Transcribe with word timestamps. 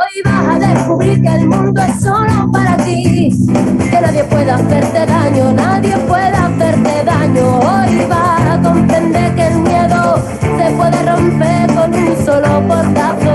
Hoy 0.00 0.22
vas 0.24 0.54
a 0.54 0.58
descubrir 0.60 1.20
que 1.20 1.28
el 1.28 1.48
mundo 1.48 1.82
es 1.82 2.00
solo 2.00 2.48
para 2.52 2.76
ti, 2.76 3.32
que 3.90 4.00
nadie 4.00 4.22
pueda 4.22 4.54
hacerte 4.54 5.04
daño, 5.04 5.52
nadie 5.52 5.96
pueda 6.06 6.46
hacerte 6.46 7.04
daño. 7.04 7.58
Hoy 7.58 8.06
vas 8.08 8.42
a 8.42 8.62
comprender 8.62 9.34
que 9.34 9.46
el 9.48 9.58
miedo 9.58 10.22
se 10.40 10.70
puede 10.76 11.02
romper 11.02 11.74
con 11.74 11.92
un 11.92 12.24
solo 12.24 12.68
portazo. 12.68 13.27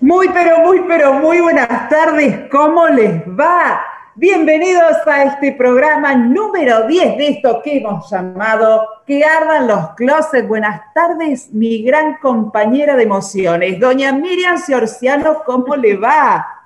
Muy, 0.00 0.28
pero 0.30 0.60
muy, 0.60 0.80
pero 0.88 1.14
muy 1.14 1.40
buenas 1.40 1.88
tardes. 1.88 2.48
¿Cómo 2.50 2.86
les 2.88 3.22
va? 3.28 3.82
Bienvenidos 4.16 4.96
a 5.06 5.24
este 5.24 5.52
programa 5.52 6.14
número 6.14 6.86
10 6.86 7.16
de 7.16 7.28
esto 7.28 7.60
que 7.62 7.78
hemos 7.78 8.10
llamado 8.10 8.86
Que 9.06 9.24
ardan 9.24 9.68
los 9.68 9.90
closets. 9.90 10.48
Buenas 10.48 10.82
tardes, 10.94 11.52
mi 11.52 11.82
gran 11.82 12.16
compañera 12.16 12.96
de 12.96 13.04
emociones, 13.04 13.78
doña 13.78 14.12
Miriam 14.12 14.58
Ciorciano, 14.58 15.42
¿cómo 15.44 15.76
le 15.76 15.96
va? 15.96 16.59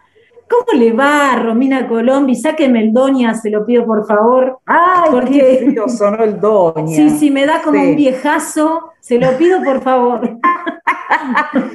¿Cómo 0.55 0.79
le 0.79 0.93
va, 0.93 1.37
Romina 1.37 1.89
Colombi? 1.89 2.35
Sáqueme 2.37 2.81
el 2.81 2.93
doña, 2.93 3.35
se 3.35 3.51
lo 3.51 3.67
pido 3.67 3.85
por 3.85 4.07
favor. 4.07 4.61
Ay, 4.67 5.11
porque 5.11 5.75
qué 5.75 5.89
sonó 5.89 6.23
el 6.23 6.39
doña. 6.39 6.95
Sí, 6.95 7.11
sí, 7.11 7.31
me 7.31 7.45
da 7.45 7.61
como 7.63 7.81
un 7.81 7.97
viejazo. 7.97 8.93
Se 9.01 9.19
lo 9.19 9.37
pido 9.37 9.63
por 9.63 9.83
favor. 9.83 10.39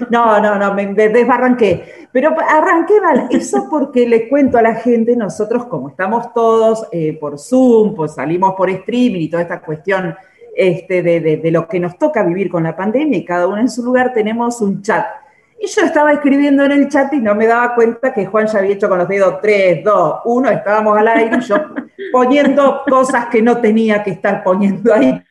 No, 0.09 0.39
no, 0.39 0.57
no, 0.57 0.73
me 0.73 0.87
desbarranqué. 0.93 2.07
Pero 2.11 2.35
arranqué 2.39 2.99
mal. 2.99 3.27
Eso 3.29 3.67
porque 3.69 4.07
le 4.07 4.27
cuento 4.27 4.57
a 4.57 4.61
la 4.61 4.75
gente, 4.75 5.15
nosotros 5.15 5.65
como 5.65 5.89
estamos 5.89 6.33
todos 6.33 6.87
eh, 6.91 7.17
por 7.19 7.39
Zoom, 7.39 7.95
pues 7.95 8.15
salimos 8.15 8.53
por 8.55 8.69
streaming 8.69 9.21
y 9.21 9.29
toda 9.29 9.43
esta 9.43 9.61
cuestión 9.61 10.15
este, 10.55 11.01
de, 11.01 11.19
de 11.19 11.51
lo 11.51 11.67
que 11.67 11.79
nos 11.79 11.97
toca 11.97 12.23
vivir 12.23 12.49
con 12.49 12.63
la 12.63 12.75
pandemia 12.75 13.19
y 13.19 13.25
cada 13.25 13.47
uno 13.47 13.59
en 13.59 13.69
su 13.69 13.83
lugar 13.83 14.13
tenemos 14.13 14.61
un 14.61 14.81
chat 14.81 15.05
y 15.61 15.67
yo 15.67 15.81
estaba 15.81 16.13
escribiendo 16.13 16.63
en 16.63 16.71
el 16.71 16.89
chat 16.89 17.11
y 17.13 17.19
no 17.19 17.35
me 17.35 17.45
daba 17.45 17.75
cuenta 17.75 18.13
que 18.13 18.25
Juan 18.25 18.47
ya 18.47 18.59
había 18.59 18.73
hecho 18.73 18.87
con 18.87 18.97
los 18.97 19.07
dedos 19.07 19.41
3, 19.41 19.83
2, 19.83 20.19
1, 20.23 20.49
estábamos 20.49 20.97
al 20.97 21.07
aire 21.07 21.37
y 21.37 21.41
yo 21.41 21.57
poniendo 22.11 22.81
cosas 22.87 23.25
que 23.27 23.41
no 23.41 23.57
tenía 23.57 24.01
que 24.01 24.11
estar 24.11 24.43
poniendo 24.43 24.93
ahí 24.93 25.21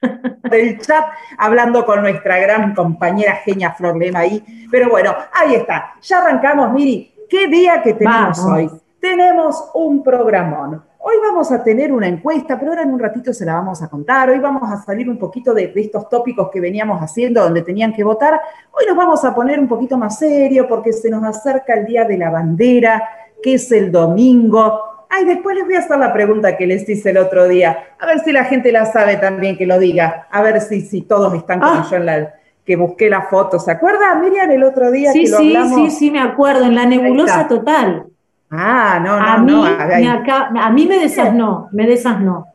del 0.50 0.78
chat, 0.80 1.04
hablando 1.38 1.86
con 1.86 2.02
nuestra 2.02 2.38
gran 2.38 2.74
compañera 2.74 3.36
Genia 3.36 3.72
Flor 3.72 3.96
Lema 3.96 4.20
ahí. 4.20 4.68
Pero 4.70 4.90
bueno, 4.90 5.14
ahí 5.32 5.54
está. 5.54 5.94
Ya 6.02 6.18
arrancamos, 6.18 6.72
Miri. 6.72 7.14
¿Qué 7.28 7.46
día 7.48 7.82
que 7.82 7.94
tenemos 7.94 8.38
hoy? 8.44 8.70
Tenemos 9.00 9.70
un 9.74 10.02
programón. 10.02 10.82
Hoy 11.00 11.14
vamos 11.22 11.52
a 11.52 11.62
tener 11.62 11.92
una 11.92 12.08
encuesta, 12.08 12.58
pero 12.58 12.72
ahora 12.72 12.82
en 12.82 12.92
un 12.92 12.98
ratito 12.98 13.32
se 13.32 13.44
la 13.44 13.54
vamos 13.54 13.80
a 13.82 13.88
contar. 13.88 14.30
Hoy 14.30 14.40
vamos 14.40 14.68
a 14.70 14.82
salir 14.82 15.08
un 15.08 15.16
poquito 15.16 15.54
de, 15.54 15.72
estos 15.76 16.08
tópicos 16.08 16.50
que 16.50 16.60
veníamos 16.60 17.00
haciendo 17.00 17.42
donde 17.42 17.62
tenían 17.62 17.92
que 17.92 18.02
votar. 18.02 18.40
Hoy 18.72 18.84
nos 18.86 18.96
vamos 18.96 19.24
a 19.24 19.32
poner 19.32 19.60
un 19.60 19.68
poquito 19.68 19.96
más 19.96 20.18
serio 20.18 20.66
porque 20.68 20.92
se 20.92 21.08
nos 21.08 21.22
acerca 21.22 21.74
el 21.74 21.86
Día 21.86 22.04
de 22.04 22.18
la 22.18 22.30
Bandera, 22.30 23.08
que 23.40 23.54
es 23.54 23.70
el 23.70 23.92
domingo. 23.92 25.06
Ay, 25.08 25.24
después 25.24 25.56
les 25.56 25.64
voy 25.64 25.76
a 25.76 25.78
hacer 25.78 25.98
la 25.98 26.12
pregunta 26.12 26.56
que 26.56 26.66
les 26.66 26.88
hice 26.88 27.10
el 27.10 27.18
otro 27.18 27.46
día. 27.46 27.94
A 28.00 28.06
ver 28.06 28.18
si 28.18 28.32
la 28.32 28.44
gente 28.44 28.72
la 28.72 28.84
sabe 28.84 29.16
también 29.16 29.56
que 29.56 29.66
lo 29.66 29.78
diga. 29.78 30.26
A 30.30 30.42
ver 30.42 30.60
si, 30.60 30.80
si 30.80 31.02
todos 31.02 31.32
están 31.32 31.60
como 31.60 31.72
ah. 31.74 31.86
yo 31.88 31.96
en 31.96 32.06
la 32.06 32.34
que 32.66 32.76
busqué 32.76 33.08
la 33.08 33.22
foto. 33.22 33.58
¿Se 33.58 33.70
acuerda, 33.70 34.14
Miriam, 34.16 34.50
el 34.50 34.62
otro 34.62 34.90
día 34.90 35.12
que 35.12 35.26
lo 35.26 35.38
hablamos? 35.38 35.74
Sí, 35.74 35.90
sí, 35.90 35.96
sí, 35.96 36.10
me 36.10 36.20
acuerdo, 36.20 36.64
en 36.64 36.74
la 36.74 36.84
nebulosa 36.84 37.48
total. 37.48 38.07
Ah, 38.50 38.98
no, 39.02 39.18
no, 39.18 39.26
a 39.26 39.38
mí, 39.38 39.52
Me 40.00 40.60
a 40.60 40.70
mí 40.70 40.86
me 40.86 40.98
desasnó, 41.00 41.68
me 41.72 41.86
desasnó. 41.86 42.46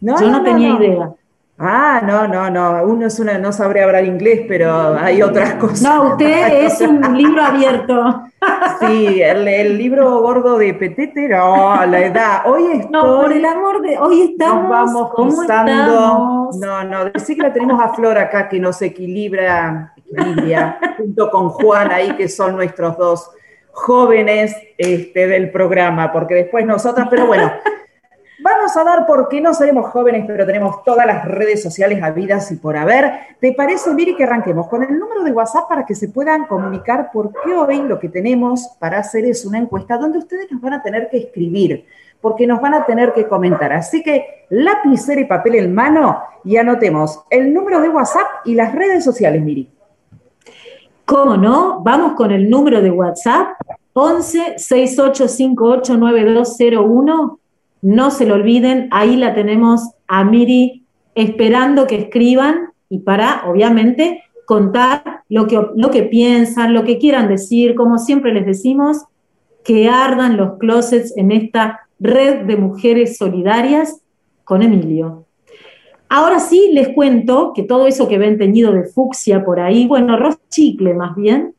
No, 0.00 0.18
Yo 0.18 0.30
no, 0.30 0.42
tenía 0.42 0.70
idea. 0.70 1.12
Ah, 1.58 2.02
no, 2.04 2.26
no, 2.26 2.50
no. 2.50 2.82
Uno 2.84 3.06
es 3.06 3.20
una, 3.20 3.38
no 3.38 3.52
sabría 3.52 3.84
hablar 3.84 4.04
inglés, 4.04 4.42
pero 4.48 4.98
hay 4.98 5.22
otras 5.22 5.54
cosas. 5.54 5.82
No, 5.82 6.12
usted 6.12 6.64
es 6.64 6.80
un 6.80 7.16
libro 7.16 7.42
abierto. 7.42 8.22
Sí, 8.80 9.22
el, 9.22 9.78
libro 9.78 10.20
gordo 10.20 10.58
de 10.58 10.74
Petete, 10.74 11.28
no, 11.28 11.86
la 11.86 12.00
edad. 12.00 12.42
Hoy 12.46 12.72
estoy, 12.72 12.90
No, 12.90 13.20
por 13.20 13.32
el 13.32 13.44
amor 13.44 13.80
de. 13.80 13.96
Hoy 13.96 14.22
estamos. 14.22 14.62
Nos 14.62 14.68
vamos 14.68 15.14
cruzando. 15.14 16.50
No, 16.58 16.82
no, 16.82 17.04
decir 17.04 17.36
que 17.36 17.44
la 17.44 17.52
tenemos 17.52 17.80
a 17.80 17.94
Flor 17.94 18.18
acá 18.18 18.48
que 18.48 18.58
nos 18.58 18.82
equilibra, 18.82 19.94
equilibra, 19.96 20.76
junto 20.96 21.30
con 21.30 21.50
Juan 21.50 21.92
ahí, 21.92 22.16
que 22.16 22.28
son 22.28 22.56
nuestros 22.56 22.98
dos 22.98 23.30
jóvenes 23.72 24.54
este, 24.78 25.26
del 25.26 25.50
programa, 25.50 26.12
porque 26.12 26.34
después 26.34 26.64
nosotras, 26.64 27.08
pero 27.10 27.26
bueno, 27.26 27.50
vamos 28.42 28.76
a 28.76 28.84
dar 28.84 29.06
porque 29.06 29.40
no 29.40 29.54
seremos 29.54 29.90
jóvenes, 29.90 30.24
pero 30.26 30.46
tenemos 30.46 30.84
todas 30.84 31.06
las 31.06 31.24
redes 31.24 31.62
sociales 31.62 32.02
habidas 32.02 32.50
y 32.52 32.56
por 32.56 32.76
haber. 32.76 33.12
¿Te 33.40 33.52
parece, 33.52 33.92
Miri, 33.94 34.14
que 34.14 34.24
arranquemos 34.24 34.68
con 34.68 34.82
el 34.82 34.98
número 34.98 35.24
de 35.24 35.32
WhatsApp 35.32 35.68
para 35.68 35.86
que 35.86 35.94
se 35.94 36.08
puedan 36.08 36.46
comunicar? 36.46 37.10
Porque 37.12 37.52
hoy 37.52 37.82
lo 37.82 37.98
que 37.98 38.08
tenemos 38.08 38.68
para 38.78 38.98
hacer 38.98 39.24
es 39.24 39.44
una 39.44 39.58
encuesta 39.58 39.96
donde 39.96 40.18
ustedes 40.18 40.50
nos 40.50 40.60
van 40.60 40.74
a 40.74 40.82
tener 40.82 41.08
que 41.08 41.18
escribir, 41.18 41.86
porque 42.20 42.46
nos 42.46 42.60
van 42.60 42.74
a 42.74 42.84
tener 42.84 43.12
que 43.12 43.26
comentar. 43.26 43.72
Así 43.72 44.02
que 44.02 44.46
lapicera 44.50 45.20
y 45.20 45.24
papel 45.24 45.56
en 45.56 45.74
mano 45.74 46.22
y 46.44 46.56
anotemos 46.56 47.24
el 47.30 47.52
número 47.52 47.80
de 47.80 47.88
WhatsApp 47.88 48.26
y 48.44 48.54
las 48.54 48.74
redes 48.74 49.02
sociales, 49.02 49.42
Miri. 49.42 49.70
¿Cómo 51.12 51.36
no? 51.36 51.82
Vamos 51.84 52.14
con 52.14 52.30
el 52.30 52.48
número 52.48 52.80
de 52.80 52.90
WhatsApp, 52.90 53.48
11 53.92 54.54
6858 54.56 55.98
9201. 55.98 57.38
No 57.82 58.10
se 58.10 58.24
lo 58.24 58.34
olviden, 58.34 58.88
ahí 58.90 59.16
la 59.16 59.34
tenemos 59.34 59.90
a 60.08 60.24
Miri 60.24 60.86
esperando 61.14 61.86
que 61.86 61.96
escriban 61.96 62.70
y 62.88 63.00
para, 63.00 63.42
obviamente, 63.46 64.22
contar 64.46 65.24
lo 65.28 65.46
que, 65.46 65.60
lo 65.76 65.90
que 65.90 66.04
piensan, 66.04 66.72
lo 66.72 66.82
que 66.82 66.96
quieran 66.96 67.28
decir, 67.28 67.74
como 67.74 67.98
siempre 67.98 68.32
les 68.32 68.46
decimos, 68.46 69.04
que 69.64 69.90
ardan 69.90 70.38
los 70.38 70.56
closets 70.56 71.14
en 71.18 71.30
esta 71.30 71.80
red 72.00 72.46
de 72.46 72.56
mujeres 72.56 73.18
solidarias 73.18 74.00
con 74.44 74.62
Emilio. 74.62 75.26
Ahora 76.14 76.40
sí 76.40 76.72
les 76.74 76.90
cuento 76.90 77.54
que 77.54 77.62
todo 77.62 77.86
eso 77.86 78.06
que 78.06 78.18
ven 78.18 78.36
teñido 78.36 78.70
de 78.70 78.84
fucsia 78.84 79.42
por 79.42 79.58
ahí, 79.58 79.86
bueno, 79.86 80.18
chicle 80.50 80.92
más 80.92 81.16
bien, 81.16 81.54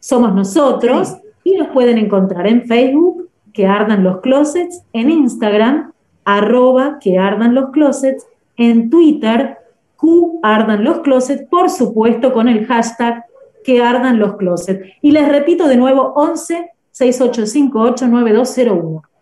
somos 0.00 0.34
nosotros 0.34 1.16
y 1.44 1.56
nos 1.56 1.68
pueden 1.68 1.98
encontrar 1.98 2.48
en 2.48 2.66
Facebook, 2.66 3.28
que 3.52 3.68
ardan 3.68 4.02
los 4.02 4.20
closets, 4.20 4.82
en 4.92 5.10
Instagram, 5.10 5.92
arroba 6.24 6.98
que 7.00 7.18
ardan 7.20 7.54
los 7.54 7.70
closets, 7.70 8.26
en 8.56 8.90
Twitter, 8.90 9.58
Q 9.94 10.40
ardan 10.42 10.82
los 10.82 10.98
closets, 11.02 11.46
por 11.48 11.70
supuesto 11.70 12.32
con 12.32 12.48
el 12.48 12.66
hashtag 12.66 13.24
que 13.62 13.80
ardan 13.80 14.18
los 14.18 14.34
closets. 14.38 14.84
Y 15.02 15.12
les 15.12 15.28
repito 15.28 15.68
de 15.68 15.76
nuevo, 15.76 16.14
11 16.16 16.68
6858 16.90 18.08
9201. 18.08 19.13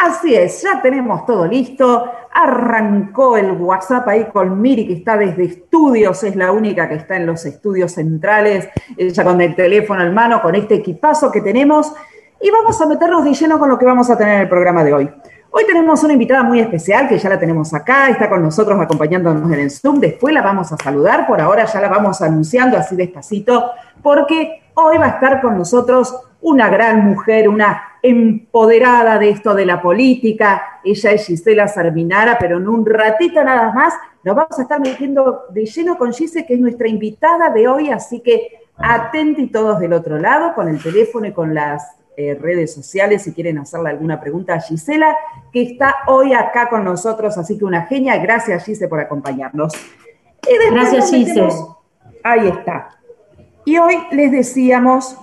Así 0.00 0.32
es, 0.32 0.62
ya 0.62 0.80
tenemos 0.80 1.26
todo 1.26 1.44
listo. 1.44 2.04
Arrancó 2.32 3.36
el 3.36 3.50
WhatsApp 3.50 4.06
ahí 4.06 4.26
con 4.26 4.60
Miri, 4.60 4.86
que 4.86 4.92
está 4.92 5.16
desde 5.16 5.44
estudios, 5.44 6.22
es 6.22 6.36
la 6.36 6.52
única 6.52 6.88
que 6.88 6.94
está 6.94 7.16
en 7.16 7.26
los 7.26 7.44
estudios 7.44 7.94
centrales, 7.94 8.68
ella 8.96 9.24
con 9.24 9.40
el 9.40 9.56
teléfono 9.56 10.04
en 10.04 10.14
mano, 10.14 10.40
con 10.40 10.54
este 10.54 10.76
equipazo 10.76 11.32
que 11.32 11.40
tenemos. 11.40 11.92
Y 12.40 12.48
vamos 12.48 12.80
a 12.80 12.86
meternos 12.86 13.24
de 13.24 13.34
lleno 13.34 13.58
con 13.58 13.68
lo 13.68 13.76
que 13.76 13.86
vamos 13.86 14.08
a 14.08 14.16
tener 14.16 14.34
en 14.34 14.40
el 14.42 14.48
programa 14.48 14.84
de 14.84 14.94
hoy. 14.94 15.10
Hoy 15.50 15.64
tenemos 15.66 16.04
una 16.04 16.12
invitada 16.12 16.44
muy 16.44 16.60
especial 16.60 17.08
que 17.08 17.18
ya 17.18 17.30
la 17.30 17.38
tenemos 17.40 17.74
acá, 17.74 18.08
está 18.08 18.28
con 18.28 18.40
nosotros 18.40 18.80
acompañándonos 18.80 19.50
en 19.50 19.58
el 19.58 19.70
Zoom. 19.72 19.98
Después 19.98 20.32
la 20.32 20.42
vamos 20.42 20.70
a 20.70 20.76
saludar, 20.76 21.26
por 21.26 21.40
ahora 21.40 21.64
ya 21.64 21.80
la 21.80 21.88
vamos 21.88 22.22
anunciando 22.22 22.76
así 22.76 22.94
despacito, 22.94 23.72
porque 24.00 24.62
hoy 24.74 24.96
va 24.98 25.06
a 25.06 25.08
estar 25.08 25.40
con 25.40 25.58
nosotros 25.58 26.14
una 26.40 26.68
gran 26.68 27.04
mujer, 27.04 27.48
una 27.48 27.87
empoderada 28.08 29.18
de 29.18 29.30
esto 29.30 29.54
de 29.54 29.66
la 29.66 29.80
política. 29.80 30.80
Ella 30.84 31.12
es 31.12 31.26
Gisela 31.26 31.68
Sarminara, 31.68 32.36
pero 32.38 32.58
en 32.58 32.68
un 32.68 32.84
ratito 32.84 33.42
nada 33.42 33.72
más 33.72 33.94
nos 34.24 34.36
vamos 34.36 34.58
a 34.58 34.62
estar 34.62 34.80
metiendo 34.80 35.44
de 35.50 35.64
lleno 35.64 35.96
con 35.96 36.12
Gise, 36.12 36.44
que 36.44 36.54
es 36.54 36.60
nuestra 36.60 36.88
invitada 36.88 37.50
de 37.50 37.68
hoy, 37.68 37.90
así 37.90 38.20
que 38.20 38.60
Atenti 38.76 39.48
todos 39.48 39.80
del 39.80 39.92
otro 39.92 40.18
lado, 40.18 40.54
con 40.54 40.68
el 40.68 40.80
teléfono 40.80 41.26
y 41.26 41.32
con 41.32 41.52
las 41.52 41.96
eh, 42.16 42.34
redes 42.34 42.74
sociales 42.74 43.22
si 43.22 43.32
quieren 43.32 43.58
hacerle 43.58 43.90
alguna 43.90 44.20
pregunta 44.20 44.54
a 44.54 44.60
Gisela, 44.60 45.16
que 45.52 45.62
está 45.62 45.96
hoy 46.06 46.32
acá 46.32 46.68
con 46.68 46.84
nosotros, 46.84 47.36
así 47.38 47.58
que 47.58 47.64
una 47.64 47.86
genia. 47.86 48.16
Gracias, 48.18 48.64
Gise, 48.64 48.88
por 48.88 49.00
acompañarnos. 49.00 49.72
Gracias, 50.70 51.10
Gise. 51.10 51.48
Ahí 52.22 52.48
está. 52.48 52.88
Y 53.64 53.78
hoy 53.78 53.98
les 54.12 54.32
decíamos 54.32 55.16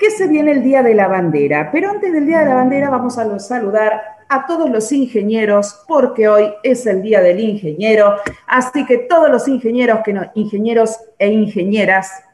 que 0.00 0.10
se 0.10 0.26
viene 0.26 0.52
el 0.52 0.62
Día 0.62 0.82
de 0.82 0.94
la 0.94 1.08
Bandera, 1.08 1.68
pero 1.70 1.90
antes 1.90 2.10
del 2.10 2.24
Día 2.24 2.38
de 2.38 2.46
la 2.46 2.54
Bandera 2.54 2.88
vamos 2.88 3.18
a 3.18 3.38
saludar 3.38 4.16
a 4.30 4.46
todos 4.46 4.70
los 4.70 4.90
ingenieros, 4.92 5.84
porque 5.86 6.26
hoy 6.26 6.54
es 6.62 6.86
el 6.86 7.02
Día 7.02 7.20
del 7.20 7.38
Ingeniero, 7.38 8.16
así 8.46 8.86
que 8.86 8.96
todos 8.96 9.28
los 9.28 9.46
ingenieros, 9.46 10.00
que 10.02 10.14
no, 10.14 10.22
ingenieros 10.34 10.98
e 11.18 11.28
ingenieras, 11.28 12.24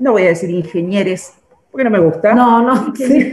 no 0.00 0.12
voy 0.12 0.22
a 0.22 0.28
decir 0.28 0.50
ingenieres, 0.50 1.34
porque 1.70 1.84
no 1.84 1.90
me 1.90 2.00
gusta. 2.00 2.34
No, 2.34 2.62
no, 2.62 2.92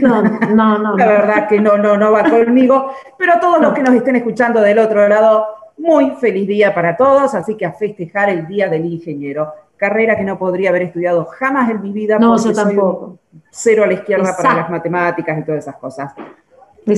no, 0.54 0.78
no, 0.78 0.96
La 0.96 1.06
verdad 1.06 1.48
que 1.48 1.60
no, 1.60 1.76
no, 1.76 1.96
no 1.96 2.12
va 2.12 2.22
conmigo, 2.22 2.92
pero 3.18 3.32
a 3.32 3.40
todos 3.40 3.60
los 3.60 3.74
que 3.74 3.82
nos 3.82 3.94
estén 3.94 4.14
escuchando 4.14 4.60
del 4.60 4.78
otro 4.78 5.08
lado, 5.08 5.44
muy 5.76 6.12
feliz 6.20 6.46
día 6.46 6.72
para 6.72 6.96
todos, 6.96 7.34
así 7.34 7.56
que 7.56 7.66
a 7.66 7.72
festejar 7.72 8.30
el 8.30 8.46
Día 8.46 8.68
del 8.68 8.84
Ingeniero 8.84 9.52
carrera 9.76 10.16
que 10.16 10.24
no 10.24 10.38
podría 10.38 10.70
haber 10.70 10.82
estudiado 10.82 11.24
jamás 11.24 11.70
en 11.70 11.82
mi 11.82 11.92
vida. 11.92 12.18
No, 12.18 12.36
yo 12.36 12.52
tampoco. 12.52 13.18
cero 13.50 13.84
a 13.84 13.86
la 13.86 13.94
izquierda 13.94 14.36
para 14.36 14.54
las 14.54 14.70
matemáticas 14.70 15.38
y 15.38 15.42
todas 15.42 15.60
esas 15.60 15.76
cosas. 15.76 16.12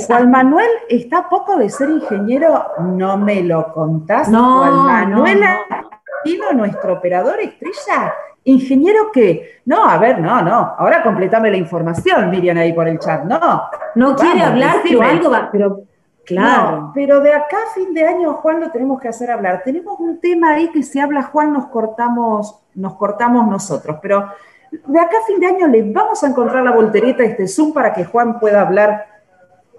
Juan 0.07 0.31
Manuel 0.31 0.69
está 0.89 1.29
poco 1.29 1.57
de 1.57 1.71
ser 1.71 1.89
ingeniero, 1.89 2.67
no 2.81 3.17
me 3.17 3.43
lo 3.43 3.73
contás. 3.73 4.29
No, 4.29 4.59
Juan 4.59 4.77
Manuel 4.85 5.41
no, 5.41 6.53
nuestro 6.53 6.95
operador 6.95 7.41
estrella. 7.41 8.13
¿Ingeniero 8.45 9.11
qué? 9.13 9.61
No, 9.65 9.85
a 9.85 9.99
ver, 9.99 10.21
no, 10.21 10.43
no. 10.43 10.75
Ahora 10.79 11.03
completame 11.03 11.51
la 11.51 11.57
información, 11.57 12.31
Miriam, 12.31 12.57
ahí 12.57 12.73
por 12.73 12.89
el 12.89 12.99
chat. 12.99 13.25
No. 13.25 13.63
No 13.95 14.17
quiere 14.17 14.43
hablar, 14.43 14.77
pero 14.83 15.03
algo 15.03 15.31
va, 15.31 15.49
pero 15.51 15.83
Claro. 16.29 16.93
pero 16.95 17.21
de 17.21 17.33
acá 17.33 17.57
a 17.57 17.75
fin 17.75 17.95
de 17.95 18.07
año, 18.07 18.35
Juan, 18.35 18.61
lo 18.61 18.71
tenemos 18.71 19.01
que 19.01 19.09
hacer 19.09 19.31
hablar. 19.31 19.63
Tenemos 19.65 19.99
un 19.99 20.21
tema 20.21 20.51
ahí 20.51 20.71
que 20.71 20.83
si 20.83 21.01
habla 21.01 21.23
Juan 21.23 21.55
nos 21.55 21.67
cortamos, 21.67 22.61
nos 22.75 22.95
cortamos 22.97 23.49
nosotros, 23.49 23.99
pero 24.03 24.29
de 24.71 25.01
acá 25.01 25.17
a 25.23 25.27
fin 25.27 25.41
de 25.41 25.47
año 25.47 25.67
le 25.67 25.91
vamos 25.91 26.23
a 26.23 26.27
encontrar 26.27 26.63
la 26.63 26.73
voltereta 26.73 27.23
a 27.23 27.27
este 27.27 27.49
Zoom 27.49 27.73
para 27.73 27.95
que 27.95 28.05
Juan 28.05 28.39
pueda 28.39 28.61
hablar. 28.61 29.07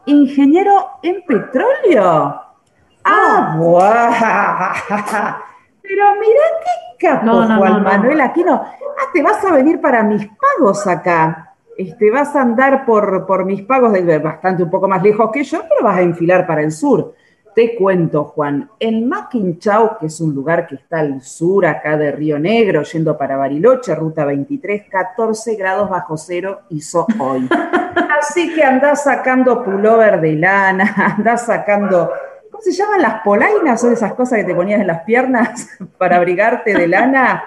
Ingeniero 0.06 0.90
en 1.04 1.24
petróleo. 1.24 2.42
Ah, 3.04 3.56
guau. 3.57 3.84
Pero 5.84 6.06
mira 6.19 6.44
qué 6.98 7.07
capo, 7.07 7.31
Juan 7.57 7.84
Manuel 7.84 8.22
Aquino. 8.22 8.54
Ah, 8.54 9.10
te 9.13 9.22
vas 9.22 9.44
a 9.46 9.51
venir 9.51 9.80
para 9.80 10.01
mis 10.01 10.28
pagos 10.28 10.88
acá 10.88 11.49
este, 11.80 12.12
vas 12.12 12.36
a 12.36 12.42
andar 12.42 12.86
por, 12.86 13.26
por 13.26 13.46
mis 13.46 13.62
pagos, 13.62 13.94
de, 13.94 14.18
bastante 14.18 14.64
un 14.64 14.70
poco 14.70 14.90
más 14.90 15.02
lejos 15.02 15.31
que 15.31 15.46
yo, 15.46 15.62
pero 15.62 15.81
vas 15.81 16.00
a 16.00 16.02
enfilar 16.02 16.46
para 16.46 16.62
el 16.62 16.74
sur. 16.74 17.16
Te 17.56 17.74
cuento, 17.78 18.26
Juan, 18.26 18.70
en 18.81 19.08
Maquinchau, 19.08 19.98
que 19.98 20.08
es 20.08 20.20
un 20.20 20.36
lugar 20.36 20.68
que 20.68 20.76
está 20.76 21.00
al 21.00 21.22
sur 21.22 21.66
acá 21.66 21.96
de 21.96 22.12
Río 22.12 22.38
Negro, 22.38 22.84
yendo 22.84 23.18
para 23.18 23.38
Bariloche, 23.38 23.96
ruta 23.96 24.26
23, 24.26 24.90
14 24.90 25.56
grados 25.56 25.90
bajo 25.90 26.18
cero 26.18 26.64
hizo 26.68 27.08
hoy. 27.18 27.48
Así 28.20 28.54
que 28.54 28.62
andás 28.62 29.06
sacando 29.06 29.64
pullover 29.64 30.20
de 30.20 30.34
lana, 30.34 30.94
andás 31.18 31.46
sacando, 31.46 32.12
¿cómo 32.52 32.62
se 32.62 32.74
llaman 32.74 33.02
las 33.02 33.22
polainas? 33.22 33.80
Son 33.80 33.94
esas 33.94 34.16
cosas 34.16 34.40
que 34.40 34.44
te 34.44 34.54
ponías 34.54 34.82
en 34.82 34.88
las 34.88 35.04
piernas 35.04 35.70
para 35.98 36.18
abrigarte 36.18 36.74
de 36.74 36.90
lana. 36.90 37.42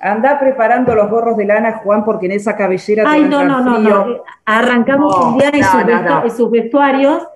Anda 0.00 0.38
preparando 0.38 0.94
los 0.94 1.08
gorros 1.08 1.36
de 1.36 1.44
lana, 1.44 1.80
Juan, 1.82 2.04
porque 2.04 2.26
en 2.26 2.32
esa 2.32 2.56
cabellera 2.56 3.04
Ay, 3.06 3.24
no, 3.24 3.44
no, 3.44 3.60
no, 3.60 3.78
no, 3.78 4.22
Arrancamos 4.44 5.16
un 5.18 5.38
día 5.38 5.50
en, 5.52 6.30
sus 6.30 6.50
vestuarios. 6.50 7.26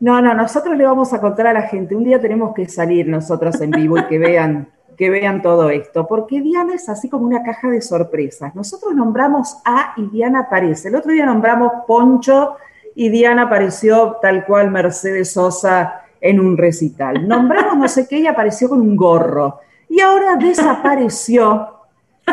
No, 0.00 0.20
no, 0.20 0.34
nosotros 0.34 0.76
le 0.76 0.84
vamos 0.84 1.12
a 1.12 1.20
contar 1.20 1.46
a 1.46 1.52
la 1.52 1.62
gente. 1.62 1.96
Un 1.96 2.04
día 2.04 2.20
tenemos 2.20 2.54
que 2.54 2.68
salir 2.68 3.08
nosotros 3.08 3.60
en 3.60 3.70
vivo 3.70 3.98
y 3.98 4.06
que 4.06 4.18
vean, 4.18 4.68
que 4.96 5.10
vean 5.10 5.42
todo 5.42 5.70
esto, 5.70 6.06
porque 6.06 6.40
Diana 6.40 6.74
es 6.74 6.88
así 6.88 7.08
como 7.08 7.26
una 7.26 7.42
caja 7.42 7.68
de 7.68 7.80
sorpresas. 7.80 8.54
Nosotros 8.54 8.94
nombramos 8.94 9.58
A 9.64 9.94
y 9.96 10.08
Diana 10.08 10.40
aparece. 10.40 10.88
El 10.88 10.96
otro 10.96 11.12
día 11.12 11.26
nombramos 11.26 11.72
Poncho 11.86 12.56
y 12.94 13.08
Diana 13.08 13.42
apareció 13.42 14.18
tal 14.20 14.44
cual 14.44 14.70
Mercedes 14.70 15.32
Sosa 15.32 16.02
en 16.20 16.40
un 16.40 16.56
recital. 16.56 17.26
Nombramos 17.26 17.76
no 17.76 17.88
sé 17.88 18.06
qué 18.08 18.18
y 18.18 18.26
apareció 18.26 18.68
con 18.68 18.80
un 18.80 18.96
gorro. 18.96 19.60
Y 19.88 20.00
ahora 20.00 20.36
desapareció 20.36 21.71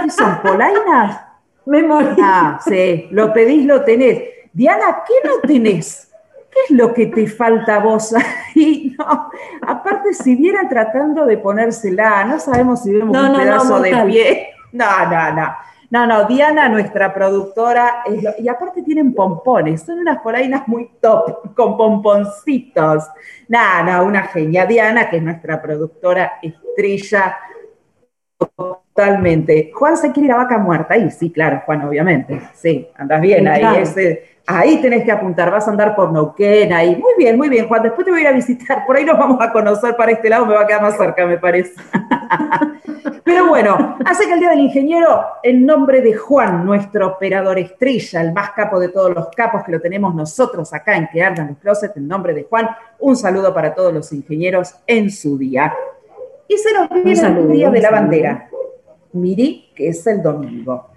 ¿Qué 0.03 0.09
son 0.09 0.41
polainas? 0.41 1.21
Me 1.65 1.87
Ah, 2.21 2.59
sí, 2.63 3.07
lo 3.11 3.31
pedís, 3.31 3.65
lo 3.65 3.83
tenés. 3.83 4.23
Diana, 4.53 5.03
¿qué 5.07 5.27
no 5.27 5.39
tenés? 5.47 6.11
¿Qué 6.51 6.59
es 6.67 6.71
lo 6.71 6.93
que 6.93 7.07
te 7.07 7.27
falta 7.27 7.75
a 7.75 7.79
vos 7.79 8.13
ahí? 8.13 8.95
No, 8.99 9.29
aparte, 9.65 10.13
si 10.13 10.35
vieran 10.35 10.67
tratando 10.67 11.25
de 11.25 11.37
ponérsela, 11.37 12.25
no 12.25 12.37
sabemos 12.37 12.83
si 12.83 12.91
vemos 12.91 13.15
un 13.15 13.37
pedazo 13.37 13.79
de 13.79 13.95
pie. 14.05 14.49
No, 14.71 15.09
no, 15.09 15.33
no. 15.33 15.55
No, 15.91 16.05
no, 16.05 16.25
Diana, 16.25 16.69
nuestra 16.69 17.11
productora, 17.11 18.03
y 18.37 18.47
aparte 18.47 18.83
tienen 18.83 19.15
pompones, 19.15 19.81
son 19.81 19.97
unas 19.97 20.19
polainas 20.19 20.67
muy 20.67 20.91
top, 21.01 21.55
con 21.55 21.75
pomponcitos. 21.75 23.05
Nada, 23.47 23.81
no, 23.81 24.05
una 24.05 24.23
genia. 24.23 24.67
Diana, 24.67 25.09
que 25.09 25.17
es 25.17 25.23
nuestra 25.23 25.59
productora 25.59 26.33
estrella, 26.43 27.35
Totalmente. 28.99 29.71
Juan 29.73 29.95
se 29.95 30.11
quiere 30.11 30.27
ir 30.27 30.33
a 30.33 30.37
vaca 30.37 30.57
muerta. 30.57 30.93
Ahí 30.93 31.09
sí, 31.09 31.31
claro, 31.31 31.61
Juan, 31.65 31.87
obviamente. 31.87 32.41
Sí, 32.53 32.85
andas 32.97 33.21
bien 33.21 33.47
ahí. 33.47 33.63
ahí 34.45 34.81
tenés 34.81 35.05
que 35.05 35.11
apuntar. 35.13 35.49
Vas 35.49 35.69
a 35.69 35.71
andar 35.71 35.95
por 35.95 36.11
Neuquén, 36.11 36.73
ahí. 36.73 36.97
Muy 36.97 37.13
bien, 37.17 37.37
muy 37.37 37.47
bien, 37.47 37.65
Juan. 37.69 37.81
Después 37.81 38.03
te 38.03 38.11
voy 38.11 38.19
a 38.19 38.23
ir 38.23 38.27
a 38.27 38.33
visitar. 38.33 38.85
Por 38.85 38.97
ahí 38.97 39.05
nos 39.05 39.17
vamos 39.17 39.37
a 39.39 39.53
conocer 39.53 39.95
para 39.95 40.11
este 40.11 40.27
lado. 40.27 40.45
Me 40.45 40.53
va 40.53 40.63
a 40.63 40.67
quedar 40.67 40.81
más 40.81 40.97
cerca, 40.97 41.25
me 41.25 41.37
parece. 41.37 41.75
Pero 43.23 43.47
bueno, 43.47 43.97
hace 44.03 44.25
que 44.25 44.33
el 44.33 44.39
Día 44.41 44.49
del 44.49 44.59
Ingeniero, 44.59 45.27
en 45.43 45.65
nombre 45.65 46.01
de 46.01 46.15
Juan, 46.15 46.65
nuestro 46.65 47.07
operador 47.07 47.57
estrella, 47.57 48.19
el 48.19 48.33
más 48.33 48.51
capo 48.51 48.81
de 48.81 48.89
todos 48.89 49.15
los 49.15 49.29
capos 49.29 49.63
que 49.63 49.71
lo 49.71 49.79
tenemos 49.79 50.13
nosotros 50.13 50.73
acá 50.73 50.97
en 50.97 51.07
Que 51.07 51.23
Ardan 51.23 51.47
los 51.47 51.57
Closet, 51.59 51.95
en 51.95 52.05
nombre 52.05 52.33
de 52.33 52.43
Juan, 52.43 52.67
un 52.99 53.15
saludo 53.15 53.53
para 53.53 53.73
todos 53.73 53.93
los 53.93 54.11
ingenieros 54.11 54.75
en 54.85 55.09
su 55.09 55.37
día. 55.37 55.73
Y 56.49 56.57
se 56.57 56.73
nos 56.73 56.89
viene 56.89 57.39
el 57.39 57.51
Día 57.51 57.69
de 57.69 57.79
la 57.79 57.91
Bandera. 57.91 58.48
Miri, 59.13 59.69
que 59.75 59.89
es 59.89 60.05
el 60.07 60.21
domingo. 60.21 60.87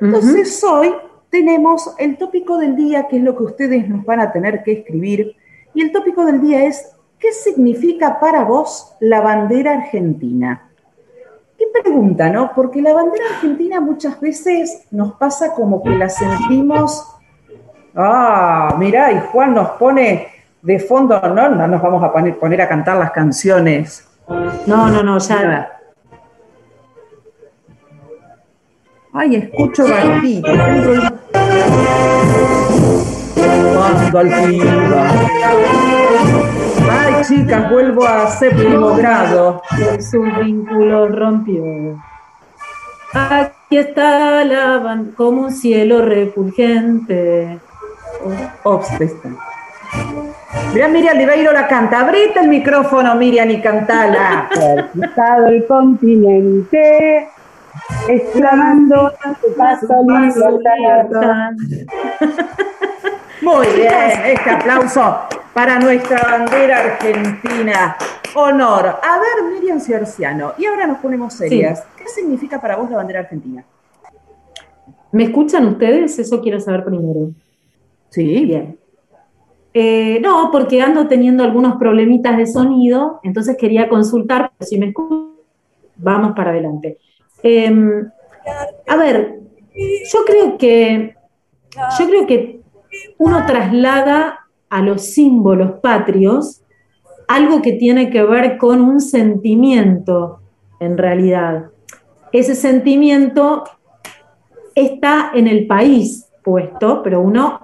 Entonces 0.00 0.62
hoy 0.64 0.94
tenemos 1.30 1.94
el 1.98 2.16
tópico 2.16 2.58
del 2.58 2.76
día, 2.76 3.08
que 3.08 3.16
es 3.16 3.22
lo 3.22 3.36
que 3.36 3.44
ustedes 3.44 3.88
nos 3.88 4.04
van 4.04 4.20
a 4.20 4.32
tener 4.32 4.62
que 4.62 4.72
escribir, 4.72 5.36
y 5.74 5.82
el 5.82 5.92
tópico 5.92 6.24
del 6.24 6.40
día 6.40 6.64
es, 6.64 6.92
¿qué 7.18 7.32
significa 7.32 8.18
para 8.20 8.44
vos 8.44 8.94
la 9.00 9.20
bandera 9.20 9.74
argentina? 9.74 10.70
Qué 11.58 11.66
pregunta, 11.82 12.30
¿no? 12.30 12.52
Porque 12.54 12.82
la 12.82 12.92
bandera 12.92 13.24
argentina 13.34 13.80
muchas 13.80 14.20
veces 14.20 14.86
nos 14.90 15.14
pasa 15.14 15.54
como 15.54 15.82
que 15.82 15.90
la 15.90 16.08
sentimos, 16.08 17.06
ah, 17.94 18.76
mirá, 18.78 19.12
y 19.12 19.20
Juan 19.32 19.54
nos 19.54 19.70
pone 19.70 20.28
de 20.62 20.78
fondo, 20.78 21.20
no, 21.20 21.48
no 21.48 21.66
nos 21.66 21.82
vamos 21.82 22.02
a 22.02 22.12
poner, 22.12 22.38
poner 22.38 22.60
a 22.62 22.68
cantar 22.68 22.98
las 22.98 23.12
canciones. 23.12 24.08
No, 24.66 24.88
no, 24.88 25.02
no, 25.02 25.18
ya. 25.18 25.75
Ay, 29.18 29.36
escucho 29.36 29.88
bajito. 29.88 30.46
Cuando 33.72 34.18
Ay, 36.90 37.14
chicas, 37.26 37.70
vuelvo 37.70 38.06
a 38.06 38.28
séptimo 38.28 38.94
grado. 38.94 39.62
Su 39.98 40.20
vínculo 40.20 41.08
rompió. 41.08 41.64
Aquí 43.14 43.78
está 43.78 44.44
la 44.44 45.02
como 45.16 45.44
un 45.44 45.50
cielo 45.50 46.02
refulgente. 46.02 47.58
Obsesta. 48.64 49.30
Mira, 50.74 50.88
Miriam 50.88 51.16
Ribeiro 51.16 51.52
la 51.52 51.66
canta. 51.66 52.00
Abrite 52.00 52.40
el 52.40 52.48
micrófono, 52.48 53.14
Miriam, 53.14 53.48
y 53.50 53.62
cantala. 53.62 54.50
El 55.48 55.66
continente 55.66 57.30
exclamando 58.08 59.12
su 59.40 59.54
paso 59.56 59.86
Muy 63.42 63.66
bien, 63.76 64.12
este 64.24 64.50
aplauso 64.50 65.18
para 65.52 65.78
nuestra 65.78 66.22
bandera 66.22 66.78
argentina. 66.78 67.96
Honor. 68.34 68.86
A 69.02 69.18
ver, 69.18 69.52
Miriam 69.52 69.80
Ciorciano, 69.80 70.52
y 70.58 70.66
ahora 70.66 70.86
nos 70.86 70.98
ponemos 70.98 71.32
serias. 71.32 71.86
¿Qué 71.96 72.06
significa 72.08 72.60
para 72.60 72.76
vos 72.76 72.90
la 72.90 72.96
bandera 72.96 73.20
argentina? 73.20 73.64
¿Me 75.12 75.24
escuchan 75.24 75.66
ustedes? 75.66 76.18
Eso 76.18 76.42
quiero 76.42 76.60
saber 76.60 76.84
primero. 76.84 77.30
Sí. 78.10 78.44
Bien. 78.44 78.78
Eh, 79.72 80.20
no, 80.20 80.50
porque 80.50 80.80
ando 80.80 81.06
teniendo 81.06 81.44
algunos 81.44 81.76
problemitas 81.76 82.36
de 82.36 82.46
sonido, 82.46 83.20
entonces 83.22 83.56
quería 83.58 83.88
consultar, 83.88 84.52
si 84.60 84.78
me 84.78 84.86
escuchan, 84.86 85.32
vamos 85.96 86.32
para 86.34 86.50
adelante. 86.50 86.98
Em, 87.42 88.10
a 88.86 88.96
ver, 88.96 89.40
yo 90.12 90.24
creo 90.24 90.58
que 90.58 91.14
yo 91.98 92.06
creo 92.06 92.26
que 92.26 92.60
uno 93.18 93.44
traslada 93.46 94.46
a 94.70 94.82
los 94.82 95.02
símbolos 95.02 95.80
patrios 95.80 96.62
algo 97.28 97.60
que 97.60 97.72
tiene 97.72 98.10
que 98.10 98.22
ver 98.22 98.56
con 98.56 98.80
un 98.80 99.00
sentimiento 99.00 100.40
en 100.80 100.96
realidad. 100.96 101.70
Ese 102.32 102.54
sentimiento 102.54 103.64
está 104.74 105.32
en 105.34 105.48
el 105.48 105.66
país 105.66 106.28
puesto, 106.42 107.02
pero 107.02 107.20
uno 107.20 107.60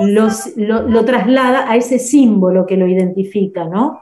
lo, 0.00 1.04
traslada 1.04 1.70
a 1.70 1.76
ese 1.76 1.98
símbolo 1.98 2.66
que 2.66 2.76
lo 2.76 2.86
identifica, 2.86 3.64
¿no? 3.64 4.00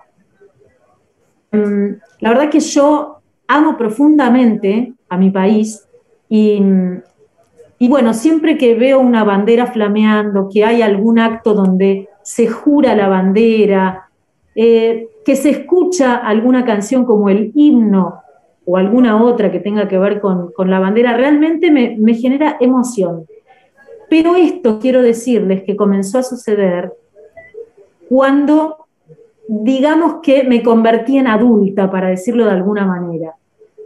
Mm, 1.52 1.94
la 2.20 2.28
verdad 2.28 2.50
que 2.50 2.60
yo 2.60 3.20
amo 3.48 3.76
profundamente 3.76 4.94
a 5.10 5.18
mi 5.18 5.30
país 5.30 5.86
y, 6.30 6.62
y 7.78 7.88
bueno, 7.88 8.14
siempre 8.14 8.56
que 8.56 8.74
veo 8.74 9.00
una 9.00 9.24
bandera 9.24 9.66
flameando, 9.66 10.48
que 10.50 10.64
hay 10.64 10.80
algún 10.80 11.18
acto 11.18 11.54
donde 11.54 12.08
se 12.22 12.46
jura 12.46 12.94
la 12.94 13.08
bandera, 13.08 14.10
eh, 14.54 15.08
que 15.24 15.36
se 15.36 15.50
escucha 15.50 16.16
alguna 16.16 16.64
canción 16.64 17.04
como 17.04 17.28
el 17.28 17.52
himno 17.54 18.20
o 18.66 18.76
alguna 18.76 19.22
otra 19.22 19.50
que 19.50 19.60
tenga 19.60 19.88
que 19.88 19.98
ver 19.98 20.20
con, 20.20 20.52
la 20.58 20.78
bandera, 20.78 21.16
realmente 21.16 21.70
me, 21.70 21.96
me, 21.98 22.14
genera 22.14 22.56
emoción. 22.60 23.26
Pero 24.08 24.36
esto 24.36 24.78
quiero 24.78 25.02
decirles 25.02 25.62
que 25.62 25.76
comenzó 25.76 26.18
a 26.18 26.22
suceder 26.22 26.92
cuando, 28.08 28.86
digamos 29.48 30.16
que 30.22 30.44
me 30.44 30.62
convertí 30.62 31.16
en 31.16 31.28
adulta, 31.28 31.90
para 31.90 32.08
decirlo 32.08 32.44
de 32.44 32.50
alguna 32.50 32.84
manera. 32.84 33.36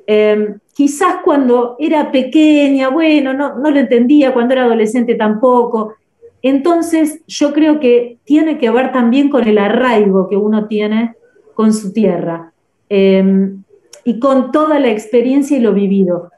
Em, 0.06 0.58
quizás 0.74 1.16
cuando 1.24 1.76
era 1.78 2.12
pequeña, 2.12 2.88
bueno, 2.88 3.32
no, 3.32 3.56
no 3.58 3.70
lo 3.70 3.78
entendía, 3.78 4.32
cuando 4.32 4.54
era 4.54 4.64
adolescente 4.64 5.14
tampoco. 5.14 5.94
Entonces 6.42 7.20
yo 7.26 7.52
creo 7.52 7.80
que 7.80 8.18
tiene 8.24 8.58
que 8.58 8.70
ver 8.70 8.92
también 8.92 9.30
con 9.30 9.48
el 9.48 9.58
arraigo 9.58 10.28
que 10.28 10.36
uno 10.36 10.66
tiene 10.66 11.14
con 11.54 11.72
su 11.72 11.92
tierra. 11.92 12.52
Em, 12.88 13.62
y 14.04 14.18
con 14.18 14.52
toda 14.52 14.78
la 14.78 14.90
experiencia 14.90 15.56
y 15.56 15.60
lo 15.60 15.72
vivido. 15.72 16.30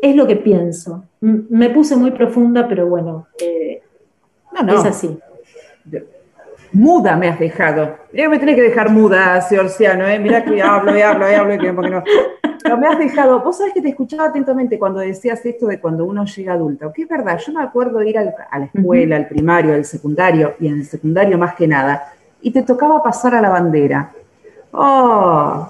Es 0.00 0.14
lo 0.14 0.26
que 0.26 0.36
pienso. 0.36 1.04
me 1.20 1.70
puse 1.70 1.96
muy 1.96 2.12
profunda, 2.12 2.68
pero 2.68 2.86
bueno, 2.86 3.26
eh, 3.40 3.82
es 4.68 4.84
así. 4.84 5.18
Muda 6.72 7.16
me 7.16 7.28
has 7.28 7.38
dejado. 7.38 7.96
me 8.12 8.38
tenés 8.38 8.54
que 8.54 8.62
dejar 8.62 8.90
muda, 8.90 9.40
Seorciano, 9.40 10.06
¿eh? 10.06 10.18
Mirá 10.18 10.44
que 10.44 10.62
hablo 10.62 10.96
y 10.96 11.00
hablo 11.00 11.30
y 11.30 11.34
hablo 11.34 11.54
y 11.54 11.58
que 11.58 11.72
no. 11.72 12.04
Pero 12.66 12.78
me 12.78 12.88
has 12.88 12.98
dejado. 12.98 13.40
Vos 13.40 13.58
sabés 13.58 13.72
que 13.72 13.80
te 13.80 13.90
escuchaba 13.90 14.24
atentamente 14.24 14.76
cuando 14.76 14.98
decías 14.98 15.44
esto 15.46 15.66
de 15.66 15.78
cuando 15.78 16.04
uno 16.04 16.24
llega 16.24 16.54
adulto. 16.54 16.92
Que 16.92 17.02
es 17.02 17.08
verdad, 17.08 17.38
yo 17.38 17.52
me 17.52 17.62
acuerdo 17.62 18.02
ir 18.02 18.18
a 18.18 18.24
la 18.24 18.64
escuela, 18.64 19.16
al 19.16 19.28
primario, 19.28 19.72
al 19.72 19.84
secundario, 19.84 20.54
y 20.58 20.66
en 20.66 20.74
el 20.74 20.84
secundario 20.84 21.38
más 21.38 21.54
que 21.54 21.68
nada, 21.68 22.12
y 22.42 22.50
te 22.50 22.62
tocaba 22.62 23.02
pasar 23.02 23.36
a 23.36 23.40
la 23.40 23.50
bandera. 23.50 24.10
Oh, 24.72 25.68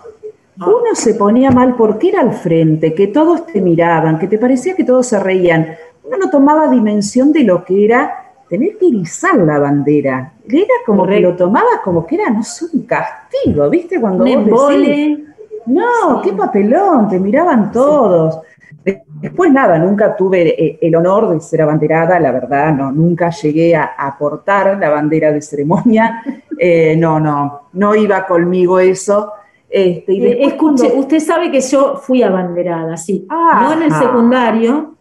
uno 0.58 0.94
se 0.94 1.14
ponía 1.14 1.50
mal 1.50 1.74
porque 1.76 2.08
era 2.08 2.22
al 2.22 2.32
frente, 2.32 2.94
que 2.94 3.08
todos 3.08 3.46
te 3.46 3.60
miraban, 3.60 4.18
que 4.18 4.26
te 4.26 4.38
parecía 4.38 4.74
que 4.74 4.84
todos 4.84 5.06
se 5.06 5.20
reían. 5.20 5.76
Uno 6.02 6.16
no 6.16 6.30
tomaba 6.30 6.68
dimensión 6.68 7.30
de 7.30 7.44
lo 7.44 7.62
que 7.62 7.84
era 7.84 8.24
tener 8.48 8.78
que 8.78 8.86
irizar 8.86 9.36
la 9.36 9.58
bandera. 9.58 10.32
Era 10.48 10.74
como 10.86 11.06
que 11.06 11.20
lo 11.20 11.36
tomaba 11.36 11.82
como 11.84 12.06
que 12.06 12.14
era, 12.14 12.30
no 12.30 12.42
sé, 12.42 12.64
un 12.72 12.82
castigo, 12.82 13.68
¿viste? 13.68 14.00
Cuando 14.00 14.24
vos 14.24 14.70
decís, 14.70 15.18
no, 15.66 16.20
qué 16.22 16.32
papelón, 16.32 17.08
te 17.08 17.18
miraban 17.18 17.70
todos. 17.72 18.40
Después 19.20 19.50
nada, 19.50 19.78
nunca 19.78 20.14
tuve 20.14 20.48
eh, 20.48 20.78
el 20.80 20.94
honor 20.94 21.30
de 21.30 21.40
ser 21.40 21.62
abanderada, 21.62 22.20
la 22.20 22.30
verdad, 22.30 22.72
no, 22.72 22.92
nunca 22.92 23.30
llegué 23.30 23.74
a 23.74 23.94
aportar 23.98 24.78
la 24.78 24.90
bandera 24.90 25.32
de 25.32 25.42
ceremonia, 25.42 26.22
eh, 26.58 26.94
no, 26.96 27.18
no, 27.18 27.62
no 27.72 27.94
iba 27.94 28.24
conmigo 28.26 28.78
eso. 28.78 29.32
Este, 29.68 30.12
eh, 30.12 30.46
escuche, 30.46 30.92
usted 30.94 31.18
sabe 31.18 31.50
que 31.50 31.60
yo 31.60 31.96
fui 31.96 32.22
abanderada, 32.22 32.96
sí. 32.96 33.26
no 33.28 33.72
en 33.72 33.82
el 33.82 33.92
secundario, 33.92 34.94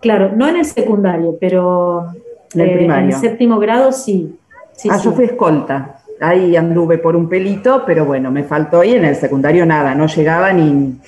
claro, 0.00 0.32
no 0.36 0.46
en 0.46 0.56
el 0.56 0.64
secundario, 0.66 1.36
pero 1.40 2.08
en 2.54 2.60
el, 2.60 2.68
eh, 2.68 2.84
en 2.84 2.90
el 2.90 3.12
séptimo 3.14 3.58
grado 3.58 3.92
sí. 3.92 4.38
sí 4.72 4.88
ah, 4.90 4.98
yo 5.02 5.12
fui 5.12 5.24
escolta. 5.24 5.99
Ahí 6.20 6.54
anduve 6.54 6.98
por 6.98 7.16
un 7.16 7.28
pelito, 7.28 7.82
pero 7.86 8.04
bueno, 8.04 8.30
me 8.30 8.44
faltó 8.44 8.84
y 8.84 8.94
en 8.94 9.04
el 9.04 9.16
secundario 9.16 9.64
nada, 9.64 9.94
no 9.94 10.06
llegaba 10.06 10.52
ni, 10.52 10.98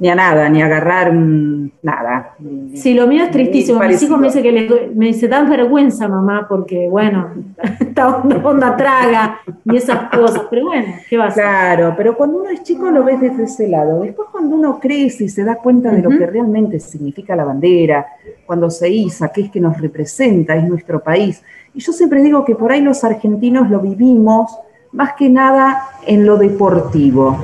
ni 0.00 0.08
a 0.08 0.14
nada, 0.14 0.48
ni 0.48 0.62
a 0.62 0.66
agarrar 0.66 1.12
nada. 1.12 2.34
sí, 2.74 2.94
lo 2.94 3.06
mío 3.06 3.24
es 3.24 3.30
tristísimo. 3.30 3.78
Mis 3.80 4.02
hijos 4.02 4.18
me 4.18 4.28
dicen 4.28 4.42
que 4.42 4.52
les, 4.52 4.96
me 4.96 5.06
dice, 5.06 5.28
dan 5.28 5.48
vergüenza, 5.48 6.08
mamá, 6.08 6.46
porque 6.48 6.88
bueno, 6.88 7.28
está 7.80 8.16
onda, 8.16 8.76
traga 8.76 9.40
y 9.64 9.76
esas 9.76 10.08
cosas. 10.10 10.44
Pero 10.48 10.66
bueno, 10.66 10.94
¿qué 11.08 11.18
va 11.18 11.24
a 11.24 11.28
hacer? 11.28 11.44
Claro, 11.44 11.94
pero 11.96 12.16
cuando 12.16 12.38
uno 12.38 12.48
es 12.48 12.62
chico 12.62 12.90
lo 12.90 13.04
ves 13.04 13.20
desde 13.20 13.44
ese 13.44 13.68
lado. 13.68 14.00
Después 14.02 14.28
cuando 14.32 14.56
uno 14.56 14.80
crece 14.80 15.24
y 15.24 15.28
se 15.28 15.44
da 15.44 15.56
cuenta 15.56 15.90
de 15.90 16.00
lo 16.00 16.08
que 16.08 16.26
realmente 16.26 16.80
significa 16.80 17.36
la 17.36 17.44
bandera, 17.44 18.06
cuando 18.46 18.70
se 18.70 18.88
iza, 18.88 19.28
qué 19.28 19.42
es 19.42 19.50
que 19.50 19.60
nos 19.60 19.78
representa, 19.78 20.56
es 20.56 20.64
nuestro 20.64 21.00
país. 21.00 21.42
Y 21.74 21.80
yo 21.80 21.92
siempre 21.92 22.22
digo 22.22 22.44
que 22.44 22.54
por 22.54 22.72
ahí 22.72 22.80
los 22.80 23.04
argentinos 23.04 23.70
lo 23.70 23.80
vivimos 23.80 24.50
más 24.92 25.14
que 25.14 25.28
nada 25.28 25.88
en 26.06 26.26
lo 26.26 26.36
deportivo. 26.36 27.38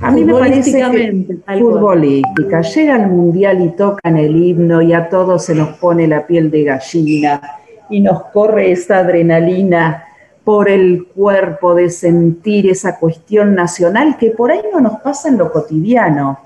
A 0.00 0.10
mí 0.10 0.24
me 0.24 0.34
parece 0.34 0.72
que 0.72 1.58
futbolística. 1.58 2.60
Llega 2.60 2.94
al 2.96 3.08
mundial 3.08 3.64
y 3.64 3.70
tocan 3.70 4.16
el 4.16 4.36
himno 4.36 4.82
y 4.82 4.92
a 4.92 5.08
todos 5.08 5.44
se 5.44 5.54
nos 5.54 5.76
pone 5.78 6.08
la 6.08 6.26
piel 6.26 6.50
de 6.50 6.64
gallina 6.64 7.40
y 7.88 8.00
nos 8.00 8.24
corre 8.26 8.72
esa 8.72 8.98
adrenalina 8.98 10.04
por 10.44 10.68
el 10.68 11.06
cuerpo 11.06 11.74
de 11.74 11.88
sentir 11.88 12.68
esa 12.68 12.98
cuestión 12.98 13.54
nacional 13.54 14.16
que 14.18 14.30
por 14.30 14.50
ahí 14.50 14.60
no 14.72 14.80
nos 14.80 15.00
pasa 15.00 15.28
en 15.28 15.38
lo 15.38 15.52
cotidiano. 15.52 16.38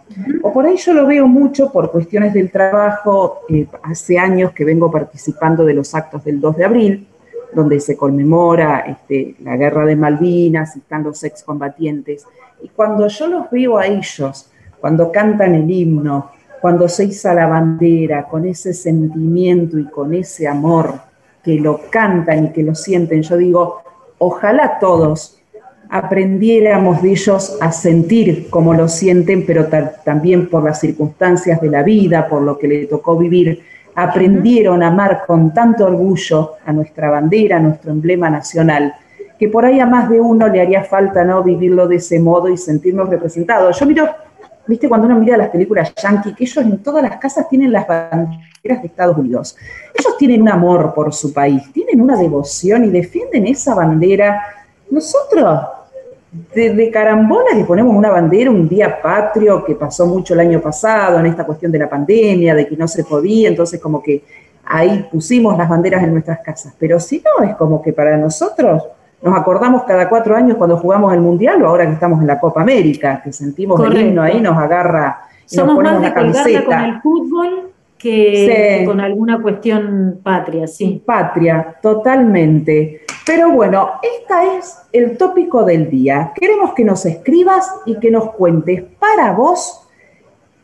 O 0.43 0.53
por 0.53 0.67
ahí 0.67 0.77
yo 0.77 0.93
lo 0.93 1.07
veo 1.07 1.27
mucho 1.27 1.73
por 1.73 1.91
cuestiones 1.91 2.35
del 2.35 2.51
trabajo. 2.51 3.41
Eh, 3.49 3.67
hace 3.83 4.19
años 4.19 4.53
que 4.53 4.65
vengo 4.65 4.91
participando 4.91 5.65
de 5.65 5.73
los 5.73 5.95
actos 5.95 6.25
del 6.25 6.41
2 6.41 6.57
de 6.59 6.65
abril, 6.65 7.07
donde 7.57 7.81
se 7.81 7.97
conmemora 7.97 8.81
este, 8.81 9.35
la 9.43 9.57
guerra 9.57 9.87
de 9.87 9.97
Malvinas 9.97 10.77
están 10.77 11.05
los 11.05 11.25
excombatientes. 11.25 12.27
Y 12.63 12.69
cuando 12.69 13.09
yo 13.09 13.27
los 13.29 13.51
veo 13.51 13.79
a 13.79 13.87
ellos, 13.87 14.51
cuando 14.79 15.11
cantan 15.11 15.55
el 15.55 15.71
himno, 15.71 16.33
cuando 16.61 16.87
se 16.87 17.07
iza 17.07 17.33
la 17.33 17.47
bandera, 17.47 18.29
con 18.29 18.45
ese 18.45 18.75
sentimiento 18.75 19.79
y 19.79 19.87
con 19.87 20.13
ese 20.13 20.47
amor 20.47 21.01
que 21.43 21.59
lo 21.59 21.81
cantan 21.91 22.45
y 22.45 22.53
que 22.53 22.63
lo 22.63 22.75
sienten, 22.75 23.23
yo 23.23 23.39
digo, 23.39 23.81
ojalá 24.19 24.79
todos 24.79 25.41
aprendiéramos 25.89 27.01
de 27.01 27.13
ellos 27.13 27.57
a 27.63 27.73
sentir 27.73 28.51
como 28.51 28.75
lo 28.75 28.87
sienten, 28.87 29.47
pero 29.47 29.67
también 30.05 30.51
por 30.51 30.63
las 30.63 30.81
circunstancias 30.81 31.59
de 31.63 31.71
la 31.71 31.83
vida, 31.83 32.29
por 32.29 32.43
lo 32.43 32.59
que 32.59 32.69
le 32.69 32.87
tocó 32.87 33.17
vivir, 33.17 33.63
aprendieron 33.97 34.83
a 34.83 34.89
amar 34.89 35.25
con 35.27 35.53
tanto 35.53 35.87
orgullo 35.87 36.53
a 36.65 36.73
nuestra 36.73 37.11
bandera, 37.11 37.57
a 37.57 37.61
nuestro 37.61 37.91
emblema 37.91 38.31
nacional 38.31 38.95
que 39.39 39.49
por 39.49 39.65
ahí 39.65 39.81
a 39.81 39.87
más 39.87 40.09
de 40.09 40.21
uno 40.21 40.49
le 40.49 40.61
haría 40.61 40.85
falta 40.85 41.25
no 41.25 41.43
vivirlo 41.43 41.87
de 41.87 41.97
ese 41.97 42.19
modo 42.19 42.49
y 42.49 42.57
sentirnos 42.57 43.09
representados. 43.09 43.79
Yo 43.79 43.87
miro, 43.87 44.09
viste, 44.67 44.89
cuando 44.89 45.07
uno 45.07 45.19
mira 45.19 45.37
las 45.37 45.51
películas 45.51 45.95
yankee, 45.95 46.35
que 46.35 46.45
ellos 46.45 46.65
en 46.65 46.83
todas 46.83 47.03
las 47.03 47.19
casas 47.19 47.49
tienen 47.49 47.73
las 47.73 47.87
banderas 47.87 48.41
de 48.63 48.87
Estados 48.87 49.17
Unidos. 49.17 49.57
Ellos 49.95 50.17
tienen 50.17 50.43
un 50.43 50.49
amor 50.49 50.95
por 50.95 51.13
su 51.13 51.33
país, 51.33 51.71
tienen 51.73 52.01
una 52.01 52.17
devoción 52.17 52.85
y 52.85 52.91
defienden 52.91 53.47
esa 53.47 53.75
bandera. 53.75 54.43
Nosotros, 54.91 55.61
de, 56.55 56.91
carambola 56.91 57.55
le 57.55 57.65
ponemos 57.65 57.95
una 57.95 58.11
bandera 58.11 58.51
un 58.51 58.69
día 58.69 59.01
patrio 59.01 59.65
que 59.65 59.75
pasó 59.75 60.07
mucho 60.07 60.35
el 60.35 60.41
año 60.41 60.61
pasado 60.61 61.19
en 61.21 61.27
esta 61.27 61.45
cuestión 61.45 61.71
de 61.73 61.79
la 61.79 61.89
pandemia, 61.89 62.55
de 62.55 62.67
que 62.67 62.77
no 62.77 62.89
se 62.89 63.05
podía, 63.05 63.49
entonces 63.49 63.81
como 63.81 64.03
que 64.03 64.25
ahí 64.65 65.09
pusimos 65.11 65.57
las 65.57 65.69
banderas 65.69 66.03
en 66.03 66.13
nuestras 66.13 66.41
casas. 66.41 66.75
Pero 66.79 66.99
si 67.01 67.23
no, 67.23 67.45
es 67.45 67.55
como 67.57 67.81
que 67.83 67.93
para 67.93 68.17
nosotros 68.17 68.83
nos 69.23 69.39
acordamos 69.39 69.85
cada 69.85 70.09
cuatro 70.09 70.37
años 70.37 70.57
cuando 70.57 70.77
jugamos 70.77 71.13
el 71.13 71.21
Mundial 71.21 71.63
o 71.63 71.69
ahora 71.69 71.87
que 71.87 71.93
estamos 71.93 72.21
en 72.21 72.27
la 72.27 72.39
Copa 72.39 72.63
América, 72.63 73.21
que 73.23 73.33
sentimos 73.33 73.81
el 73.81 73.97
himno 73.97 74.23
ahí, 74.23 74.41
nos 74.41 74.57
agarra 74.57 75.23
y 75.49 75.55
Somos 75.55 75.83
nos 75.83 75.85
más 75.85 76.03
de 76.03 76.65
con 76.65 76.85
el 76.85 77.01
fútbol 77.01 77.71
que 77.99 78.83
con 78.85 79.01
alguna 79.01 79.41
cuestión 79.41 80.21
patria, 80.23 80.67
sí. 80.67 81.03
Patria, 81.05 81.77
totalmente. 81.81 83.03
Pero 83.25 83.51
bueno, 83.53 83.93
este 84.03 84.59
es 84.59 84.79
el 84.93 85.17
tópico 85.17 85.65
del 85.65 85.91
día. 85.91 86.33
Queremos 86.35 86.75
que 86.75 86.85
nos 86.85 87.05
escribas 87.07 87.69
y 87.87 87.99
que 87.99 88.11
nos 88.11 88.33
cuentes 88.33 88.85
para 88.99 89.33
vos 89.33 89.83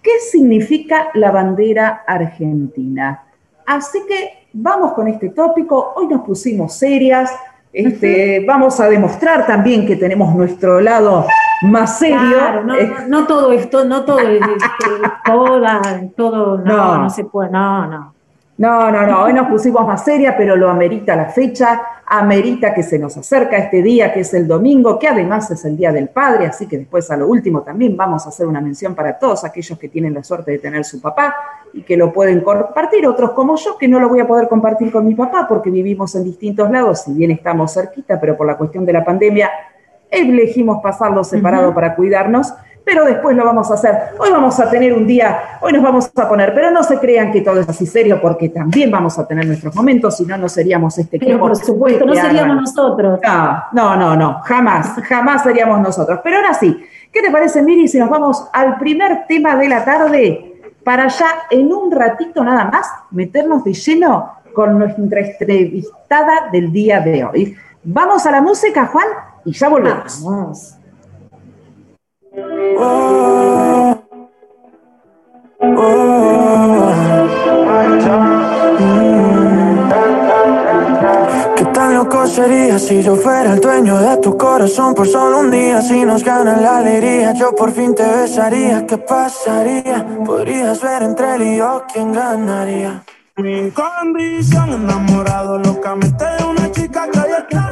qué 0.02 0.10
significa 0.30 1.08
la 1.14 1.30
bandera 1.30 2.04
argentina. 2.06 3.24
Así 3.66 4.00
que 4.06 4.46
vamos 4.52 4.92
con 4.92 5.08
este 5.08 5.30
tópico. 5.30 5.94
Hoy 5.96 6.08
nos 6.08 6.22
pusimos 6.22 6.74
serias, 6.74 7.30
este, 7.72 8.44
vamos 8.46 8.78
a 8.80 8.88
demostrar 8.88 9.46
también 9.46 9.86
que 9.86 9.96
tenemos 9.96 10.34
nuestro 10.34 10.80
lado 10.80 11.26
más 11.62 11.98
serio. 11.98 12.62
no, 13.08 13.26
todo 13.26 13.52
esto, 13.52 13.84
no 13.84 14.04
todo, 14.04 14.18
todo, 16.16 16.58
no, 16.58 16.98
no, 16.98 17.10
se 17.10 17.24
puede, 17.24 17.50
no, 17.50 17.86
no. 17.86 18.14
No, 18.58 18.90
no, 18.92 19.06
no, 19.06 19.22
hoy 19.22 19.32
nos 19.32 19.48
pusimos 19.48 19.84
más 19.86 20.04
seria, 20.04 20.36
pero 20.36 20.54
lo 20.54 20.68
amerita 20.68 21.16
la 21.16 21.24
fecha, 21.24 21.82
amerita 22.06 22.74
que 22.74 22.82
se 22.82 22.98
nos 22.98 23.16
acerca 23.16 23.56
este 23.56 23.82
día, 23.82 24.12
que 24.12 24.20
es 24.20 24.34
el 24.34 24.46
domingo, 24.46 24.98
que 24.98 25.08
además 25.08 25.50
es 25.50 25.64
el 25.64 25.76
Día 25.76 25.90
del 25.90 26.10
Padre, 26.10 26.46
así 26.46 26.66
que 26.66 26.76
después 26.78 27.10
a 27.10 27.16
lo 27.16 27.26
último 27.26 27.62
también 27.62 27.96
vamos 27.96 28.26
a 28.26 28.28
hacer 28.28 28.46
una 28.46 28.60
mención 28.60 28.94
para 28.94 29.18
todos 29.18 29.44
aquellos 29.44 29.78
que 29.78 29.88
tienen 29.88 30.12
la 30.12 30.22
suerte 30.22 30.50
de 30.50 30.58
tener 30.58 30.84
su 30.84 31.00
papá 31.00 31.34
y 31.72 31.82
que 31.82 31.96
lo 31.96 32.12
pueden 32.12 32.42
compartir, 32.42 33.06
otros 33.06 33.30
como 33.30 33.56
yo, 33.56 33.78
que 33.78 33.88
no 33.88 33.98
lo 33.98 34.08
voy 34.10 34.20
a 34.20 34.28
poder 34.28 34.46
compartir 34.46 34.92
con 34.92 35.06
mi 35.06 35.14
papá 35.14 35.46
porque 35.48 35.70
vivimos 35.70 36.14
en 36.14 36.24
distintos 36.24 36.70
lados, 36.70 37.00
si 37.04 37.14
bien 37.14 37.30
estamos 37.30 37.72
cerquita, 37.72 38.20
pero 38.20 38.36
por 38.36 38.46
la 38.46 38.58
cuestión 38.58 38.84
de 38.84 38.92
la 38.92 39.04
pandemia 39.04 39.50
elegimos 40.12 40.82
pasarlo 40.82 41.24
separado 41.24 41.74
para 41.74 41.94
cuidarnos 41.94 42.52
pero 42.84 43.04
después 43.04 43.36
lo 43.36 43.44
vamos 43.44 43.70
a 43.70 43.74
hacer. 43.74 43.96
Hoy 44.18 44.30
vamos 44.30 44.58
a 44.58 44.68
tener 44.70 44.92
un 44.92 45.06
día, 45.06 45.58
hoy 45.60 45.72
nos 45.72 45.82
vamos 45.82 46.10
a 46.14 46.28
poner, 46.28 46.54
pero 46.54 46.70
no 46.70 46.82
se 46.82 46.98
crean 46.98 47.32
que 47.32 47.40
todo 47.40 47.60
es 47.60 47.68
así 47.68 47.86
serio, 47.86 48.20
porque 48.20 48.48
también 48.48 48.90
vamos 48.90 49.18
a 49.18 49.26
tener 49.26 49.46
nuestros 49.46 49.74
momentos, 49.74 50.16
si 50.16 50.24
no, 50.24 50.36
no 50.36 50.48
seríamos 50.48 50.98
este 50.98 51.16
equipo. 51.16 51.38
por 51.38 51.56
supuesto, 51.56 52.04
no 52.04 52.14
seríamos 52.14 52.56
nosotros. 52.56 53.20
No, 53.72 53.96
no, 53.96 54.16
no, 54.16 54.40
jamás, 54.44 54.94
jamás 55.04 55.42
seríamos 55.42 55.80
nosotros. 55.80 56.20
Pero 56.22 56.38
ahora 56.38 56.54
sí, 56.54 56.76
¿qué 57.12 57.22
te 57.22 57.30
parece, 57.30 57.62
Miri, 57.62 57.88
si 57.88 57.98
nos 57.98 58.10
vamos 58.10 58.48
al 58.52 58.78
primer 58.78 59.26
tema 59.26 59.56
de 59.56 59.68
la 59.68 59.84
tarde, 59.84 60.48
para 60.84 61.06
ya 61.06 61.44
en 61.50 61.72
un 61.72 61.92
ratito 61.92 62.42
nada 62.42 62.64
más 62.64 62.88
meternos 63.12 63.62
de 63.62 63.72
lleno 63.72 64.32
con 64.52 64.78
nuestra 64.78 65.02
entrevistada 65.04 66.48
del 66.50 66.72
día 66.72 67.00
de 67.00 67.24
hoy? 67.24 67.56
Vamos 67.84 68.26
a 68.26 68.30
la 68.30 68.40
música, 68.40 68.86
Juan, 68.86 69.06
y 69.44 69.52
ya 69.52 69.68
volvemos. 69.68 70.22
Vamos. 70.22 70.76
¿Qué 81.56 81.64
tan 81.66 81.94
loco 81.94 82.26
sería 82.26 82.78
si 82.78 83.02
yo 83.02 83.16
fuera 83.16 83.52
el 83.52 83.60
dueño 83.60 83.98
de 83.98 84.16
tu 84.18 84.36
corazón 84.36 84.94
por 84.94 85.06
solo 85.06 85.40
un 85.40 85.50
día? 85.50 85.80
Si 85.82 86.04
nos 86.04 86.24
gana 86.24 86.56
la 86.56 86.78
alegría, 86.78 87.32
yo 87.32 87.54
por 87.54 87.72
fin 87.72 87.94
te 87.94 88.06
besaría. 88.06 88.86
¿Qué 88.86 88.98
pasaría? 88.98 90.06
Podrías 90.24 90.80
ver 90.82 91.02
entre 91.02 91.34
él 91.36 91.42
y 91.42 91.56
yo 91.58 91.84
quién 91.92 92.12
ganaría. 92.12 93.04
Mi 93.36 93.70
condición 93.70 94.72
enamorado 94.72 95.58
locamente 95.58 96.24
de 96.24 96.44
una 96.44 96.70
chica 96.70 97.08
que 97.10 97.18
hay 97.18 97.32
extraño. 97.32 97.71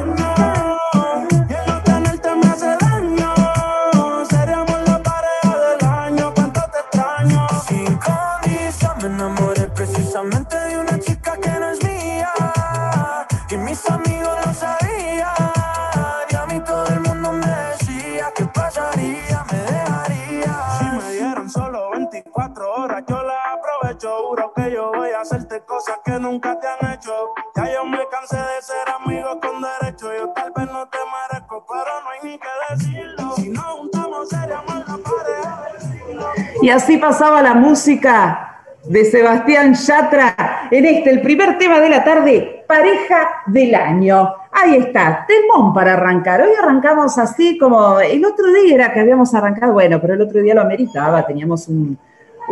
Y 36.61 36.69
así 36.69 36.97
pasaba 36.97 37.41
la 37.41 37.55
música 37.55 38.60
de 38.85 39.05
Sebastián 39.05 39.73
Yatra 39.73 40.67
en 40.71 40.85
este, 40.85 41.11
el 41.11 41.21
primer 41.21 41.57
tema 41.57 41.79
de 41.79 41.89
la 41.89 42.03
tarde, 42.03 42.63
pareja 42.67 43.43
del 43.47 43.75
año. 43.75 44.33
Ahí 44.51 44.75
está, 44.75 45.25
temón 45.27 45.73
para 45.73 45.93
arrancar. 45.93 46.41
Hoy 46.41 46.51
arrancamos 46.61 47.17
así 47.17 47.57
como 47.57 47.99
el 47.99 48.23
otro 48.25 48.51
día 48.51 48.75
era 48.75 48.93
que 48.93 48.99
habíamos 48.99 49.33
arrancado, 49.33 49.73
bueno, 49.73 49.99
pero 50.01 50.15
el 50.15 50.21
otro 50.21 50.41
día 50.41 50.55
lo 50.55 50.61
ameritaba, 50.61 51.25
teníamos 51.25 51.67
un, 51.67 51.97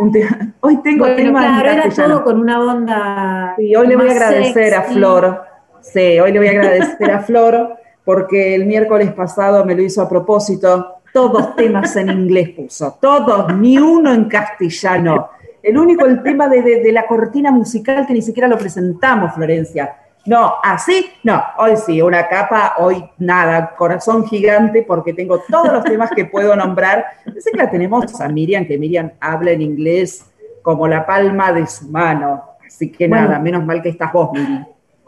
Hoy 0.60 0.76
tengo 0.78 1.04
bueno, 1.04 1.32
claro, 1.32 1.68
era 1.68 1.88
todo 1.90 2.24
con 2.24 2.40
una 2.40 2.60
onda. 2.60 3.54
Sí, 3.58 3.74
hoy 3.76 3.86
le 3.86 3.96
voy 3.96 4.08
a 4.08 4.12
agradecer 4.12 4.74
a 4.74 4.82
Flor. 4.82 5.42
Sí, 5.82 6.18
hoy 6.20 6.32
le 6.32 6.38
voy 6.38 6.48
a 6.48 6.50
agradecer 6.52 7.10
a 7.10 7.20
Flor 7.26 7.76
porque 8.04 8.54
el 8.54 8.66
miércoles 8.66 9.12
pasado 9.12 9.64
me 9.64 9.74
lo 9.74 9.82
hizo 9.82 10.00
a 10.00 10.08
propósito. 10.08 11.00
Todos 11.12 11.56
temas 11.56 11.94
en 11.96 12.08
inglés 12.08 12.50
puso, 12.50 12.96
todos, 13.00 13.54
ni 13.54 13.78
uno 13.78 14.14
en 14.14 14.26
castellano. 14.26 15.28
El 15.62 15.78
único, 15.78 16.06
el 16.06 16.22
tema 16.22 16.48
de, 16.48 16.62
de 16.62 16.92
la 16.92 17.06
cortina 17.06 17.50
musical 17.50 18.06
que 18.06 18.14
ni 18.14 18.22
siquiera 18.22 18.48
lo 18.48 18.58
presentamos, 18.58 19.34
Florencia. 19.34 19.96
No, 20.26 20.54
así, 20.62 21.06
no, 21.22 21.42
hoy 21.56 21.76
sí, 21.76 22.02
una 22.02 22.28
capa, 22.28 22.74
hoy 22.78 23.02
nada, 23.18 23.74
corazón 23.76 24.26
gigante 24.26 24.82
porque 24.82 25.14
tengo 25.14 25.40
todos 25.48 25.72
los 25.72 25.84
temas 25.84 26.10
que 26.14 26.26
puedo 26.26 26.54
nombrar. 26.54 27.06
Sé 27.38 27.50
que 27.50 27.56
la 27.56 27.70
tenemos 27.70 28.20
a 28.20 28.28
Miriam, 28.28 28.66
que 28.66 28.76
Miriam 28.76 29.12
habla 29.18 29.52
en 29.52 29.62
inglés 29.62 30.26
como 30.62 30.86
la 30.86 31.06
palma 31.06 31.52
de 31.52 31.66
su 31.66 31.88
mano. 31.88 32.44
Así 32.66 32.92
que 32.92 33.08
nada, 33.08 33.38
menos 33.38 33.64
mal 33.64 33.82
que 33.82 33.88
estás 33.88 34.12
vos, 34.12 34.30
Miriam. 34.32 34.66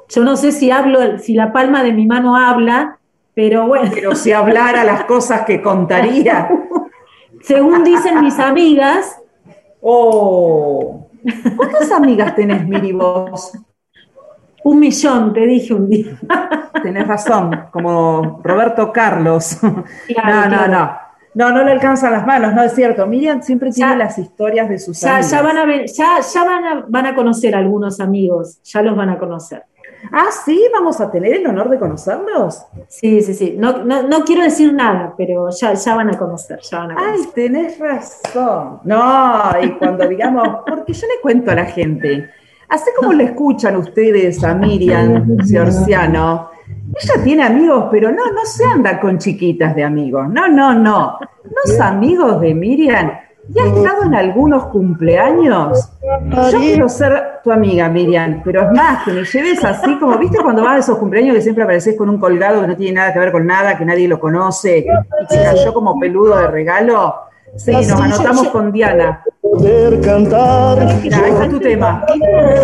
Yo 0.08 0.24
no 0.24 0.36
sé 0.36 0.50
si 0.50 0.70
hablo, 0.70 1.18
si 1.18 1.34
la 1.34 1.52
palma 1.52 1.82
de 1.82 1.92
mi 1.92 2.06
mano 2.06 2.36
habla, 2.36 2.98
pero 3.34 3.66
bueno. 3.66 3.90
Pero 3.94 4.14
si 4.14 4.32
hablara 4.32 4.82
las 4.82 5.04
cosas 5.04 5.42
que 5.42 5.60
contaría. 5.60 6.48
Según 7.42 7.84
dicen 7.84 8.20
mis 8.22 8.38
amigas. 8.38 9.18
Oh. 9.82 11.08
¿Cuántas 11.56 11.90
amigas 11.90 12.34
tenés, 12.34 12.66
Miri, 12.66 12.92
vos? 12.92 13.52
Un 14.64 14.78
millón, 14.78 15.32
te 15.32 15.40
dije 15.40 15.74
un 15.74 15.88
día. 15.88 16.18
Tenés 16.82 17.06
razón, 17.06 17.66
como 17.72 18.40
Roberto 18.42 18.92
Carlos. 18.92 19.58
no, 19.62 20.48
no, 20.48 20.68
no. 20.68 21.02
No, 21.34 21.50
no 21.50 21.64
le 21.64 21.72
alcanzan 21.72 22.12
las 22.12 22.26
manos, 22.26 22.52
no 22.54 22.62
es 22.62 22.74
cierto. 22.74 23.06
Miriam 23.06 23.42
siempre 23.42 23.70
tiene 23.70 23.96
las 23.96 24.18
historias 24.18 24.68
de 24.68 24.78
sus 24.78 25.00
ya, 25.00 25.20
Ya 25.20 25.40
van 25.40 25.56
a 25.56 25.64
ver, 25.64 25.86
ya, 25.86 26.20
ya 26.20 26.44
van, 26.44 26.64
a, 26.64 26.84
van 26.86 27.06
a 27.06 27.14
conocer 27.14 27.54
algunos 27.56 28.00
amigos, 28.00 28.60
ya 28.62 28.82
los 28.82 28.94
van 28.94 29.08
a 29.08 29.18
conocer. 29.18 29.64
Ah, 30.10 30.30
sí, 30.44 30.66
vamos 30.72 31.00
a 31.00 31.10
tener 31.10 31.34
el 31.34 31.46
honor 31.46 31.70
de 31.70 31.78
conocerlos. 31.78 32.64
Sí, 32.88 33.22
sí, 33.22 33.34
sí. 33.34 33.56
No, 33.58 33.84
no, 33.84 34.02
no 34.02 34.24
quiero 34.24 34.42
decir 34.42 34.72
nada, 34.72 35.14
pero 35.16 35.50
ya, 35.50 35.74
ya 35.74 35.94
van 35.94 36.14
a 36.14 36.18
conocer, 36.18 36.60
ya 36.60 36.78
van 36.78 36.92
a 36.92 36.94
conocer. 36.94 37.20
Ay, 37.20 37.30
tenés 37.34 37.78
razón. 37.78 38.80
No, 38.84 39.52
y 39.62 39.70
cuando 39.72 40.08
digamos, 40.08 40.48
porque 40.66 40.92
yo 40.92 41.06
le 41.06 41.20
cuento 41.22 41.50
a 41.50 41.54
la 41.54 41.64
gente 41.66 42.28
Así 42.72 42.90
como 42.98 43.12
le 43.12 43.24
escuchan 43.24 43.76
ustedes 43.76 44.42
a 44.42 44.54
Miriam 44.54 45.36
Ciorciano, 45.44 46.48
ella 46.98 47.22
tiene 47.22 47.42
amigos, 47.42 47.88
pero 47.90 48.10
no, 48.10 48.32
no 48.32 48.46
se 48.46 48.64
anda 48.64 48.98
con 48.98 49.18
chiquitas 49.18 49.76
de 49.76 49.84
amigos. 49.84 50.26
No, 50.30 50.48
no, 50.48 50.72
no. 50.72 51.18
Los 51.44 51.78
amigos 51.78 52.40
de 52.40 52.54
Miriam. 52.54 53.10
¿Y 53.54 53.60
ha 53.60 53.66
estado 53.66 54.04
en 54.04 54.14
algunos 54.14 54.64
cumpleaños? 54.66 55.90
Yo 56.50 56.58
quiero 56.58 56.88
ser 56.88 57.40
tu 57.44 57.52
amiga, 57.52 57.88
Miriam, 57.88 58.40
pero 58.44 58.62
es 58.62 58.72
más, 58.72 59.04
que 59.04 59.12
me 59.12 59.24
lleves 59.24 59.64
así 59.64 59.98
como, 59.98 60.16
¿viste 60.18 60.38
cuando 60.42 60.62
vas 60.62 60.76
a 60.76 60.78
esos 60.78 60.98
cumpleaños 60.98 61.34
que 61.34 61.42
siempre 61.42 61.64
apareces 61.64 61.96
con 61.96 62.08
un 62.08 62.18
colgado 62.18 62.62
que 62.62 62.66
no 62.66 62.76
tiene 62.76 62.92
nada 62.94 63.12
que 63.12 63.18
ver 63.18 63.32
con 63.32 63.46
nada, 63.46 63.76
que 63.76 63.84
nadie 63.84 64.08
lo 64.08 64.18
conoce 64.18 64.78
y 64.78 64.82
que 64.84 65.42
cayó 65.42 65.74
como 65.74 65.98
peludo 65.98 66.38
de 66.38 66.46
regalo? 66.46 67.14
Sí, 67.56 67.72
nos 67.72 67.92
anotamos 67.92 68.48
con 68.48 68.72
Diana. 68.72 69.22
Poder 69.42 70.00
cantar. 70.00 70.78
Mira, 71.02 71.18
ahí 71.18 71.32
está 71.32 71.48
tu 71.48 71.60
tema. 71.60 72.06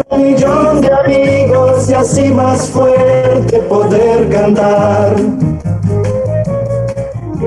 Un 0.08 0.22
millón 0.22 0.80
de 0.80 0.90
amigos 0.90 1.90
y 1.90 1.94
así 1.94 2.32
más 2.32 2.70
fuerte 2.70 3.58
poder 3.68 4.28
cantar. 4.30 5.14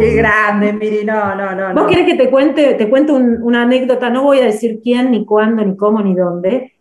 Qué 0.01 0.15
grande, 0.15 0.73
Miri, 0.73 1.05
no, 1.05 1.35
no, 1.35 1.55
no. 1.55 1.81
¿Vos 1.81 1.89
querés 1.89 2.05
que 2.05 2.15
te 2.15 2.29
cuente, 2.29 2.73
te 2.73 2.89
cuente 2.89 3.11
una 3.11 3.63
anécdota? 3.63 4.09
No 4.09 4.23
voy 4.23 4.39
a 4.39 4.45
decir 4.45 4.79
quién, 4.83 5.11
ni 5.11 5.25
cuándo, 5.25 5.63
ni 5.63 5.75
cómo, 5.75 6.01
ni 6.01 6.15
dónde. 6.15 6.73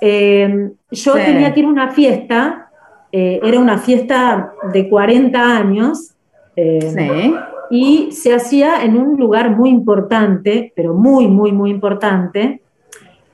Eh, 0.00 0.70
yo 0.90 1.14
tenía 1.14 1.52
que 1.52 1.60
ir 1.60 1.66
a 1.66 1.68
una 1.68 1.90
fiesta, 1.90 2.70
eh, 3.10 3.40
era 3.42 3.58
una 3.58 3.78
fiesta 3.78 4.52
de 4.72 4.88
40 4.88 5.56
años. 5.56 6.14
Eh, 6.56 6.80
sí 6.82 7.34
y 7.72 8.12
se 8.12 8.34
hacía 8.34 8.84
en 8.84 8.98
un 8.98 9.18
lugar 9.18 9.56
muy 9.56 9.70
importante, 9.70 10.74
pero 10.76 10.92
muy, 10.92 11.26
muy, 11.26 11.52
muy 11.52 11.70
importante, 11.70 12.60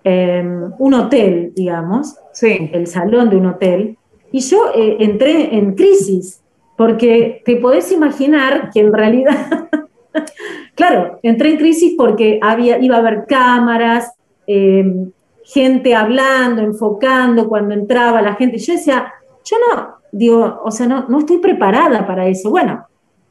em, 0.05 0.73
un 0.79 0.95
hotel, 0.95 1.53
digamos, 1.57 2.17
sí. 2.33 2.71
el 2.73 2.87
salón 2.87 3.31
de 3.31 3.37
un 3.37 3.47
hotel, 3.47 3.99
y 4.31 4.39
yo 4.39 4.71
eh, 4.77 4.99
entré 5.01 5.57
en 5.57 5.75
crisis, 5.75 6.41
porque 6.79 7.43
te 7.45 7.57
podés 7.57 7.93
imaginar 7.93 8.71
que 8.73 8.81
en 8.81 8.95
realidad, 8.95 9.69
claro, 10.75 11.19
entré 11.23 11.51
en 11.51 11.59
crisis 11.59 11.93
porque 11.95 12.41
había, 12.41 12.79
iba 12.79 12.97
a 12.97 13.01
haber 13.01 13.27
cámaras, 13.27 14.15
em, 14.47 15.11
gente 15.45 15.95
hablando, 15.95 16.63
enfocando 16.63 17.49
cuando 17.49 17.75
entraba 17.75 18.23
la 18.23 18.35
gente. 18.35 18.57
Yo 18.57 18.73
decía, 18.73 19.13
yo 19.45 19.57
no, 19.59 19.97
digo, 20.11 20.63
o 20.65 20.71
sea, 20.71 20.87
no, 20.87 21.05
no 21.09 21.19
estoy 21.19 21.39
preparada 21.39 22.07
para 22.07 22.27
eso. 22.29 22.49
Bueno, 22.49 22.87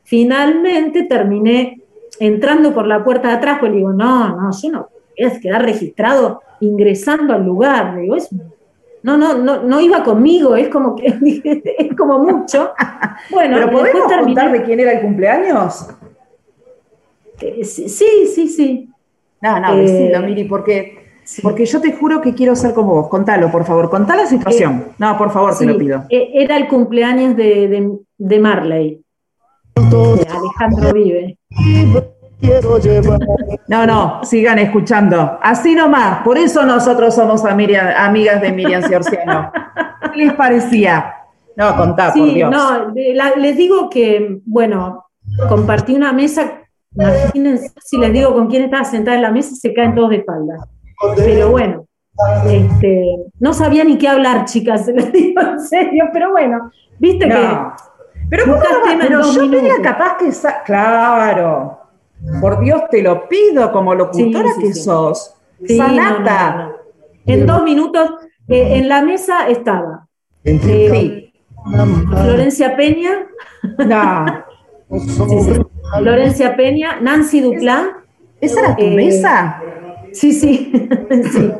Finalmente 0.07 1.03
terminé 1.03 1.81
entrando 2.17 2.73
por 2.73 2.87
la 2.87 3.03
puerta 3.03 3.27
de 3.27 3.33
atrás, 3.33 3.57
pues 3.59 3.73
digo, 3.73 3.91
no, 3.91 4.37
no, 4.37 4.51
yo 4.51 4.71
no 4.71 4.87
a 5.19 5.39
quedar 5.41 5.63
registrado 5.63 6.41
ingresando 6.61 7.33
al 7.33 7.43
lugar. 7.43 7.99
Digo, 7.99 8.15
es 8.15 8.29
no, 9.07 9.15
no, 9.17 9.33
no, 9.37 9.63
no 9.63 9.79
iba 9.79 10.03
conmigo, 10.03 10.55
es 10.55 10.67
como 10.69 10.95
que 10.95 11.07
es 11.79 11.95
como 11.95 12.19
mucho. 12.19 12.71
Bueno, 13.31 13.55
¿Pero 13.57 13.71
podemos 13.71 14.07
terminé- 14.11 14.23
contar 14.25 14.51
de 14.51 14.63
quién 14.63 14.79
era 14.81 14.91
el 14.91 15.01
cumpleaños? 15.01 15.87
eh, 17.41 17.63
Sí, 17.63 17.87
sí, 18.27 18.47
sí. 18.47 18.89
No, 19.41 19.59
no, 19.59 19.73
Eh, 19.75 19.81
decilo, 19.81 20.21
Miri, 20.21 20.43
porque, 20.45 20.97
sí. 21.23 21.41
porque 21.41 21.65
yo 21.65 21.79
te 21.79 21.93
juro 21.93 22.21
que 22.21 22.33
quiero 22.33 22.55
ser 22.55 22.73
como 22.73 22.93
vos. 22.95 23.07
Contalo, 23.07 23.51
por 23.51 23.63
favor. 23.65 23.89
Contá 23.89 24.15
la 24.15 24.25
situación. 24.25 24.85
no, 24.97 25.17
por 25.17 25.31
favor, 25.31 25.53
Sí, 25.53 25.65
te 25.65 25.71
lo 25.73 25.77
pido. 25.79 26.03
eh, 26.09 26.29
Era 26.33 26.57
el 26.57 26.67
cumpleaños 26.67 27.35
de, 27.35 27.67
de, 27.67 27.91
de 28.17 28.39
Marley. 28.39 29.01
de 29.75 30.27
Alejandro 30.29 30.93
Vive. 30.93 31.37
No, 33.67 33.85
no, 33.85 34.23
sigan 34.23 34.59
escuchando. 34.59 35.39
Así 35.41 35.75
nomás. 35.75 36.21
Por 36.23 36.37
eso 36.37 36.63
nosotros 36.63 37.15
somos 37.15 37.43
Miriam- 37.43 37.93
amigas 37.97 38.41
de 38.41 38.51
Miriam 38.51 38.81
Ciorciano. 38.83 39.51
¿Qué 40.13 40.25
les 40.25 40.33
parecía? 40.33 41.13
No, 41.55 41.75
contá, 41.75 42.13
por 42.13 42.25
Dios. 42.31 42.51
no, 42.51 42.91
de- 42.93 43.13
la- 43.15 43.31
les 43.35 43.57
digo 43.57 43.89
que, 43.89 44.39
bueno, 44.45 45.05
compartí 45.49 45.95
una 45.95 46.13
mesa, 46.13 46.61
imagínense, 46.95 47.71
si 47.83 47.97
les 47.97 48.13
digo 48.13 48.33
con 48.33 48.47
quién 48.47 48.63
estaba 48.65 48.83
sentada 48.85 49.17
en 49.17 49.23
la 49.23 49.31
mesa, 49.31 49.55
se 49.55 49.73
caen 49.73 49.95
todos 49.95 50.11
de 50.11 50.17
espaldas. 50.17 50.61
Pero 51.15 51.49
bueno, 51.49 51.85
este, 52.45 53.15
no 53.39 53.53
sabía 53.53 53.83
ni 53.83 53.97
qué 53.97 54.07
hablar, 54.07 54.45
chicas, 54.45 54.85
se 54.85 54.93
les 54.93 55.11
digo 55.11 55.41
en 55.41 55.59
serio, 55.59 56.05
pero 56.13 56.31
bueno, 56.31 56.71
viste 56.99 57.25
No. 57.25 57.73
Pero 58.29 58.43
¿cómo 58.45 58.57
no 58.57 58.61
Pero 58.99 59.21
yo 59.31 59.41
minutos. 59.47 59.71
capaz 59.81 60.17
que... 60.17 60.29
Claro. 60.65 61.79
Por 62.41 62.59
Dios, 62.59 62.81
te 62.91 63.01
lo 63.01 63.27
pido 63.29 63.71
como 63.71 63.93
locutora 63.95 64.49
Sí, 64.55 64.61
sí, 64.61 64.67
que 64.67 64.73
sí. 64.73 64.81
sos. 64.83 65.35
Sanata. 65.67 66.53
no, 66.55 66.59
no, 66.63 66.69
no. 66.69 66.75
En 67.25 67.45
dos 67.45 67.63
minutos, 67.63 68.09
eh, 68.47 68.77
en 68.77 68.87
la 68.89 69.01
mesa 69.01 69.47
estaba 69.49 70.07
eh, 70.43 70.59
Sí. 70.61 71.33
Florencia 72.09 72.75
Peña, 72.77 73.27
No. 73.85 74.25
Florencia 75.99 76.55
Peña, 76.55 76.99
Nancy 77.01 77.41
Duplá, 77.41 78.03
¿Esa 78.39 78.59
era 78.61 78.75
tu 78.75 78.83
Eh, 78.83 78.91
mesa? 78.95 79.61
Sí, 80.13 80.31
sí, 80.31 80.71
sí. 81.31 81.51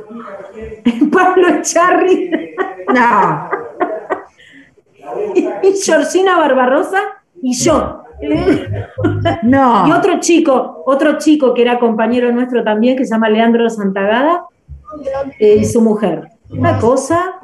Pablo 1.12 1.48
Charri 1.62 2.30
No. 2.93 3.50
y 5.63 5.72
Georgina 5.84 6.38
Barbarosa 6.38 7.00
y 7.41 7.54
yo. 7.56 8.04
No. 9.43 9.88
Y 9.88 9.91
otro 9.91 10.19
chico, 10.19 10.84
otro 10.86 11.17
chico 11.17 11.53
que 11.53 11.62
era 11.62 11.80
compañero 11.80 12.32
nuestro 12.32 12.63
también, 12.63 12.97
que 12.97 13.06
se 13.06 13.12
llama 13.12 13.30
Leandro 13.30 13.69
Santagada, 13.69 14.45
eh, 15.39 15.58
y 15.62 15.65
su 15.65 15.82
mujer. 15.82 16.30
Una 16.49 16.80
cosa, 16.80 17.41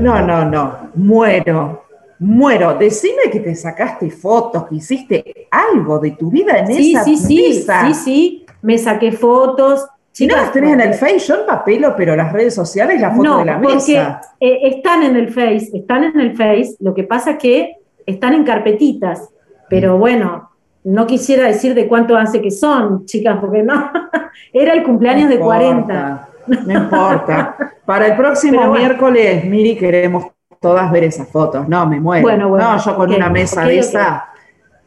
No, 0.00 0.20
no, 0.26 0.44
no. 0.44 0.90
Muero. 0.94 1.84
Muero. 2.18 2.74
Decime 2.74 3.30
que 3.30 3.40
te 3.40 3.54
sacaste 3.54 4.10
fotos, 4.10 4.64
que 4.66 4.76
hiciste 4.76 5.48
algo 5.50 5.98
de 6.00 6.12
tu 6.12 6.30
vida 6.30 6.58
en 6.58 6.66
sí, 6.66 6.92
esa 6.94 7.04
sí, 7.04 7.16
sí, 7.16 7.52
sí, 7.62 7.94
sí, 7.94 8.46
me 8.62 8.76
saqué 8.76 9.12
fotos. 9.12 9.86
Si 10.10 10.26
no 10.26 10.34
las 10.34 10.50
tenés 10.52 10.72
en 10.72 10.80
el 10.80 10.94
Face, 10.94 11.20
yo 11.20 11.36
empapelo, 11.36 11.94
pero 11.96 12.16
las 12.16 12.32
redes 12.32 12.52
sociales, 12.52 13.00
la 13.00 13.10
foto 13.12 13.22
No, 13.22 13.38
de 13.38 13.44
la 13.44 13.60
porque 13.60 13.74
mesa. 13.76 14.20
eh, 14.40 14.58
están 14.64 15.04
en 15.04 15.14
el 15.14 15.28
Face, 15.28 15.70
están 15.72 16.02
en 16.02 16.18
el 16.18 16.36
Face, 16.36 16.74
lo 16.80 16.92
que 16.92 17.04
pasa 17.04 17.38
que 17.38 17.76
están 18.04 18.34
en 18.34 18.42
carpetitas, 18.42 19.28
pero 19.68 19.98
bueno, 19.98 20.50
no 20.84 21.06
quisiera 21.06 21.46
decir 21.46 21.74
de 21.74 21.86
cuánto 21.88 22.16
hace 22.16 22.40
que 22.40 22.50
son, 22.50 23.04
chicas, 23.06 23.38
porque 23.40 23.62
no, 23.62 23.90
era 24.52 24.72
el 24.72 24.82
cumpleaños 24.82 25.28
No 25.28 25.36
de 25.36 25.38
40. 25.40 25.78
importa, 25.80 26.28
No 26.66 26.72
importa. 26.84 27.56
Para 27.84 28.06
el 28.06 28.16
próximo 28.16 28.58
bueno. 28.58 28.74
miércoles, 28.74 29.44
Miri, 29.44 29.76
queremos 29.76 30.26
todas 30.60 30.90
ver 30.90 31.04
esas 31.04 31.28
fotos. 31.28 31.68
No, 31.68 31.86
me 31.86 32.00
muero. 32.00 32.22
Bueno, 32.22 32.48
bueno, 32.48 32.72
no, 32.72 32.78
yo 32.78 32.96
con 32.96 33.12
una 33.12 33.28
mesa 33.28 33.62
de 33.64 33.74
ok. 33.74 33.80
esa. 33.80 34.28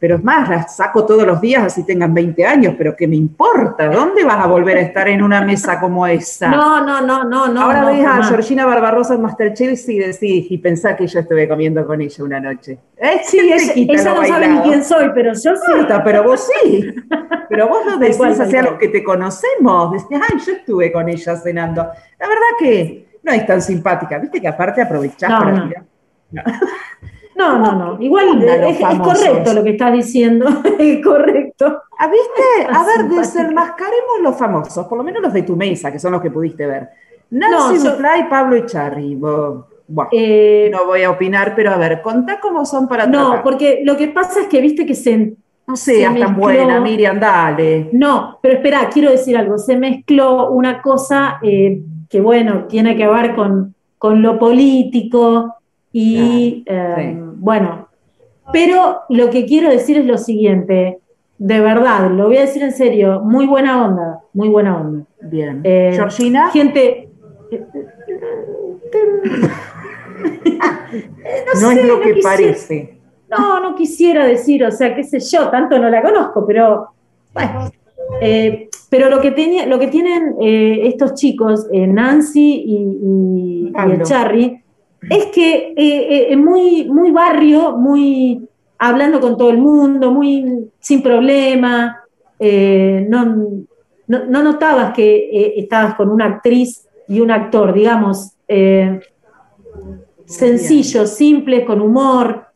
Pero 0.02 0.16
es 0.16 0.24
más, 0.24 0.48
las 0.48 0.74
saco 0.74 1.06
todos 1.06 1.24
los 1.24 1.40
días 1.40 1.62
así 1.62 1.86
tengan 1.86 2.12
20 2.12 2.44
años, 2.44 2.74
pero 2.76 2.96
¿qué 2.96 3.06
me 3.06 3.14
importa? 3.14 3.86
¿Dónde 3.86 4.24
vas 4.24 4.44
a 4.44 4.48
volver 4.48 4.76
a 4.76 4.80
estar 4.80 5.06
en 5.06 5.22
una 5.22 5.42
mesa 5.42 5.78
como 5.78 6.04
esa? 6.08 6.48
No, 6.48 6.84
no, 6.84 7.00
no, 7.00 7.22
no, 7.22 7.46
no. 7.46 7.62
Ahora 7.62 7.82
no, 7.82 7.86
ves 7.86 8.04
a. 8.04 8.20
Georgina 8.24 8.66
Barbarosa 8.66 9.14
en 9.14 9.22
Masterchef 9.22 9.88
y 9.88 9.98
decís, 10.00 10.46
y 10.50 10.58
pensá 10.58 10.96
que 10.96 11.06
yo 11.06 11.20
estuve 11.20 11.46
comiendo 11.46 11.86
con 11.86 12.00
ella 12.00 12.24
una 12.24 12.40
noche. 12.40 12.80
¿Eh? 12.96 13.20
Sí, 13.22 13.38
¿Quién 13.38 13.56
te 13.56 13.62
ella, 13.62 13.74
quita 13.74 13.92
ella 13.92 14.14
lo 14.14 14.20
no 14.22 14.26
sabe 14.26 14.48
ni 14.48 14.58
quién 14.62 14.84
soy, 14.84 15.10
pero 15.14 15.34
yo 15.34 15.54
sí. 15.54 15.62
importa, 15.68 16.02
pero 16.02 16.24
vos 16.24 16.50
sí. 16.64 16.94
Pero 17.48 17.68
vos 17.68 17.86
lo 17.86 17.96
decís 17.98 18.40
hacia 18.40 18.62
los 18.62 18.74
que 18.78 18.88
te 18.88 19.04
conocemos. 19.04 19.92
Decís, 19.92 20.18
ay, 20.20 20.40
yo 20.44 20.52
estuve 20.52 20.90
con 20.90 21.08
ella 21.08 21.36
cenando. 21.36 21.82
La 22.18 22.26
verdad 22.26 22.58
que 22.58 23.06
no 23.22 23.30
es 23.30 23.46
tan 23.46 23.62
simpática. 23.62 24.18
Viste 24.18 24.40
que 24.40 24.48
aparte 24.48 24.82
aprovechás 24.82 25.30
No, 25.30 25.38
para 25.38 25.52
no. 25.52 25.68
tirar. 25.68 25.84
No, 26.32 26.42
no, 27.58 27.72
no. 27.72 28.00
Igual 28.00 28.28
onda 28.28 28.56
eh, 28.56 28.70
es, 28.70 28.98
correcto 29.00 29.52
lo 29.54 29.64
que 29.64 29.70
estás 29.70 29.92
diciendo. 29.92 30.46
Es 30.78 31.02
correcto. 31.04 31.82
Ah, 31.98 32.08
¿viste? 32.08 32.66
A 32.72 32.84
ver, 32.84 33.08
desenmascaremos 33.08 34.20
los 34.22 34.36
famosos, 34.36 34.86
por 34.86 34.98
lo 34.98 35.04
menos 35.04 35.22
los 35.22 35.32
de 35.32 35.42
tu 35.42 35.56
mesa, 35.56 35.90
que 35.90 35.98
son 35.98 36.12
los 36.12 36.20
que 36.22 36.30
pudiste 36.30 36.66
ver. 36.66 36.88
Nancy 37.30 37.78
No, 37.78 37.84
yo- 37.84 37.90
Duplá 37.92 38.18
y 38.18 38.24
Pablo 38.24 38.56
Echarri. 38.56 39.14
Vos- 39.14 39.64
Bueno, 39.88 40.10
Eh, 40.12 40.68
no 40.72 40.86
voy 40.86 41.02
a 41.02 41.10
opinar, 41.10 41.54
pero 41.56 41.70
a 41.72 41.76
ver, 41.76 42.02
contá 42.02 42.38
cómo 42.40 42.64
son 42.64 42.86
para 42.88 43.06
no, 43.06 43.40
porque 43.42 43.80
lo 43.84 43.96
que 43.96 44.08
pasa 44.08 44.40
es 44.42 44.46
que 44.48 44.60
viste 44.60 44.86
que 44.86 44.94
se. 44.94 45.34
No 45.66 45.76
seas 45.76 46.12
se 46.14 46.20
tan 46.20 46.36
buena, 46.36 46.80
Miriam, 46.80 47.18
dale. 47.20 47.88
No, 47.92 48.38
pero 48.42 48.54
espera, 48.54 48.88
quiero 48.92 49.10
decir 49.10 49.36
algo. 49.36 49.58
Se 49.58 49.76
mezcló 49.76 50.50
una 50.50 50.82
cosa 50.82 51.38
eh, 51.42 51.80
que, 52.10 52.20
bueno, 52.20 52.64
tiene 52.68 52.96
que 52.96 53.06
ver 53.06 53.34
con, 53.34 53.74
con 53.96 54.20
lo 54.22 54.38
político 54.38 55.54
y, 55.92 56.62
eh, 56.66 57.16
bueno, 57.36 57.88
pero 58.52 59.00
lo 59.08 59.30
que 59.30 59.44
quiero 59.46 59.68
decir 59.70 59.98
es 59.98 60.06
lo 60.06 60.18
siguiente, 60.18 60.98
de 61.38 61.60
verdad, 61.60 62.10
lo 62.10 62.26
voy 62.28 62.36
a 62.38 62.42
decir 62.42 62.62
en 62.62 62.72
serio, 62.72 63.20
muy 63.20 63.46
buena 63.46 63.84
onda, 63.84 64.20
muy 64.32 64.48
buena 64.48 64.80
onda. 64.80 65.04
Bien. 65.22 65.60
Eh, 65.64 65.92
Georgina. 65.94 66.50
Gente, 66.50 67.08
no 71.60 71.70
es 71.70 71.78
sé, 71.78 71.84
lo 71.86 71.96
no 71.96 72.00
que 72.00 72.14
quisiera- 72.14 72.30
parece. 72.36 72.98
No, 73.30 73.60
no 73.60 73.74
quisiera 73.74 74.26
decir, 74.26 74.62
o 74.64 74.70
sea, 74.70 74.94
qué 74.94 75.02
sé 75.04 75.18
yo, 75.20 75.48
tanto 75.48 75.78
no 75.78 75.88
la 75.88 76.02
conozco, 76.02 76.44
pero 76.46 76.88
bueno. 77.32 77.70
Eh, 78.20 78.68
pero 78.90 79.08
lo 79.08 79.20
que, 79.22 79.30
tenía, 79.30 79.64
lo 79.64 79.78
que 79.78 79.86
tienen 79.86 80.34
eh, 80.40 80.82
estos 80.86 81.14
chicos, 81.14 81.66
eh, 81.72 81.86
Nancy 81.86 82.62
y, 82.66 82.74
y, 82.76 83.68
y 83.68 83.70
Pablo. 83.72 84.04
Charry, 84.04 84.61
es 85.10 85.26
que 85.26 85.74
eh, 85.76 85.76
eh, 85.76 86.26
es 86.30 86.38
muy, 86.38 86.84
muy 86.84 87.10
barrio, 87.10 87.76
muy 87.76 88.48
hablando 88.78 89.20
con 89.20 89.36
todo 89.36 89.50
el 89.50 89.58
mundo, 89.58 90.10
muy 90.12 90.70
sin 90.80 91.02
problema. 91.02 91.98
eh, 92.38 93.06
no, 93.08 93.24
no, 94.06 94.24
no 94.26 94.42
notabas 94.42 94.92
que 94.94 95.14
eh, 95.16 95.54
estabas 95.56 95.94
con 95.94 96.08
una 96.10 96.26
actriz 96.26 96.86
y 97.08 97.20
un 97.20 97.30
actor, 97.30 97.72
digamos, 97.72 98.32
sencillos, 100.26 101.10
simples, 101.10 101.64
con 101.64 101.80
humor. 101.80 102.46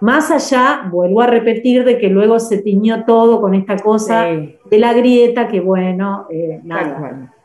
más 0.00 0.30
allá, 0.30 0.88
vuelvo 0.90 1.20
a 1.22 1.26
repetir, 1.26 1.84
de 1.84 1.98
que 1.98 2.08
luego 2.08 2.38
se 2.38 2.58
tiñó 2.58 3.04
todo 3.04 3.40
con 3.40 3.54
esta 3.54 3.76
cosa 3.76 4.28
Sí, 4.28 4.56
de 4.70 4.78
la 4.78 4.92
grieta, 4.92 5.48
que 5.48 5.60
bueno, 5.60 6.26
nada. 6.64 7.35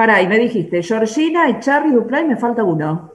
Pará, 0.00 0.22
y 0.22 0.28
me 0.28 0.38
dijiste, 0.38 0.82
Georgina, 0.82 1.46
Echarri, 1.50 1.90
Duplá, 1.90 2.22
y 2.22 2.24
me 2.24 2.36
falta 2.36 2.64
uno. 2.64 3.10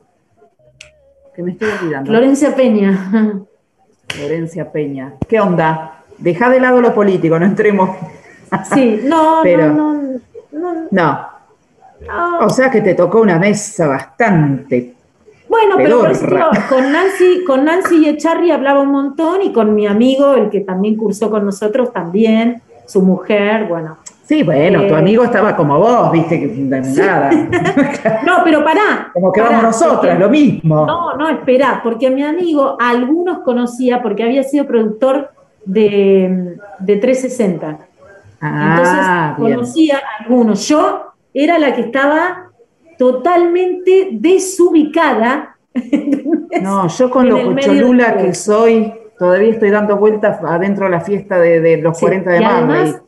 Que 1.35 1.41
me 1.41 1.53
estoy 1.53 1.67
olvidando. 1.81 2.11
Florencia 2.11 2.55
Peña. 2.55 3.41
Florencia 4.07 4.71
Peña. 4.71 5.13
¿Qué 5.27 5.39
onda? 5.39 6.03
Deja 6.19 6.47
de 6.47 6.59
lado 6.59 6.81
lo 6.81 6.93
político, 6.93 7.39
no 7.39 7.45
entremos. 7.47 7.89
Sí, 8.71 8.99
no, 9.03 9.39
Pero- 9.43 9.73
no, 9.73 9.93
no, 9.95 10.19
no, 10.51 10.73
No. 10.91 11.27
no. 12.01 12.39
O 12.41 12.49
sea 12.51 12.69
que 12.69 12.81
te 12.81 12.93
tocó 12.93 13.19
una 13.21 13.39
mesa 13.39 13.87
bastante. 13.87 14.93
Bueno, 15.49 15.77
pero 15.77 16.01
por 16.01 16.09
digo, 16.15 16.49
con 16.69 16.91
Nancy, 16.91 17.43
con 17.47 17.65
Nancy 17.65 17.95
y 18.05 18.09
Echarri 18.09 18.51
hablaba 18.51 18.81
un 18.81 18.91
montón 18.91 19.41
y 19.41 19.51
con 19.51 19.73
mi 19.73 19.87
amigo, 19.87 20.35
el 20.35 20.51
que 20.51 20.59
también 20.61 20.97
cursó 20.97 21.31
con 21.31 21.45
nosotros 21.45 21.91
también, 21.91 22.61
su 22.85 23.01
mujer, 23.01 23.65
bueno. 23.65 23.97
Sí, 24.25 24.41
bueno, 24.43 24.87
tu 24.87 24.95
Eh. 24.95 24.97
amigo 24.97 25.23
estaba 25.23 25.55
como 25.55 25.77
vos, 25.77 26.11
viste, 26.11 26.39
que 26.39 26.47
nada. 26.57 27.29
No, 28.25 28.41
pero 28.43 28.63
pará. 28.63 29.09
como 29.13 29.31
que 29.31 29.39
pará, 29.41 29.57
vamos 29.57 29.71
nosotras, 29.79 29.99
porque- 29.99 30.19
lo 30.19 30.29
mismo. 30.29 30.85
No, 30.85 31.15
no, 31.15 31.29
espera, 31.29 31.79
porque 31.83 32.07
a 32.07 32.11
mi 32.11 32.23
amigo 32.23 32.75
a 32.79 32.89
algunos 32.89 33.39
conocía 33.39 34.01
porque 34.01 34.23
había 34.23 34.41
sido 34.43 34.65
productor 34.65 35.29
de, 35.63 36.57
de 36.79 36.95
360. 36.97 37.77
ah, 38.41 38.75
Entonces 39.35 39.37
bien. 39.45 39.53
conocía 39.55 39.97
a 39.97 40.23
algunos. 40.23 40.67
Yo 40.67 41.01
era 41.33 41.59
la 41.59 41.75
que 41.75 41.81
estaba 41.81 42.49
totalmente 42.97 44.09
desubicada. 44.13 45.55
No, 46.61 46.87
yo 46.87 47.09
con 47.09 47.27
lo 47.27 47.35
de- 47.35 47.55
que 48.17 48.33
soy, 48.33 48.93
todavía 49.19 49.49
estoy 49.51 49.71
dando 49.71 49.97
vueltas 49.97 50.39
adentro 50.41 50.85
de 50.85 50.91
la 50.91 51.01
fiesta 51.01 51.37
de, 51.37 51.59
de 51.59 51.77
los 51.77 51.97
Sí, 51.97 52.05
40 52.05 52.31
de 52.31 52.45
además, 52.45 53.01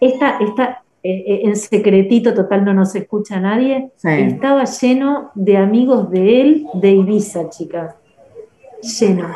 esta, 0.00 0.38
esta, 0.38 0.82
eh, 1.02 1.24
eh, 1.26 1.40
en 1.44 1.56
secretito, 1.56 2.34
total 2.34 2.64
no 2.64 2.74
nos 2.74 2.94
escucha 2.94 3.38
nadie, 3.40 3.90
Sí. 3.96 4.08
estaba 4.10 4.64
lleno 4.64 5.30
de 5.34 5.56
amigos 5.56 6.10
de 6.10 6.40
él 6.40 6.66
de 6.74 6.90
Ibiza, 6.90 7.48
chicas. 7.50 7.94
Lleno. 9.00 9.28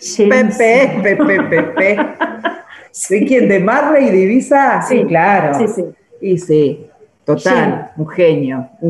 Llenísimo. 0.00 0.30
Pepe, 0.58 1.00
Pepe, 1.16 1.42
Pepe. 1.42 1.96
¿De 3.10 3.24
quién? 3.24 3.48
¿De 3.48 3.60
Marley 3.60 4.08
y 4.08 4.10
de 4.10 4.18
Ibiza? 4.18 4.82
Sí, 4.82 4.98
Sí, 4.98 5.04
claro. 5.06 5.58
Sí, 5.58 5.68
sí. 5.68 5.84
Y 6.20 6.38
sí, 6.38 6.86
total, 7.24 7.92
un 7.96 8.08
genio. 8.08 8.68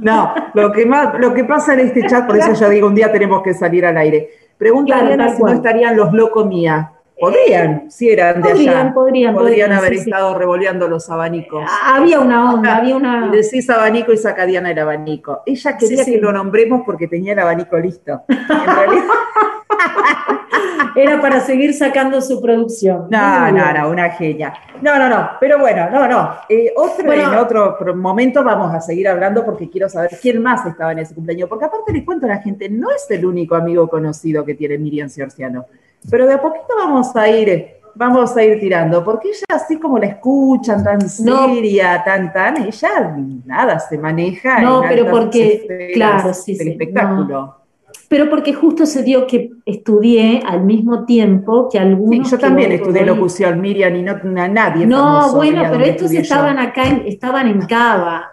No, 0.00 0.32
lo 0.54 0.72
que 0.72 0.86
más, 0.86 1.18
lo 1.18 1.34
que 1.34 1.44
pasa 1.44 1.74
en 1.74 1.80
este 1.80 2.06
chat, 2.06 2.26
por 2.26 2.36
eso 2.36 2.52
yo 2.54 2.68
digo, 2.68 2.86
un 2.86 2.94
día 2.94 3.10
tenemos 3.10 3.42
que 3.42 3.52
salir 3.52 3.84
al 3.84 3.96
aire. 3.96 4.30
Pregunta 4.56 4.94
Claro, 4.94 5.08
Diana 5.08 5.34
si 5.34 5.42
no 5.42 5.48
estarían 5.52 5.96
los 5.96 6.12
locos 6.12 6.46
mía. 6.46 6.92
Podrían, 7.18 7.90
si 7.90 8.10
eran 8.10 8.42
de 8.42 8.50
Podrían, 8.50 8.76
allá. 8.76 8.92
podrían, 8.94 9.34
podrían, 9.34 9.72
haber 9.72 9.92
sí, 9.94 9.98
sí. 10.00 10.10
estado 10.10 10.36
revoleando 10.36 10.88
los 10.88 11.08
abanicos. 11.08 11.64
Había 11.84 12.18
una 12.20 12.52
onda, 12.52 12.76
había 12.76 12.96
una. 12.96 13.26
Y 13.32 13.36
decís 13.36 13.70
abanico 13.70 14.12
y 14.12 14.16
saca 14.16 14.44
Diana 14.46 14.72
el 14.72 14.78
abanico. 14.78 15.42
Ella 15.46 15.76
quería 15.76 15.98
Sí, 15.98 16.04
sí. 16.04 16.12
que 16.12 16.20
lo 16.20 16.32
nombremos 16.32 16.82
porque 16.84 17.06
tenía 17.06 17.32
el 17.32 17.38
abanico 17.38 17.78
listo. 17.78 18.22
En 18.28 18.76
realidad, 18.76 19.04
Era 20.96 21.20
para 21.20 21.40
seguir 21.40 21.74
sacando 21.74 22.20
su 22.20 22.40
producción. 22.40 23.06
no, 23.10 23.50
no, 23.50 23.72
no, 23.72 23.88
una 23.90 24.10
genia. 24.10 24.52
No, 24.80 24.96
no, 24.98 25.08
no, 25.08 25.30
pero 25.40 25.58
bueno, 25.58 25.90
no, 25.90 26.06
no. 26.06 26.34
Eh, 26.48 26.72
otro, 26.76 27.04
Bueno. 27.04 27.32
en 27.32 27.38
otro 27.38 27.76
momento 27.96 28.44
vamos 28.44 28.72
a 28.72 28.80
seguir 28.80 29.08
hablando 29.08 29.44
porque 29.44 29.68
quiero 29.68 29.88
saber 29.88 30.10
quién 30.22 30.40
más 30.40 30.64
estaba 30.66 30.92
en 30.92 31.00
ese 31.00 31.14
cumpleaños. 31.14 31.48
Porque 31.48 31.64
aparte 31.64 31.92
les 31.92 32.04
cuento 32.04 32.26
a 32.26 32.28
la 32.28 32.38
gente, 32.38 32.68
no 32.68 32.90
es 32.92 33.10
el 33.10 33.24
único 33.26 33.56
amigo 33.56 33.88
conocido 33.88 34.44
que 34.44 34.54
tiene 34.54 34.78
Miriam 34.78 35.08
Ciorciano. 35.08 35.66
Pero 36.10 36.26
de 36.26 36.34
a 36.34 36.42
poquito 36.42 36.66
vamos 36.78 37.14
a 37.16 37.28
ir, 37.28 37.66
vamos 37.94 38.36
a 38.36 38.42
ir 38.44 38.60
tirando, 38.60 39.02
porque 39.04 39.28
ella 39.28 39.44
así 39.56 39.78
como 39.78 39.98
la 39.98 40.06
escuchan, 40.06 40.82
tan 40.84 40.98
No. 40.98 41.06
seria, 41.48 42.02
tan, 42.04 42.32
tan, 42.32 42.62
ella 42.62 43.16
nada, 43.46 43.78
se 43.78 43.98
maneja 43.98 44.60
No, 44.60 44.82
en 44.82 44.88
pero 44.88 45.10
porque, 45.10 45.90
claro, 45.94 46.34
sí, 46.34 46.56
del 46.56 46.66
sí, 46.66 46.72
espectáculo. 46.72 47.56
Pero 48.08 48.28
porque 48.28 48.52
justo 48.52 48.84
se 48.86 49.02
dio 49.02 49.26
que 49.26 49.50
estudié 49.64 50.42
al 50.46 50.62
mismo 50.62 51.04
tiempo 51.04 51.68
que 51.70 51.78
Sí, 51.78 51.84
algunos. 51.84 52.30
yo 52.30 52.38
también 52.38 52.70
estudié 52.72 53.04
locución, 53.04 53.60
Miriam, 53.60 53.96
y 53.96 54.02
no 54.02 54.12
a 54.42 54.48
nadie. 54.48 54.86
No, 54.86 54.98
famoso 54.98 55.36
bueno, 55.36 55.62
pero 55.70 55.84
estos 55.84 56.10
yo. 56.12 56.20
estaban 56.20 56.58
acá, 56.58 56.84
en- 56.86 57.02
estaban 57.06 57.48
en 57.48 57.62
Cava. 57.62 58.30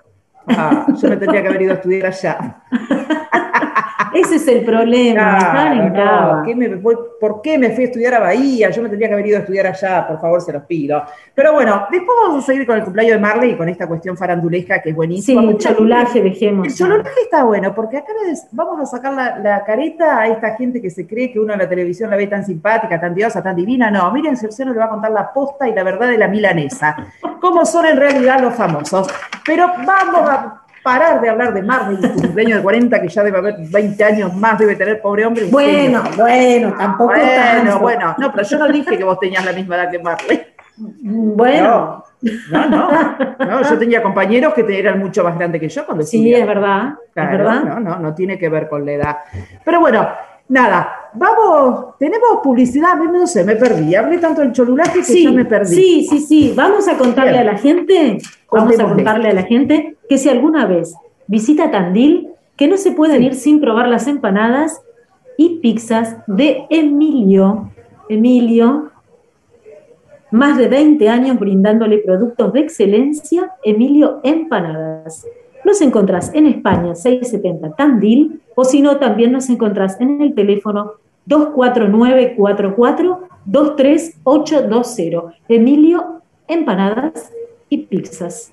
Ah, 0.47 0.87
yo 1.01 1.07
me 1.09 1.15
tendría 1.17 1.41
que 1.41 1.47
haber 1.47 1.61
ido 1.61 1.71
a 1.71 1.75
estudiar 1.75 2.05
allá. 2.07 2.63
Ese 4.13 4.35
es 4.35 4.47
el 4.47 4.65
problema, 4.65 5.73
en 5.73 5.93
Claro, 5.93 5.93
Cava. 5.93 6.35
no, 6.37 6.43
¿qué 6.43 6.55
me 6.55 6.69
fue- 6.77 6.97
¿Por 7.19 7.41
qué 7.41 7.57
me 7.57 7.69
fui 7.69 7.83
a 7.83 7.87
estudiar 7.87 8.15
a 8.15 8.19
Bahía? 8.19 8.69
Yo 8.71 8.81
me 8.81 8.89
tendría 8.89 9.07
que 9.09 9.13
haber 9.13 9.27
ido 9.27 9.37
a 9.37 9.41
estudiar 9.41 9.67
allá, 9.67 10.07
por 10.07 10.19
favor, 10.19 10.41
se 10.41 10.51
los 10.51 10.63
pido. 10.63 11.03
Pero 11.35 11.53
bueno, 11.53 11.85
después 11.91 12.17
vamos 12.25 12.43
a 12.43 12.47
seguir 12.47 12.65
con 12.65 12.77
el 12.77 12.83
cumpleaños 12.83 13.13
de 13.15 13.19
Marley 13.21 13.51
y 13.51 13.55
con 13.57 13.69
esta 13.69 13.87
cuestión 13.87 14.17
farandulesca 14.17 14.81
que 14.81 14.89
es 14.89 14.93
Sí, 14.93 14.97
buenísima. 14.97 15.41
el 15.41 15.47
Mucha 15.47 15.69
gente- 15.69 15.77
cholulaje, 15.77 16.21
dejemos. 16.23 16.67
El 16.67 16.75
cholulaje 16.75 17.21
está 17.23 17.43
bueno, 17.43 17.75
porque 17.75 17.97
acá 17.97 18.11
les 18.27 18.47
vamos 18.51 18.79
a 18.81 18.85
sacar 18.87 19.13
la, 19.13 19.37
la 19.39 19.63
careta 19.63 20.17
a 20.19 20.27
esta 20.27 20.55
gente 20.55 20.81
que 20.81 20.89
se 20.89 21.05
cree 21.05 21.31
que 21.31 21.39
uno 21.39 21.53
en 21.53 21.59
la 21.59 21.69
televisión 21.69 22.09
la 22.09 22.15
ve 22.17 22.25
tan 22.27 22.43
simpática, 22.43 22.99
tan 22.99 23.13
diosa, 23.13 23.43
tan 23.43 23.55
divina. 23.55 23.91
No, 23.91 24.11
miren, 24.11 24.35
Cerciano 24.35 24.73
le 24.73 24.79
va 24.79 24.85
a 24.85 24.89
contar 24.89 25.11
la 25.11 25.31
posta 25.31 25.69
y 25.69 25.75
la 25.75 25.83
verdad 25.83 26.07
de 26.09 26.17
la 26.17 26.27
milanesa. 26.27 26.95
Cómo 27.39 27.65
son 27.65 27.85
en 27.85 27.97
realidad 27.97 28.39
los 28.41 28.55
famosos. 28.55 29.07
Pero 29.45 29.67
vamos 29.85 30.29
a 30.29 30.60
parar 30.83 31.21
de 31.21 31.29
hablar 31.29 31.53
de 31.53 31.61
Marley 31.61 31.97
y 31.99 32.03
su 32.07 32.13
cumpleaños 32.21 32.57
de 32.57 32.63
40, 32.63 33.01
que 33.01 33.07
ya 33.07 33.23
debe 33.23 33.37
haber 33.37 33.55
20 33.59 34.03
años 34.03 34.35
más, 34.35 34.57
debe 34.59 34.75
tener 34.75 35.01
pobre 35.01 35.25
hombre. 35.25 35.45
Bueno, 35.51 36.03
bueno, 36.17 36.73
tampoco 36.77 37.13
Bueno, 37.13 37.63
tanto. 37.63 37.79
bueno. 37.79 38.15
No, 38.17 38.31
pero 38.31 38.47
yo 38.47 38.57
no 38.57 38.67
dije 38.69 38.97
que 38.97 39.03
vos 39.03 39.19
tenías 39.19 39.45
la 39.45 39.53
misma 39.53 39.75
edad 39.75 39.91
que 39.91 39.99
Marley. 39.99 40.41
Bueno, 41.03 42.03
No, 42.51 42.67
no, 42.69 42.89
no. 43.39 43.61
Yo 43.69 43.77
tenía 43.77 44.01
compañeros 44.01 44.53
que 44.53 44.65
eran 44.79 44.99
mucho 44.99 45.23
más 45.23 45.35
grandes 45.37 45.59
que 45.61 45.69
yo 45.69 45.85
cuando 45.85 46.03
sí, 46.03 46.17
estudiaba. 46.17 46.41
es 46.41 46.47
verdad, 46.47 46.93
Claro, 47.13 47.31
es 47.31 47.37
verdad. 47.37 47.63
No, 47.63 47.79
no, 47.79 47.99
no 47.99 48.13
tiene 48.15 48.37
que 48.37 48.49
ver 48.49 48.67
con 48.69 48.85
la 48.85 48.91
edad. 48.93 49.17
Pero 49.63 49.79
bueno, 49.79 50.07
nada, 50.49 51.09
vamos, 51.13 51.97
tenemos 51.97 52.39
publicidad, 52.43 52.95
no 52.95 53.25
sé, 53.27 53.43
me 53.43 53.55
perdí. 53.55 53.95
Hablé 53.95 54.17
tanto 54.17 54.41
del 54.41 54.51
cholulaje 54.53 54.99
que 54.99 55.03
Sí, 55.03 55.23
ya 55.25 55.31
me 55.31 55.45
perdí. 55.45 55.75
sí, 55.75 56.07
sí, 56.09 56.19
sí. 56.19 56.53
Vamos 56.55 56.87
a 56.87 56.97
contarle 56.97 57.31
Bien. 57.33 57.47
a 57.49 57.51
la 57.53 57.57
gente, 57.57 58.17
vamos 58.51 58.79
a 58.79 58.83
contarle 58.83 59.29
a 59.29 59.33
la 59.33 59.43
gente 59.43 59.97
que 60.11 60.17
si 60.17 60.27
alguna 60.27 60.65
vez 60.65 60.93
visita 61.27 61.71
Tandil, 61.71 62.31
que 62.57 62.67
no 62.67 62.75
se 62.75 62.91
pueden 62.91 63.21
Sí. 63.21 63.27
ir 63.27 63.33
sin 63.33 63.61
probar 63.61 63.87
las 63.87 64.07
empanadas 64.07 64.81
y 65.37 65.59
pizzas 65.59 66.17
de 66.27 66.65
Emilio. 66.69 67.71
Emilio, 68.09 68.91
más 70.29 70.57
de 70.57 70.67
20 70.67 71.07
años 71.07 71.39
brindándole 71.39 71.99
productos 71.99 72.51
de 72.51 72.59
excelencia, 72.59 73.53
Emilio 73.63 74.19
Empanadas. 74.23 75.25
Los 75.63 75.79
encontrás 75.79 76.29
en 76.33 76.45
España 76.45 76.93
670 76.93 77.77
Tandil 77.77 78.41
o 78.53 78.65
si 78.65 78.81
no, 78.81 78.97
también 78.97 79.31
nos 79.31 79.49
encontrás 79.49 79.97
en 80.01 80.21
el 80.21 80.35
teléfono 80.35 80.95
24944 81.25 83.21
23820. 83.45 85.37
Emilio 85.47 86.21
Empanadas 86.49 87.31
y 87.69 87.77
Pizzas. 87.77 88.51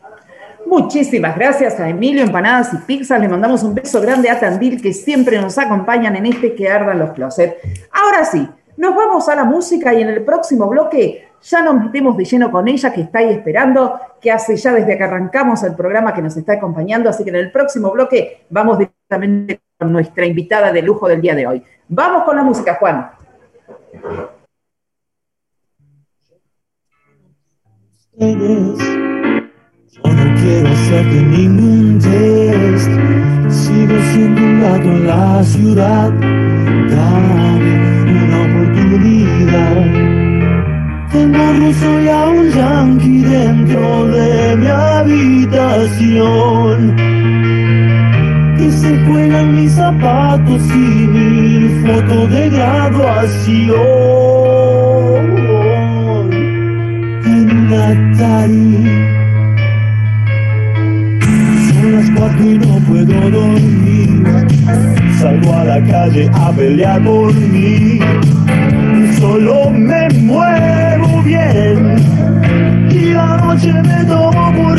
Muchísimas 0.68 1.34
gracias 1.34 1.80
a 1.80 1.88
Emilio 1.88 2.22
Empanadas 2.22 2.74
y 2.74 2.76
Pizzas. 2.76 3.18
Le 3.18 3.26
mandamos 3.26 3.62
un 3.62 3.74
beso 3.74 4.02
grande 4.02 4.28
a 4.28 4.38
Tandil 4.38 4.82
que 4.82 4.92
siempre 4.92 5.40
nos 5.40 5.56
acompañan 5.56 6.14
en 6.14 6.26
este 6.26 6.54
que 6.54 6.68
ardan 6.68 6.98
los 6.98 7.12
closets. 7.12 7.56
Ahora 7.90 8.26
sí, 8.26 8.46
nos 8.76 8.94
vamos 8.94 9.26
a 9.30 9.34
la 9.34 9.44
música 9.44 9.94
y 9.94 10.02
en 10.02 10.10
el 10.10 10.22
próximo 10.26 10.68
bloque 10.68 11.26
ya 11.40 11.62
nos 11.62 11.82
metemos 11.82 12.18
de 12.18 12.26
lleno 12.26 12.50
con 12.50 12.68
ella 12.68 12.92
que 12.92 13.00
está 13.00 13.20
ahí 13.20 13.30
esperando, 13.30 13.98
que 14.20 14.30
hace 14.30 14.56
ya 14.56 14.74
desde 14.74 14.98
que 14.98 15.04
arrancamos 15.04 15.62
el 15.62 15.74
programa 15.74 16.12
que 16.12 16.20
nos 16.20 16.36
está 16.36 16.52
acompañando. 16.52 17.08
Así 17.08 17.24
que 17.24 17.30
en 17.30 17.36
el 17.36 17.50
próximo 17.50 17.90
bloque 17.90 18.44
vamos 18.50 18.76
directamente 18.76 19.62
con 19.78 19.90
nuestra 19.90 20.26
invitada 20.26 20.70
de 20.70 20.82
lujo 20.82 21.08
del 21.08 21.22
día 21.22 21.34
de 21.34 21.46
hoy. 21.46 21.64
Vamos 21.88 22.24
con 22.24 22.36
la 22.36 22.42
música, 22.42 22.74
Juan. 22.74 23.10
Yo 30.04 30.12
no 30.12 30.34
quiero 30.40 30.68
hacerte 30.68 31.22
ningún 31.22 31.98
test. 31.98 32.90
Sigo 33.50 33.94
siendo 34.12 34.40
un 34.42 34.60
gato 34.60 34.88
en 34.88 35.06
la 35.06 35.42
ciudad. 35.44 36.10
Dame 36.90 38.24
una 38.24 38.38
oportunidad. 38.46 39.84
Tengo 41.12 41.44
ruso 41.58 41.88
y 42.00 42.08
a 42.08 42.28
un 42.28 42.48
yankee 42.50 43.22
dentro 43.22 44.06
de 44.06 44.56
mi 44.56 44.66
habitación. 44.66 46.78
Y 48.58 48.70
se 48.70 48.98
juegan 49.06 49.54
mis 49.54 49.72
zapatos 49.72 50.62
y 50.74 50.76
mi 50.76 51.68
foto 51.82 52.26
de 52.28 52.50
graduación 52.50 53.76
en 57.24 57.50
un 57.50 57.68
Y 62.18 62.58
no 62.58 62.78
puedo 62.86 63.30
dormir. 63.30 64.24
Salgo 65.20 65.54
a 65.54 65.64
la 65.64 65.82
calle 65.84 66.30
a 66.32 66.50
pelear 66.52 67.02
por 67.02 67.32
mí. 67.34 68.00
Solo 69.18 69.70
me 69.70 70.08
muevo 70.10 71.22
bien 71.22 71.96
y 72.90 73.12
la 73.12 73.36
noche 73.38 73.72
me 73.72 74.04
tomo 74.04 74.52
por. 74.56 74.78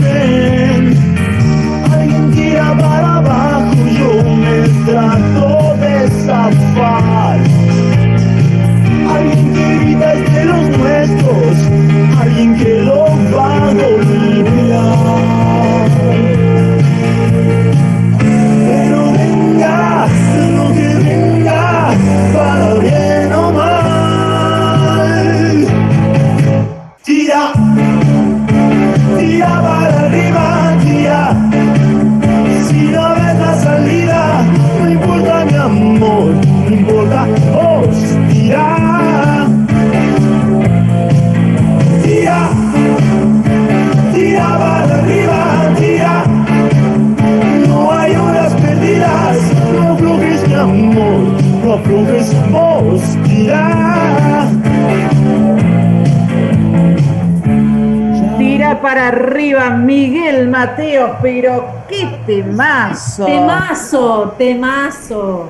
Alguien 1.94 2.32
tira 2.32 2.78
para 2.78 3.16
abajo, 3.18 3.74
yo 3.88 4.24
me 4.24 4.68
trato 4.86 5.76
de 5.82 6.10
zafar. 6.26 7.40
Alguien 9.16 9.54
que 9.54 9.80
grita 9.80 10.14
es 10.14 10.34
de 10.34 10.46
los 10.46 10.78
nuestros, 10.78 11.58
alguien 12.22 12.56
que 12.58 12.82
lo 12.84 13.06
va 13.36 13.70
a 13.70 13.74
golpear. 13.74 15.19
Tira. 53.40 54.50
Para 58.82 59.10
arriba, 59.10 59.72
Miguel 59.72 60.48
Mateo, 60.48 61.18
pero 61.22 61.84
qué 61.90 62.08
temazo. 62.26 63.26
Temazo, 63.26 64.36
temazo. 64.38 65.50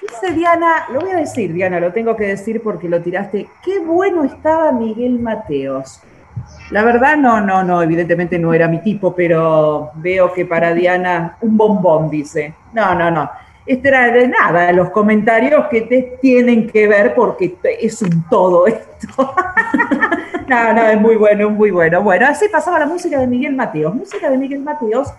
Dice 0.00 0.32
Diana, 0.34 0.86
lo 0.92 1.00
voy 1.00 1.10
a 1.10 1.16
decir, 1.16 1.52
Diana, 1.52 1.78
lo 1.78 1.92
tengo 1.92 2.16
que 2.16 2.26
decir 2.26 2.62
porque 2.62 2.88
lo 2.88 3.00
tiraste. 3.00 3.48
Qué 3.62 3.78
bueno 3.78 4.24
estaba 4.24 4.72
Miguel 4.72 5.20
Mateos. 5.20 6.00
La 6.70 6.82
verdad, 6.82 7.16
no, 7.16 7.40
no, 7.40 7.62
no, 7.62 7.80
evidentemente 7.80 8.38
no 8.38 8.52
era 8.52 8.66
mi 8.66 8.82
tipo, 8.82 9.14
pero 9.14 9.90
veo 9.94 10.32
que 10.32 10.46
para 10.46 10.74
Diana 10.74 11.36
un 11.42 11.56
bombón, 11.56 12.10
dice. 12.10 12.54
No, 12.72 12.94
no, 12.94 13.10
no. 13.10 13.30
Este 13.66 13.90
nada, 14.28 14.72
los 14.72 14.90
comentarios 14.90 15.66
que 15.66 15.82
te 15.82 16.18
tienen 16.22 16.68
que 16.68 16.86
ver 16.86 17.14
porque 17.16 17.56
es 17.80 18.00
un 18.00 18.24
todo 18.30 18.66
esto. 18.68 19.34
no, 20.48 20.72
no, 20.72 20.82
es 20.82 21.00
muy 21.00 21.16
bueno, 21.16 21.50
muy 21.50 21.72
bueno. 21.72 22.00
Bueno, 22.00 22.26
así 22.26 22.46
pasaba 22.48 22.78
la 22.78 22.86
música 22.86 23.18
de 23.18 23.26
Miguel 23.26 23.56
Mateos. 23.56 23.92
Música 23.92 24.30
de 24.30 24.38
Miguel 24.38 24.60
Mateos 24.60 25.12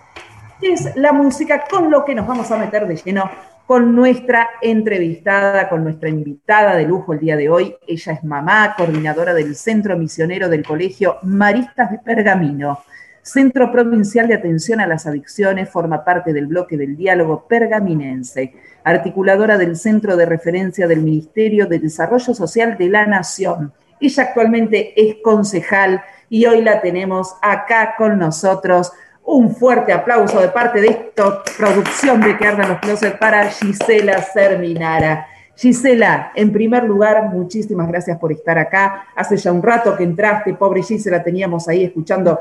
es 0.62 0.96
la 0.96 1.12
música 1.12 1.66
con 1.70 1.92
lo 1.92 2.06
que 2.06 2.16
nos 2.16 2.26
vamos 2.26 2.50
a 2.50 2.58
meter 2.58 2.88
de 2.88 2.96
lleno 2.96 3.30
con 3.66 3.94
nuestra 3.94 4.50
entrevistada, 4.62 5.68
con 5.68 5.84
nuestra 5.84 6.08
invitada 6.08 6.78
de 6.78 6.86
lujo 6.86 7.12
el 7.12 7.20
día 7.20 7.36
de 7.36 7.50
hoy. 7.50 7.76
Ella 7.86 8.14
es 8.14 8.24
mamá, 8.24 8.76
coordinadora 8.78 9.34
del 9.34 9.58
Centro 9.58 9.98
Misionero 9.98 10.48
del 10.48 10.66
Colegio 10.66 11.18
Maristas 11.24 11.92
de 11.92 12.00
Pergamino. 12.00 12.80
Centro 13.28 13.74
Provincial 13.74 14.30
de 14.30 14.36
Atención 14.36 14.80
a 14.80 14.88
las 14.88 15.06
Adicciones, 15.06 15.70
forma 15.70 16.06
parte 16.06 16.32
del 16.32 16.48
bloque 16.48 16.78
del 16.78 16.96
diálogo 16.96 17.46
pergaminense, 17.46 18.54
articuladora 18.86 19.58
del 19.58 19.76
Centro 19.76 20.16
de 20.16 20.26
Referencia 20.26 20.88
del 20.88 21.02
Ministerio 21.02 21.66
de 21.66 21.80
Desarrollo 21.80 22.34
Social 22.34 22.78
de 22.78 22.88
la 22.88 23.06
Nación. 23.06 23.74
Ella 24.00 24.24
actualmente 24.24 24.94
es 24.96 25.18
concejal 25.22 26.02
y 26.30 26.46
hoy 26.46 26.62
la 26.62 26.80
tenemos 26.80 27.36
acá 27.42 27.96
con 27.98 28.18
nosotros 28.18 28.94
un 29.26 29.54
fuerte 29.54 29.92
aplauso 29.92 30.40
de 30.40 30.48
parte 30.48 30.80
de 30.80 30.88
esta 30.88 31.44
producción 31.58 32.22
de 32.22 32.38
Que 32.38 32.46
los 32.88 33.14
para 33.20 33.50
Gisela 33.50 34.22
Serminara. 34.22 35.28
Gisela, 35.58 36.32
en 36.36 36.52
primer 36.52 36.84
lugar, 36.84 37.34
muchísimas 37.34 37.88
gracias 37.88 38.20
por 38.20 38.32
estar 38.32 38.60
acá. 38.60 39.08
Hace 39.16 39.38
ya 39.38 39.52
un 39.52 39.64
rato 39.64 39.98
que 39.98 40.04
entraste, 40.04 40.54
pobre 40.54 40.84
Gisela, 40.84 41.24
teníamos 41.24 41.68
ahí 41.68 41.84
escuchando 41.84 42.38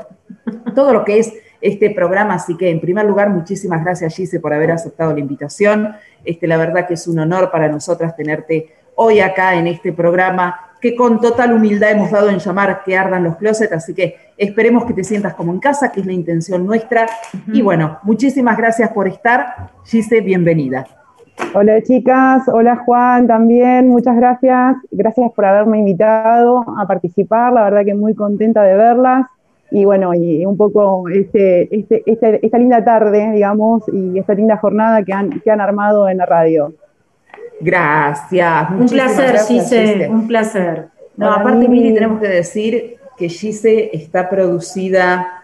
todo 0.75 0.93
lo 0.93 1.03
que 1.03 1.17
es 1.17 1.33
este 1.59 1.89
programa, 1.89 2.35
así 2.35 2.55
que 2.55 2.69
en 2.69 2.79
primer 2.79 3.05
lugar, 3.05 3.31
muchísimas 3.31 3.83
gracias 3.83 4.15
Gisela 4.15 4.39
por 4.39 4.53
haber 4.53 4.71
aceptado 4.71 5.13
la 5.13 5.19
invitación. 5.19 5.95
Este, 6.23 6.45
la 6.45 6.57
verdad 6.57 6.87
que 6.87 6.93
es 6.93 7.07
un 7.07 7.17
honor 7.17 7.49
para 7.49 7.67
nosotras 7.69 8.15
tenerte 8.15 8.75
hoy 8.93 9.19
acá 9.19 9.55
en 9.55 9.65
este 9.65 9.93
programa 9.93 10.67
que 10.79 10.95
con 10.95 11.19
total 11.19 11.53
humildad 11.53 11.89
hemos 11.89 12.11
dado 12.11 12.29
en 12.29 12.37
llamar 12.37 12.83
que 12.83 12.95
ardan 12.95 13.23
los 13.23 13.37
closets, 13.37 13.73
así 13.73 13.95
que 13.95 14.15
esperemos 14.37 14.85
que 14.85 14.93
te 14.93 15.03
sientas 15.03 15.33
como 15.33 15.51
en 15.51 15.59
casa, 15.59 15.91
que 15.91 16.01
es 16.01 16.05
la 16.05 16.13
intención 16.13 16.63
nuestra. 16.67 17.07
Y 17.51 17.63
bueno, 17.63 17.97
muchísimas 18.03 18.55
gracias 18.55 18.91
por 18.91 19.07
estar. 19.07 19.71
Gise, 19.85 20.21
bienvenida. 20.21 20.85
Hola 21.53 21.81
chicas, 21.81 22.47
hola 22.47 22.77
Juan 22.77 23.27
también, 23.27 23.87
muchas 23.87 24.15
gracias. 24.15 24.77
Gracias 24.91 25.31
por 25.31 25.45
haberme 25.45 25.79
invitado 25.79 26.65
a 26.77 26.87
participar, 26.87 27.53
la 27.53 27.63
verdad 27.63 27.85
que 27.85 27.93
muy 27.93 28.15
contenta 28.15 28.63
de 28.63 28.75
verlas. 28.75 29.27
Y 29.69 29.85
bueno, 29.85 30.13
y 30.13 30.45
un 30.45 30.55
poco 30.55 31.09
este, 31.09 31.75
este, 31.75 32.03
este 32.05 32.45
esta 32.45 32.57
linda 32.57 32.83
tarde, 32.83 33.31
digamos, 33.33 33.83
y 33.91 34.17
esta 34.17 34.33
linda 34.33 34.57
jornada 34.57 35.03
que 35.03 35.13
han, 35.13 35.41
que 35.41 35.51
han 35.51 35.61
armado 35.61 36.07
en 36.09 36.17
la 36.17 36.25
radio. 36.25 36.73
Gracias. 37.59 38.69
Un 38.71 38.87
placer, 38.87 39.37
Gise, 39.47 40.07
un 40.09 40.27
placer. 40.27 40.87
No, 41.17 41.31
aparte, 41.31 41.67
Miri, 41.67 41.93
tenemos 41.93 42.21
que 42.21 42.27
decir 42.27 42.97
que 43.17 43.29
Gise 43.29 43.89
está 43.93 44.29
producida 44.29 45.36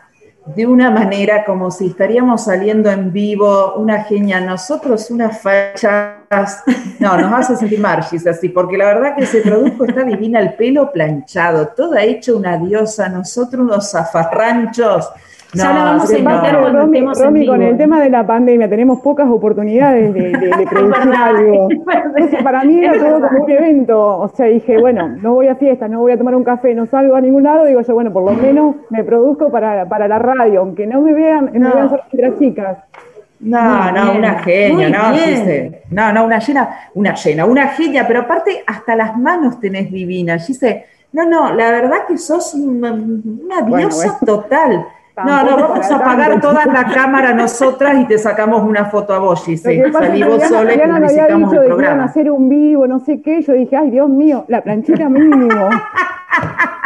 de 0.45 0.67
una 0.67 0.91
manera 0.91 1.45
como 1.45 1.71
si 1.71 1.87
estaríamos 1.87 2.43
saliendo 2.43 2.91
en 2.91 3.13
vivo, 3.13 3.75
una 3.75 4.03
genia, 4.03 4.41
nosotros 4.41 5.09
unas 5.09 5.41
fachas, 5.41 6.63
no, 6.99 7.17
nos 7.17 7.33
hace 7.33 7.55
sentir 7.55 7.79
mal, 7.79 8.03
Gise, 8.03 8.29
así, 8.29 8.49
porque 8.49 8.77
la 8.77 8.85
verdad 8.85 9.15
que 9.15 9.25
se 9.25 9.41
produjo 9.41 9.85
está 9.85 10.03
divina, 10.03 10.39
el 10.39 10.55
pelo 10.55 10.91
planchado, 10.91 11.69
toda 11.69 12.03
hecha 12.03 12.33
una 12.33 12.57
diosa, 12.57 13.07
nosotros 13.07 13.63
unos 13.63 13.91
zafarranchos, 13.91 15.09
ya 15.53 15.73
la 15.73 15.83
vamos 15.83 16.11
a 16.11 16.17
invitar 16.17 16.59
cuando 16.59 16.79
Romy, 16.79 17.01
Romy 17.01 17.47
con 17.47 17.61
el 17.61 17.77
tema 17.77 18.01
de 18.01 18.09
la 18.09 18.25
pandemia 18.25 18.69
tenemos 18.69 18.99
pocas 19.01 19.29
oportunidades 19.29 20.13
de, 20.13 20.31
de, 20.31 20.67
producir 20.69 21.13
algo. 21.13 21.69
Entonces, 21.69 22.43
para 22.43 22.63
mí 22.63 22.83
era 22.83 22.93
todo 22.93 23.27
como 23.27 23.43
un 23.43 23.51
evento. 23.51 24.19
O 24.19 24.27
sea, 24.29 24.47
dije, 24.47 24.79
bueno, 24.79 25.09
no 25.09 25.33
voy 25.33 25.47
a 25.47 25.55
fiestas, 25.55 25.89
no 25.89 25.99
voy 25.99 26.11
a 26.11 26.17
tomar 26.17 26.35
un 26.35 26.43
café, 26.43 26.73
no 26.73 26.85
salgo 26.85 27.15
a 27.15 27.21
ningún 27.21 27.43
lado. 27.43 27.65
Digo 27.65 27.81
yo, 27.81 27.93
bueno, 27.93 28.11
por 28.11 28.23
lo 28.23 28.33
menos 28.33 28.75
me 28.89 29.03
produzco 29.03 29.51
para, 29.51 29.87
para 29.87 30.07
la 30.07 30.19
radio, 30.19 30.61
aunque 30.61 30.87
no 30.87 31.01
me 31.01 31.13
vean, 31.13 31.51
no. 31.53 31.69
me 31.69 31.75
vean 31.75 31.89
solo 31.89 32.03
las 32.11 32.39
chicas. 32.39 32.77
No, 33.39 33.91
no, 33.91 34.17
una 34.17 34.39
genia, 34.39 34.89
no, 34.89 35.11
no, 35.89 36.13
no, 36.13 36.25
una 36.25 36.39
llena, 36.39 36.89
una 36.93 37.13
llena, 37.13 37.45
una 37.45 37.67
genia, 37.69 38.07
pero 38.07 38.21
aparte 38.21 38.63
hasta 38.65 38.95
las 38.95 39.17
manos 39.17 39.59
tenés 39.59 39.91
divinas, 39.91 40.47
Gise. 40.47 40.85
No, 41.11 41.25
no, 41.25 41.53
la 41.53 41.69
verdad 41.69 42.07
que 42.07 42.17
sos 42.17 42.53
una, 42.55 43.61
diosa 43.61 44.17
total. 44.25 44.87
No, 45.15 45.43
no, 45.43 45.57
vamos 45.57 45.91
a 45.91 45.95
apagar 45.95 46.41
toda 46.41 46.65
la 46.65 46.85
cámara 46.85 47.33
nosotras 47.33 47.99
y 47.99 48.05
te 48.05 48.17
sacamos 48.17 48.63
una 48.63 48.85
foto 48.85 49.13
a 49.13 49.19
vos, 49.19 49.45
Giselle. 49.45 49.91
Salimos 49.91 50.43
sola 50.43 50.73
y 50.73 50.79
publicitamos 50.79 51.53
el 51.53 51.65
programa. 51.65 52.03
hacer 52.05 52.31
un 52.31 52.49
vivo, 52.49 52.87
no 52.87 52.99
sé 52.99 53.21
qué. 53.21 53.41
Yo 53.41 53.53
dije, 53.53 53.77
ay, 53.77 53.91
Dios 53.91 54.09
mío, 54.09 54.45
la 54.47 54.61
planchita 54.61 55.09
mínimo. 55.09 55.69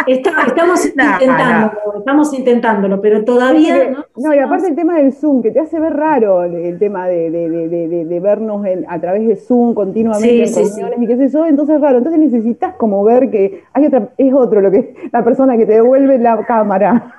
estamos 0.07 0.85
intentando, 0.85 1.71
estamos 1.97 2.33
intentándolo, 2.33 3.01
pero 3.01 3.23
todavía 3.23 3.89
no. 3.89 4.05
No, 4.15 4.33
y 4.33 4.39
aparte 4.39 4.67
el 4.67 4.75
tema 4.75 4.97
del 4.97 5.13
Zoom, 5.13 5.41
que 5.41 5.51
te 5.51 5.59
hace 5.59 5.79
ver 5.79 5.93
raro 5.93 6.43
el 6.43 6.77
tema 6.79 7.07
de, 7.07 7.29
de, 7.29 7.49
de, 7.49 8.05
de 8.05 8.19
vernos 8.19 8.65
a 8.87 8.99
través 8.99 9.27
de 9.27 9.35
Zoom 9.35 9.73
continuamente 9.73 10.43
en 10.43 10.53
reuniones 10.53 11.01
y 11.01 11.07
qué 11.07 11.17
sé 11.17 11.29
yo, 11.29 11.45
entonces 11.45 11.75
es 11.75 11.81
raro. 11.81 11.97
Entonces 11.99 12.19
necesitas 12.19 12.75
como 12.75 13.03
ver 13.03 13.29
que 13.29 13.63
hay 13.73 13.85
otra, 13.85 14.09
es 14.17 14.33
otro 14.33 14.61
lo 14.61 14.71
que 14.71 14.95
la 15.11 15.23
persona 15.23 15.57
que 15.57 15.65
te 15.65 15.73
devuelve 15.73 16.17
la 16.17 16.45
cámara. 16.45 17.13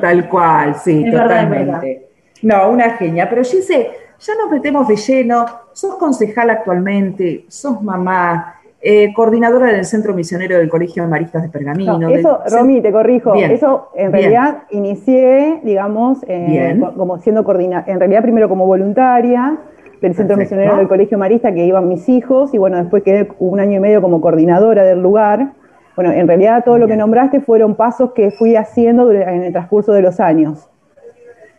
Tal 0.00 0.28
cual, 0.28 0.74
sí, 0.76 1.10
totalmente. 1.10 2.08
no, 2.42 2.70
una 2.70 2.90
genia. 2.90 3.28
Pero 3.28 3.42
Gise, 3.44 3.90
ya 4.18 4.34
nos 4.34 4.50
metemos 4.50 4.88
de 4.88 4.96
lleno. 4.96 5.46
Sos 5.72 5.96
concejal 5.96 6.50
actualmente, 6.50 7.44
sos 7.48 7.82
mamá, 7.82 8.56
eh, 8.84 9.12
coordinadora 9.14 9.72
del 9.72 9.84
Centro 9.84 10.12
Misionero 10.12 10.58
del 10.58 10.68
Colegio 10.68 11.04
de 11.04 11.08
Maristas 11.08 11.42
de 11.42 11.48
Pergamino. 11.48 12.08
eso, 12.08 12.40
Romy, 12.50 12.80
te 12.80 12.90
corrijo. 12.90 13.32
eso 13.34 13.90
en 13.94 14.10
realidad 14.10 14.64
inicié, 14.70 15.60
digamos, 15.62 16.18
eh, 16.26 16.80
como 16.96 17.18
siendo 17.18 17.44
coordinadora, 17.44 17.92
en 17.92 18.00
realidad 18.00 18.22
primero 18.22 18.48
como 18.48 18.66
voluntaria 18.66 19.56
del 20.00 20.16
Centro 20.16 20.36
Misionero 20.36 20.76
del 20.76 20.88
Colegio 20.88 21.16
Marista, 21.16 21.54
que 21.54 21.64
iban 21.64 21.88
mis 21.88 22.08
hijos, 22.08 22.52
y 22.54 22.58
bueno, 22.58 22.76
después 22.76 23.04
quedé 23.04 23.28
un 23.38 23.60
año 23.60 23.76
y 23.76 23.80
medio 23.80 24.02
como 24.02 24.20
coordinadora 24.20 24.82
del 24.82 25.00
lugar. 25.00 25.52
Bueno, 25.94 26.12
en 26.12 26.26
realidad 26.26 26.64
todo 26.64 26.78
lo 26.78 26.86
que 26.86 26.96
nombraste 26.96 27.40
fueron 27.40 27.74
pasos 27.74 28.12
que 28.12 28.30
fui 28.30 28.56
haciendo 28.56 29.10
en 29.12 29.42
el 29.42 29.52
transcurso 29.52 29.92
de 29.92 30.02
los 30.02 30.20
años. 30.20 30.68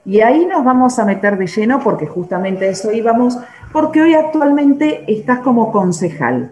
Y 0.06 0.20
ahí 0.22 0.46
nos 0.46 0.66
vamos 0.66 1.00
a 1.00 1.06
meter 1.06 1.38
de 1.38 1.48
lleno 1.48 1.80
porque 1.80 2.08
justamente 2.08 2.68
eso 2.68 2.92
íbamos, 2.92 3.40
porque 3.72 4.02
hoy 4.02 4.14
actualmente 4.16 5.04
estás 5.08 5.40
como 5.40 5.72
concejal. 5.72 6.52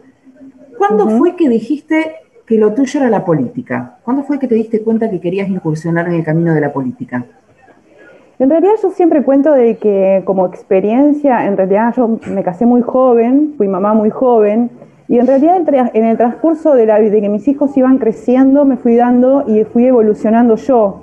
¿Cuándo 0.77 1.09
fue 1.09 1.35
que 1.35 1.49
dijiste 1.49 2.15
que 2.45 2.57
lo 2.57 2.73
tuyo 2.73 3.01
era 3.01 3.09
la 3.09 3.25
política? 3.25 3.97
¿Cuándo 4.03 4.23
fue 4.23 4.39
que 4.39 4.47
te 4.47 4.55
diste 4.55 4.81
cuenta 4.81 5.09
que 5.09 5.19
querías 5.19 5.49
incursionar 5.49 6.07
en 6.07 6.13
el 6.13 6.23
camino 6.23 6.53
de 6.53 6.61
la 6.61 6.71
política? 6.71 7.25
En 8.39 8.49
realidad 8.49 8.73
yo 8.81 8.89
siempre 8.91 9.21
cuento 9.21 9.51
de 9.51 9.77
que 9.77 10.23
como 10.25 10.47
experiencia, 10.47 11.45
en 11.45 11.57
realidad 11.57 11.93
yo 11.95 12.19
me 12.27 12.43
casé 12.43 12.65
muy 12.65 12.81
joven, 12.81 13.53
fui 13.57 13.67
mamá 13.67 13.93
muy 13.93 14.09
joven, 14.09 14.71
y 15.11 15.19
en 15.19 15.27
realidad 15.27 15.57
en 15.93 16.05
el 16.05 16.15
transcurso 16.15 16.73
de, 16.73 16.85
la, 16.85 16.97
de 16.97 17.19
que 17.19 17.27
mis 17.27 17.45
hijos 17.49 17.75
iban 17.75 17.97
creciendo, 17.97 18.63
me 18.63 18.77
fui 18.77 18.95
dando 18.95 19.43
y 19.45 19.65
fui 19.65 19.85
evolucionando 19.85 20.55
yo. 20.55 21.01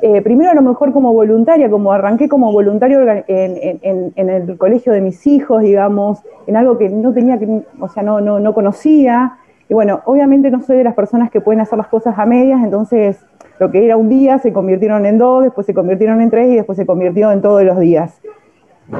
Eh, 0.00 0.22
primero 0.22 0.50
a 0.50 0.54
lo 0.54 0.62
mejor 0.62 0.94
como 0.94 1.12
voluntaria, 1.12 1.68
como 1.68 1.92
arranqué 1.92 2.26
como 2.26 2.50
voluntario 2.52 3.00
en, 3.28 4.12
el 4.16 4.56
colegio 4.56 4.94
de 4.94 5.02
mis 5.02 5.26
hijos, 5.26 5.60
digamos, 5.60 6.22
en 6.46 6.56
algo 6.56 6.78
que 6.78 6.88
no 6.88 7.12
tenía, 7.12 7.38
que, 7.38 7.60
o 7.78 7.88
sea, 7.90 8.02
no, 8.02 8.22
no, 8.22 8.40
no 8.40 8.54
conocía. 8.54 9.36
Y 9.68 9.74
bueno, 9.74 10.00
obviamente 10.06 10.50
no 10.50 10.62
soy 10.62 10.78
de 10.78 10.84
las 10.84 10.94
personas 10.94 11.30
que 11.30 11.42
pueden 11.42 11.60
hacer 11.60 11.76
las 11.76 11.88
cosas 11.88 12.18
a 12.18 12.24
medias, 12.24 12.64
entonces 12.64 13.22
lo 13.58 13.70
que 13.70 13.84
era 13.84 13.98
un 13.98 14.08
día 14.08 14.38
se 14.38 14.54
convirtieron 14.54 15.04
en 15.04 15.18
dos, 15.18 15.44
después 15.44 15.66
se 15.66 15.74
convirtieron 15.74 16.22
en 16.22 16.30
tres 16.30 16.48
y 16.48 16.56
después 16.56 16.78
se 16.78 16.86
convirtió 16.86 17.30
en 17.30 17.42
todos 17.42 17.62
los 17.62 17.78
días. 17.78 18.22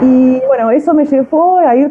Y 0.03 0.41
bueno, 0.47 0.71
eso 0.71 0.95
me 0.95 1.05
llevó 1.05 1.59
a 1.59 1.75
ir, 1.75 1.91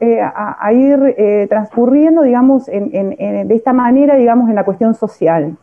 eh, 0.00 1.14
eh, 1.18 1.46
transcurriendo, 1.48 2.22
digamos, 2.22 2.66
de 2.66 3.46
esta 3.50 3.72
manera, 3.72 4.16
digamos, 4.16 4.48
en 4.48 4.54
la 4.54 4.64
cuestión 4.64 4.94
social. 4.94 5.56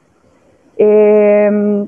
Em, 0.78 1.88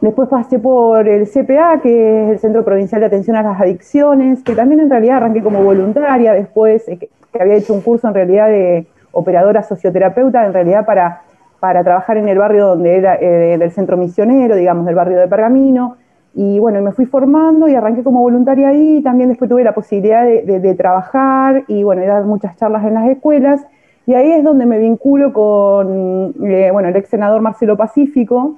después 0.00 0.28
pasé 0.28 0.60
por 0.60 1.08
el 1.08 1.26
CPA, 1.26 1.80
que 1.80 2.24
es 2.24 2.30
el 2.30 2.38
Centro 2.38 2.64
Provincial 2.64 3.00
de 3.00 3.08
Atención 3.08 3.36
a 3.36 3.42
las 3.42 3.60
Adicciones, 3.60 4.44
que 4.44 4.54
también 4.54 4.80
en 4.80 4.90
realidad 4.90 5.16
arranqué 5.16 5.42
como 5.42 5.62
voluntaria, 5.62 6.32
después 6.32 6.88
eh, 6.88 6.96
que, 6.98 7.08
había 7.38 7.54
hecho 7.54 7.74
un 7.74 7.82
curso 7.82 8.08
en 8.08 8.14
realidad 8.14 8.48
de 8.48 8.86
operadora 9.12 9.62
socioterapeuta, 9.62 10.46
en 10.46 10.52
realidad 10.52 10.86
para 10.86 11.22
para 11.58 11.82
trabajar 11.82 12.18
en 12.18 12.28
el 12.28 12.38
barrio 12.38 12.66
donde 12.66 12.96
era 12.96 13.16
del 13.16 13.70
centro 13.72 13.96
misionero, 13.96 14.54
digamos, 14.56 14.84
del 14.84 14.94
barrio 14.94 15.18
de 15.18 15.26
Pergamino. 15.26 15.96
Y 16.38 16.58
bueno, 16.58 16.82
me 16.82 16.92
fui 16.92 17.06
formando 17.06 17.66
y 17.66 17.74
arranqué 17.74 18.04
como 18.04 18.20
voluntaria 18.20 18.68
ahí. 18.68 19.00
También 19.02 19.30
después 19.30 19.48
tuve 19.48 19.64
la 19.64 19.74
posibilidad 19.74 20.22
de, 20.26 20.74
trabajar 20.74 21.64
y 21.66 21.82
bueno, 21.82 22.02
de 22.02 22.08
dar 22.08 22.24
muchas 22.24 22.54
charlas 22.56 22.84
en 22.84 22.92
las 22.92 23.08
escuelas. 23.08 23.64
Y 24.06 24.12
ahí 24.12 24.32
es 24.32 24.44
donde 24.44 24.66
me 24.66 24.78
vinculo 24.78 25.32
con, 25.32 26.34
eh, 26.44 26.68
bueno, 26.70 26.90
el 26.90 26.96
ex 26.96 27.08
senador 27.08 27.40
Marcelo 27.40 27.78
Pacífico, 27.78 28.56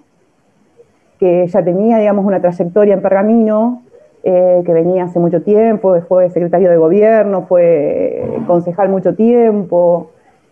que 1.20 1.47
ya 1.47 1.62
tenía, 1.62 1.99
digamos, 1.99 2.26
una 2.26 2.41
trayectoria 2.41 2.95
en 2.95 3.01
Pergamino, 3.01 3.83
eh, 4.24 4.61
que 4.66 4.72
venía 4.72 5.05
hace 5.05 5.20
mucho 5.20 5.43
tiempo, 5.43 5.97
fue 6.09 6.31
secretario 6.31 6.70
de 6.70 6.76
gobierno, 6.79 7.43
fue 7.43 8.41
concejal 8.49 8.89
mucho 8.89 9.14
tiempo. 9.14 10.11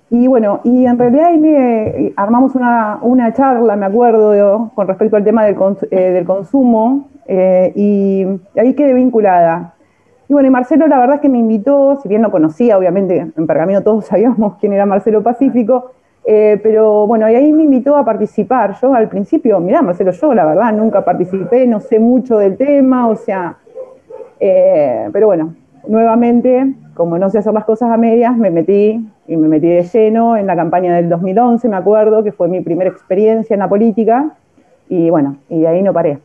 Y 0.08 0.28
bueno, 0.28 0.60
y 0.62 0.86
en 0.86 0.98
realidad 0.98 1.26
ahí 1.26 1.38
me, 1.38 2.12
armamos 2.16 2.54
una, 2.54 2.98
una 3.02 3.32
charla, 3.32 3.74
me 3.74 3.86
acuerdo, 3.86 4.70
con 4.74 4.86
respecto 4.86 5.16
al 5.16 5.24
tema 5.24 5.44
del, 5.44 5.56
eh, 5.90 5.96
del 6.12 6.24
consumo, 6.24 7.08
eh, 7.26 7.72
y 7.74 8.24
ahí 8.58 8.74
quedé 8.74 8.94
vinculada. 8.94 9.74
Y 10.28 10.32
bueno, 10.32 10.48
y 10.48 10.50
Marcelo 10.50 10.86
la 10.86 10.98
verdad 10.98 11.16
es 11.16 11.22
que 11.22 11.28
me 11.28 11.38
invitó, 11.38 11.98
si 12.00 12.08
bien 12.08 12.22
no 12.22 12.30
conocía, 12.30 12.78
obviamente 12.78 13.32
en 13.36 13.46
Pergamino 13.46 13.82
todos 13.82 14.04
sabíamos 14.06 14.54
quién 14.60 14.72
era 14.72 14.86
Marcelo 14.86 15.24
Pacífico, 15.24 15.90
eh, 16.24 16.60
pero 16.62 17.06
bueno, 17.06 17.28
y 17.28 17.34
ahí 17.34 17.52
me 17.52 17.64
invitó 17.64 17.96
a 17.96 18.04
participar. 18.04 18.76
Yo 18.80 18.94
al 18.94 19.08
principio, 19.08 19.58
mirá, 19.58 19.82
Marcelo, 19.82 20.12
yo 20.12 20.34
la 20.34 20.44
verdad 20.44 20.72
nunca 20.72 21.04
participé, 21.04 21.66
no 21.66 21.80
sé 21.80 21.98
mucho 21.98 22.38
del 22.38 22.56
tema, 22.56 23.08
o 23.08 23.16
sea, 23.16 23.56
pero 24.38 25.26
bueno, 25.26 25.54
nuevamente, 25.88 26.74
como 26.94 27.18
no 27.18 27.30
sé 27.30 27.38
hacer 27.38 27.52
las 27.52 27.64
cosas 27.64 27.90
a 27.90 27.96
medias, 27.96 28.36
me 28.36 28.50
metí 28.50 29.06
y 29.28 29.36
me 29.36 29.48
metí 29.48 29.68
de 29.68 29.82
lleno 29.82 30.36
en 30.36 30.46
la 30.46 30.56
campaña 30.56 30.94
del 30.96 31.08
2011, 31.08 31.68
me 31.68 31.76
acuerdo, 31.76 32.22
que 32.22 32.32
fue 32.32 32.48
mi 32.48 32.60
primera 32.60 32.90
experiencia 32.90 33.54
en 33.54 33.60
la 33.60 33.68
política, 33.68 34.30
y 34.88 35.10
bueno, 35.10 35.36
y 35.48 35.60
de 35.60 35.68
ahí 35.68 35.82
no 35.82 35.92
paré. 35.92 36.18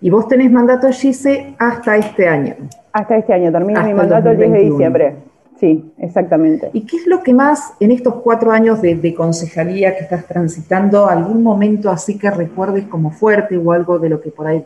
Y 0.00 0.10
vos 0.10 0.26
tenés 0.26 0.50
mandato, 0.50 0.88
Gise, 0.90 1.54
hasta 1.58 1.96
este 1.96 2.28
año. 2.28 2.54
Hasta 2.92 3.16
este 3.16 3.32
año, 3.32 3.52
termina 3.52 3.82
mi 3.84 3.94
mandato 3.94 4.30
el 4.30 4.36
10 4.36 4.52
de 4.52 4.58
diciembre. 4.58 5.14
Sí, 5.58 5.92
exactamente. 5.98 6.70
¿Y 6.72 6.80
qué 6.86 6.96
es 6.96 7.06
lo 7.06 7.22
que 7.22 7.32
más 7.32 7.74
en 7.78 7.92
estos 7.92 8.16
cuatro 8.16 8.50
años 8.50 8.82
de, 8.82 8.96
de, 8.96 9.14
concejalía 9.14 9.96
que 9.96 10.02
estás 10.02 10.26
transitando, 10.26 11.06
algún 11.06 11.42
momento 11.42 11.88
así 11.88 12.18
que 12.18 12.30
recuerdes 12.32 12.86
como 12.86 13.12
fuerte 13.12 13.56
o 13.56 13.70
algo 13.70 14.00
de 14.00 14.08
lo 14.08 14.20
que 14.20 14.30
por 14.30 14.48
ahí, 14.48 14.64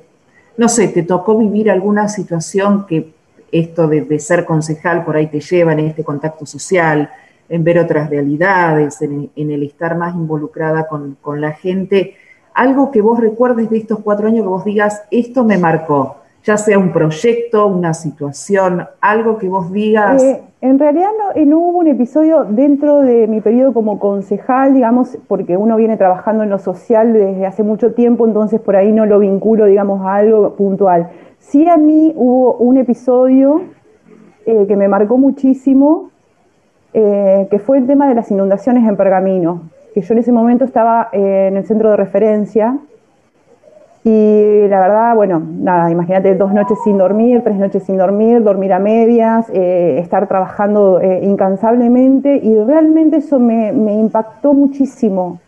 no 0.56 0.68
sé, 0.70 0.88
te 0.88 1.02
tocó 1.02 1.36
vivir 1.36 1.70
alguna 1.70 2.08
situación 2.08 2.86
que 2.86 3.12
esto 3.52 3.86
de, 3.86 4.18
ser 4.18 4.44
concejal 4.44 5.04
por 5.04 5.16
ahí 5.16 5.28
te 5.28 5.40
lleva 5.40 5.72
en 5.72 5.80
este 5.80 6.04
contacto 6.04 6.46
social, 6.46 7.10
en 7.48 7.64
ver 7.64 7.78
otras 7.78 8.10
realidades, 8.10 9.00
en, 9.02 9.30
el 9.36 9.62
estar 9.62 9.96
más 9.96 10.14
involucrada 10.14 10.86
con, 10.88 11.40
la 11.40 11.52
gente. 11.52 12.14
Algo 12.54 12.90
que 12.90 13.00
vos 13.00 13.20
recuerdes 13.20 13.70
de 13.70 13.78
estos 13.78 14.00
cuatro 14.00 14.28
años, 14.28 14.42
que 14.42 14.48
vos 14.48 14.64
digas, 14.64 15.02
esto 15.10 15.44
me 15.44 15.58
marcó, 15.58 16.16
ya 16.44 16.56
sea 16.56 16.78
un 16.78 16.92
proyecto, 16.92 17.66
una 17.66 17.94
situación, 17.94 18.86
algo 19.00 19.38
que 19.38 19.48
vos 19.48 19.70
digas. 19.70 20.22
Eh, 20.22 20.42
en 20.62 20.78
realidad 20.78 21.10
eh, 21.34 21.44
no, 21.44 21.58
hubo 21.58 21.78
un 21.78 21.86
episodio 21.86 22.44
dentro 22.44 23.02
de 23.02 23.26
mi 23.26 23.40
periodo 23.40 23.74
como 23.74 23.98
concejal, 23.98 24.72
digamos, 24.72 25.18
porque 25.28 25.56
uno 25.56 25.76
viene 25.76 25.96
trabajando 25.96 26.42
en 26.42 26.50
lo 26.50 26.58
social 26.58 27.12
desde 27.12 27.46
hace 27.46 27.62
mucho 27.62 27.92
tiempo, 27.92 28.26
entonces 28.26 28.60
por 28.60 28.74
ahí 28.74 28.90
no 28.90 29.06
lo 29.06 29.18
vinculo, 29.18 29.66
digamos, 29.66 30.04
a 30.06 30.16
algo 30.16 30.54
puntual. 30.54 31.10
Sí 31.48 31.68
a 31.68 31.76
mí 31.76 32.12
hubo 32.16 32.54
un 32.54 32.76
episodio 32.76 33.62
eh, 34.46 34.64
que 34.66 34.74
me 34.74 34.88
marcó 34.88 35.16
muchísimo, 35.16 36.10
eh, 36.92 37.46
que 37.48 37.60
fue 37.60 37.78
el 37.78 37.86
tema 37.86 38.08
de 38.08 38.16
las 38.16 38.32
inundaciones 38.32 38.86
en 38.88 38.96
Pergamino, 38.96 39.62
que 39.94 40.00
yo 40.00 40.12
en 40.14 40.18
ese 40.18 40.32
momento 40.32 40.64
estaba 40.64 41.08
eh, 41.12 41.46
en 41.48 41.56
el 41.56 41.64
centro 41.64 41.90
de 41.90 41.96
referencia. 41.98 42.76
Y 44.02 44.66
la 44.66 44.80
verdad, 44.80 45.14
bueno, 45.14 45.40
nada, 45.40 45.88
imagínate 45.88 46.34
dos 46.34 46.52
noches 46.52 46.78
sin 46.82 46.98
dormir, 46.98 47.42
tres 47.44 47.56
noches 47.56 47.84
sin 47.84 47.96
dormir, 47.96 48.42
dormir 48.42 48.72
a 48.72 48.80
medias, 48.80 49.48
estar 49.50 50.26
trabajando 50.26 51.00
incansablemente 51.22 52.36
y 52.36 52.56
realmente 52.56 53.18
eso 53.18 53.38
me 53.38 53.94
impactó 53.94 54.52
muchísimo 54.52 55.38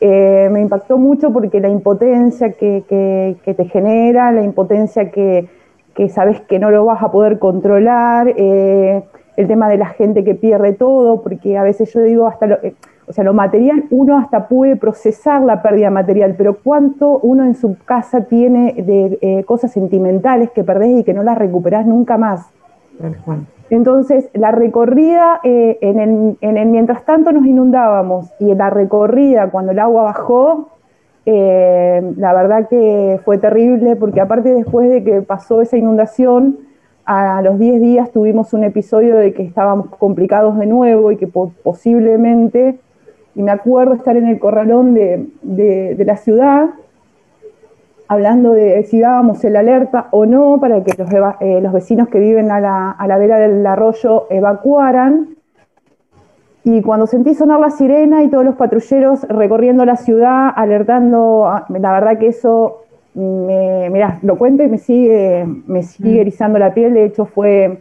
eh, 0.00 0.48
me 0.50 0.60
impactó 0.60 0.96
mucho 0.96 1.30
porque 1.32 1.60
la 1.60 1.68
impotencia 1.68 2.52
que, 2.52 3.36
te 3.44 3.64
genera, 3.66 4.32
la 4.32 4.42
impotencia 4.42 5.10
que, 5.10 5.48
sabes 6.08 6.40
que 6.42 6.58
no 6.58 6.70
lo 6.70 6.86
vas 6.86 7.02
a 7.02 7.10
poder 7.10 7.38
controlar, 7.38 8.32
eh, 8.36 9.02
el 9.36 9.46
tema 9.46 9.68
de 9.68 9.76
la 9.76 9.86
gente 9.86 10.24
que 10.24 10.34
pierde 10.34 10.72
todo, 10.72 11.22
porque 11.22 11.58
a 11.58 11.62
veces 11.62 11.92
yo 11.92 12.00
digo 12.00 12.26
hasta 12.26 12.46
lo, 12.46 12.54
eh, 12.62 12.74
o 13.06 13.12
sea, 13.12 13.24
lo 13.24 13.34
material, 13.34 13.84
uno 13.90 14.16
hasta 14.16 14.48
puede 14.48 14.76
procesar 14.76 15.42
la 15.42 15.60
pérdida 15.60 15.90
material, 15.90 16.34
pero 16.38 16.54
cuánto 16.62 17.18
uno 17.18 17.44
en 17.44 17.54
su 17.54 17.76
casa 17.84 18.24
tiene 18.24 18.72
de 18.72 19.44
cosas 19.46 19.72
sentimentales 19.72 20.50
que 20.52 20.64
perdés 20.64 21.00
y 21.00 21.04
que 21.04 21.12
no 21.12 21.22
las 21.22 21.36
recuperás 21.36 21.86
nunca 21.86 22.16
más. 22.16 22.46
Entonces, 23.70 24.28
la 24.34 24.50
recorrida, 24.50 25.40
eh, 25.44 25.78
en, 25.80 26.36
el, 26.40 26.66
mientras 26.66 27.04
tanto 27.04 27.30
nos 27.30 27.46
inundábamos 27.46 28.32
y 28.40 28.50
en 28.50 28.58
la 28.58 28.68
recorrida, 28.68 29.50
cuando 29.50 29.70
el 29.70 29.78
agua 29.78 30.02
bajó, 30.02 30.70
eh, 31.24 32.02
la 32.16 32.34
verdad 32.34 32.68
que 32.68 33.20
fue 33.24 33.38
terrible 33.38 33.94
porque 33.94 34.20
aparte 34.20 34.52
después 34.52 34.90
de 34.90 35.04
que 35.04 35.22
pasó 35.22 35.62
esa 35.62 35.76
inundación, 35.76 36.58
a 37.04 37.42
los 37.42 37.58
10 37.58 37.80
días 37.80 38.10
tuvimos 38.12 38.52
un 38.52 38.62
episodio 38.64 39.16
de 39.16 39.32
que 39.32 39.42
estábamos 39.42 39.88
complicados 39.96 40.58
de 40.58 40.66
nuevo 40.66 41.10
y 41.10 41.16
que 41.16 41.26
posiblemente, 41.26 42.78
y 43.34 43.42
me 43.42 43.50
acuerdo 43.50 43.94
estar 43.94 44.16
en 44.16 44.28
el 44.28 44.38
corralón 44.38 44.94
de 44.94 46.04
la 46.04 46.16
ciudad, 46.16 46.70
hablando 48.10 48.54
de 48.54 48.82
si 48.82 48.98
dábamos 48.98 49.44
el 49.44 49.54
alerta 49.54 50.08
o 50.10 50.26
no 50.26 50.58
para 50.60 50.82
que 50.82 51.00
los, 51.00 51.08
eh, 51.40 51.62
vecinos 51.72 52.08
que 52.08 52.18
viven 52.18 52.50
a 52.50 52.58
la, 52.58 53.18
vera 53.18 53.38
del 53.38 53.64
arroyo 53.64 54.26
evacuaran. 54.30 55.36
Y 56.64 56.82
cuando 56.82 57.06
sentí 57.06 57.34
sonar 57.34 57.60
la 57.60 57.70
sirena 57.70 58.24
y 58.24 58.28
todos 58.28 58.44
los 58.44 58.56
patrulleros 58.56 59.22
recorriendo 59.28 59.84
la 59.84 59.94
ciudad, 59.94 60.50
alertando, 60.56 61.46
ah, 61.46 61.66
la 61.68 61.92
verdad 61.92 62.18
que 62.18 62.26
eso, 62.26 62.82
me, 63.14 63.88
mirá, 63.90 64.18
lo 64.22 64.36
cuento 64.36 64.64
y 64.64 64.68
me 64.68 64.78
sigue, 64.78 65.46
me 65.68 65.84
sigue 65.84 66.16
mm. 66.18 66.20
erizando 66.22 66.58
la 66.58 66.74
piel. 66.74 66.94
De 66.94 67.04
hecho, 67.04 67.26
fue, 67.26 67.78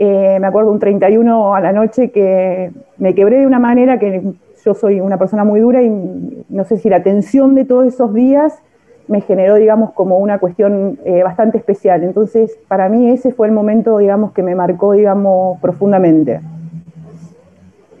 eh, 0.00 0.38
me 0.40 0.46
acuerdo, 0.48 0.72
un 0.72 0.80
31 0.80 1.54
a 1.54 1.60
la 1.60 1.70
noche 1.70 2.10
que 2.10 2.72
me 2.98 3.14
quebré 3.14 3.38
de 3.38 3.46
una 3.46 3.60
manera 3.60 4.00
que 4.00 4.24
yo 4.64 4.74
soy 4.74 5.00
una 5.00 5.18
persona 5.18 5.44
muy 5.44 5.60
dura 5.60 5.82
y 5.84 6.44
no 6.48 6.64
sé 6.64 6.78
si 6.78 6.90
la 6.90 7.04
tensión 7.04 7.54
de 7.54 7.64
todos 7.64 7.86
esos 7.86 8.12
días 8.12 8.60
me 9.08 9.20
generó, 9.20 9.54
digamos, 9.54 9.92
como 9.92 10.18
una 10.18 10.38
cuestión 10.38 10.98
eh, 11.04 11.22
bastante 11.22 11.58
especial. 11.58 12.02
Entonces, 12.02 12.58
para 12.68 12.88
mí 12.88 13.10
ese 13.10 13.32
fue 13.32 13.46
el 13.46 13.52
momento, 13.52 13.98
digamos, 13.98 14.32
que 14.32 14.42
me 14.42 14.54
marcó, 14.54 14.92
digamos, 14.92 15.60
profundamente. 15.60 16.40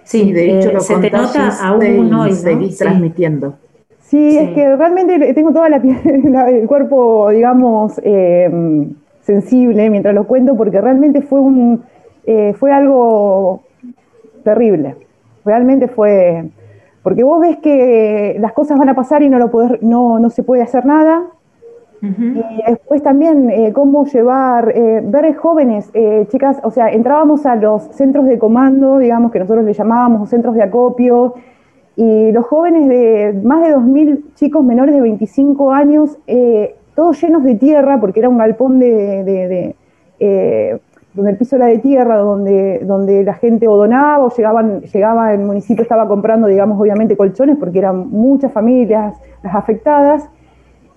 Sí, 0.04 0.32
de 0.32 0.58
hecho, 0.58 0.70
eh, 0.70 0.74
lo 0.74 0.80
se 0.80 0.96
te 0.98 1.10
nota 1.10 1.50
aún 1.62 2.14
hoy, 2.14 2.32
seguís 2.32 2.78
transmitiendo. 2.78 3.54
Sí, 4.00 4.38
es 4.38 4.50
que 4.50 4.76
realmente 4.76 5.34
tengo 5.34 5.52
toda 5.52 5.68
la 5.68 5.82
piel, 5.82 5.98
el 6.48 6.66
cuerpo, 6.66 7.30
digamos, 7.30 8.00
eh, 8.04 8.48
sensible 9.22 9.90
mientras 9.90 10.14
lo 10.14 10.26
cuento, 10.26 10.56
porque 10.56 10.80
realmente 10.80 11.22
fue 11.22 11.40
un, 11.40 11.82
fue 12.54 12.72
algo 12.72 13.62
terrible. 14.44 14.94
Realmente 15.44 15.88
fue, 15.88 16.50
porque 17.06 17.22
vos 17.22 17.40
ves 17.40 17.58
que 17.58 18.36
las 18.40 18.52
cosas 18.52 18.76
van 18.76 18.88
a 18.88 18.94
pasar 18.96 19.22
y 19.22 19.28
no, 19.28 19.38
lo 19.38 19.48
no, 19.80 20.18
no 20.18 20.28
se 20.28 20.42
puede 20.42 20.62
hacer 20.62 20.84
nada. 20.84 21.22
Y 22.02 22.68
después 22.68 23.00
también 23.00 23.48
eh, 23.48 23.72
cómo 23.72 24.06
llevar, 24.06 24.72
eh, 24.74 25.02
ver 25.04 25.36
jóvenes, 25.36 25.88
eh, 25.94 26.26
chicas, 26.32 26.58
o 26.64 26.72
sea, 26.72 26.90
entrábamos 26.90 27.46
a 27.46 27.54
los 27.54 27.84
centros 27.92 28.24
de 28.26 28.40
comando, 28.40 28.98
digamos 28.98 29.30
que 29.30 29.38
nosotros 29.38 29.64
le 29.64 29.72
llamábamos 29.72 30.28
centros 30.28 30.56
de 30.56 30.64
acopio, 30.64 31.34
y 31.94 32.32
los 32.32 32.44
jóvenes 32.44 32.88
de 32.88 33.40
más 33.40 33.62
de 33.62 33.76
2.000 33.76 34.34
chicos 34.34 34.64
menores 34.64 34.92
de 34.92 35.00
25 35.00 35.72
años, 35.72 36.18
todos 36.96 37.22
llenos 37.22 37.44
de 37.44 37.54
tierra, 37.54 38.00
porque 38.00 38.18
era 38.18 38.28
un 38.28 38.38
galpón 38.38 38.80
de, 38.80 39.76
donde 41.16 41.32
el 41.32 41.38
piso 41.38 41.56
era 41.56 41.66
de 41.66 41.78
tierra, 41.78 42.18
donde, 42.18 42.80
donde 42.84 43.24
la 43.24 43.34
gente 43.34 43.66
o 43.66 43.76
donaba 43.76 44.24
o 44.24 44.30
llegaban, 44.30 44.82
llegaba, 44.82 45.32
el 45.32 45.40
municipio 45.40 45.82
estaba 45.82 46.06
comprando, 46.06 46.46
digamos, 46.46 46.78
obviamente 46.78 47.16
colchones, 47.16 47.56
porque 47.56 47.78
eran 47.78 48.10
muchas 48.10 48.52
familias 48.52 49.16
las 49.42 49.54
afectadas, 49.54 50.28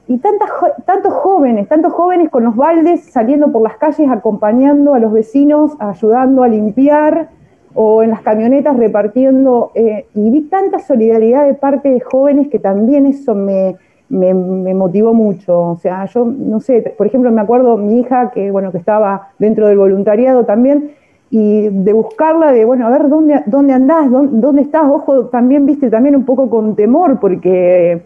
y 0.07 0.17
tantas, 0.17 0.49
tantos 0.85 1.13
jóvenes, 1.13 1.67
tantos 1.67 1.93
jóvenes 1.93 2.29
con 2.29 2.43
los 2.43 2.55
baldes 2.55 3.05
saliendo 3.11 3.51
por 3.51 3.61
las 3.61 3.77
calles, 3.77 4.09
acompañando 4.09 4.95
a 4.95 4.99
los 4.99 5.13
vecinos, 5.13 5.73
ayudando 5.79 6.43
a 6.43 6.47
limpiar, 6.47 7.29
o 7.75 8.01
en 8.01 8.09
las 8.09 8.21
camionetas 8.21 8.75
repartiendo, 8.75 9.71
eh, 9.75 10.07
y 10.15 10.29
vi 10.31 10.41
tanta 10.49 10.79
solidaridad 10.79 11.45
de 11.45 11.53
parte 11.53 11.89
de 11.89 11.99
jóvenes 11.99 12.49
que 12.49 12.57
también 12.59 13.05
eso 13.05 13.35
me, 13.35 13.77
me, 14.09 14.33
motivó 14.73 15.13
mucho. 15.13 15.59
O 15.59 15.77
sea, 15.77 16.05
yo 16.05 16.25
no 16.25 16.59
sé, 16.59 16.93
por 16.97 17.07
ejemplo, 17.07 17.31
me 17.31 17.41
acuerdo 17.41 17.77
mi 17.77 17.99
hija, 17.99 18.31
que 18.31 18.51
bueno, 18.51 18.71
que 18.71 18.77
estaba 18.77 19.29
dentro 19.37 19.67
del 19.67 19.77
voluntariado 19.77 20.45
también, 20.45 20.91
y 21.31 21.69
de 21.69 21.93
buscarla, 21.93 22.51
de, 22.51 22.65
bueno, 22.65 22.87
a 22.87 22.89
ver 22.89 23.07
dónde, 23.07 23.43
dónde 23.45 23.73
andás, 23.73 24.09
dónde, 24.09 24.63
estás, 24.63 24.83
ojo, 24.89 25.27
también, 25.27 25.65
viste, 25.65 25.89
también 25.91 26.15
un 26.15 26.25
poco 26.25 26.49
con 26.49 26.75
temor, 26.75 27.19
porque, 27.19 28.01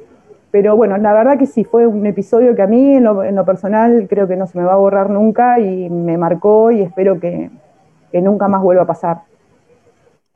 pero 0.51 0.75
bueno, 0.75 0.97
la 0.97 1.13
verdad 1.13 1.37
que 1.37 1.45
sí, 1.45 1.63
fue 1.63 1.87
un 1.87 2.05
episodio 2.05 2.53
que 2.53 2.61
a 2.61 2.67
mí 2.67 2.95
en 2.95 3.05
lo, 3.05 3.45
personal 3.45 4.07
creo 4.09 4.27
que 4.27 4.35
no 4.35 4.45
se 4.45 4.57
me 4.57 4.65
va 4.65 4.73
a 4.73 4.77
borrar 4.77 5.09
nunca 5.09 5.57
y 5.59 5.89
me 5.89 6.17
marcó 6.17 6.71
y 6.71 6.81
espero 6.81 7.19
que, 7.19 7.49
nunca 8.11 8.47
más 8.49 8.61
vuelva 8.61 8.83
a 8.83 8.87
pasar. 8.87 9.21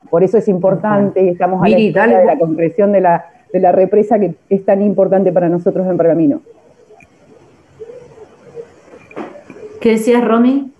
Por 0.08 0.24
eso 0.24 0.38
es 0.38 0.48
importante 0.48 1.22
y 1.22 1.28
estamos 1.28 1.62
a 1.62 1.68
la 1.68 1.76
de 2.06 2.24
la 2.24 2.38
concreción 2.38 2.90
de 2.90 3.02
la, 3.02 3.26
de 3.52 3.60
la 3.60 3.72
represa 3.72 4.18
que 4.18 4.34
es 4.48 4.64
tan 4.64 4.82
importante 4.82 5.32
para 5.32 5.48
nosotros 5.48 5.86
en 5.86 5.96
Pergamino. 5.96 6.40
¿Qué 9.80 9.92
decías, 9.92 10.24
Romy? 10.24 10.72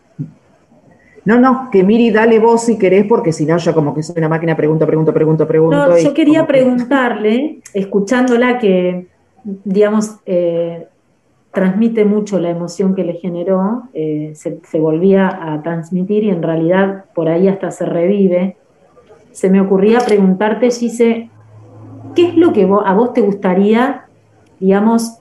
No, 1.25 1.39
no, 1.39 1.69
que 1.71 1.85
Miri, 1.85 2.11
dale 2.11 2.39
vos 2.39 2.65
si 2.65 2.79
querés, 2.79 3.05
porque 3.07 3.33
si 3.33 3.45
no, 3.45 3.59
yo 3.59 3.75
como 3.75 3.95
que 3.95 4.03
soy 4.03 4.15
una 4.17 4.31
máquina, 4.31 4.57
pregunto, 4.57 4.87
pregunto, 4.87 5.13
pregunto, 5.13 5.47
pregunto. 5.47 5.77
No, 5.77 5.99
yo 5.99 6.15
quería 6.15 6.47
preguntarle, 6.47 7.61
escuchándola, 7.75 8.59
que, 8.59 9.09
digamos, 9.45 10.17
eh, 10.25 10.87
transmite 11.53 12.05
mucho 12.05 12.39
la 12.39 12.51
emoción 12.51 12.95
que 12.95 13.05
le 13.05 13.15
generó, 13.15 13.83
eh, 13.93 14.33
se, 14.35 14.79
volvía 14.79 15.53
a 15.53 15.63
transmitir 15.63 16.25
y 16.25 16.31
en 16.31 16.43
realidad 16.43 17.05
por 17.15 17.29
ahí 17.29 17.49
hasta 17.49 17.71
se 17.71 17.85
revive. 17.85 18.57
Se 19.33 19.51
me 19.51 19.61
ocurría 19.61 19.99
preguntarte, 20.01 20.71
Gise, 20.71 21.31
¿qué 22.19 22.27
es 22.27 22.37
lo 22.37 22.53
que 22.53 22.65
a 22.65 22.95
vos 22.95 23.13
te 23.13 23.21
gustaría, 23.21 24.07
digamos, 24.59 25.19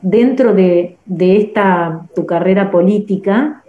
dentro 0.00 0.52
de, 0.52 0.96
esta 1.08 2.08
tu 2.16 2.26
carrera 2.26 2.72
política, 2.72 3.62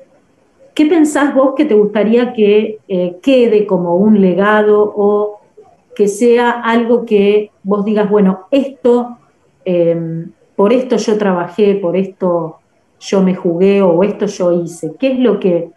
¿Qué 0.74 0.88
pensás 0.88 1.36
vos 1.36 1.54
que 1.56 1.66
te 1.66 1.76
gustaría 1.76 2.34
que 2.34 2.80
eh, 2.88 3.18
quede 3.22 3.68
como 3.68 3.96
un 3.96 4.20
legado 4.20 4.92
o 4.96 5.40
que 5.96 6.08
sea 6.08 6.50
algo 6.50 7.06
que 7.06 7.52
vos 7.62 7.86
digas, 7.86 8.10
bueno, 8.10 8.48
esto, 8.50 9.20
em, 9.66 10.32
por 10.56 10.74
esto 10.74 10.96
yo 10.96 11.16
trabajé, 11.20 11.76
por 11.76 11.96
esto 11.96 12.58
yo 13.00 13.22
me 13.22 13.36
jugué 13.36 13.84
o 13.84 14.02
esto 14.02 14.26
yo 14.26 14.52
hice? 14.64 14.94
¿Qué 15.00 15.12
es 15.12 15.20
lo 15.20 15.40
que, 15.40 15.70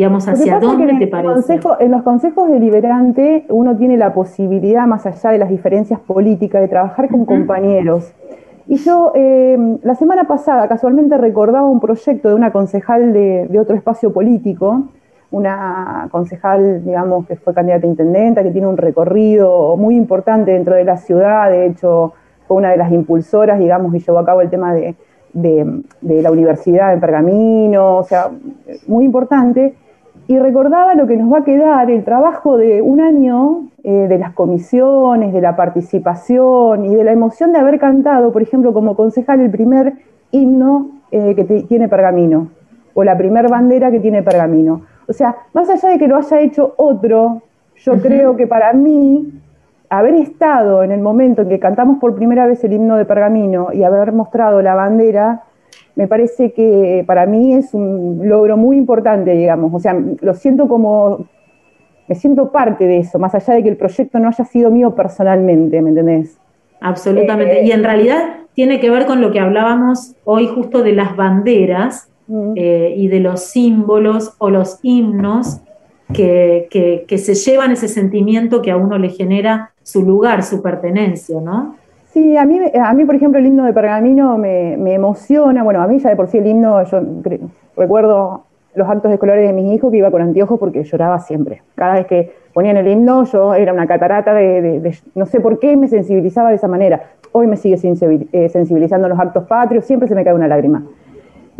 digamos, 0.00 0.26
hacia 0.26 0.58
dónde 0.58 0.94
te 0.98 1.08
parece? 1.08 1.60
en 1.80 1.90
los 1.90 2.02
consejos 2.04 2.50
deliberantes 2.50 3.44
uno 3.50 3.76
tiene 3.76 3.98
la 3.98 4.14
posibilidad, 4.14 4.86
más 4.86 5.04
allá 5.04 5.30
de 5.30 5.36
las 5.36 5.50
diferencias 5.50 6.00
políticas, 6.00 6.62
de 6.62 6.68
trabajar 6.68 7.10
con 7.10 7.26
compañeros. 7.26 8.14
Y 8.66 8.76
yo 8.76 9.12
eh, 9.14 9.58
la 9.82 9.94
semana 9.96 10.24
pasada 10.24 10.66
casualmente 10.68 11.18
recordaba 11.18 11.68
un 11.68 11.80
proyecto 11.80 12.30
de 12.30 12.34
una 12.34 12.50
concejal 12.50 13.12
de, 13.12 13.58
otro 13.60 13.76
espacio 13.76 14.10
político, 14.10 14.84
una 15.30 16.08
concejal, 16.10 16.82
digamos, 16.82 17.26
que 17.26 17.36
fue 17.36 17.52
candidata 17.52 17.86
a 17.86 17.90
intendenta, 17.90 18.42
que 18.42 18.52
tiene 18.52 18.68
un 18.68 18.78
recorrido 18.78 19.76
muy 19.76 19.96
importante 19.96 20.52
dentro 20.52 20.76
de 20.76 20.84
la 20.84 20.96
ciudad, 20.96 21.50
de 21.50 21.66
hecho 21.66 22.14
fue 22.48 22.56
una 22.56 22.70
de 22.70 22.78
las 22.78 22.90
impulsoras, 22.90 23.58
digamos, 23.58 23.94
y 23.94 23.98
llevó 23.98 24.18
a 24.18 24.24
cabo 24.24 24.40
el 24.40 24.48
tema 24.48 24.72
de, 24.72 24.94
de 25.34 26.22
la 26.22 26.30
universidad 26.30 26.94
en 26.94 27.00
Pergamino, 27.00 27.98
o 27.98 28.04
sea, 28.04 28.30
muy 28.86 29.04
importante 29.04 29.74
y 30.30 30.38
recordaba 30.38 30.94
lo 30.94 31.08
que 31.08 31.16
nos 31.16 31.32
va 31.32 31.38
a 31.38 31.44
quedar, 31.44 31.90
el 31.90 32.04
trabajo 32.04 32.56
de 32.56 32.82
un 32.82 33.00
año 33.00 33.64
eh, 33.82 34.06
de 34.08 34.16
las 34.16 34.32
comisiones, 34.32 35.32
de 35.32 35.40
la 35.40 35.56
participación 35.56 36.84
y 36.84 36.94
de 36.94 37.02
la 37.02 37.10
emoción 37.10 37.52
de 37.52 37.58
haber 37.58 37.80
cantado, 37.80 38.30
por 38.30 38.40
ejemplo, 38.40 38.72
como 38.72 38.94
concejal, 38.94 39.40
el 39.40 39.50
primer 39.50 39.94
himno 40.30 41.00
eh, 41.10 41.34
que 41.34 41.42
tiene 41.64 41.88
Pergamino, 41.88 42.46
o 42.94 43.02
la 43.02 43.18
primer 43.18 43.48
bandera 43.48 43.90
que 43.90 43.98
tiene 43.98 44.22
Pergamino. 44.22 44.82
O 45.08 45.12
sea, 45.12 45.34
más 45.52 45.68
allá 45.68 45.88
de 45.88 45.98
que 45.98 46.06
lo 46.06 46.16
haya 46.16 46.38
hecho 46.38 46.74
otro, 46.76 47.42
yo 47.78 48.00
creo 48.00 48.36
que 48.36 48.46
para 48.46 48.72
mí, 48.72 49.32
haber 49.88 50.14
estado 50.14 50.84
en 50.84 50.92
el 50.92 51.00
momento 51.00 51.42
en 51.42 51.48
que 51.48 51.58
cantamos 51.58 51.98
por 51.98 52.14
primera 52.14 52.46
vez 52.46 52.62
el 52.62 52.74
himno 52.74 52.94
de 52.94 53.04
Pergamino 53.04 53.72
y 53.72 53.82
haber 53.82 54.12
mostrado 54.12 54.62
la 54.62 54.76
bandera, 54.76 55.42
me 55.96 56.06
parece 56.06 56.52
que 56.52 57.04
para 57.06 57.26
mí 57.26 57.54
es 57.54 57.74
un 57.74 58.20
logro 58.24 58.56
muy 58.56 58.76
importante, 58.76 59.32
digamos. 59.32 59.72
O 59.74 59.78
sea, 59.78 59.98
lo 60.20 60.34
siento 60.34 60.68
como, 60.68 61.26
me 62.08 62.14
siento 62.14 62.50
parte 62.52 62.86
de 62.86 62.98
eso, 62.98 63.18
más 63.18 63.34
allá 63.34 63.54
de 63.54 63.62
que 63.62 63.68
el 63.68 63.76
proyecto 63.76 64.18
no 64.18 64.28
haya 64.28 64.44
sido 64.44 64.70
mío 64.70 64.94
personalmente, 64.94 65.82
¿me 65.82 65.90
entendés? 65.90 66.38
Absolutamente. 66.80 67.62
y 67.64 67.72
en 67.72 67.84
realidad 67.84 68.36
tiene 68.54 68.80
que 68.80 68.90
ver 68.90 69.04
con 69.04 69.20
lo 69.20 69.30
que 69.30 69.38
hablábamos 69.38 70.14
hoy 70.24 70.46
justo 70.46 70.82
de 70.82 70.92
las 70.92 71.14
banderas 71.14 72.08
eh, 72.56 72.94
y 72.96 73.08
de 73.08 73.20
los 73.20 73.44
símbolos 73.44 74.34
o 74.38 74.50
los 74.50 74.78
himnos 74.82 75.60
que, 76.12 76.68
que, 76.70 77.04
que 77.06 77.18
se 77.18 77.34
llevan 77.34 77.72
ese 77.72 77.88
sentimiento 77.88 78.62
que 78.62 78.70
a 78.70 78.76
uno 78.76 78.96
le 78.98 79.10
genera 79.10 79.72
su 79.82 80.02
lugar, 80.02 80.42
su 80.42 80.62
pertenencia, 80.62 81.40
¿no? 81.40 81.76
Sí, 82.12 82.36
a 82.36 82.44
mí, 82.44 82.58
a 82.74 82.92
mí, 82.92 83.04
por 83.04 83.14
ejemplo, 83.14 83.38
el 83.38 83.46
himno 83.46 83.64
de 83.64 83.72
Pergamino 83.72 84.36
me, 84.36 84.74
emociona. 84.94 85.62
Bueno, 85.62 85.80
a 85.80 85.86
mí 85.86 85.98
ya 85.98 86.10
de 86.10 86.16
por 86.16 86.26
sí 86.26 86.38
el 86.38 86.46
himno, 86.46 86.82
yo 86.84 87.00
recuerdo 87.76 88.44
los 88.74 88.88
actos 88.88 89.12
escolares 89.12 89.46
de 89.46 89.52
mis 89.52 89.72
hijos 89.72 89.90
que 89.90 89.98
iba 89.98 90.10
con 90.10 90.20
anteojos 90.20 90.58
porque 90.58 90.82
lloraba 90.82 91.20
siempre. 91.20 91.62
Cada 91.76 91.94
vez 91.94 92.06
que 92.06 92.32
ponían 92.52 92.76
el 92.76 92.88
himno, 92.88 93.24
yo 93.24 93.54
era 93.54 93.72
una 93.72 93.86
catarata 93.86 94.34
de, 94.34 94.92
no 95.14 95.26
sé 95.26 95.40
por 95.40 95.60
qué 95.60 95.76
me 95.76 95.86
sensibilizaba 95.86 96.50
de 96.50 96.56
esa 96.56 96.66
manera. 96.66 97.00
Hoy 97.32 97.46
me 97.46 97.56
sigue 97.56 97.76
eh, 98.32 98.48
sensibilizando 98.48 99.08
los 99.08 99.18
actos 99.18 99.44
patrios, 99.44 99.84
siempre 99.84 100.08
se 100.08 100.16
me 100.16 100.24
cae 100.24 100.34
una 100.34 100.48
lágrima. 100.48 100.82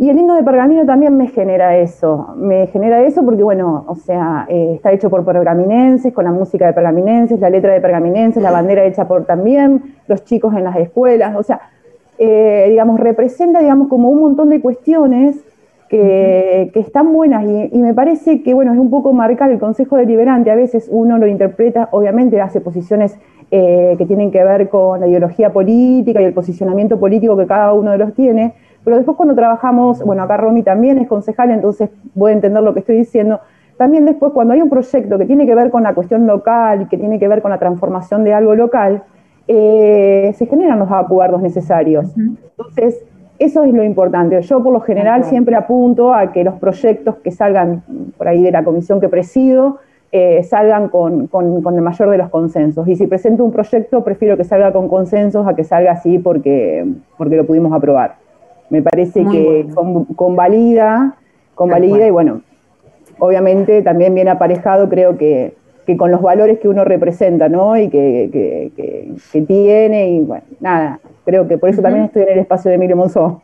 Y 0.01 0.09
el 0.09 0.17
himno 0.17 0.33
de 0.33 0.41
Pergamino 0.41 0.83
también 0.83 1.15
me 1.15 1.27
genera 1.27 1.77
eso, 1.77 2.33
me 2.35 2.65
genera 2.65 3.03
eso 3.03 3.23
porque, 3.23 3.43
bueno, 3.43 3.83
o 3.85 3.93
sea, 3.93 4.47
eh, 4.49 4.71
está 4.73 4.91
hecho 4.91 5.11
por 5.11 5.23
pergaminenses, 5.23 6.11
con 6.11 6.25
la 6.25 6.31
música 6.31 6.65
de 6.65 6.73
pergaminenses, 6.73 7.39
la 7.39 7.51
letra 7.51 7.71
de 7.71 7.81
pergaminenses, 7.81 8.41
la 8.41 8.49
bandera 8.49 8.83
hecha 8.83 9.07
por 9.07 9.25
también 9.25 9.93
los 10.07 10.25
chicos 10.25 10.55
en 10.55 10.63
las 10.63 10.75
escuelas, 10.77 11.35
o 11.35 11.43
sea, 11.43 11.61
eh, 12.17 12.65
digamos, 12.71 12.99
representa, 12.99 13.59
digamos, 13.59 13.89
como 13.89 14.09
un 14.09 14.21
montón 14.21 14.49
de 14.49 14.59
cuestiones 14.59 15.35
que, 15.87 16.71
están 16.73 17.13
buenas 17.13 17.43
y, 17.43 17.77
me 17.77 17.93
parece 17.93 18.41
que, 18.41 18.55
bueno, 18.55 18.73
es 18.73 18.79
un 18.79 18.89
poco 18.89 19.13
marcar 19.13 19.51
el 19.51 19.59
Consejo 19.59 19.97
Deliberante, 19.97 20.49
a 20.49 20.55
veces 20.55 20.87
uno 20.89 21.19
lo 21.19 21.27
interpreta, 21.27 21.89
obviamente 21.91 22.41
hace 22.41 22.59
posiciones 22.59 23.19
eh, 23.51 23.93
que 23.99 24.07
tienen 24.07 24.31
que 24.31 24.43
ver 24.43 24.67
con 24.67 24.99
la 24.99 25.07
ideología 25.07 25.53
política 25.53 26.19
y 26.23 26.25
el 26.25 26.33
posicionamiento 26.33 26.99
político 26.99 27.37
que 27.37 27.45
cada 27.45 27.71
uno 27.73 27.91
de 27.91 27.99
los 27.99 28.15
tiene, 28.15 28.55
pero 28.83 28.97
después 28.97 29.15
cuando 29.17 29.35
trabajamos, 29.35 30.03
bueno, 30.03 30.23
acá 30.23 30.37
Romy 30.37 30.63
también 30.63 30.97
es 30.97 31.07
concejal, 31.07 31.51
entonces 31.51 31.89
voy 32.15 32.31
a 32.31 32.35
entender 32.35 32.63
lo 32.63 32.73
que 32.73 32.79
estoy 32.79 32.97
diciendo. 32.97 33.39
También 33.77 34.05
después 34.05 34.31
cuando 34.33 34.53
hay 34.53 34.61
un 34.61 34.69
proyecto 34.69 35.17
que 35.17 35.25
tiene 35.25 35.45
que 35.45 35.55
ver 35.55 35.71
con 35.71 35.83
la 35.83 35.93
cuestión 35.93 36.27
local 36.27 36.83
y 36.83 36.85
que 36.85 36.97
tiene 36.97 37.19
que 37.19 37.27
ver 37.27 37.41
con 37.41 37.51
la 37.51 37.57
transformación 37.57 38.23
de 38.23 38.33
algo 38.33 38.55
local, 38.55 39.03
eh, 39.47 40.33
se 40.35 40.45
generan 40.45 40.79
los 40.79 40.91
acuerdos 40.91 41.41
necesarios. 41.41 42.15
Entonces, 42.15 43.03
eso 43.39 43.63
es 43.63 43.73
lo 43.73 43.83
importante. 43.83 44.39
Yo 44.41 44.61
por 44.61 44.71
lo 44.71 44.81
general 44.81 45.23
siempre 45.23 45.55
apunto 45.55 46.13
a 46.13 46.31
que 46.31 46.43
los 46.43 46.55
proyectos 46.55 47.15
que 47.23 47.31
salgan 47.31 47.83
por 48.17 48.27
ahí 48.27 48.43
de 48.43 48.51
la 48.51 48.63
comisión 48.63 49.01
que 49.01 49.09
presido, 49.09 49.79
eh, 50.11 50.43
salgan 50.43 50.89
con, 50.89 51.27
con, 51.27 51.63
el 51.73 51.81
mayor 51.81 52.09
de 52.11 52.17
los 52.17 52.29
consensos. 52.29 52.87
Y 52.87 52.95
si 52.95 53.07
presento 53.07 53.43
un 53.43 53.51
proyecto, 53.51 54.03
prefiero 54.03 54.37
que 54.37 54.43
salga 54.43 54.71
con 54.71 54.87
consensos 54.87 55.47
a 55.47 55.55
que 55.55 55.63
salga 55.63 55.93
así 55.93 56.19
porque, 56.19 56.85
porque 57.17 57.35
lo 57.35 57.47
pudimos 57.47 57.73
aprobar. 57.73 58.20
Me 58.71 58.81
parece 58.81 59.25
que 59.25 59.67
convalida, 60.15 61.15
convalida 61.55 62.07
y 62.07 62.09
bueno, 62.09 62.41
obviamente 63.19 63.81
también 63.81 64.15
viene 64.15 64.31
aparejado, 64.31 64.87
creo 64.87 65.17
que, 65.17 65.53
con 65.97 66.09
los 66.09 66.21
valores 66.21 66.57
que 66.59 66.69
uno 66.69 66.85
representa, 66.85 67.49
¿no? 67.49 67.75
Y 67.75 67.89
que, 67.89 69.11
tiene, 69.45 70.11
y 70.11 70.21
bueno, 70.21 70.43
nada, 70.61 71.01
creo 71.25 71.49
que 71.49 71.57
por 71.57 71.67
eso 71.67 71.81
también 71.81 72.05
estoy 72.05 72.23
en 72.23 72.29
el 72.29 72.39
espacio 72.39 72.69
de 72.69 72.75
Emilio 72.75 72.95
Monzó. 72.95 73.41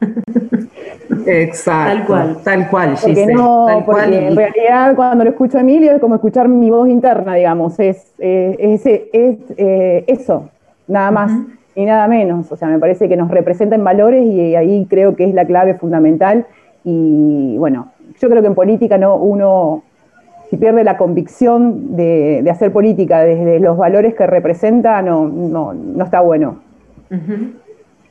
Exacto. 1.26 1.96
Tal 1.96 2.06
cual. 2.06 2.38
Tal 2.42 2.70
cual, 2.70 2.94
Porque 3.02 3.26
no, 3.26 3.82
porque 3.84 4.28
en 4.28 4.34
realidad 4.34 4.96
cuando 4.96 5.24
lo 5.24 5.30
escucho 5.30 5.58
a 5.58 5.60
Emilio 5.60 5.92
es 5.92 6.00
como 6.00 6.14
escuchar 6.14 6.48
mi 6.48 6.70
voz 6.70 6.88
interna, 6.88 7.34
digamos, 7.34 7.78
es, 7.78 8.14
eh, 8.18 8.56
es, 8.58 8.86
eh, 8.86 10.04
eso, 10.06 10.48
nada 10.86 11.10
más 11.10 11.32
y 11.78 11.84
nada 11.84 12.08
menos. 12.08 12.50
O 12.50 12.56
sea, 12.56 12.66
me 12.66 12.80
parece 12.80 13.08
que 13.08 13.16
nos 13.16 13.30
representa 13.30 13.76
en 13.76 13.84
valores 13.84 14.26
y 14.26 14.56
ahí 14.56 14.84
creo 14.90 15.14
que 15.14 15.24
es 15.24 15.32
la 15.32 15.44
clave 15.46 15.74
fundamental. 15.74 16.44
Y 16.82 17.56
bueno, 17.56 17.92
yo 18.20 18.28
creo 18.28 18.42
que 18.42 18.48
en 18.48 18.56
política 18.56 18.98
no 18.98 19.14
uno, 19.14 19.84
si 20.50 20.56
pierde 20.56 20.82
la 20.82 20.96
convicción 20.96 21.94
de, 21.94 22.44
hacer 22.50 22.72
política 22.72 23.20
desde 23.20 23.60
los 23.60 23.76
valores 23.76 24.16
que 24.16 24.26
representa, 24.26 25.00
no, 25.02 25.28
no, 25.28 25.72
no 25.72 26.04
está 26.04 26.20
bueno. 26.20 26.56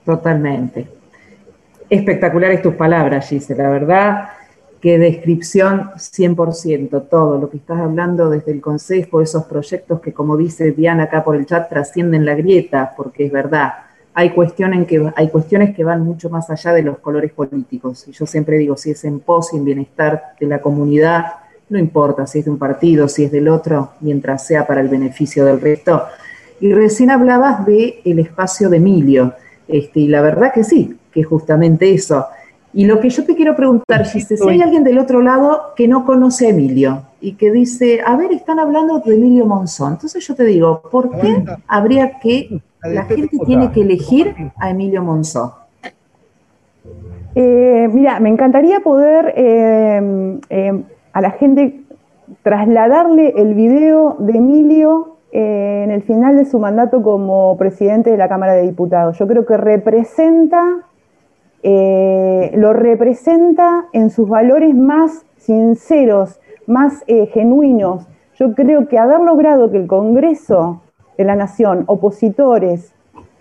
Totalmente. 0.05 0.87
Espectaculares 1.89 2.61
tus 2.61 2.75
palabras, 2.75 3.27
Gise, 3.27 3.53
la 3.53 3.69
verdad 3.69 4.29
qué 4.81 4.99
descripción 4.99 5.91
100%, 5.95 7.09
todo 7.09 7.39
lo 7.39 7.49
que 7.49 7.57
estás 7.57 7.79
hablando 7.79 8.29
desde 8.29 8.51
el 8.51 8.61
Consejo, 8.61 9.21
esos 9.21 9.45
proyectos 9.45 10.01
que, 10.01 10.13
como 10.13 10.37
dice 10.37 10.71
Diana 10.71 11.03
acá 11.03 11.23
por 11.23 11.35
el 11.35 11.45
chat, 11.45 11.69
trascienden 11.69 12.25
la 12.25 12.35
grieta, 12.35 12.93
porque 12.95 13.25
es 13.25 13.31
verdad, 13.31 13.73
hay 14.13 14.31
cuestiones, 14.31 14.87
que, 14.87 15.11
hay 15.15 15.29
cuestiones 15.29 15.75
que 15.75 15.83
van 15.83 16.01
mucho 16.03 16.29
más 16.29 16.49
allá 16.49 16.73
de 16.73 16.81
los 16.81 16.97
colores 16.99 17.31
políticos. 17.33 18.07
Y 18.07 18.11
yo 18.13 18.25
siempre 18.25 18.57
digo, 18.57 18.75
si 18.75 18.91
es 18.91 19.05
en 19.05 19.19
pos 19.19 19.53
y 19.53 19.57
en 19.57 19.65
bienestar 19.65 20.33
de 20.39 20.47
la 20.47 20.59
comunidad, 20.59 21.33
no 21.69 21.77
importa 21.77 22.25
si 22.25 22.39
es 22.39 22.45
de 22.45 22.51
un 22.51 22.57
partido, 22.57 23.07
si 23.07 23.25
es 23.25 23.31
del 23.31 23.47
otro, 23.47 23.91
mientras 23.99 24.47
sea 24.47 24.65
para 24.65 24.81
el 24.81 24.87
beneficio 24.87 25.45
del 25.45 25.61
resto. 25.61 26.03
Y 26.59 26.73
recién 26.73 27.11
hablabas 27.11 27.65
de 27.65 28.01
espacio 28.03 28.69
de 28.69 28.77
Emilio, 28.77 29.33
este, 29.67 29.99
y 29.99 30.07
la 30.07 30.21
verdad 30.21 30.51
que 30.53 30.63
sí, 30.63 30.97
que 31.11 31.23
justamente 31.23 31.93
eso. 31.93 32.25
Y 32.73 32.85
lo 32.85 32.99
que 32.99 33.09
yo 33.09 33.23
te 33.23 33.35
quiero 33.35 33.55
preguntar, 33.55 34.05
Gise, 34.05 34.37
si 34.37 34.49
hay 34.49 34.61
alguien 34.61 34.83
del 34.83 34.99
otro 34.99 35.21
lado 35.21 35.73
que 35.75 35.87
no 35.87 36.05
conoce 36.05 36.47
a 36.47 36.49
Emilio 36.49 37.03
y 37.19 37.33
que 37.33 37.51
dice, 37.51 38.01
a 38.05 38.15
ver, 38.15 38.31
están 38.31 38.59
hablando 38.59 38.99
de 38.99 39.15
Emilio 39.15 39.45
Monzón. 39.45 39.93
Entonces 39.93 40.25
yo 40.27 40.35
te 40.35 40.43
digo, 40.43 40.81
¿por 40.91 41.09
qué 41.19 41.43
habría 41.67 42.19
que, 42.19 42.61
la 42.83 43.05
gente 43.05 43.37
tiene 43.45 43.71
que 43.71 43.81
elegir 43.81 44.35
a 44.57 44.69
Emilio 44.69 45.01
Monzón? 45.03 45.51
Eh, 47.39 47.87
mira, 47.91 48.19
me 48.19 48.29
encantaría 48.29 48.79
poder 48.79 49.33
eh, 49.37 50.39
eh, 50.49 50.83
a 51.13 51.21
la 51.21 51.31
gente 51.31 51.81
trasladarle 52.41 53.33
el 53.37 53.53
video 53.53 54.15
de 54.19 54.37
Emilio 54.37 55.17
en 55.31 55.91
el 55.91 56.01
final 56.01 56.35
de 56.35 56.45
su 56.45 56.57
mandato 56.57 57.03
como 57.03 57.55
presidente 57.57 58.09
de 58.09 58.17
la 58.17 58.27
Cámara 58.27 58.53
de 58.53 58.63
Diputados. 58.63 59.19
Yo 59.19 59.27
creo 59.27 59.45
que 59.45 59.55
representa, 59.55 60.86
lo 61.63 62.73
representa 62.73 63.85
en 63.93 64.09
sus 64.09 64.29
valores 64.29 64.75
más 64.75 65.25
sinceros, 65.37 66.39
más 66.65 67.03
genuinos. 67.33 68.07
Yo 68.35 68.53
creo 68.53 68.87
que 68.87 68.97
haber 68.97 69.19
logrado 69.21 69.71
que 69.71 69.77
el 69.77 69.87
Congreso 69.87 70.81
de 71.17 71.23
la 71.23 71.35
Nación, 71.35 71.83
opositores, 71.87 72.93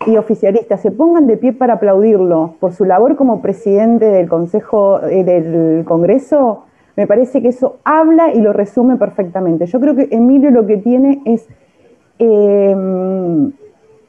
y 0.04 0.16
oficialistas 0.16 0.80
se 0.80 0.90
pongan 0.90 1.26
de 1.26 1.36
pie 1.36 1.52
para 1.52 1.74
aplaudirlo 1.74 2.54
por 2.60 2.72
su 2.72 2.84
labor 2.84 3.16
como 3.16 3.40
presidente 3.40 4.06
del 4.06 4.28
Consejo 4.28 5.00
eh, 5.02 5.24
del 5.24 5.84
Congreso, 5.84 6.64
me 6.96 7.06
parece 7.06 7.42
que 7.42 7.48
eso 7.48 7.76
habla 7.84 8.32
y 8.32 8.40
lo 8.40 8.52
resume 8.52 8.96
perfectamente. 8.96 9.66
Yo 9.66 9.80
creo 9.80 9.94
que 9.94 10.08
Emilio 10.10 10.50
lo 10.50 10.66
que 10.66 10.78
tiene 10.78 11.22
es 11.24 11.46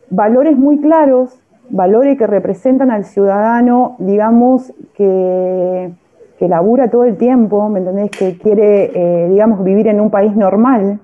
valores 0.10 0.58
muy 0.58 0.80
claros, 0.80 1.38
valores 1.70 2.18
que 2.18 2.28
representan 2.28 2.92
al 2.92 3.06
ciudadano, 3.06 3.96
digamos, 4.00 4.74
que, 4.96 5.92
que 6.38 6.48
labura 6.48 6.90
todo 6.90 7.04
el 7.04 7.18
tiempo, 7.18 7.68
¿me 7.70 7.80
entendés? 7.80 8.12
Que 8.12 8.38
quiere, 8.38 8.92
eh, 8.94 9.30
digamos, 9.30 9.64
vivir 9.64 9.88
en 9.88 10.00
un 10.00 10.10
país 10.10 10.36
normal, 10.36 11.00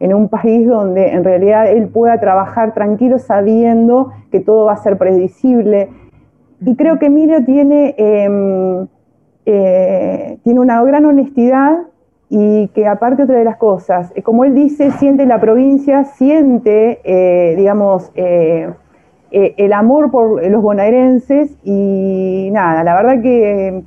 en 0.00 0.14
un 0.14 0.28
país 0.28 0.66
donde 0.66 1.10
en 1.10 1.24
realidad 1.24 1.70
él 1.70 1.88
pueda 1.88 2.18
trabajar 2.20 2.72
tranquilo 2.74 3.18
sabiendo 3.18 4.12
que 4.30 4.40
todo 4.40 4.66
va 4.66 4.74
a 4.74 4.76
ser 4.76 4.96
predecible. 4.96 5.90
Y 6.60 6.76
creo 6.76 6.98
que 6.98 7.06
Emilio 7.06 7.44
tiene, 7.44 7.94
em, 7.98 8.86
eh, 9.46 10.38
tiene 10.42 10.60
una 10.60 10.82
gran 10.82 11.04
honestidad 11.04 11.78
y 12.30 12.68
que 12.68 12.86
aparte 12.86 13.22
otra 13.22 13.38
de 13.38 13.44
las 13.44 13.56
cosas, 13.56 14.12
eh, 14.14 14.22
como 14.22 14.44
él 14.44 14.54
dice, 14.54 14.90
siente 14.92 15.26
la 15.26 15.40
provincia, 15.40 16.04
siente, 16.04 17.00
eh, 19.30 19.54
el 19.56 19.72
amor 19.72 20.10
por 20.10 20.44
los 20.46 20.62
bonaerenses 20.62 21.56
y 21.64 22.48
nada, 22.52 22.82
la 22.82 22.94
verdad 22.94 23.22
que 23.22 23.82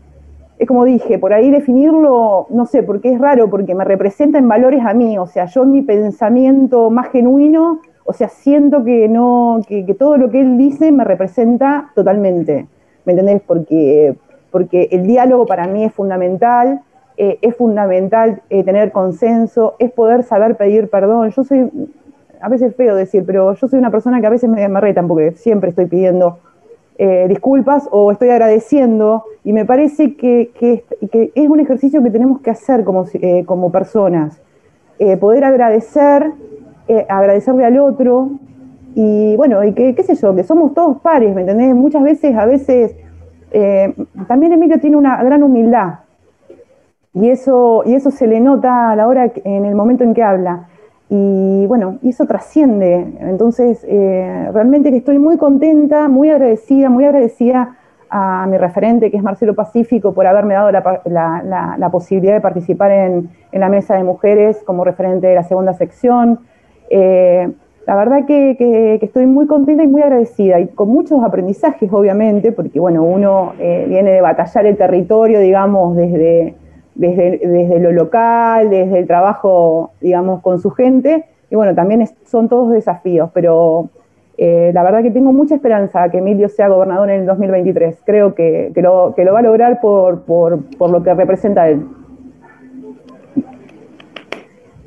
es 0.62 0.68
como 0.68 0.86
dije, 0.86 1.18
por 1.18 1.34
ahí 1.34 1.50
definirlo, 1.50 2.46
no 2.52 2.68
sé, 2.68 2.84
porque 2.84 3.12
es 3.12 3.20
raro, 3.20 3.50
porque 3.50 3.74
me 3.74 3.84
representa 3.84 4.38
en 4.38 4.48
valores 4.48 4.86
a 4.86 4.94
mí, 4.94 5.18
o 5.18 5.26
sea, 5.26 5.46
yo 5.46 5.64
en 5.64 5.72
mi 5.72 5.82
pensamiento 5.82 6.92
más 6.92 7.10
genuino, 7.10 7.80
o 8.06 8.14
sea, 8.14 8.30
siento 8.30 8.84
que 8.84 9.08
no, 9.08 9.62
que, 9.68 9.84
todo 9.98 10.18
lo 10.18 10.30
que 10.30 10.40
él 10.42 10.60
dice 10.60 10.92
me 10.92 11.04
representa 11.04 11.90
totalmente, 11.96 12.68
¿me 13.06 13.14
entendés? 13.14 13.42
Porque, 13.42 14.16
porque 14.52 14.88
el 14.92 15.08
diálogo 15.08 15.48
para 15.48 15.66
mí 15.66 15.84
es 15.84 15.94
fundamental, 15.94 16.82
eh, 17.18 17.40
es 17.42 17.56
fundamental 17.56 18.42
eh, 18.52 18.64
tener 18.64 18.92
consenso, 18.92 19.76
es 19.80 19.92
poder 19.92 20.24
saber 20.24 20.58
pedir 20.58 20.90
perdón. 20.90 21.32
Yo 21.32 21.44
soy, 21.44 21.70
a 22.42 22.50
veces 22.50 22.72
es 22.72 22.76
feo 22.76 22.96
decir, 22.96 23.24
pero 23.26 23.54
yo 23.54 23.68
soy 23.68 23.80
una 23.80 23.92
persona 23.92 24.20
que 24.20 24.28
a 24.28 24.32
veces 24.32 24.50
me, 24.50 24.68
me 24.68 24.82
retan 24.82 25.08
porque 25.08 25.32
siempre 25.32 25.70
estoy 25.70 25.86
pidiendo 25.86 26.40
eh, 27.04 27.26
disculpas 27.28 27.90
o 27.90 28.12
estoy 28.12 28.30
agradeciendo 28.30 29.24
y 29.44 29.54
me 29.54 29.66
parece 29.66 30.16
que, 30.16 30.52
es 31.34 31.50
un 31.50 31.60
ejercicio 31.60 32.04
que 32.04 32.12
tenemos 32.12 32.42
que 32.42 32.52
hacer 32.52 32.84
como, 32.84 33.06
eh, 33.14 33.44
como 33.46 33.72
personas, 33.72 34.40
eh, 35.00 35.18
poder 35.18 35.44
agradecer, 35.46 36.32
agradecerle 37.10 37.66
al 37.66 37.80
otro 37.80 38.30
y 38.94 39.36
bueno, 39.36 39.64
y 39.64 39.74
que, 39.74 39.96
qué 39.96 40.04
sé 40.04 40.14
yo, 40.14 40.36
que 40.36 40.44
somos 40.44 40.76
todos 40.76 41.02
pares, 41.02 41.34
¿me 41.34 41.42
entendés? 41.42 41.74
Muchas 41.74 42.04
veces, 42.04 42.36
a 42.36 42.46
veces, 42.46 42.96
también 44.28 44.54
Emilio 44.54 44.80
tiene 44.80 44.98
una 44.98 45.24
gran 45.24 45.42
humildad 45.42 46.02
y 47.16 47.30
eso, 47.30 47.82
y 47.84 47.96
eso 47.96 48.12
se 48.12 48.28
le 48.28 48.40
nota 48.40 48.92
a 48.92 48.96
la 48.96 49.08
hora, 49.08 49.32
en 49.44 49.66
el 49.66 49.74
momento 49.74 50.04
en 50.04 50.14
que 50.14 50.22
habla. 50.22 50.68
Y 51.14 51.68
bueno, 51.68 52.00
y 52.02 52.12
eso 52.12 52.26
trasciende. 52.26 53.06
Entonces, 53.20 53.86
eh, 53.86 54.50
realmente 54.54 54.92
que 54.92 54.98
estoy 54.98 55.20
muy 55.20 55.36
contenta, 55.36 56.08
muy 56.08 56.30
agradecida, 56.30 56.90
muy 56.90 57.04
agradecida 57.04 57.76
a 58.10 58.48
mi 58.48 58.58
referente, 58.58 59.12
que 59.12 59.18
es 59.18 59.24
Marcelo 59.24 59.54
Pacífico, 59.54 60.14
por 60.14 60.26
haberme 60.26 60.54
dado 60.54 60.72
la, 60.72 61.90
posibilidad 61.92 62.36
de 62.36 62.40
participar 62.40 62.92
en, 62.92 63.30
la 63.52 63.68
mesa 63.68 63.96
de 63.96 64.06
mujeres 64.06 64.64
como 64.66 64.86
referente 64.86 65.28
de 65.28 65.36
la 65.36 65.44
segunda 65.44 65.74
sección. 65.74 66.40
Eh, 66.90 67.52
la 67.86 67.96
verdad 67.98 68.26
que, 68.26 68.98
estoy 69.02 69.26
muy 69.26 69.48
contenta 69.48 69.84
y 69.84 69.88
muy 69.88 70.02
agradecida 70.02 70.62
y 70.62 70.68
con 70.68 70.88
muchos 70.88 71.22
aprendizajes, 71.26 71.92
obviamente, 71.92 72.54
porque 72.54 72.80
bueno, 72.80 73.04
uno 73.04 73.52
eh, 73.60 73.86
viene 73.86 74.12
de 74.12 74.22
batallar 74.22 74.66
el 74.66 74.78
territorio, 74.78 75.42
digamos, 75.42 75.98
desde, 75.98 76.56
desde, 77.02 77.80
lo 77.80 77.92
local, 77.92 78.70
desde 78.70 79.00
el 79.00 79.08
trabajo, 79.08 79.92
digamos, 80.00 80.42
con 80.42 80.60
su 80.60 80.70
gente. 80.70 81.26
Y 81.50 81.56
bueno, 81.56 81.74
también 81.74 82.08
son 82.26 82.48
todos 82.48 82.72
desafíos, 82.72 83.32
pero 83.34 83.90
eh, 84.38 84.72
la 84.74 84.84
verdad 84.84 85.02
que 85.02 85.10
tengo 85.10 85.34
mucha 85.34 85.56
esperanza 85.56 86.10
que 86.10 86.20
Emilio 86.20 86.48
sea 86.48 86.68
gobernador 86.68 87.10
en 87.10 87.22
el 87.22 87.26
2023. 87.26 87.98
Creo 88.06 88.36
que, 88.36 88.72
lo, 88.76 89.14
que 89.16 89.26
lo 89.26 89.34
va 89.34 89.40
a 89.40 89.42
lograr 89.42 89.82
por, 89.82 90.24
lo 90.80 91.04
que 91.04 91.14
representa 91.16 91.68
él. 91.68 91.88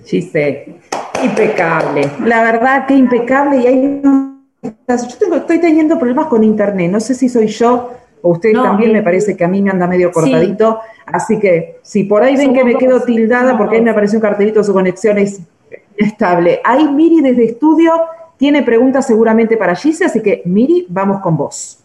Gise, 0.04 0.76
impecable. 1.22 2.02
La 2.24 2.44
verdad 2.44 2.86
que 2.86 2.94
impecable 2.94 3.56
y 3.56 3.66
ahí 3.66 4.00
yo 4.02 5.18
tengo, 5.18 5.36
estoy 5.36 5.58
teniendo 5.58 5.98
problemas 5.98 6.26
con 6.26 6.44
internet. 6.44 6.92
No 6.92 7.00
sé 7.00 7.14
si 7.14 7.28
soy 7.28 7.48
yo 7.48 7.90
o 8.24 8.30
usted 8.30 8.54
también, 8.54 8.92
me 8.92 9.02
parece 9.02 9.36
que 9.36 9.44
a 9.44 9.48
mí 9.48 9.60
me 9.60 9.70
anda 9.70 9.86
medio 9.86 10.10
cortadito. 10.10 10.80
Así 11.04 11.38
que 11.38 11.76
si 11.82 12.04
por 12.04 12.22
ahí 12.22 12.36
ven 12.36 12.54
que 12.54 12.64
me 12.64 12.74
quedo 12.76 13.02
tildada 13.02 13.58
porque 13.58 13.76
ahí 13.76 13.82
me 13.82 13.90
apareció 13.90 14.16
un 14.16 14.22
cartelito, 14.22 14.64
su 14.64 14.72
conexión 14.72 15.18
es 15.18 15.42
estable. 15.98 16.60
Ahí 16.64 16.88
Miri 16.88 17.20
desde 17.20 17.44
estudio 17.44 17.92
tiene 18.38 18.62
preguntas 18.62 19.06
seguramente 19.06 19.58
para 19.58 19.74
Gise, 19.74 20.06
así 20.06 20.22
que 20.22 20.40
Miri, 20.46 20.86
vamos 20.88 21.20
con 21.20 21.36
vos. 21.36 21.84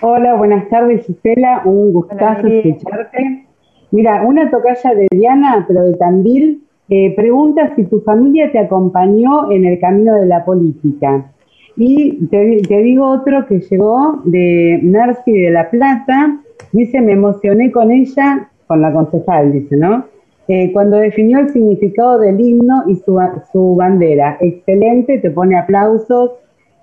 Hola, 0.00 0.36
buenas 0.36 0.68
tardes 0.68 1.04
Gisela, 1.04 1.62
un 1.64 1.92
gustazo 1.92 2.46
escucharte. 2.46 3.44
Mira, 3.90 4.22
una 4.22 4.48
tocaya 4.48 4.94
de 4.94 5.08
Diana, 5.10 5.64
pero 5.66 5.82
de 5.82 5.94
Tandil, 5.94 6.62
eh, 6.88 7.12
pregunta 7.16 7.74
si 7.74 7.86
tu 7.86 8.02
familia 8.02 8.52
te 8.52 8.60
acompañó 8.60 9.50
en 9.50 9.64
el 9.64 9.80
camino 9.80 10.14
de 10.14 10.26
la 10.26 10.44
política. 10.44 11.32
Y 11.78 12.26
te, 12.26 12.82
digo 12.82 13.08
otro 13.08 13.46
que 13.46 13.60
llegó 13.60 14.20
de 14.24 14.80
Narci 14.82 15.32
de 15.32 15.50
La 15.50 15.70
Plata, 15.70 16.40
Dice, 16.72 17.00
me 17.00 17.12
emocioné 17.12 17.72
con 17.72 17.90
ella, 17.90 18.50
con 18.66 18.82
la 18.82 18.92
concejal, 18.92 19.52
dice, 19.52 19.76
¿no? 19.76 20.04
Eh, 20.48 20.72
cuando 20.72 20.96
definió 20.96 21.38
el 21.38 21.50
significado 21.50 22.18
del 22.18 22.40
himno 22.40 22.84
y 22.88 22.96
su, 22.96 23.18
su 23.52 23.76
bandera. 23.76 24.36
Excelente, 24.40 25.18
te 25.18 25.30
pone 25.30 25.58
aplausos, 25.58 26.32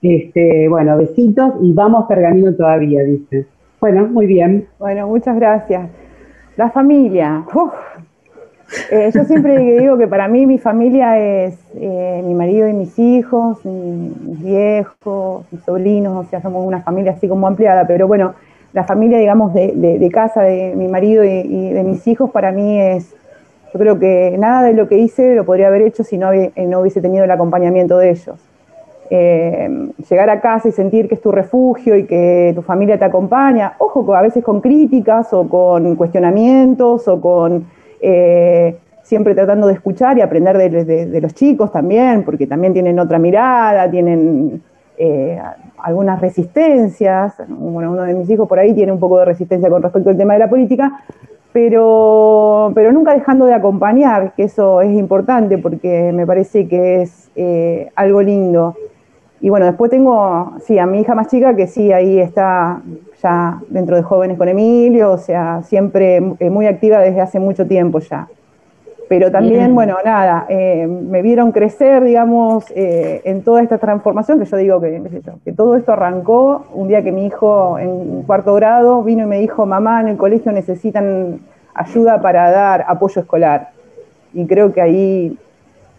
este, 0.02 0.68
bueno, 0.70 0.98
besitos 0.98 1.54
y 1.62 1.74
vamos 1.74 2.06
pergamino 2.08 2.54
todavía, 2.54 3.04
dice. 3.04 3.46
Bueno, 3.80 4.08
muy 4.08 4.26
bien. 4.26 4.68
Bueno, 4.80 5.08
muchas 5.08 5.36
gracias. 5.36 5.90
La 6.58 6.70
familia. 6.72 7.44
Eh, 8.92 9.12
yo 9.14 9.24
siempre 9.26 9.58
digo 9.80 9.98
que 9.98 10.08
para 10.08 10.28
mí 10.28 10.46
mi 10.46 10.58
familia 10.58 11.18
es 11.18 11.56
eh, 11.76 12.22
mi 12.26 12.34
marido 12.34 12.68
y 12.68 12.74
mis 12.74 12.98
hijos, 12.98 13.64
mis 13.64 14.42
viejos, 14.42 15.46
mis 15.52 15.62
sobrinos, 15.64 16.26
o 16.26 16.30
sea, 16.30 16.42
somos 16.42 16.66
una 16.66 16.82
familia 16.82 17.14
así 17.14 17.28
como 17.28 17.48
ampliada, 17.48 17.86
pero 17.86 18.08
bueno, 18.08 18.34
la 18.74 18.84
familia, 18.84 19.20
digamos, 19.20 19.54
de, 19.54 20.10
casa 20.12 20.42
de 20.42 20.74
mi 20.76 20.88
marido 20.88 21.24
y, 21.24 21.70
de 21.70 21.84
mis 21.84 22.06
hijos, 22.08 22.32
para 22.32 22.52
mí 22.52 22.80
es, 22.80 23.16
yo 23.74 23.80
creo 23.80 24.00
que 24.00 24.36
nada 24.38 24.64
de 24.64 24.74
lo 24.74 24.88
que 24.88 24.98
hice 24.98 25.36
lo 25.36 25.46
podría 25.46 25.68
haber 25.68 25.84
hecho 25.84 26.04
si 26.04 26.18
no, 26.18 26.34
eh, 26.34 26.52
no 26.68 26.82
hubiese 26.82 27.02
tenido 27.02 27.24
el 27.24 27.32
acompañamiento 27.32 27.98
de 27.98 28.10
ellos. 28.10 28.40
Llegar 30.10 30.30
a 30.30 30.42
casa 30.42 30.68
y 30.68 30.72
sentir 30.72 31.08
que 31.08 31.16
es 31.16 31.22
tu 31.22 31.32
refugio 31.32 31.96
y 31.96 32.06
que 32.06 32.52
tu 32.56 32.64
familia 32.64 32.98
te 32.98 33.06
acompaña, 33.06 33.74
ojo, 33.78 34.14
a 34.14 34.22
veces 34.22 34.44
con 34.44 34.60
críticas 34.60 35.32
o 35.32 35.48
con 35.48 35.96
cuestionamientos 35.96 37.08
o 37.08 37.22
con 37.22 37.66
eh, 38.02 38.78
siempre 39.04 39.36
tratando 39.36 39.68
de 39.68 39.74
escuchar 39.74 40.18
y 40.18 40.22
aprender 40.22 40.58
de, 40.58 41.22
los 41.22 41.34
chicos 41.34 41.72
también, 41.72 42.24
porque 42.24 42.48
también 42.48 42.74
tienen 42.74 43.00
otra 43.00 43.20
mirada, 43.20 43.90
tienen 43.90 44.62
algunas 45.78 46.20
resistencias. 46.20 47.36
Bueno, 47.48 47.92
uno 47.92 48.04
de 48.04 48.14
mis 48.16 48.30
hijos 48.30 48.48
por 48.48 48.58
ahí 48.58 48.74
tiene 48.74 48.92
un 48.92 49.00
poco 49.00 49.20
de 49.20 49.26
resistencia 49.26 49.70
con 49.70 49.84
respecto 49.84 50.10
al 50.10 50.18
tema 50.18 50.34
de 50.34 50.40
la 50.40 50.50
política, 50.50 51.04
pero, 51.54 52.72
pero 52.76 52.92
nunca 52.92 53.14
dejando 53.14 53.46
de 53.46 53.54
acompañar, 53.54 54.34
que 54.34 54.44
eso 54.44 54.82
es 54.82 54.92
importante 54.92 55.58
porque 55.58 56.12
me 56.12 56.26
parece 56.26 56.68
que 56.68 57.02
es 57.02 57.30
eh, 57.36 57.92
algo 57.96 58.22
lindo. 58.22 58.76
Y 59.42 59.50
bueno, 59.50 59.66
después 59.66 59.92
tengo, 59.92 60.54
sí, 60.66 60.80
a 60.80 60.86
mi 60.86 61.02
hija 61.02 61.14
más 61.14 61.28
chica 61.28 61.56
que 61.56 61.68
sí, 61.68 61.94
ahí 61.94 62.20
está 62.20 62.82
dentro 63.70 63.96
de 63.96 64.04
Jóvenes 64.04 64.38
con 64.38 64.48
Emilio, 64.48 65.12
o 65.12 65.18
sea, 65.18 65.62
siempre 65.64 66.22
eh, 66.40 66.50
muy 66.50 66.68
activa 66.68 67.00
desde 67.00 67.22
hace 67.22 67.40
mucho 67.40 67.66
tiempo 67.66 68.00
ya. 68.00 68.28
Pero 69.08 69.32
también, 69.32 69.76
bueno, 69.76 69.98
nada, 70.04 70.46
eh, 70.50 70.88
me 70.88 71.22
vieron 71.22 71.52
crecer, 71.52 72.04
digamos, 72.04 72.66
eh, 72.76 73.22
en 73.24 73.44
toda 73.44 73.62
esta 73.62 73.78
transformación, 73.78 74.40
que 74.40 74.46
yo 74.46 74.58
digo 74.58 74.82
que, 74.82 75.02
que 75.44 75.52
todo 75.54 75.76
esto 75.76 75.94
arrancó 75.94 76.66
un 76.74 76.88
día 76.88 77.04
que 77.04 77.12
mi 77.12 77.26
hijo 77.26 77.78
en 77.78 78.24
cuarto 78.24 78.56
grado 78.56 79.04
vino 79.04 79.24
y 79.24 79.28
me 79.28 79.40
dijo, 79.40 79.66
mamá, 79.66 80.02
en 80.02 80.08
el 80.08 80.18
colegio 80.18 80.52
necesitan 80.52 81.40
ayuda 81.76 82.20
para 82.22 82.50
dar 82.50 82.86
apoyo 82.88 83.22
escolar. 83.22 83.70
Y 84.34 84.48
creo 84.48 84.74
que 84.74 84.82
ahí 84.82 85.38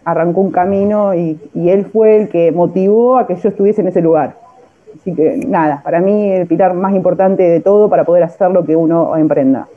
arrancó 0.03 0.41
un 0.41 0.51
camino 0.51 1.13
y, 1.15 1.39
y 1.53 1.69
él 1.69 1.85
fue 1.85 2.17
el 2.17 2.29
que 2.29 2.51
motivó 2.51 3.17
a 3.17 3.27
que 3.27 3.35
yo 3.35 3.49
estuviese 3.49 3.81
en 3.81 3.87
ese 3.87 4.01
lugar. 4.01 4.46
Así 4.95 5.13
que 5.13 5.37
nada, 5.47 5.81
para 5.83 5.99
mí 5.99 6.31
el 6.31 6.47
pilar 6.47 6.73
más 6.73 6.93
importante 6.93 7.43
de 7.43 7.59
todo 7.59 7.89
para 7.89 8.03
poder 8.03 8.23
hacer 8.23 8.51
lo 8.51 8.65
que 8.65 8.75
uno 8.75 9.15
emprenda. 9.15 9.67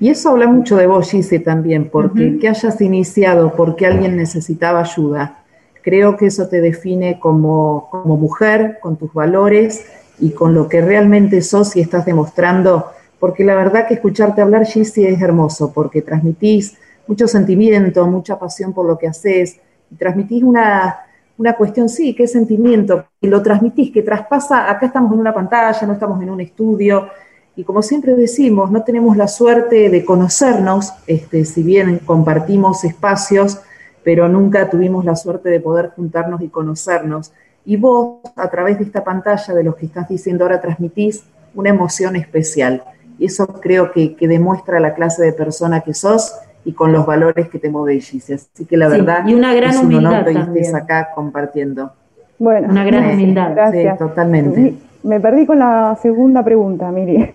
Y 0.00 0.10
eso 0.10 0.30
habla 0.30 0.46
mucho 0.48 0.76
de 0.76 0.86
vos, 0.86 1.10
Gise, 1.10 1.38
también, 1.38 1.88
porque 1.90 2.38
que 2.38 2.48
hayas 2.48 2.80
iniciado 2.80 3.54
porque 3.54 3.86
alguien 3.86 4.16
necesitaba 4.16 4.80
ayuda. 4.80 5.38
Creo 5.82 6.16
que 6.16 6.26
eso 6.26 6.48
te 6.48 6.60
define 6.60 7.18
como, 7.20 7.88
como 7.90 8.16
mujer, 8.16 8.78
con 8.80 8.96
tus 8.96 9.12
valores 9.12 9.86
y 10.18 10.30
con 10.30 10.54
lo 10.54 10.68
que 10.68 10.80
realmente 10.80 11.42
sos 11.42 11.76
y 11.76 11.80
estás 11.80 12.04
demostrando, 12.04 12.86
porque 13.20 13.44
la 13.44 13.54
verdad 13.54 13.86
que 13.86 13.94
escucharte 13.94 14.42
hablar, 14.42 14.66
Gise, 14.66 15.08
es 15.08 15.22
hermoso, 15.22 15.72
porque 15.72 16.02
transmitís 16.02 16.76
mucho 17.06 17.28
sentimiento, 17.28 18.06
mucha 18.06 18.38
pasión 18.38 18.72
por 18.72 18.86
lo 18.86 18.98
que 18.98 19.06
haces, 19.06 19.60
y 19.90 19.94
transmitís 19.96 20.42
una, 20.42 20.98
una 21.36 21.54
cuestión, 21.54 21.88
sí, 21.88 22.14
que 22.14 22.24
es 22.24 22.32
sentimiento, 22.32 23.06
y 23.20 23.28
lo 23.28 23.42
transmitís, 23.42 23.92
que 23.92 24.02
traspasa, 24.02 24.70
acá 24.70 24.86
estamos 24.86 25.12
en 25.12 25.18
una 25.18 25.34
pantalla, 25.34 25.86
no 25.86 25.94
estamos 25.94 26.22
en 26.22 26.30
un 26.30 26.40
estudio, 26.40 27.08
y 27.56 27.62
como 27.62 27.82
siempre 27.82 28.14
decimos, 28.14 28.70
no 28.70 28.82
tenemos 28.82 29.16
la 29.16 29.28
suerte 29.28 29.88
de 29.88 30.04
conocernos, 30.04 30.92
este, 31.06 31.44
si 31.44 31.62
bien 31.62 32.00
compartimos 32.04 32.84
espacios, 32.84 33.60
pero 34.02 34.28
nunca 34.28 34.68
tuvimos 34.68 35.04
la 35.04 35.14
suerte 35.14 35.48
de 35.50 35.60
poder 35.60 35.92
juntarnos 35.94 36.42
y 36.42 36.48
conocernos. 36.48 37.32
Y 37.64 37.76
vos, 37.76 38.18
a 38.36 38.50
través 38.50 38.78
de 38.78 38.84
esta 38.84 39.04
pantalla 39.04 39.54
de 39.54 39.64
lo 39.64 39.76
que 39.76 39.86
estás 39.86 40.08
diciendo 40.08 40.44
ahora, 40.44 40.60
transmitís 40.60 41.24
una 41.54 41.70
emoción 41.70 42.16
especial. 42.16 42.82
Y 43.18 43.26
eso 43.26 43.46
creo 43.46 43.92
que, 43.92 44.16
demuestra 44.20 44.80
la 44.80 44.94
clase 44.94 45.22
de 45.22 45.32
persona 45.32 45.80
que 45.80 45.94
sos 45.94 46.34
y 46.64 46.72
con 46.72 46.92
los 46.92 47.04
valores 47.04 47.48
que 47.48 47.58
te 47.58 47.68
movéis, 47.68 48.12
Así 48.14 48.64
que 48.64 48.76
la 48.76 48.88
verdad, 48.88 49.26
y 49.26 49.34
una 49.34 49.54
gran 49.54 49.70
es 49.70 49.76
un 49.76 49.86
humildad 49.86 50.26
honor 50.26 50.52
que 50.52 50.60
estés 50.60 50.74
acá 50.74 51.10
compartiendo. 51.14 51.92
Bueno, 52.38 52.68
una 52.68 52.84
gran 52.84 53.10
humildad. 53.10 53.52
Gracias. 53.54 53.92
Sí, 53.92 53.98
totalmente. 53.98 54.74
Me 55.02 55.20
perdí 55.20 55.46
con 55.46 55.58
la 55.58 55.96
segunda 56.00 56.42
pregunta, 56.42 56.90
Miri. 56.90 57.34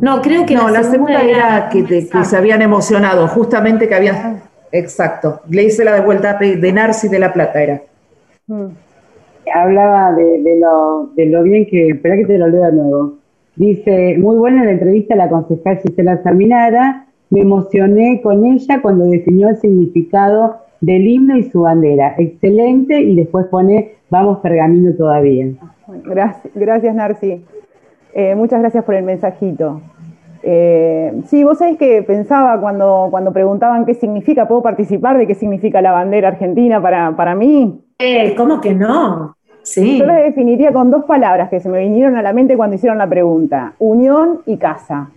No, 0.00 0.20
creo 0.20 0.44
que 0.44 0.54
no, 0.54 0.68
la, 0.68 0.82
segunda, 0.82 1.22
era, 1.22 1.68
que, 1.70 2.02
se 2.24 2.36
habían 2.36 2.60
emocionado, 2.60 3.26
justamente 3.28 3.88
que 3.88 3.94
habían. 3.94 4.16
Ah. 4.16 4.34
Exacto. 4.70 5.40
Le 5.48 5.62
hice 5.62 5.84
la 5.84 5.94
de 5.94 6.00
vuelta 6.00 6.34
de 6.34 6.72
Narcis 6.72 7.10
de 7.10 7.18
la 7.18 7.32
Plata, 7.32 7.62
era. 7.62 7.80
Mm. 8.48 8.66
Hablaba 9.54 10.12
de, 10.12 10.58
lo, 10.60 11.10
de 11.14 11.26
lo 11.26 11.42
bien 11.42 11.66
que. 11.66 11.90
Espera 11.90 12.16
que 12.16 12.26
te 12.26 12.36
lo 12.36 12.48
leo 12.48 12.64
de 12.64 12.72
nuevo. 12.72 13.14
Dice: 13.56 14.16
Muy 14.18 14.36
buena 14.36 14.64
la 14.64 14.72
entrevista 14.72 15.14
a 15.14 15.18
la 15.18 15.28
concejal 15.28 15.78
Gisela 15.78 16.22
Sarminara. 16.22 17.06
Me 17.30 17.40
emocioné 17.40 18.20
con 18.22 18.44
ella 18.44 18.82
cuando 18.82 19.06
definió 19.06 19.48
el 19.48 19.56
significado 19.56 20.56
del 20.80 21.06
himno 21.06 21.36
y 21.36 21.44
su 21.44 21.62
bandera. 21.62 22.14
Excelente. 22.18 23.00
Y 23.00 23.16
después 23.16 23.46
pone: 23.46 23.92
Vamos 24.10 24.38
pergamino 24.38 24.92
todavía. 24.94 25.48
Gracias, 26.04 26.52
gracias 26.54 26.94
Narci. 26.94 27.44
Eh, 28.14 28.34
muchas 28.34 28.60
gracias 28.60 28.84
por 28.84 28.94
el 28.94 29.04
mensajito. 29.04 29.80
Eh, 30.46 31.22
sí, 31.26 31.42
vos 31.42 31.58
sabés 31.58 31.78
que 31.78 32.02
pensaba 32.02 32.60
cuando, 32.60 33.08
cuando 33.10 33.32
preguntaban 33.32 33.86
qué 33.86 33.94
significa, 33.94 34.46
¿puedo 34.46 34.62
participar 34.62 35.16
de 35.16 35.26
qué 35.26 35.34
significa 35.34 35.80
la 35.80 35.90
bandera 35.90 36.28
argentina 36.28 36.82
para, 36.82 37.16
para 37.16 37.34
mí? 37.34 37.80
Eh, 37.98 38.34
¿Cómo 38.36 38.60
que 38.60 38.74
no? 38.74 39.34
Sí. 39.64 39.98
Yo 39.98 40.06
la 40.06 40.16
definiría 40.16 40.72
con 40.72 40.90
dos 40.90 41.04
palabras 41.04 41.50
que 41.50 41.58
se 41.58 41.68
me 41.68 41.80
vinieron 41.80 42.16
a 42.16 42.22
la 42.22 42.32
mente 42.32 42.56
cuando 42.56 42.76
hicieron 42.76 42.98
la 42.98 43.08
pregunta, 43.08 43.72
unión 43.78 44.40
y 44.46 44.56
casa. 44.56 45.10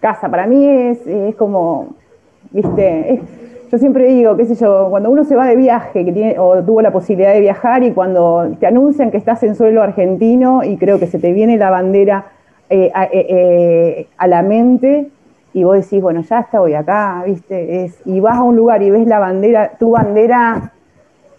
Casa, 0.00 0.28
para 0.28 0.46
mí 0.46 0.66
es, 0.66 1.06
es 1.06 1.36
como, 1.36 1.94
viste, 2.50 3.20
yo 3.70 3.78
siempre 3.78 4.06
digo, 4.06 4.36
qué 4.36 4.46
sé 4.46 4.54
yo, 4.54 4.88
cuando 4.88 5.10
uno 5.10 5.24
se 5.24 5.36
va 5.36 5.46
de 5.46 5.56
viaje 5.56 6.04
que 6.04 6.12
tiene, 6.12 6.38
o 6.38 6.62
tuvo 6.64 6.80
la 6.80 6.90
posibilidad 6.90 7.34
de 7.34 7.40
viajar 7.40 7.82
y 7.82 7.92
cuando 7.92 8.48
te 8.58 8.66
anuncian 8.66 9.10
que 9.10 9.18
estás 9.18 9.42
en 9.42 9.54
suelo 9.54 9.82
argentino 9.82 10.64
y 10.64 10.78
creo 10.78 10.98
que 10.98 11.06
se 11.06 11.18
te 11.18 11.32
viene 11.32 11.58
la 11.58 11.70
bandera 11.70 12.26
eh, 12.70 12.90
eh, 13.12 13.26
eh, 13.28 14.06
a, 14.16 14.26
la 14.26 14.42
mente 14.42 15.08
y 15.52 15.64
vos 15.64 15.76
decís, 15.76 16.00
bueno, 16.00 16.22
ya 16.22 16.40
está, 16.40 16.60
voy 16.60 16.74
acá, 16.74 17.22
¿viste? 17.26 17.90
Y 18.06 18.20
vas 18.20 18.38
a 18.38 18.42
un 18.42 18.56
lugar 18.56 18.82
y 18.82 18.90
ves 18.90 19.06
la 19.06 19.18
bandera, 19.18 19.72
tu 19.78 19.90
bandera, 19.90 20.72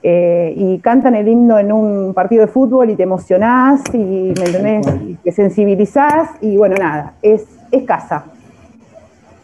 y 0.02 0.80
cantan 0.80 1.16
el 1.16 1.28
himno 1.28 1.60
en 1.60 1.72
un 1.72 2.14
partido 2.14 2.46
de 2.46 2.52
fútbol 2.52 2.90
y 2.90 2.96
te 2.96 3.04
emocionás 3.04 3.82
y, 3.94 4.34
¿me 4.38 4.46
entendés? 4.46 4.88
Y 5.06 5.16
te 5.16 5.32
sensibilizás 5.32 6.30
y 6.42 6.58
bueno, 6.58 6.76
nada, 6.80 7.14
es, 7.22 7.46
es 7.72 7.84
casa. 7.84 8.26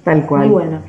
Tal 0.04 0.26
cual. 0.26 0.42
Muy 0.42 0.54
bueno. 0.54 0.80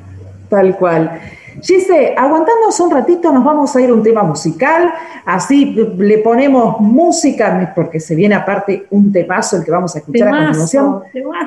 Tal 0.48 0.76
cual. 0.76 1.20
Gise, 1.60 2.14
aguantándonos 2.16 2.78
un 2.80 2.90
ratito, 2.90 3.32
nos 3.32 3.42
vamos 3.42 3.74
a 3.74 3.80
ir 3.80 3.88
a 3.88 3.94
un 3.94 4.02
tema 4.02 4.22
musical, 4.22 4.92
así 5.24 5.74
le 5.74 6.18
ponemos 6.18 6.78
música, 6.80 7.72
porque 7.74 7.98
se 7.98 8.14
viene 8.14 8.34
aparte 8.34 8.86
un 8.90 9.10
temazo 9.10 9.56
el 9.56 9.64
que 9.64 9.70
vamos 9.70 9.96
a 9.96 10.00
escuchar 10.00 10.28
a 10.28 10.30
continuación. 10.32 11.00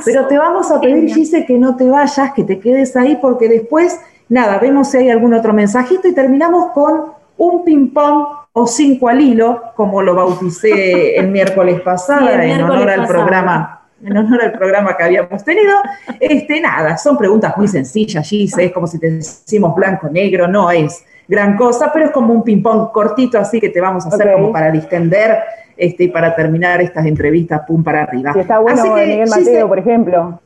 Pero 0.03 0.25
te 0.25 0.37
vamos 0.37 0.71
a 0.71 0.81
pedir, 0.81 1.13
Gise, 1.13 1.45
que 1.45 1.59
no 1.59 1.75
te 1.75 1.87
vayas, 1.87 2.33
que 2.33 2.43
te 2.43 2.59
quedes 2.59 2.95
ahí, 2.95 3.19
porque 3.21 3.47
después, 3.47 3.99
nada, 4.27 4.57
vemos 4.57 4.89
si 4.89 4.97
hay 4.97 5.09
algún 5.11 5.33
otro 5.35 5.53
mensajito 5.53 6.07
y 6.07 6.13
terminamos 6.13 6.71
con 6.71 7.18
un 7.39 7.63
ping-pong 7.63 8.25
o 8.53 8.67
cinco 8.67 9.09
al 9.09 9.21
hilo, 9.21 9.63
como 9.75 10.01
lo 10.01 10.13
bauticé 10.15 11.17
el 11.17 11.29
miércoles 11.29 11.81
pasado, 11.81 12.29
en 12.29 12.61
honor 12.61 12.89
al 12.89 13.07
programa 13.07 13.75
en 14.03 14.15
honor 14.15 14.41
al 14.43 14.51
programa 14.53 14.95
que 14.95 15.03
habíamos 15.03 15.43
tenido. 15.43 15.75
Este, 16.19 16.61
nada, 16.61 16.97
son 16.97 17.17
preguntas 17.17 17.55
muy 17.57 17.67
sencillas, 17.67 18.27
Gise, 18.27 18.65
es 18.65 18.71
como 18.71 18.87
si 18.87 18.99
te 18.99 19.11
decimos 19.11 19.75
blanco, 19.75 20.07
negro, 20.09 20.47
no 20.47 20.71
es 20.71 21.03
gran 21.27 21.57
cosa, 21.57 21.91
pero 21.93 22.05
es 22.05 22.11
como 22.11 22.33
un 22.33 22.43
ping-pong 22.43 22.91
cortito, 22.91 23.37
así 23.37 23.59
que 23.59 23.69
te 23.69 23.81
vamos 23.81 24.05
a 24.05 24.09
hacer 24.09 24.33
como 24.33 24.51
para 24.51 24.71
distender 24.71 25.37
este, 25.77 26.05
y 26.05 26.07
para 26.07 26.35
terminar 26.35 26.81
estas 26.81 27.05
entrevistas, 27.05 27.61
pum, 27.67 27.83
para 27.83 28.03
arriba. 28.03 28.33
Si 28.33 28.39
está 28.39 28.59
bueno 28.59 28.95
Miguel 28.95 29.29
Mateo, 29.29 29.67
por 29.67 29.79
ejemplo. 29.79 30.39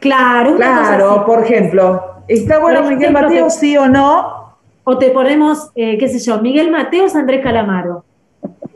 Claro, 0.00 0.56
claro, 0.56 1.24
por 1.26 1.44
ejemplo. 1.44 2.22
¿Está 2.26 2.58
bueno 2.58 2.82
Miguel 2.84 3.12
Mateo, 3.12 3.50
sí 3.50 3.76
o 3.76 3.88
no? 3.88 4.39
O 4.84 4.98
te 4.98 5.10
ponemos, 5.10 5.70
eh, 5.74 5.98
qué 5.98 6.08
sé 6.08 6.18
yo, 6.18 6.40
Miguel 6.40 6.70
Mateo 6.70 7.06
o 7.06 7.16
Andrés 7.16 7.42
Calamaro. 7.42 8.04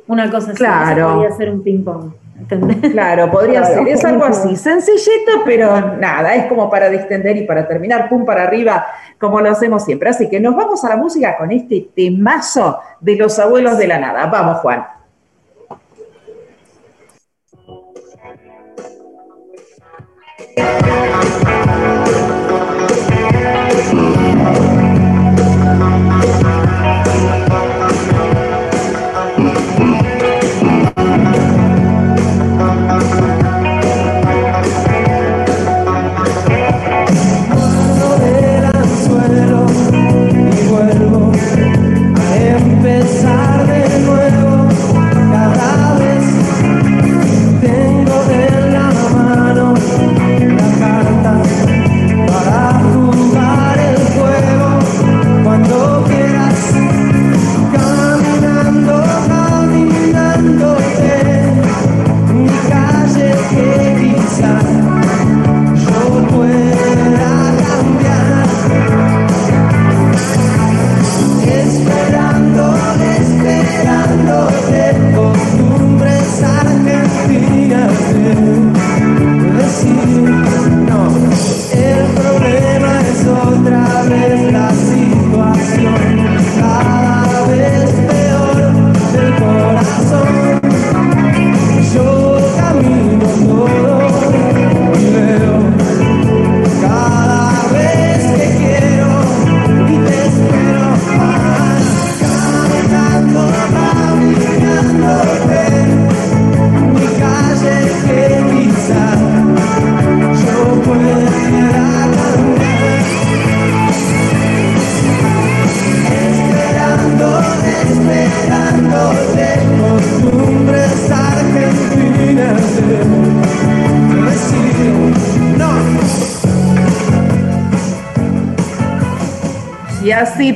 Una 0.07 0.31
cosa 0.31 0.49
así. 0.53 0.59
Claro. 0.59 1.15
Podría 1.15 1.37
ser 1.37 1.51
un 1.51 1.63
ping-pong. 1.63 2.13
Claro, 2.93 3.31
podría 3.31 3.65
ser. 3.65 3.87
Es 3.89 4.05
algo 4.05 4.25
así, 4.25 4.57
sencillito, 4.57 5.43
pero 5.45 5.97
nada, 5.97 6.35
es 6.35 6.47
como 6.47 6.69
para 6.69 6.91
distender 6.91 7.37
y 7.37 7.45
para 7.45 7.67
terminar, 7.67 8.09
pum 8.09 8.25
para 8.25 8.43
arriba, 8.43 8.87
como 9.19 9.41
lo 9.41 9.51
hacemos 9.51 9.85
siempre. 9.85 10.11
Así 10.11 10.29
que 10.29 10.41
nos 10.41 10.55
vamos 10.55 10.85
a 10.85 10.91
la 10.91 10.97
música 10.97 11.37
con 11.37 11.51
este 11.53 11.89
temazo 11.95 12.79
de 13.01 13.17
los 13.17 13.39
abuelos 13.39 13.79
de 13.79 13.87
la 13.87 13.99
nada. 13.99 14.27
Vamos, 14.27 14.59
Juan. 14.59 14.85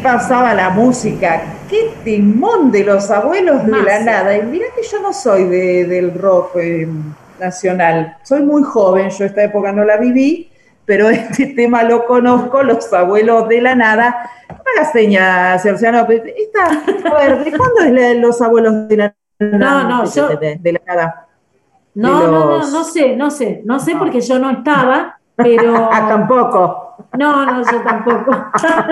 Pasaba 0.03 0.55
la 0.55 0.71
música. 0.71 1.43
Qué 1.69 1.95
timón 2.05 2.71
de 2.71 2.85
los 2.85 3.11
abuelos 3.11 3.67
de 3.67 3.83
la 3.83 4.01
nada. 4.01 4.37
Y 4.37 4.43
mira 4.43 4.67
que 4.75 4.83
yo 4.83 5.01
no 5.01 5.13
soy 5.13 5.45
del 5.45 6.15
rock 6.15 6.57
eh, 6.57 6.89
nacional. 7.39 8.17
Soy 8.23 8.43
muy 8.43 8.63
joven, 8.63 9.11
yo 9.11 9.25
esta 9.25 9.45
época 9.45 9.73
no 9.73 9.85
la 9.85 9.97
viví, 9.97 10.51
pero 10.85 11.09
este 11.11 11.47
tema 11.47 11.83
lo 11.83 12.07
conozco, 12.07 12.63
los 12.63 12.93
abuelos 12.93 13.49
de 13.49 13.61
la 13.61 13.75
nada. 13.75 14.31
Haga 14.49 14.91
señas, 14.91 15.63
Cerciano. 15.63 16.07
Esta, 16.09 17.11
a 17.11 17.15
ver, 17.15 17.45
¿de 17.45 17.57
cuándo 17.57 17.83
es 17.83 18.17
los 18.19 18.41
abuelos 18.41 18.89
de 18.89 18.97
la 18.97 19.15
nada? 19.39 19.83
No, 19.85 19.89
no, 19.89 20.05
yo... 20.05 20.29
De, 20.29 20.73
la 20.73 20.81
nada. 20.87 21.27
No, 21.95 22.27
no, 22.27 22.31
no, 22.31 22.71
no 22.71 22.85
sé, 22.85 23.17
no 23.17 23.31
sé, 23.31 23.63
no 23.65 23.81
sé 23.81 23.97
porque 23.97 24.21
yo 24.21 24.39
no 24.39 24.51
estaba, 24.51 25.19
pero... 25.35 25.89
ah, 25.93 26.07
tampoco. 26.09 26.88
No, 27.19 27.47
no, 27.47 27.63
yo 27.63 27.81
tampoco. 27.83 28.31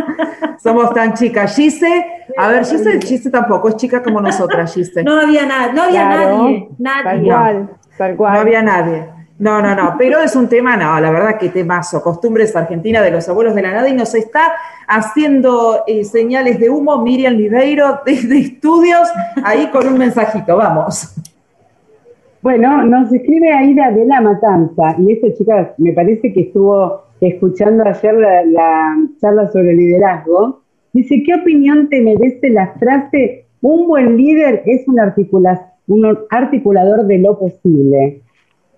Somos 0.63 0.93
tan 0.95 1.15
chicas. 1.15 1.55
Gise, 1.55 2.07
a 2.37 2.49
ver, 2.49 2.65
Gise, 2.65 3.01
Gise 3.01 3.31
tampoco, 3.31 3.69
es 3.69 3.77
chica 3.77 4.03
como 4.03 4.21
nosotras, 4.21 4.75
Gise. 4.75 5.03
No 5.03 5.21
había 5.21 5.47
nada, 5.47 5.73
no 5.73 5.83
había 5.83 6.09
nadie, 6.09 6.69
nadie. 6.79 7.03
Tal 7.05 7.23
cual, 7.23 7.71
tal 7.99 8.17
cual. 8.17 8.33
No 8.35 8.41
había 8.41 8.63
nadie. 8.63 9.17
No, 9.39 9.61
no, 9.61 9.75
no, 9.75 9.97
pero 9.99 10.21
es 10.21 10.35
un 10.35 10.49
tema, 10.49 10.79
no, 10.79 10.99
la 10.99 11.11
verdad 11.11 11.37
que 11.39 11.51
temazo, 11.51 12.03
costumbres 12.03 12.57
argentinas 12.57 13.05
de 13.05 13.11
los 13.11 13.29
abuelos 13.29 13.55
de 13.55 13.61
la 13.61 13.73
nada 13.73 13.89
y 13.89 13.93
nos 13.93 14.15
está 14.15 14.55
haciendo 14.89 15.85
eh, 15.87 16.05
señales 16.05 16.59
de 16.59 16.71
humo 16.71 17.03
Miriam 17.03 17.37
Ribeiro 17.37 18.01
desde 18.07 18.39
estudios, 18.39 19.07
ahí 19.45 19.67
con 19.67 19.87
un 19.89 19.99
mensajito, 19.99 20.57
vamos. 20.57 21.15
Bueno, 22.41 22.83
nos 22.85 23.13
escribe 23.13 23.53
Aida 23.53 23.91
de 23.91 24.07
la 24.07 24.23
Matanza 24.23 24.95
y 24.99 25.13
esta 25.13 25.37
chica 25.37 25.75
me 25.77 25.93
parece 25.93 26.33
que 26.33 26.43
estuvo 26.43 27.06
escuchando 27.21 27.85
ayer 27.85 28.15
la, 28.15 28.97
charla 29.21 29.51
sobre 29.51 29.75
liderazgo, 29.75 30.63
dice, 30.93 31.23
¿qué 31.25 31.35
opinión 31.35 31.89
te 31.89 32.03
merece 32.03 32.51
la 32.51 32.75
frase, 32.79 33.47
un 33.61 33.89
buen 33.89 34.17
líder 34.17 34.63
es 34.67 34.87
un, 34.89 34.99
un 35.89 36.19
articulador 36.31 37.07
de 37.07 37.19
lo 37.19 37.39
posible? 37.39 38.23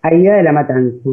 Aida 0.03 0.37
de 0.37 0.43
la 0.43 0.53
Matanza. 0.53 1.11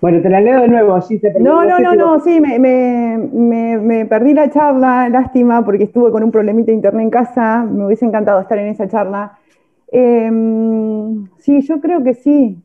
Bueno, 0.00 0.22
te 0.22 0.30
la 0.30 0.40
leo 0.40 0.62
de 0.62 0.68
nuevo, 0.68 0.94
allí 0.94 1.20
No, 1.40 1.64
no, 1.64 1.78
no, 1.78 1.94
no, 1.94 2.20
sí, 2.20 2.40
me, 2.40 2.58
me, 2.58 3.78
me, 3.78 4.06
perdí 4.06 4.32
la 4.32 4.48
charla, 4.48 5.10
lástima, 5.10 5.62
porque 5.62 5.84
estuve 5.84 6.10
con 6.10 6.24
un 6.24 6.30
problemita 6.30 6.68
de 6.68 6.76
internet 6.76 7.02
en 7.04 7.10
casa, 7.10 7.64
me 7.64 7.84
hubiese 7.84 8.06
encantado 8.06 8.40
estar 8.40 8.58
en 8.58 8.68
esa 8.68 8.88
charla. 8.88 9.38
Em, 9.92 11.26
sí, 11.38 11.60
yo 11.60 11.80
creo 11.80 12.02
que 12.02 12.14
sí, 12.14 12.56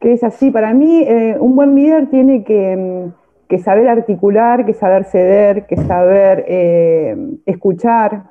que 0.00 0.12
es 0.12 0.22
así. 0.24 0.50
Para 0.50 0.74
mí, 0.74 1.02
eh, 1.02 1.36
un 1.40 1.56
buen 1.56 1.74
líder 1.74 2.08
tiene 2.08 2.44
que, 2.44 3.12
mm, 3.48 3.56
saber 3.58 3.88
articular, 3.88 4.66
que 4.66 4.74
saber 4.74 5.04
ceder, 5.04 5.66
que 5.66 5.76
saber 5.76 6.44
eh, 6.48 7.16
escuchar. 7.46 8.24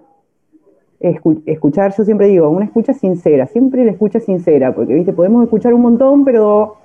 escuchar, 1.45 1.93
yo 1.95 2.03
siempre 2.03 2.27
digo, 2.27 2.49
una 2.49 2.65
escucha 2.65 2.93
sincera, 2.93 3.45
siempre 3.45 3.85
la 3.85 3.91
escucha 3.91 4.19
sincera, 4.19 4.73
porque 4.73 4.93
viste, 4.93 5.13
podemos 5.13 5.43
escuchar 5.43 5.73
un 5.73 5.81
montón, 5.81 6.25
pero 6.25 6.77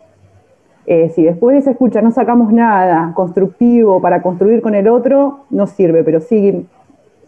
eh, 0.84 1.09
si 1.11 1.22
después 1.22 1.55
de 1.55 1.61
esa 1.61 1.70
escucha 1.70 2.03
no 2.03 2.11
sacamos 2.11 2.53
nada 2.53 3.12
constructivo 3.14 4.01
para 4.03 4.20
construir 4.20 4.61
con 4.61 4.74
el 4.74 4.88
otro, 4.88 5.44
no 5.48 5.66
sirve, 5.66 6.05
pero 6.05 6.20
sí, 6.20 6.66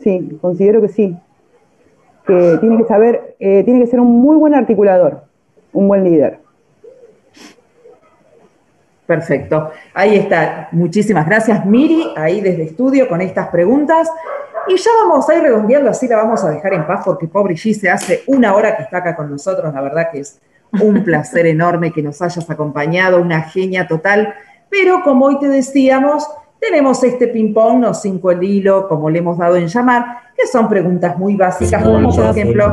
sí, 0.01 0.39
considero 0.43 0.83
que 0.83 0.89
sí. 0.89 1.17
Que 2.27 2.59
tiene 2.61 2.77
que 2.77 2.85
saber, 2.85 3.37
tiene 3.39 3.81
que 3.81 3.87
ser 3.87 4.01
un 4.01 4.21
muy 4.21 4.37
buen 4.37 4.55
articulador, 4.55 5.23
un 5.73 5.89
buen 5.89 6.05
líder. 6.05 6.42
Perfecto. 9.07 9.71
Ahí 9.95 10.17
está. 10.17 10.69
Muchísimas 10.73 11.27
gracias, 11.27 11.65
Miri, 11.67 12.13
ahí 12.17 12.41
desde 12.41 12.65
estudio 12.65 13.09
con 13.09 13.21
estas 13.21 13.49
preguntas. 13.49 14.09
Y 14.69 14.77
ya 14.77 14.91
vamos 15.03 15.29
a 15.29 15.35
ir 15.35 15.43
redondeando, 15.43 15.91
así 15.91 16.07
la 16.07 16.17
vamos 16.17 16.45
a 16.45 16.51
dejar 16.51 16.75
en 16.75 16.87
paz, 16.87 17.03
porque 17.05 17.27
pobre 17.27 17.57
se 17.57 17.91
hace 17.91 18.23
una 18.29 18.55
hora 18.55 18.77
que 18.77 18.85
está 18.85 18.99
acá 18.99 19.17
con 19.17 19.31
nosotros. 19.31 19.75
La 19.75 19.81
verdad 19.81 20.09
que 20.13 20.21
es 20.21 20.41
un 20.81 21.03
placer 21.03 21.47
enorme 21.47 21.93
que 21.93 22.03
nos 22.03 22.23
hayas 22.23 22.49
acompañado, 22.49 23.21
una 23.21 23.43
genia 23.43 23.87
total. 23.89 24.35
Pero 24.71 25.03
como 25.03 25.27
hoy 25.27 25.39
te 25.41 25.49
decíamos, 25.49 26.27
tenemos 26.63 27.03
este 27.03 27.27
ping-pong, 27.27 27.81
no 27.81 27.93
cinco 27.93 28.31
el 28.31 28.43
hilo, 28.43 28.87
como 28.89 29.11
le 29.11 29.19
hemos 29.19 29.37
dado 29.37 29.57
en 29.57 29.67
llamar, 29.67 30.05
que 30.37 30.47
son 30.47 30.69
preguntas 30.69 31.19
muy 31.19 31.35
básicas, 31.37 31.83
como 31.83 32.15
por 32.15 32.25
ejemplo. 32.27 32.73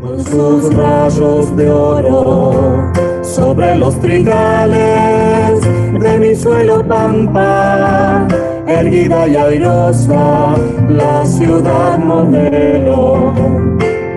Con 0.00 0.24
sus 0.24 0.74
rayos 0.74 1.56
de 1.56 1.70
oro 1.70 2.92
sobre 3.22 3.76
los 3.76 3.98
trigales 4.00 5.60
de 6.00 6.18
mi 6.18 6.34
suelo 6.34 6.84
pampa, 6.86 8.26
erguida 8.66 9.28
y 9.28 9.36
airosa, 9.36 10.56
la 10.88 11.24
ciudad 11.24 11.98
modelo 11.98 13.32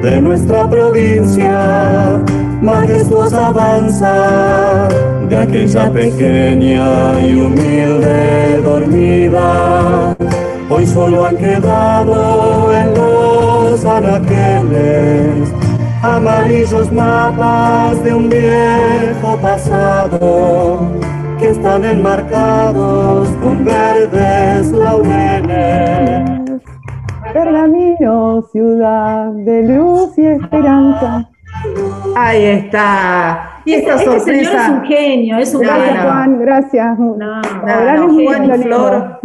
de 0.01 0.19
nuestra 0.19 0.67
provincia, 0.67 2.19
majestuosa 2.63 3.47
avanza 3.47 4.87
de 5.27 5.37
aquella 5.37 5.91
pequeña 5.91 7.19
y 7.19 7.35
humilde 7.35 8.61
dormida. 8.63 10.15
Hoy 10.69 10.87
solo 10.87 11.25
han 11.25 11.37
quedado 11.37 12.73
en 12.73 12.93
los 12.93 13.85
anaqueles 13.85 15.53
amarillos 16.01 16.91
mapas 16.91 18.01
de 18.03 18.13
un 18.13 18.29
viejo 18.29 19.37
pasado 19.41 20.79
que 21.39 21.49
están 21.49 21.83
enmarcados 21.83 23.27
con 23.43 23.65
verdes 23.65 24.71
laureles. 24.71 26.31
Pergamino, 27.33 28.41
ciudad 28.51 29.31
de 29.33 29.63
luz 29.63 30.17
y 30.17 30.25
esperanza. 30.27 31.32
Ahí 32.15 32.45
está. 32.45 33.61
Y 33.65 33.73
esta 33.73 33.95
este 33.95 34.05
sorpresa. 34.05 34.25
Señor 34.25 34.61
es 34.61 34.69
un 34.69 34.83
genio, 34.83 35.37
es 35.37 35.55
un 35.55 35.61
Gracias, 35.61 36.03
Juan, 36.03 36.39
gracias. 36.39 36.99
No, 36.99 37.15
no, 37.15 37.41
no 37.41 38.23
Juan 38.23 38.45
y 38.45 38.63
Flor. 38.63 39.19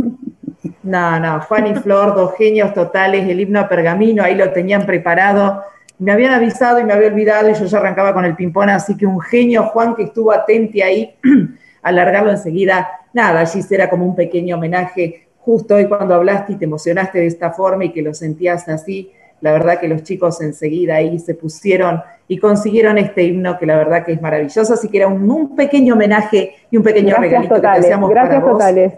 No, 0.82 1.20
no, 1.20 1.40
Juan 1.40 1.66
y 1.66 1.74
Flor, 1.74 2.14
dos 2.14 2.34
genios 2.36 2.72
totales, 2.72 3.28
el 3.28 3.40
himno 3.40 3.60
a 3.60 3.68
pergamino, 3.68 4.22
ahí 4.22 4.34
lo 4.34 4.50
tenían 4.52 4.86
preparado 4.86 5.62
me 5.98 6.12
habían 6.12 6.32
avisado 6.32 6.78
y 6.78 6.84
me 6.84 6.92
había 6.92 7.08
olvidado 7.08 7.50
y 7.50 7.54
yo 7.54 7.64
ya 7.64 7.78
arrancaba 7.78 8.14
con 8.14 8.24
el 8.24 8.36
ping-pong, 8.36 8.70
así 8.70 8.96
que 8.96 9.06
un 9.06 9.20
genio 9.20 9.64
Juan 9.64 9.94
que 9.94 10.04
estuvo 10.04 10.32
atento 10.32 10.78
ahí 10.84 11.14
alargarlo 11.82 12.30
enseguida. 12.30 12.88
Nada, 13.12 13.40
allí 13.40 13.60
era 13.70 13.90
como 13.90 14.04
un 14.04 14.14
pequeño 14.14 14.56
homenaje. 14.56 15.28
Justo 15.38 15.74
hoy 15.74 15.86
cuando 15.86 16.14
hablaste 16.14 16.52
y 16.52 16.56
te 16.56 16.66
emocionaste 16.66 17.18
de 17.18 17.26
esta 17.26 17.50
forma 17.52 17.84
y 17.86 17.92
que 17.92 18.02
lo 18.02 18.14
sentías 18.14 18.68
así, 18.68 19.10
la 19.40 19.52
verdad 19.52 19.78
que 19.78 19.88
los 19.88 20.02
chicos 20.02 20.40
enseguida 20.40 20.96
ahí 20.96 21.18
se 21.18 21.34
pusieron 21.34 22.00
y 22.26 22.38
consiguieron 22.38 22.98
este 22.98 23.24
himno 23.24 23.58
que 23.58 23.66
la 23.66 23.76
verdad 23.76 24.04
que 24.04 24.12
es 24.12 24.22
maravilloso, 24.22 24.74
así 24.74 24.88
que 24.88 24.98
era 24.98 25.08
un, 25.08 25.56
pequeño 25.56 25.94
homenaje 25.94 26.54
y 26.70 26.76
un 26.76 26.82
pequeño 26.82 27.16
regalito 27.16 27.60
que 27.60 27.66
hacíamos 27.66 28.12
para 28.12 28.40
vos 28.40 28.52
totales. 28.52 28.94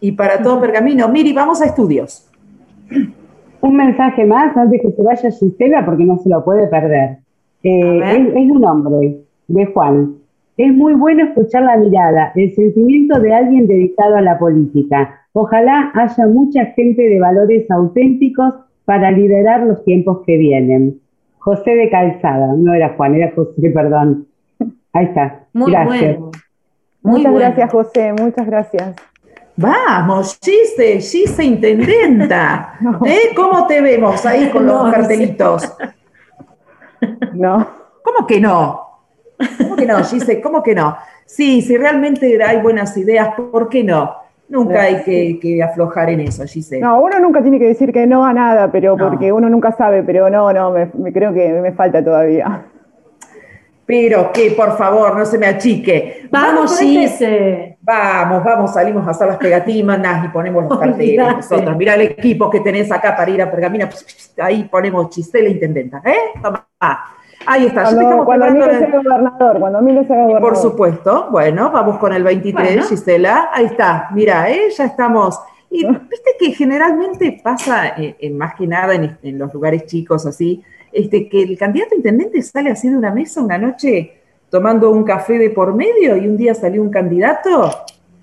y 0.00 0.12
para 0.12 0.42
todo 0.42 0.60
Pergamino. 0.60 1.08
Miri, 1.08 1.32
vamos 1.32 1.60
a 1.62 1.66
estudios. 1.66 2.28
Un 3.60 3.76
mensaje 3.76 4.24
más 4.24 4.56
antes 4.56 4.82
que 4.82 4.90
se 4.90 5.02
vaya 5.02 5.30
Gisela, 5.30 5.84
porque 5.84 6.04
no 6.04 6.18
se 6.18 6.28
lo 6.28 6.44
puede 6.44 6.66
perder. 6.66 7.18
Eh, 7.62 8.32
es, 8.34 8.50
un 8.50 8.64
hombre, 8.64 9.20
de 9.46 9.66
Juan. 9.66 10.16
Es 10.56 10.74
muy 10.74 10.94
bueno 10.94 11.26
escuchar 11.26 11.62
la 11.62 11.76
mirada, 11.76 12.32
el 12.34 12.52
sentimiento 12.56 13.20
de 13.20 13.32
alguien 13.32 13.68
dedicado 13.68 14.16
a 14.16 14.20
la 14.20 14.36
política. 14.36 15.26
Ojalá 15.32 15.92
haya 15.94 16.26
mucha 16.26 16.66
gente 16.66 17.02
de 17.02 17.20
valores 17.20 17.70
auténticos 17.70 18.52
para 18.84 19.10
liderar 19.10 19.60
los 19.60 19.84
tiempos 19.84 20.22
que 20.26 20.36
vienen. 20.36 21.00
José 21.38 21.72
de 21.72 21.90
Calzada, 21.90 22.54
no 22.56 22.74
era 22.74 22.94
Juan, 22.96 23.14
era 23.14 23.32
José, 23.34 23.70
perdón. 23.74 24.26
Ahí 24.92 25.06
está. 25.06 25.46
Muy 25.52 25.72
gracias. 25.72 26.18
muchas 27.02 27.34
gracias, 27.34 27.72
José, 27.72 28.12
muchas 28.12 28.46
gracias. 28.46 28.96
Vamos, 29.56 30.38
Gise, 30.42 31.00
Gise 31.00 31.44
Intendenta. 31.44 32.78
¿Eh? 33.06 33.34
¿Cómo 33.36 33.66
te 33.66 33.80
vemos 33.80 34.24
ahí 34.24 34.48
con 34.50 34.66
los 34.66 34.90
cartelitos? 34.90 35.74
No. 37.34 37.66
¿Cómo 38.02 38.26
que 38.26 38.40
no? 38.40 38.80
¿Cómo 39.58 39.76
que 39.76 39.86
no, 39.86 40.02
Gise? 40.04 40.40
¿Cómo 40.40 40.62
que 40.62 40.74
no? 40.74 40.96
Sí, 41.26 41.62
si 41.62 41.76
realmente 41.76 42.42
hay 42.42 42.60
buenas 42.60 42.96
ideas, 42.96 43.34
¿por 43.34 43.68
qué 43.68 43.84
no? 43.84 44.21
Nunca 44.52 44.82
hay 44.82 45.38
que, 45.40 45.62
aflojar 45.62 46.10
en 46.10 46.20
eso, 46.20 46.44
Gise. 46.44 46.78
No, 46.78 47.00
uno 47.00 47.18
nunca 47.18 47.40
tiene 47.40 47.58
que 47.58 47.68
decir 47.68 47.90
que 47.90 48.06
no 48.06 48.22
a 48.22 48.34
nada, 48.34 48.70
pero 48.70 48.98
porque 48.98 49.32
uno 49.32 49.48
nunca 49.48 49.72
sabe, 49.72 50.02
pero 50.02 50.28
no, 50.28 50.52
no, 50.52 50.72
me 50.72 51.10
creo 51.10 51.32
que 51.32 51.48
me 51.54 51.72
falta 51.72 52.04
todavía. 52.04 52.66
Pero 53.86 54.30
que 54.30 54.50
por 54.50 54.76
favor 54.76 55.16
no 55.16 55.24
se 55.24 55.38
me 55.38 55.46
achique. 55.46 56.28
Vamos, 56.30 56.78
Gise. 56.78 57.78
Vamos, 57.80 58.44
vamos, 58.44 58.74
salimos 58.74 59.08
a 59.08 59.12
hacer 59.12 59.26
las 59.26 59.38
pegatinas 59.38 60.26
y 60.26 60.28
ponemos 60.28 60.64
los 60.68 60.78
carteles 60.80 61.36
nosotros. 61.36 61.74
Mira 61.78 61.94
el 61.94 62.02
equipo 62.02 62.50
que 62.50 62.60
tenés 62.60 62.92
acá 62.92 63.16
para 63.16 63.30
ir 63.30 63.40
a 63.40 63.50
Pergamina. 63.50 63.88
Ahí 64.38 64.64
ponemos 64.64 65.14
Gisela 65.14 65.48
Intendenta. 65.48 66.02
¿Eh? 66.04 66.38
Toma. 66.42 66.68
Ahí 67.46 67.66
está. 67.66 67.84
Cuando, 67.84 68.24
cuando 68.24 68.50
Milo 68.50 68.64
sea 68.66 68.90
gobernador, 68.90 69.60
cuando 69.60 70.04
sea 70.04 70.16
gobernador. 70.16 70.40
Por 70.40 70.56
supuesto. 70.56 71.28
Bueno, 71.30 71.70
vamos 71.70 71.98
con 71.98 72.12
el 72.12 72.22
23, 72.22 72.88
Gisela. 72.88 73.50
Ahí 73.52 73.66
está. 73.66 74.08
Mira, 74.12 74.50
¿eh? 74.50 74.70
ya 74.76 74.84
estamos 74.84 75.38
Y 75.70 75.86
viste 76.10 76.36
que 76.38 76.52
generalmente 76.52 77.40
pasa, 77.42 77.88
eh, 77.98 78.16
en 78.20 78.38
más 78.38 78.54
que 78.54 78.66
nada 78.66 78.94
en, 78.94 79.18
en 79.22 79.38
los 79.38 79.52
lugares 79.52 79.86
chicos 79.86 80.26
así, 80.26 80.62
este, 80.92 81.28
que 81.28 81.42
el 81.42 81.56
candidato 81.58 81.94
a 81.94 81.96
intendente 81.96 82.42
sale 82.42 82.70
así 82.70 82.88
de 82.88 82.96
una 82.96 83.10
mesa 83.10 83.40
una 83.40 83.56
noche 83.56 84.18
tomando 84.50 84.90
un 84.90 85.02
café 85.04 85.38
de 85.38 85.48
por 85.48 85.74
medio 85.74 86.14
y 86.16 86.26
un 86.26 86.36
día 86.36 86.54
salió 86.54 86.82
un 86.82 86.90
candidato 86.90 87.70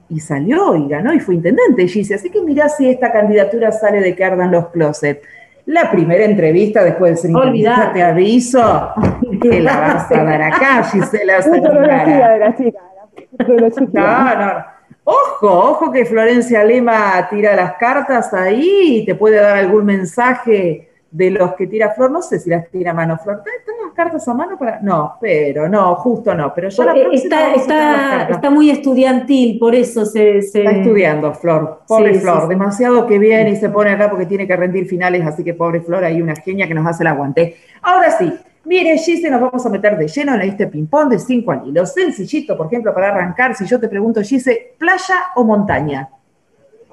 y 0.10 0.20
salió 0.20 0.76
y 0.76 0.88
ganó 0.88 1.12
y 1.14 1.20
fue 1.20 1.36
intendente, 1.36 1.88
Gise. 1.88 2.16
Así 2.16 2.30
que 2.30 2.42
mirá 2.42 2.70
si 2.70 2.88
esta 2.88 3.12
candidatura 3.12 3.72
sale 3.72 4.00
de 4.00 4.16
que 4.16 4.24
ardan 4.24 4.52
los 4.52 4.68
closets. 4.70 5.22
La 5.70 5.92
primera 5.92 6.24
entrevista 6.24 6.84
después 6.84 7.12
de 7.12 7.18
ser 7.18 7.30
intendente, 7.30 7.90
te 7.94 8.02
aviso 8.02 8.92
que 9.40 9.60
la 9.60 9.80
vas 9.80 10.12
a 10.12 10.24
dar 10.24 10.42
acá, 10.42 10.84
Gisela. 10.84 11.44
Futurología 11.44 12.30
de 12.30 12.40
la 12.40 12.58
chica. 12.58 12.80
la 12.98 13.70
futurología. 13.70 13.88
No, 13.94 14.46
no. 14.46 14.66
Ojo, 15.04 15.70
ojo 15.70 15.92
que 15.92 16.06
Florencia 16.06 16.64
Lema 16.64 17.28
tira 17.30 17.56
las 17.56 17.74
cartas 17.74 18.34
ahí 18.34 19.02
y 19.02 19.06
te 19.06 19.14
puede 19.14 19.36
dar 19.36 19.58
algún 19.58 19.86
mensaje 19.86 20.89
de 21.12 21.32
los 21.32 21.54
que 21.56 21.68
tira 21.68 21.92
Flor. 21.92 22.12
No 22.12 22.22
sé 22.22 22.40
si 22.40 22.50
las 22.50 22.70
tira 22.70 22.92
a 22.92 22.94
mano 22.94 23.18
Flor. 23.18 23.42
¿Están 23.60 23.76
las 23.84 23.94
cartas 23.94 24.28
a 24.28 24.34
mano 24.34 24.58
para.? 24.58 24.80
No, 24.82 25.16
pero 25.20 25.68
no, 25.68 25.96
justo 25.96 26.34
no. 26.36 26.54
Pero 26.54 26.70
yo 26.70 26.84
la 26.84 26.94
próxima 26.94 27.14
Está, 27.16 27.54
está, 27.56 28.28
está 28.30 28.50
muy 28.50 28.70
estudiantil, 28.70 29.58
por 29.60 29.74
eso 29.76 30.06
se... 30.06 30.42
se- 30.42 30.60
Está 30.64 30.72
estudiando, 30.78 31.34
Flor. 31.34 31.82
Pobre 31.88 32.10
Sí, 32.14 32.16
sí, 32.16 32.22
Flor. 32.22 32.42
sí. 32.44 32.48
Demasiado 32.50 33.08
que 33.08 33.18
viene 33.20 33.52
y 33.52 33.56
se 33.56 33.70
pone 33.70 33.92
acá 33.92 34.10
porque 34.10 34.26
tiene 34.26 34.46
que 34.48 34.56
rendir 34.56 34.88
finales, 34.88 35.26
así 35.26 35.44
que 35.44 35.54
pobre 35.54 35.82
Flor, 35.82 36.04
hay 36.04 36.22
una 36.22 36.36
genia 36.36 36.68
que 36.68 36.74
nos 36.74 36.86
hace 36.86 37.04
el 37.04 37.08
aguante. 37.08 37.56
Ahora 37.82 38.12
sí, 38.12 38.32
mire, 38.66 38.98
Gise, 38.98 39.30
nos 39.32 39.42
vamos 39.42 39.66
a 39.66 39.70
meter 39.70 39.98
de 39.98 40.08
lleno 40.08 40.36
en 40.36 40.42
este 40.42 40.68
ping-pong 40.68 41.10
de 41.10 41.18
cinco 41.20 41.52
al 41.52 41.68
hilo. 41.68 41.86
Sencillito, 41.86 42.56
por 42.56 42.68
ejemplo, 42.68 42.94
para 42.94 43.10
arrancar, 43.10 43.56
si 43.56 43.66
yo 43.66 43.80
te 43.80 43.88
pregunto, 43.90 44.22
Gise, 44.22 44.76
¿playa 44.78 45.16
o 45.36 45.44
montaña? 45.44 46.08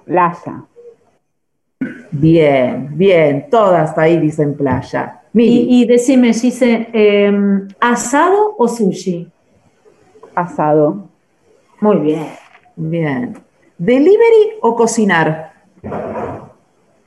Playa. 0.05 0.63
Bien, 2.11 2.89
bien, 2.93 3.47
todas 3.51 3.97
ahí 3.99 4.19
dicen 4.19 4.55
playa. 4.57 5.21
Y, 5.35 5.83
y 5.83 5.87
decime, 5.87 6.33
Gise, 6.33 6.89
eh, 6.93 7.33
¿asado 7.81 8.55
o 8.57 8.67
sushi? 8.69 9.29
Asado. 10.35 11.09
Muy 11.81 11.97
bien. 11.99 12.27
bien. 12.77 13.35
¿Delivery 13.79 14.57
o 14.63 14.75
cocinar? 14.75 15.53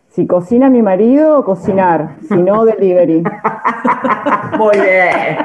Si 0.09 0.27
cocina 0.27 0.69
mi 0.69 0.81
marido, 0.81 1.43
cocinar. 1.43 2.17
Si 2.27 2.35
no, 2.35 2.65
delivery. 2.65 3.23
Muy 4.57 4.75
bien. 4.75 5.37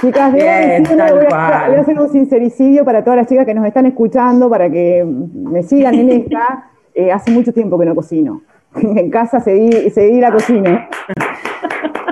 Chicas, 0.00 0.32
Bien, 0.32 0.82
decirle, 0.82 0.96
tal 1.04 1.14
voy, 1.14 1.24
a, 1.24 1.28
cual. 1.28 1.64
voy 1.68 1.76
a 1.76 1.80
hacer 1.80 1.98
un 2.00 2.08
sincericidio 2.08 2.84
para 2.84 3.02
todas 3.02 3.18
las 3.18 3.26
chicas 3.26 3.46
que 3.46 3.54
nos 3.54 3.66
están 3.66 3.86
escuchando, 3.86 4.48
para 4.50 4.70
que 4.70 5.04
me 5.04 5.62
sigan 5.62 5.94
en 5.94 6.10
esta. 6.10 6.70
Eh, 6.94 7.12
hace 7.12 7.30
mucho 7.30 7.52
tiempo 7.52 7.78
que 7.78 7.84
no 7.84 7.94
cocino. 7.94 8.42
En 8.96 9.10
casa 9.10 9.40
seguí, 9.40 9.90
seguí 9.90 10.20
la 10.20 10.32
cocina. 10.32 10.88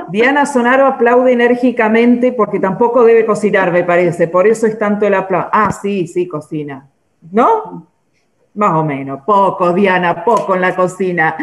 Diana 0.09 0.47
Sonaro 0.47 0.87
aplaude 0.87 1.33
enérgicamente 1.33 2.33
porque 2.33 2.61
tampoco 2.61 3.05
debe 3.05 3.27
cocinar, 3.27 3.73
me 3.73 3.85
parece. 3.85 4.29
Por 4.29 4.47
eso 4.47 4.67
es 4.67 4.79
tanto 4.79 5.07
el 5.07 5.15
aplauso. 5.15 5.49
Ah, 5.53 5.73
sí, 5.73 6.07
sí, 6.07 6.29
cocina. 6.29 6.89
¿No? 7.33 7.89
Más 8.55 8.75
o 8.75 8.85
menos. 8.85 9.23
Poco, 9.27 9.73
Diana, 9.73 10.25
poco 10.25 10.55
en 10.55 10.61
la 10.61 10.77
cocina. 10.77 11.37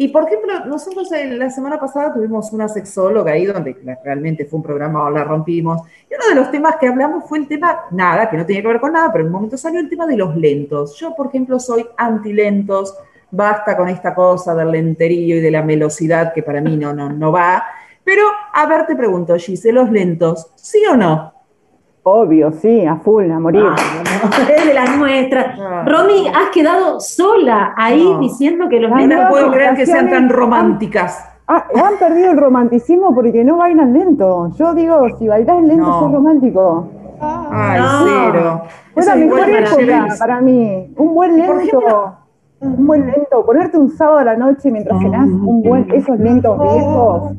Y 0.00 0.08
por 0.08 0.24
ejemplo, 0.24 0.64
nosotros 0.66 1.08
la 1.10 1.50
semana 1.50 1.78
pasada 1.78 2.14
tuvimos 2.14 2.52
una 2.52 2.68
sexóloga 2.68 3.32
ahí 3.32 3.46
donde 3.46 3.76
realmente 4.04 4.44
fue 4.44 4.58
un 4.58 4.62
programa, 4.62 5.10
la 5.10 5.24
rompimos. 5.24 5.82
Y 6.08 6.14
uno 6.14 6.28
de 6.28 6.34
los 6.36 6.50
temas 6.52 6.76
que 6.76 6.86
hablamos 6.86 7.24
fue 7.28 7.38
el 7.38 7.48
tema, 7.48 7.80
nada, 7.90 8.30
que 8.30 8.36
no 8.36 8.46
tenía 8.46 8.62
que 8.62 8.68
ver 8.68 8.80
con 8.80 8.92
nada, 8.92 9.10
pero 9.10 9.22
en 9.22 9.26
un 9.28 9.32
momento 9.32 9.56
salió 9.56 9.80
el 9.80 9.88
tema 9.88 10.06
de 10.06 10.16
los 10.16 10.36
lentos. 10.36 10.96
Yo, 11.00 11.16
por 11.16 11.26
ejemplo, 11.26 11.58
soy 11.58 11.84
anti-lentos. 11.96 12.96
Basta 13.30 13.76
con 13.76 13.88
esta 13.88 14.14
cosa 14.14 14.54
del 14.54 14.70
lenterío 14.70 15.36
y 15.36 15.40
de 15.40 15.50
la 15.50 15.62
velocidad 15.62 16.32
que 16.32 16.42
para 16.42 16.60
mí 16.60 16.76
no, 16.76 16.92
no, 16.94 17.10
no 17.10 17.30
va. 17.32 17.62
Pero, 18.04 18.22
a 18.54 18.66
ver, 18.66 18.86
te 18.86 18.96
pregunto, 18.96 19.36
Gise, 19.36 19.70
¿los 19.72 19.90
lentos, 19.90 20.50
sí 20.54 20.82
o 20.90 20.96
no? 20.96 21.32
Obvio, 22.04 22.52
sí, 22.52 22.86
a 22.86 22.96
full, 22.96 23.30
a 23.30 23.38
morir. 23.38 23.64
Es 24.56 24.64
de 24.66 24.72
las 24.72 24.96
nuestras. 24.96 25.58
Ah. 25.60 25.84
Romy, 25.86 26.26
has 26.28 26.48
quedado 26.54 27.00
sola 27.00 27.74
ahí 27.76 28.02
No. 28.02 28.18
diciendo 28.20 28.66
que 28.70 28.80
los 28.80 28.90
No 28.90 28.96
lentos- 28.96 29.18
me 29.24 29.26
puedo 29.28 29.50
creer 29.52 29.74
que 29.76 29.84
sean 29.84 30.08
tan 30.08 30.30
románticas. 30.30 31.22
Ah, 31.46 31.66
han 31.84 31.98
perdido 31.98 32.30
el 32.32 32.38
romanticismo 32.38 33.14
porque 33.14 33.44
no 33.44 33.58
bailan 33.58 33.92
lento. 33.92 34.50
Yo 34.56 34.72
digo, 34.74 35.06
si 35.18 35.28
bailas 35.28 35.62
lento, 35.62 35.84
No. 35.86 36.00
sos 36.00 36.12
romántico. 36.12 36.88
Ay, 37.20 37.80
No. 37.80 38.04
cero. 38.04 38.62
Fue 38.94 39.04
la 39.04 39.14
es 39.14 39.20
igual 39.20 39.50
mejor 39.52 39.82
época 39.82 40.06
para 40.18 40.40
mí. 40.40 40.92
Un 40.96 41.14
buen 41.14 41.36
lento. 41.36 42.16
Un 42.60 42.86
buen 42.86 43.06
lento. 43.06 43.44
Ponerte 43.46 43.78
un 43.78 43.90
sábado 43.90 44.18
a 44.18 44.24
la 44.24 44.36
noche 44.36 44.70
mientras 44.70 44.98
cenás 45.00 45.26
un 45.26 45.62
buen, 45.62 45.88
esos 45.92 46.18
lentos 46.18 46.58
viejos. 46.60 47.32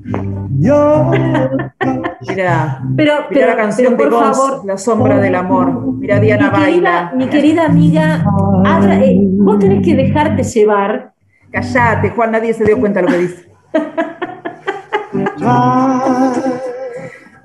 Mira, 2.28 2.82
Pero, 2.96 3.14
mira 3.14 3.26
pero, 3.30 3.48
la 3.48 3.56
canción 3.56 3.96
pero 3.98 4.10
de 4.10 4.16
Ghost, 4.16 4.40
favor, 4.42 4.66
La 4.66 4.78
sombra 4.78 5.20
del 5.20 5.36
amor. 5.36 5.94
Mira, 5.96 6.20
Diana 6.20 6.52
mi 6.52 6.58
querida, 6.66 6.92
baila. 6.92 7.12
mi 7.16 7.28
querida 7.28 7.66
amiga, 7.66 8.24
abra- 8.66 9.00
eh, 9.04 9.20
vos 9.22 9.60
tenés 9.60 9.84
que 9.86 9.96
dejarte 9.96 10.44
llevar. 10.44 11.12
Callate, 11.52 12.10
Juan, 12.12 12.32
nadie 12.32 12.54
se 12.54 12.64
dio 12.64 12.80
cuenta 12.80 13.02
de 13.02 13.06
lo 13.06 13.12
que 13.12 13.18
dice. 13.20 13.50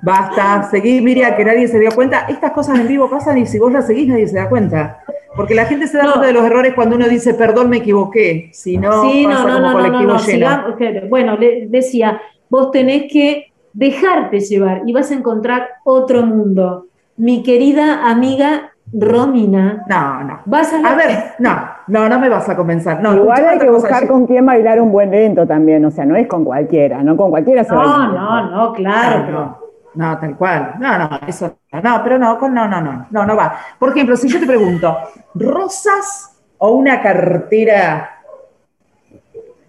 Basta, 0.03 0.65
seguí, 0.71 1.01
Miriam, 1.01 1.35
que 1.35 1.45
nadie 1.45 1.67
se 1.67 1.79
dio 1.79 1.91
cuenta. 1.93 2.27
Estas 2.29 2.53
cosas 2.53 2.79
en 2.79 2.87
vivo 2.87 3.09
pasan 3.09 3.39
y 3.39 3.47
si 3.47 3.59
vos 3.59 3.73
las 3.73 3.87
seguís 3.87 4.09
nadie 4.09 4.29
se 4.29 4.37
da 4.37 4.49
cuenta. 4.49 4.99
Porque 5.37 5.55
la 5.55 5.65
gente 5.67 5.87
se 5.87 5.97
da 5.99 6.05
No. 6.05 6.11
cuenta 6.13 6.27
de 6.29 6.33
los 6.33 6.45
errores 6.45 6.75
cuando 6.75 6.97
uno 6.97 7.09
dice, 7.09 7.35
perdón, 7.35 7.69
me 7.71 7.79
equivoqué. 7.79 8.51
Si 8.53 8.77
no, 8.79 9.03
sí, 9.03 9.25
pasa 9.27 9.39
no, 9.39 9.49
no, 9.49 9.55
como 9.55 9.59
no, 9.59 9.61
no, 9.61 9.73
no, 9.73 9.79
colectivo 9.79 10.13
no, 10.13 10.19
sigamos, 10.19 10.77
que- 10.77 11.07
bueno, 11.09 11.37
le 11.37 11.67
decía, 11.69 12.21
vos 12.49 12.71
tenés 12.71 13.11
que 13.13 13.53
dejarte 13.73 14.41
llevar 14.41 14.83
y 14.87 14.93
vas 14.93 15.11
a 15.11 15.15
encontrar 15.15 15.67
otro 15.85 16.23
mundo. 16.25 16.87
Mi 17.17 17.43
querida 17.43 18.09
amiga 18.09 18.71
Romina, 18.93 19.83
No, 19.89 20.23
no. 20.23 20.41
vas 20.47 20.73
a, 20.73 20.77
A 20.89 20.95
ver, 20.95 21.11
no, 21.41 21.57
no, 21.89 22.09
no 22.09 22.19
me 22.21 22.29
vas 22.29 22.49
a 22.49 22.57
convencer. 22.57 23.01
No, 23.01 23.15
Igual 23.15 23.45
hay 23.49 23.59
que 23.59 23.71
buscar 23.71 24.07
con 24.07 24.27
quién 24.27 24.47
bailar 24.47 24.81
un 24.81 24.93
buen 24.93 25.11
lento 25.11 25.47
también. 25.47 25.85
O 25.85 25.91
sea, 25.91 26.05
no 26.05 26.15
es 26.17 26.29
con 26.29 26.45
cualquiera. 26.45 27.03
No 27.03 27.17
con 27.17 27.31
cualquiera 27.31 27.65
se 27.65 27.73
No, 27.75 27.79
baila. 27.81 28.07
no, 28.09 28.51
no, 28.51 28.73
claro, 28.73 29.23
pero 29.27 29.64
No, 29.95 30.19
tal 30.19 30.37
cual. 30.37 30.75
No, 30.79 30.99
no, 30.99 31.21
eso 31.27 31.59
no, 31.73 31.81
no, 31.81 32.01
pero 32.03 32.19
no, 32.19 32.39
con- 32.39 32.53
no, 32.55 32.67
no, 32.67 32.81
no, 32.81 33.07
no, 33.11 33.25
no 33.27 33.37
va. 33.37 33.55
Por 33.79 33.91
ejemplo, 33.91 34.17
si 34.17 34.29
yo 34.29 34.41
te 34.41 34.47
pregunto, 34.47 34.97
¿rosas 35.35 36.37
o 36.59 36.71
una 36.73 37.01
cartera 37.01 38.11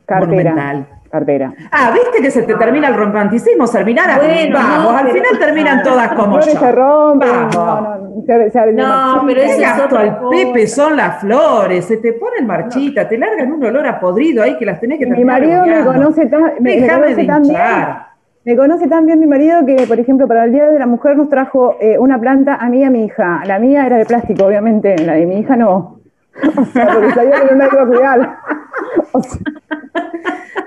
Cartera. 0.05 0.51
monumental? 0.51 0.87
Cartera. 1.11 1.53
Ah, 1.71 1.91
¿viste 1.93 2.21
que 2.21 2.29
se 2.29 2.41
te 2.43 2.55
termina 2.55 2.89
el 2.89 2.95
romanticismo, 2.95 3.65
Serminara? 3.67 4.17
Bueno, 4.17 4.57
Vamos, 4.57 4.91
no, 4.91 4.97
al 4.97 5.07
final 5.11 5.39
terminan 5.39 5.81
todas 5.83 6.09
como 6.13 6.39
yo. 6.41 6.51
se 6.51 6.71
rompen. 6.73 7.29
Vamos. 7.29 7.55
No, 7.55 7.97
no, 8.09 8.23
se- 8.25 8.49
se- 8.51 8.73
No, 8.73 9.23
pero 9.25 9.41
¿Qué 9.41 9.45
eso 9.53 9.61
es 9.63 9.79
otra 9.81 9.99
al 10.01 10.17
cosa. 10.17 10.29
Pepe 10.31 10.67
son 10.67 10.97
las 10.97 11.19
flores? 11.21 11.85
Se 11.85 11.97
te 11.97 12.13
ponen 12.13 12.45
marchita, 12.45 13.07
te 13.07 13.17
largan 13.17 13.49
un 13.53 13.63
olor 13.63 13.87
a 13.87 13.97
podrido 13.99 14.43
ahí 14.43 14.57
que 14.57 14.65
las 14.65 14.79
tenés 14.81 14.99
que 14.99 15.05
Mi 15.05 15.11
terminar 15.11 15.41
marido 15.41 15.65
me 15.65 15.85
conoce 15.85 16.25
tan, 16.25 16.41
me, 16.59 16.85
conoce 16.87 17.15
de 17.15 17.25
tan 17.25 17.41
bien. 17.43 17.55
Me 18.45 18.55
conoce 18.55 18.87
tan 18.87 19.05
bien 19.07 19.19
mi 19.19 19.25
marido 19.25 19.65
que, 19.65 19.85
por 19.87 19.99
ejemplo, 19.99 20.27
para 20.27 20.45
el 20.45 20.51
Día 20.51 20.67
de 20.67 20.77
la 20.77 20.85
Mujer 20.85 21.17
nos 21.17 21.29
trajo 21.29 21.77
eh, 21.81 21.97
una 21.97 22.19
planta 22.19 22.55
a 22.55 22.69
mí 22.69 22.79
y 22.81 22.83
a 22.83 22.91
mi 22.91 23.05
hija. 23.05 23.41
La 23.45 23.57
mía 23.57 23.85
era 23.87 23.97
de 23.97 24.05
plástico, 24.05 24.45
obviamente, 24.45 24.95
la 25.03 25.13
de 25.13 25.25
mi 25.25 25.39
hija 25.39 25.55
no. 25.55 25.99
O 26.57 26.65
sea, 26.65 26.87
porque 26.93 27.11
sabía 27.11 27.41
que 27.47 27.55
no 27.55 27.57
la 27.57 27.65
iba 27.67 27.81
a 27.81 27.87
cuidar. 27.87 28.37
O 29.13 29.23
sea, 29.23 29.41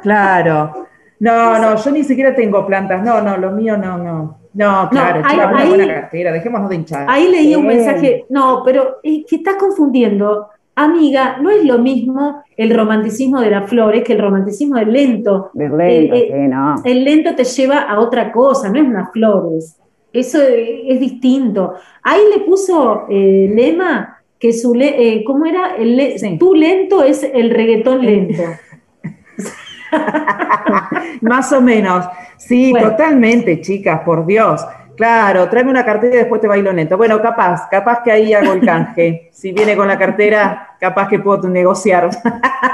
Claro. 0.02 0.86
No, 1.20 1.58
no, 1.58 1.76
yo 1.76 1.90
ni 1.90 2.04
siquiera 2.04 2.34
tengo 2.34 2.66
plantas. 2.66 3.02
No, 3.04 3.20
no, 3.20 3.36
lo 3.36 3.50
mío 3.52 3.76
no, 3.76 3.98
no. 3.98 4.38
No, 4.54 4.88
claro, 4.90 5.20
ahí- 5.24 5.30
chica, 5.30 5.46
una 5.48 5.58
ahí- 5.58 5.68
buena 5.68 5.94
cartera, 5.94 6.32
dejémonos 6.32 6.68
de 6.70 6.74
hinchar. 6.76 7.06
Ahí 7.08 7.28
leí 7.30 7.54
un 7.54 7.66
mensaje, 7.66 8.24
no, 8.30 8.62
pero 8.64 8.96
es 9.02 9.24
que 9.28 9.36
estás 9.36 9.54
confundiendo. 9.56 10.48
Amiga, 10.80 11.38
no 11.42 11.50
es 11.50 11.64
lo 11.64 11.78
mismo 11.78 12.42
el 12.56 12.72
romanticismo 12.74 13.40
de 13.40 13.50
las 13.50 13.68
flores 13.68 14.04
que 14.04 14.12
el 14.12 14.20
romanticismo 14.20 14.76
del 14.76 14.92
lento. 14.92 15.50
de 15.52 15.68
lento, 15.68 16.14
Eh, 16.14 16.28
sí, 16.32 16.48
no. 16.48 16.74
El 16.84 17.04
lento 17.04 17.34
te 17.34 17.44
lleva 17.44 17.78
a 17.80 17.98
otra 17.98 18.30
cosa, 18.30 18.68
no 18.68 18.78
es 18.80 18.86
unas 18.86 19.10
flores. 19.12 19.76
Eso 20.12 20.38
es 20.40 21.00
distinto. 21.00 21.74
Ahí 22.02 22.20
le 22.34 22.44
puso 22.44 23.06
eh, 23.10 23.50
Lema 23.54 24.18
que 24.38 24.52
su 24.52 24.72
le- 24.74 25.14
eh, 25.14 25.24
¿cómo 25.24 25.46
era? 25.46 25.74
El 25.76 25.96
le- 25.96 26.18
Sí. 26.18 26.38
Tu 26.38 26.54
lento 26.54 27.02
es 27.02 27.24
el 27.24 27.50
reggaetón 27.50 28.04
lento. 28.06 28.42
Más 31.22 31.52
o 31.52 31.60
menos. 31.60 32.04
Sí, 32.36 32.70
Bueno. 32.70 32.90
totalmente, 32.90 33.60
chicas, 33.60 34.00
por 34.04 34.24
Dios. 34.26 34.64
Claro, 34.98 35.48
tráeme 35.48 35.70
una 35.70 35.84
cartera 35.84 36.12
y 36.12 36.18
después 36.18 36.40
te 36.40 36.48
bailo 36.48 36.72
lento. 36.72 36.96
Bueno, 36.96 37.22
capaz, 37.22 37.68
capaz 37.70 38.02
que 38.02 38.10
ahí 38.10 38.34
hago 38.34 38.52
el 38.52 38.66
canje. 38.66 39.30
Si 39.38 39.52
viene 39.52 39.76
con 39.76 39.86
la 39.86 39.96
cartera, 39.96 40.70
capaz 40.80 41.06
que 41.06 41.20
puedo 41.20 41.48
negociar. 41.48 42.10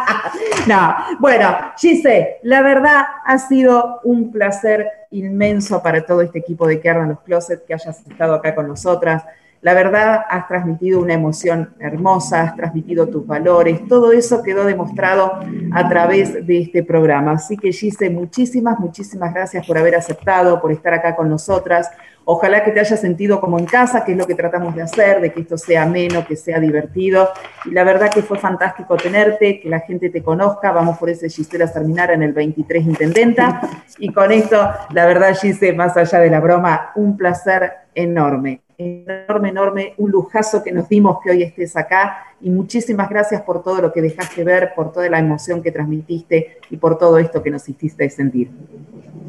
no, 0.66 0.96
bueno, 1.18 1.54
Gise, 1.76 2.38
la 2.42 2.62
verdad 2.62 3.04
ha 3.26 3.36
sido 3.36 4.00
un 4.04 4.32
placer 4.32 4.88
inmenso 5.10 5.82
para 5.82 6.06
todo 6.06 6.22
este 6.22 6.38
equipo 6.38 6.66
de 6.66 6.80
que 6.80 6.88
ardan 6.88 7.10
los 7.10 7.20
closets 7.20 7.64
que 7.66 7.74
hayas 7.74 8.00
estado 8.08 8.32
acá 8.32 8.54
con 8.54 8.66
nosotras. 8.66 9.24
La 9.64 9.72
verdad 9.72 10.26
has 10.28 10.46
transmitido 10.46 11.00
una 11.00 11.14
emoción 11.14 11.74
hermosa, 11.80 12.42
has 12.42 12.54
transmitido 12.54 13.08
tus 13.08 13.26
valores, 13.26 13.88
todo 13.88 14.12
eso 14.12 14.42
quedó 14.42 14.66
demostrado 14.66 15.40
a 15.72 15.88
través 15.88 16.46
de 16.46 16.60
este 16.60 16.82
programa. 16.82 17.32
Así 17.32 17.56
que 17.56 17.72
Gise, 17.72 18.10
muchísimas, 18.10 18.78
muchísimas 18.78 19.32
gracias 19.32 19.66
por 19.66 19.78
haber 19.78 19.96
aceptado, 19.96 20.60
por 20.60 20.70
estar 20.70 20.92
acá 20.92 21.16
con 21.16 21.30
nosotras. 21.30 21.90
Ojalá 22.26 22.62
que 22.62 22.72
te 22.72 22.80
hayas 22.80 23.00
sentido 23.00 23.40
como 23.40 23.58
en 23.58 23.64
casa, 23.64 24.04
que 24.04 24.12
es 24.12 24.18
lo 24.18 24.26
que 24.26 24.34
tratamos 24.34 24.74
de 24.74 24.82
hacer, 24.82 25.22
de 25.22 25.32
que 25.32 25.40
esto 25.40 25.56
sea 25.56 25.84
ameno, 25.84 26.26
que 26.26 26.36
sea 26.36 26.60
divertido. 26.60 27.30
Y 27.64 27.70
la 27.70 27.84
verdad 27.84 28.10
que 28.10 28.22
fue 28.22 28.38
fantástico 28.38 28.98
tenerte, 28.98 29.60
que 29.60 29.70
la 29.70 29.80
gente 29.80 30.10
te 30.10 30.22
conozca. 30.22 30.72
Vamos 30.72 30.98
por 30.98 31.08
ese 31.08 31.30
Gisela 31.30 31.72
terminar 31.72 32.10
en 32.10 32.22
el 32.22 32.34
23 32.34 32.84
Intendenta. 32.84 33.62
Y 33.98 34.12
con 34.12 34.30
esto, 34.30 34.70
la 34.90 35.06
verdad, 35.06 35.34
Gise, 35.34 35.72
más 35.72 35.96
allá 35.96 36.18
de 36.18 36.28
la 36.28 36.40
broma, 36.40 36.92
un 36.96 37.16
placer 37.16 37.72
enorme, 37.94 38.60
enorme, 38.78 39.48
enorme, 39.50 39.94
un 39.98 40.10
lujazo 40.10 40.62
que 40.62 40.72
nos 40.72 40.88
dimos 40.88 41.18
que 41.22 41.30
hoy 41.30 41.42
estés 41.42 41.76
acá. 41.76 42.18
Y 42.40 42.50
muchísimas 42.50 43.08
gracias 43.08 43.42
por 43.42 43.62
todo 43.62 43.80
lo 43.80 43.92
que 43.92 44.02
dejaste 44.02 44.44
ver, 44.44 44.72
por 44.74 44.92
toda 44.92 45.08
la 45.08 45.18
emoción 45.18 45.62
que 45.62 45.70
transmitiste 45.70 46.58
y 46.70 46.76
por 46.76 46.98
todo 46.98 47.18
esto 47.18 47.42
que 47.42 47.50
nos 47.50 47.68
hiciste 47.68 48.08
sentir. 48.10 48.50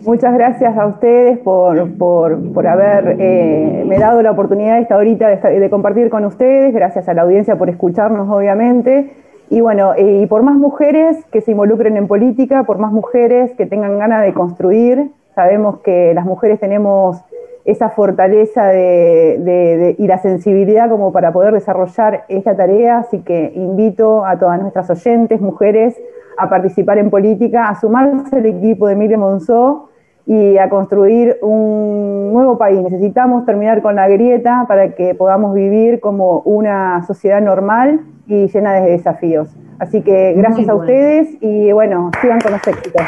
Muchas 0.03 0.33
gracias 0.33 0.77
a 0.77 0.85
ustedes 0.85 1.39
por, 1.39 1.97
por, 1.97 2.67
haber 2.67 3.15
eh, 3.19 3.83
me 3.87 3.97
dado 3.97 4.21
la 4.21 4.31
oportunidad 4.31 4.79
esta 4.79 4.97
horita 4.97 5.27
de, 5.29 5.69
compartir 5.69 6.09
con 6.09 6.25
ustedes, 6.25 6.73
gracias 6.73 7.09
a 7.09 7.13
la 7.13 7.23
audiencia 7.23 7.57
por 7.57 7.69
escucharnos, 7.69 8.29
obviamente. 8.29 9.13
Y 9.49 9.61
bueno, 9.61 9.93
eh, 9.95 10.21
y 10.21 10.25
por 10.27 10.43
más 10.43 10.57
mujeres 10.57 11.25
que 11.31 11.41
se 11.41 11.51
involucren 11.51 11.97
en 11.97 12.07
política, 12.07 12.65
por 12.65 12.77
más 12.77 12.91
mujeres 12.91 13.51
que 13.55 13.65
tengan 13.65 13.97
ganas 13.97 14.23
de 14.23 14.33
construir, 14.33 15.11
sabemos 15.33 15.79
que 15.79 16.13
las 16.13 16.25
mujeres 16.25 16.59
tenemos 16.59 17.17
esa 17.65 17.89
fortaleza 17.89 18.67
de, 18.67 19.95
y 19.97 20.07
la 20.07 20.19
sensibilidad 20.19 20.87
como 20.87 21.11
para 21.11 21.33
poder 21.33 21.53
desarrollar 21.53 22.25
esta 22.29 22.55
tarea, 22.55 22.99
así 22.99 23.19
que 23.19 23.51
invito 23.55 24.23
a 24.23 24.37
todas 24.37 24.61
nuestras 24.61 24.89
oyentes, 24.91 25.41
mujeres, 25.41 25.99
a 26.37 26.47
participar 26.47 26.99
en 26.99 27.09
política, 27.09 27.67
a 27.67 27.79
sumarse 27.79 28.35
al 28.35 28.45
equipo 28.45 28.87
de 28.87 28.93
Emilio 28.93 29.17
Monzó 29.17 29.89
y 30.27 30.57
a 30.57 30.69
construir 30.69 31.37
un 31.41 32.31
nuevo 32.33 32.57
país. 32.57 32.81
Necesitamos 32.81 33.45
terminar 33.45 33.81
con 33.81 33.95
la 33.95 34.07
grieta 34.07 34.65
para 34.67 34.93
que 34.93 35.15
podamos 35.15 35.53
vivir 35.55 35.99
como 35.99 36.41
una 36.41 37.03
sociedad 37.05 37.41
normal 37.41 38.01
y 38.27 38.47
llena 38.47 38.73
de 38.73 38.91
desafíos. 38.91 39.55
Así 39.79 40.01
que 40.01 40.33
gracias 40.33 40.69
a 40.69 40.75
ustedes 40.75 41.35
y 41.41 41.71
bueno, 41.71 42.11
sigan 42.21 42.39
con 42.39 42.53
los 42.53 42.67
éxitos. 42.67 43.01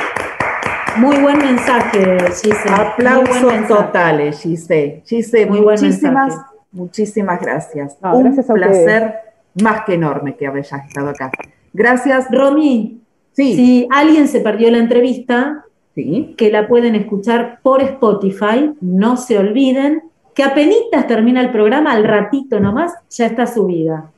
Muy 1.00 1.18
buen 1.18 1.38
mensaje, 1.38 2.18
Gise. 2.30 2.70
Aplausos 2.70 3.68
totales, 3.68 4.42
Gise. 4.42 5.04
Gise, 5.06 5.46
Muy 5.46 5.62
muchísimas, 5.62 6.36
muchísimas 6.72 7.40
gracias. 7.40 7.98
un 8.02 8.36
placer 8.36 9.16
más 9.62 9.84
que 9.86 9.94
enorme 9.94 10.36
que 10.36 10.48
hayas 10.48 10.72
estado 10.72 11.10
acá. 11.10 11.32
Gracias. 11.74 12.28
Romy, 12.32 13.02
sí. 13.34 13.56
si 13.56 13.88
alguien 13.92 14.28
se 14.28 14.40
perdió 14.40 14.72
la 14.72 14.80
entrevista, 14.80 15.66
que 15.94 16.50
la 16.52 16.68
pueden 16.68 16.96
escuchar 16.96 17.60
por 17.62 17.82
Spotify, 17.82 18.74
no 18.82 19.18
se 19.18 19.38
olviden, 19.38 20.04
que 20.34 20.44
apenas 20.44 21.08
termina 21.08 21.42
el 21.42 21.52
programa, 21.52 21.92
al 21.92 22.04
ratito 22.04 22.60
nomás, 22.60 22.94
ya 23.10 23.26
está 23.26 23.48
subida. 23.48 24.12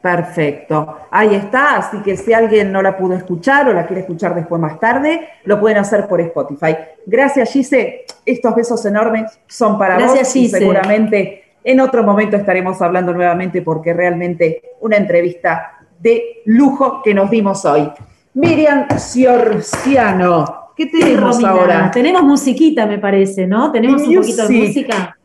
Perfecto. 0.00 0.96
Ahí 1.10 1.34
está, 1.34 1.76
así 1.76 1.98
que 1.98 2.16
si 2.16 2.32
alguien 2.32 2.72
no 2.72 2.80
la 2.80 2.96
pudo 2.96 3.14
escuchar 3.14 3.68
o 3.68 3.72
la 3.72 3.86
quiere 3.86 4.00
escuchar 4.00 4.34
después 4.34 4.60
más 4.60 4.80
tarde, 4.80 5.28
lo 5.44 5.60
pueden 5.60 5.78
hacer 5.78 6.08
por 6.08 6.20
Spotify. 6.20 6.76
Gracias, 7.04 7.52
Gise. 7.52 8.06
Estos 8.24 8.54
besos 8.54 8.84
enormes 8.86 9.38
son 9.46 9.78
para 9.78 9.96
Gracias, 9.96 10.28
vos 10.28 10.36
y 10.36 10.48
seguramente 10.48 11.44
en 11.62 11.80
otro 11.80 12.02
momento 12.02 12.36
estaremos 12.36 12.80
hablando 12.80 13.12
nuevamente 13.12 13.60
porque 13.62 13.92
realmente 13.92 14.62
una 14.80 14.96
entrevista 14.96 15.78
de 15.98 16.42
lujo 16.46 17.02
que 17.02 17.12
nos 17.12 17.28
dimos 17.30 17.64
hoy. 17.66 17.90
Miriam 18.34 18.86
Ciorciano, 18.96 20.60
¿Qué 20.76 20.86
tenemos 20.86 21.44
ahora? 21.44 21.90
Tenemos 21.90 22.22
musiquita, 22.22 22.86
me 22.86 22.98
parece, 22.98 23.46
¿no? 23.46 23.70
Tenemos 23.70 24.00
un 24.00 24.14
poquito 24.14 24.48
de 24.48 24.66
música. 24.66 25.16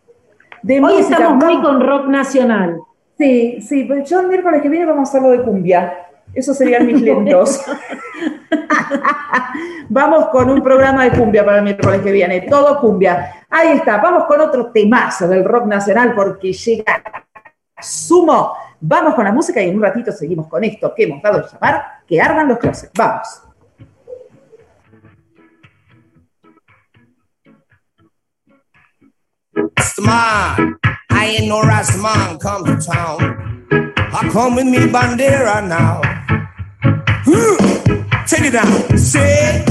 Hoy 0.68 0.98
estamos 1.00 1.46
muy 1.46 1.62
con 1.62 1.80
rock 1.80 2.08
nacional. 2.08 2.78
Sí, 3.18 3.62
sí, 3.62 3.86
pero 3.88 4.04
yo 4.04 4.20
el 4.20 4.28
miércoles 4.28 4.62
que 4.62 4.70
viene 4.70 4.86
vamos 4.86 5.08
a 5.08 5.12
hacerlo 5.12 5.30
de 5.30 5.44
cumbia. 5.44 6.08
Esos 6.34 6.58
serían 6.58 6.86
mis 6.86 7.02
lentos. 7.04 7.62
vamos 9.90 10.28
con 10.30 10.50
un 10.50 10.62
programa 10.62 11.06
de 11.06 11.18
cumbia 11.18 11.46
para 11.46 11.58
el 11.58 11.64
miércoles 11.64 12.02
que 12.02 12.12
viene, 12.12 12.42
todo 12.42 12.80
cumbia. 12.80 13.46
Ahí 13.50 13.78
está, 13.78 13.98
vamos 13.98 14.26
con 14.26 14.42
otro 14.42 14.72
temazo 14.72 15.28
del 15.28 15.46
rock 15.46 15.66
nacional 15.66 16.14
porque 16.14 16.52
llega 16.52 17.04
sumo. 17.80 18.54
Vamos 18.82 19.16
con 19.16 19.24
la 19.24 19.32
música 19.32 19.62
y 19.62 19.70
en 19.70 19.78
un 19.78 19.84
ratito 19.84 20.12
seguimos 20.12 20.48
con 20.48 20.64
esto 20.64 20.94
que 20.94 21.04
hemos 21.04 21.22
dado 21.22 21.40
a 21.40 21.52
llamar 21.52 21.84
que 22.08 22.22
ardan 22.22 22.50
los 22.50 22.60
closets. 22.60 22.92
Vamos. 22.98 23.42
man. 30.00 30.85
I 31.18 31.28
ain't 31.28 31.48
no 31.48 31.62
Rasta 31.62 31.98
man 31.98 32.38
come 32.40 32.66
to 32.66 32.76
town. 32.76 33.18
I 33.98 34.30
come 34.32 34.56
with 34.56 34.66
me 34.68 34.80
bandera 34.80 35.66
now. 35.68 36.02
Hmm. 37.26 38.26
Take 38.28 38.46
it 38.46 38.52
down. 38.52 38.98
Say. 38.98 39.64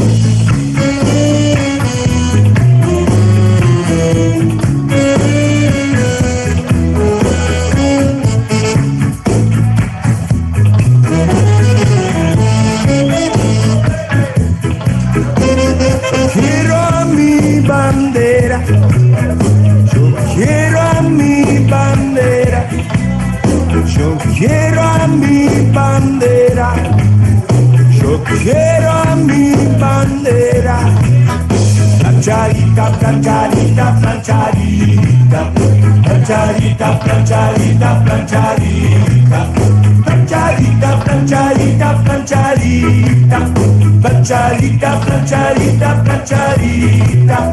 Quiero 16.32 17.04
mi 17.12 17.60
bandera 17.60 18.93
Yo 23.96 24.16
quiero 24.36 24.82
a 24.82 25.06
mi 25.06 25.48
bandera, 25.72 26.74
yo 28.00 28.22
quiero 28.24 28.90
a 28.90 29.14
mi 29.14 29.54
bandera. 29.78 30.78
Plancharita, 32.00 32.90
plancharita, 32.98 33.96
plancharita, 34.00 35.50
plancharita, 36.02 36.98
plancharita, 37.00 38.04
plancharita. 38.04 39.48
Plancharita, 40.04 41.00
plancharita, 41.04 42.02
plancharita, 42.04 43.38
plancharita, 44.02 45.00
plancharita, 45.00 46.02
plancharita. 46.02 47.52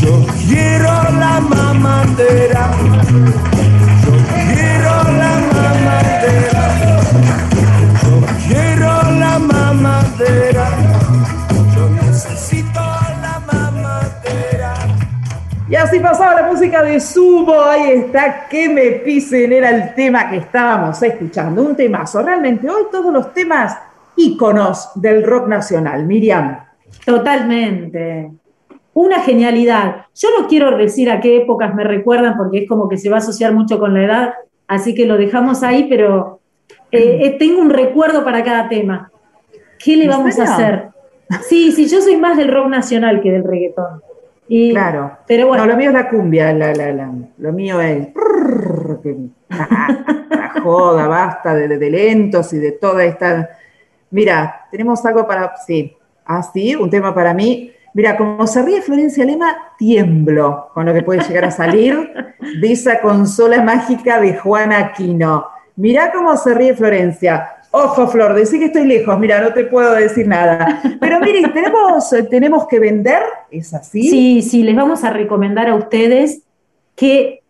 Yo 0.00 0.26
quiero 0.46 0.92
la 1.18 1.40
mamandera. 1.40 2.70
Yo 8.02 8.20
quiero 8.46 8.86
la 9.18 9.38
mamandera. 9.38 10.68
Yo 11.74 11.88
necesito 11.90 12.80
la 12.80 13.42
mamandera. 13.46 14.74
Y 15.68 15.74
así 15.74 15.98
pasaba 16.00 16.42
la 16.42 16.46
música 16.48 16.82
de 16.82 17.00
Sumo, 17.00 17.60
ahí 17.62 17.92
está, 17.92 18.46
que 18.48 18.68
me 18.68 18.90
pisen, 19.04 19.52
era 19.52 19.70
el 19.70 19.94
tema 19.94 20.28
que 20.28 20.36
estábamos 20.36 21.02
escuchando, 21.02 21.62
un 21.62 21.74
temazo. 21.74 22.22
Realmente 22.22 22.68
hoy 22.68 22.84
todos 22.90 23.12
los 23.12 23.32
temas 23.32 23.78
íconos 24.16 24.90
del 24.94 25.24
rock 25.24 25.48
nacional, 25.48 26.04
Miriam. 26.04 26.58
Totalmente 27.06 28.30
una 28.94 29.20
genialidad. 29.20 30.06
Yo 30.14 30.28
no 30.38 30.46
quiero 30.48 30.76
decir 30.76 31.10
a 31.10 31.20
qué 31.20 31.38
épocas 31.38 31.74
me 31.74 31.84
recuerdan 31.84 32.36
porque 32.36 32.58
es 32.58 32.68
como 32.68 32.88
que 32.88 32.98
se 32.98 33.08
va 33.08 33.16
a 33.16 33.18
asociar 33.18 33.52
mucho 33.52 33.78
con 33.78 33.94
la 33.94 34.04
edad, 34.04 34.34
así 34.68 34.94
que 34.94 35.06
lo 35.06 35.16
dejamos 35.16 35.62
ahí, 35.62 35.86
pero 35.88 36.40
eh, 36.92 37.26
eh, 37.26 37.36
tengo 37.38 37.60
un 37.60 37.70
recuerdo 37.70 38.24
para 38.24 38.44
cada 38.44 38.68
tema. 38.68 39.10
¿Qué 39.82 39.96
le 39.96 40.08
vamos 40.08 40.38
a 40.38 40.44
hacer? 40.44 40.88
Sí, 41.48 41.72
sí, 41.72 41.88
yo 41.88 42.00
soy 42.00 42.16
más 42.16 42.36
del 42.36 42.52
rock 42.52 42.68
nacional 42.68 43.20
que 43.20 43.32
del 43.32 43.44
reggaetón. 43.44 44.02
Y, 44.48 44.72
claro. 44.72 45.18
Pero 45.26 45.48
bueno. 45.48 45.64
No, 45.64 45.72
lo 45.72 45.78
mío 45.78 45.88
es 45.88 45.94
la 45.94 46.08
cumbia, 46.10 46.52
la, 46.52 46.74
la, 46.74 47.12
lo 47.38 47.52
mío 47.52 47.80
es. 47.80 48.08
La, 49.48 50.54
joda, 50.62 51.08
basta 51.08 51.54
de, 51.54 51.78
de, 51.78 51.90
lentos 51.90 52.52
y 52.52 52.58
de 52.58 52.72
toda 52.72 53.04
esta. 53.04 53.50
Mira, 54.10 54.66
tenemos 54.70 55.04
algo 55.06 55.26
para. 55.26 55.56
Sí, 55.56 55.96
así, 56.24 56.76
un 56.76 56.90
tema 56.90 57.14
para 57.14 57.32
mí. 57.32 57.72
Mira, 57.94 58.16
como 58.16 58.46
se 58.46 58.62
ríe 58.62 58.80
Florencia 58.80 59.24
Lema, 59.24 59.54
tiemblo 59.78 60.70
con 60.72 60.86
lo 60.86 60.94
que 60.94 61.02
puede 61.02 61.22
llegar 61.22 61.44
a 61.44 61.50
salir 61.50 62.12
de 62.60 62.72
esa 62.72 63.00
consola 63.00 63.62
mágica 63.62 64.20
de 64.20 64.36
Juan 64.36 64.72
Aquino. 64.72 65.51
Mira 65.76 66.12
cómo 66.12 66.36
se 66.36 66.54
ríe 66.54 66.74
Florencia. 66.74 67.48
Ojo, 67.70 68.06
Flor, 68.06 68.34
decí 68.34 68.58
que 68.58 68.66
estoy 68.66 68.86
lejos, 68.86 69.18
mira, 69.18 69.40
no 69.40 69.54
te 69.54 69.64
puedo 69.64 69.94
decir 69.94 70.28
nada. 70.28 70.82
Pero 71.00 71.20
mire, 71.20 71.48
tenemos, 71.48 72.14
tenemos 72.28 72.66
que 72.66 72.78
vender, 72.78 73.22
¿es 73.50 73.72
así? 73.72 74.10
Sí, 74.10 74.42
sí, 74.42 74.62
les 74.62 74.76
vamos 74.76 75.04
a 75.04 75.10
recomendar 75.10 75.68
a 75.68 75.74
ustedes 75.74 76.42
que 76.94 77.40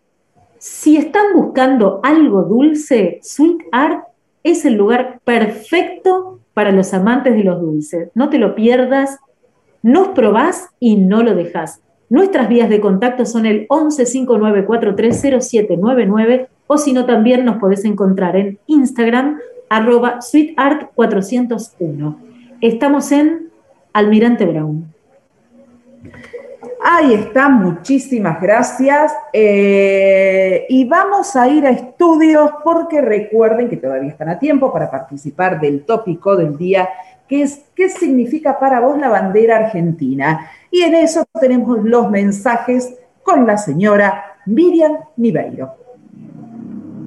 Si 0.57 0.95
están 0.95 1.33
buscando 1.35 1.99
algo 2.03 2.43
dulce, 2.43 3.19
Sweet 3.21 3.63
Art 3.73 4.05
es 4.43 4.63
el 4.63 4.75
lugar 4.75 5.19
perfecto 5.25 6.39
para 6.53 6.71
los 6.71 6.93
amantes 6.93 7.35
de 7.35 7.43
los 7.43 7.59
dulces. 7.59 8.07
No 8.15 8.29
te 8.29 8.37
lo 8.37 8.55
pierdas, 8.55 9.19
nos 9.81 10.07
probás 10.09 10.69
y 10.79 10.95
no 10.95 11.21
lo 11.21 11.35
dejas. 11.35 11.81
Nuestras 12.09 12.47
vías 12.47 12.69
de 12.69 12.79
contacto 12.79 13.25
son 13.25 13.45
el 13.45 13.67
1159430799 13.67 16.47
o 16.67 16.77
si 16.77 16.93
no 16.93 17.05
también 17.05 17.45
nos 17.45 17.57
podés 17.57 17.85
encontrar 17.85 18.35
en 18.35 18.59
Instagram 18.67 19.39
arroba 19.69 20.19
sweetart401. 20.19 22.15
Estamos 22.61 23.11
en 23.11 23.49
Almirante 23.93 24.45
Brown. 24.45 24.93
Ahí 26.85 27.13
está, 27.13 27.47
muchísimas 27.47 28.41
gracias. 28.41 29.13
Eh, 29.31 30.65
y 30.67 30.85
vamos 30.85 31.35
a 31.35 31.47
ir 31.47 31.65
a 31.65 31.69
estudios 31.69 32.51
porque 32.63 33.01
recuerden 33.01 33.69
que 33.69 33.77
todavía 33.77 34.09
están 34.09 34.29
a 34.29 34.37
tiempo 34.37 34.71
para 34.71 34.91
participar 34.91 35.61
del 35.61 35.85
tópico 35.85 36.35
del 36.35 36.57
día, 36.57 36.89
que 37.27 37.43
es 37.43 37.63
¿qué 37.73 37.87
significa 37.89 38.59
para 38.59 38.81
vos 38.81 38.97
la 38.97 39.07
bandera 39.07 39.57
argentina? 39.57 40.51
Y 40.69 40.81
en 40.81 40.95
eso 40.95 41.23
tenemos 41.39 41.83
los 41.83 42.11
mensajes 42.11 42.93
con 43.23 43.47
la 43.47 43.57
señora 43.57 44.37
Miriam 44.45 44.97
Niveiro. 45.15 45.82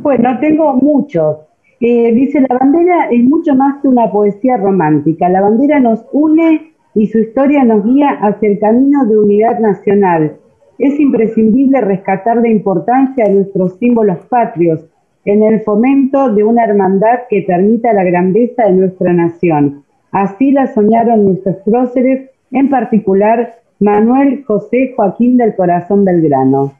Bueno, 0.07 0.39
tengo 0.39 0.73
muchos. 0.75 1.39
Eh, 1.81 2.13
dice, 2.15 2.41
la 2.41 2.57
bandera 2.57 3.09
es 3.11 3.25
mucho 3.25 3.57
más 3.57 3.83
que 3.83 3.89
una 3.89 4.09
poesía 4.09 4.57
romántica. 4.57 5.29
La 5.29 5.41
bandera 5.41 5.81
nos 5.81 6.07
une 6.13 6.75
y 6.95 7.09
su 7.09 7.19
historia 7.19 7.65
nos 7.65 7.85
guía 7.85 8.11
hacia 8.21 8.51
el 8.51 8.61
camino 8.61 9.05
de 9.05 9.19
unidad 9.19 9.59
nacional. 9.59 10.37
Es 10.79 11.01
imprescindible 11.01 11.81
rescatar 11.81 12.37
la 12.37 12.49
importancia 12.49 13.25
de 13.25 13.35
nuestros 13.35 13.79
símbolos 13.79 14.19
patrios 14.29 14.87
en 15.25 15.43
el 15.43 15.63
fomento 15.63 16.33
de 16.33 16.45
una 16.45 16.63
hermandad 16.63 17.23
que 17.29 17.43
permita 17.43 17.93
la 17.93 18.05
grandeza 18.05 18.67
de 18.67 18.75
nuestra 18.75 19.13
nación. 19.13 19.83
Así 20.13 20.53
la 20.53 20.69
soñaron 20.69 21.25
nuestros 21.25 21.57
próceres, 21.65 22.31
en 22.53 22.71
particular 22.71 23.57
Manuel 23.81 24.45
José 24.45 24.93
Joaquín 24.95 25.37
del 25.37 25.57
Corazón 25.57 26.05
Belgrano. 26.05 26.75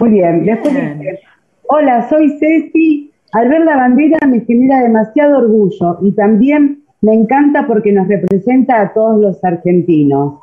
Muy 0.00 0.10
bien, 0.10 0.44
después 0.44 0.74
dice, 0.74 1.20
hola, 1.68 2.08
soy 2.08 2.30
Ceci. 2.38 3.12
Al 3.32 3.48
ver 3.48 3.60
la 3.62 3.76
bandera 3.76 4.18
me 4.26 4.40
genera 4.40 4.82
demasiado 4.82 5.38
orgullo 5.38 5.98
y 6.02 6.12
también 6.12 6.84
me 7.02 7.14
encanta 7.14 7.66
porque 7.66 7.92
nos 7.92 8.08
representa 8.08 8.80
a 8.80 8.92
todos 8.92 9.20
los 9.20 9.44
argentinos. 9.44 10.40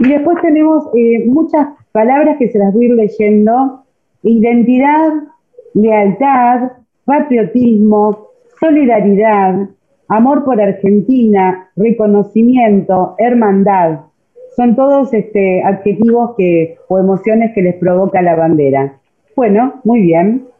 Y 0.00 0.08
después 0.08 0.38
tenemos 0.42 0.88
eh, 0.94 1.24
muchas 1.26 1.68
palabras 1.92 2.36
que 2.38 2.48
se 2.48 2.58
las 2.58 2.72
voy 2.72 2.84
a 2.84 2.88
ir 2.88 2.94
leyendo. 2.94 3.84
Identidad, 4.22 5.12
lealtad, 5.74 6.72
patriotismo, 7.04 8.28
solidaridad, 8.60 9.68
amor 10.08 10.44
por 10.44 10.60
Argentina, 10.60 11.70
reconocimiento, 11.76 13.14
hermandad. 13.18 14.00
Son 14.56 14.76
todos 14.76 15.12
este, 15.14 15.62
adjetivos 15.62 16.34
que, 16.36 16.76
o 16.88 16.98
emociones 16.98 17.52
que 17.54 17.62
les 17.62 17.74
provoca 17.76 18.20
la 18.20 18.36
bandera. 18.36 18.98
Bueno, 19.34 19.80
muy 19.84 20.02
bien. 20.02 20.51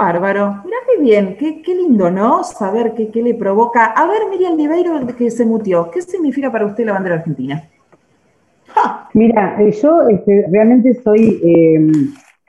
Bárbaro. 0.00 0.62
Mirá 0.64 0.76
qué 0.86 1.02
bien, 1.02 1.36
qué, 1.36 1.74
lindo, 1.74 2.10
¿no? 2.10 2.42
Saber 2.42 2.94
qué, 2.94 3.10
qué, 3.10 3.22
le 3.22 3.34
provoca. 3.34 3.84
A 3.84 4.06
ver, 4.06 4.22
Miriam 4.30 4.56
Niveiro, 4.56 5.06
que 5.18 5.30
se 5.30 5.44
mutió. 5.44 5.90
¿Qué 5.90 6.00
significa 6.00 6.50
para 6.50 6.64
usted 6.64 6.86
la 6.86 6.94
bandera 6.94 7.16
argentina? 7.16 7.68
Mira, 9.12 9.60
eh, 9.60 9.72
yo 9.72 10.08
este, 10.08 10.46
realmente 10.50 10.94
soy 10.94 11.38
eh, 11.44 11.92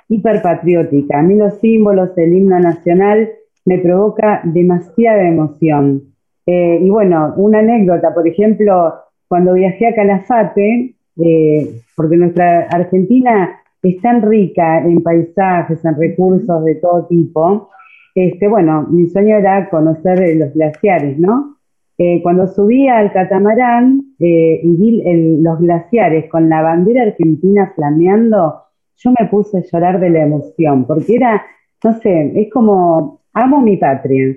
hiperpatriótica. 0.08 1.20
A 1.20 1.24
mí 1.24 1.36
los 1.36 1.56
símbolos, 1.60 2.18
el 2.18 2.34
himno 2.34 2.58
nacional, 2.58 3.30
me 3.66 3.80
provoca 3.80 4.40
demasiada 4.46 5.28
emoción. 5.28 6.04
Eh, 6.46 6.80
y 6.82 6.90
bueno, 6.90 7.34
una 7.36 7.60
anécdota, 7.60 8.14
por 8.14 8.28
ejemplo, 8.28 8.96
cuando 9.28 9.54
viajé 9.54 9.88
a 9.88 9.96
Calafate, 9.96 10.96
eh, 11.18 11.82
porque 11.96 12.16
nuestra 12.16 12.68
Argentina 12.72 13.61
es 13.84 14.02
tan 14.02 14.22
rica 14.22 14.80
en 14.80 15.02
paisajes, 15.02 15.84
en 15.84 15.96
recursos 15.96 16.64
de 16.66 16.76
todo 16.76 17.08
tipo, 17.08 17.70
este, 18.14 18.48
bueno, 18.48 18.88
mi 18.90 19.08
sueño 19.08 19.38
era 19.38 19.70
conocer 19.70 20.22
eh, 20.22 20.36
los 20.36 20.54
glaciares, 20.54 21.18
¿no? 21.18 21.58
Eh, 21.98 22.22
cuando 22.24 22.48
subí 22.48 22.88
al 22.88 23.14
catamarán 23.14 24.02
eh, 24.20 24.60
y 24.64 24.76
vi 24.76 25.42
los 25.42 25.60
glaciares 25.60 26.30
con 26.30 26.50
la 26.50 26.62
bandera 26.62 27.04
argentina 27.04 27.72
flameando, 27.76 28.64
yo 28.98 29.12
me 29.20 29.28
puse 29.28 29.60
a 29.60 29.62
llorar 29.62 30.00
de 30.00 30.10
la 30.10 30.24
emoción, 30.24 30.86
porque 30.86 31.16
era, 31.16 31.44
no 31.84 31.94
sé, 32.00 32.34
es 32.36 32.52
como, 32.52 33.22
amo 33.34 33.62
mi 33.62 33.78
patria. 33.78 34.36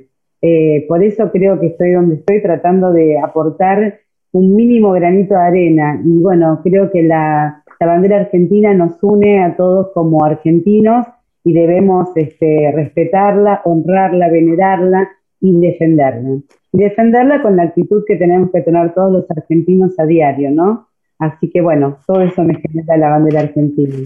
por 0.89 1.03
eso 1.03 1.31
creo 1.33 1.59
que 1.59 1.69
estoy 1.69 1.93
donde 1.93 2.17
estoy 2.17 2.43
tratando 2.43 2.93
de 2.93 3.19
aportar 3.19 4.01
un 4.33 4.55
mínimo 4.55 4.93
granito 4.93 5.35
de 5.35 5.41
arena. 5.41 6.01
Y 6.05 6.21
bueno, 6.21 6.61
creo 6.63 6.91
que 6.91 7.03
la, 7.03 7.64
la 7.81 7.87
bandera 7.87 8.21
argentina 8.21 8.73
nos 8.75 9.03
une 9.03 9.43
a 9.43 9.57
todos 9.57 9.91
como 9.93 10.25
argentinos 10.25 11.07
y 11.45 11.53
debemos 11.53 12.09
este, 12.15 12.73
respetarla, 12.75 13.63
honrarla, 13.65 14.29
venerarla 14.31 15.11
y 15.41 15.61
defenderla. 15.61 16.41
Y 16.73 16.79
defenderla 16.79 17.43
con 17.43 17.57
la 17.57 17.65
actitud 17.65 18.05
que 18.07 18.17
tenemos 18.17 18.51
que 18.51 18.63
tener 18.63 18.95
todos 18.95 19.13
los 19.13 19.31
argentinos 19.31 19.99
a 19.99 20.07
diario, 20.07 20.51
¿no? 20.51 20.89
Así 21.19 21.51
que 21.51 21.61
bueno, 21.61 21.99
todo 22.07 22.23
eso 22.23 22.43
me 22.43 22.55
genera 22.57 22.97
la 22.97 23.11
bandera 23.11 23.41
argentina. 23.41 23.97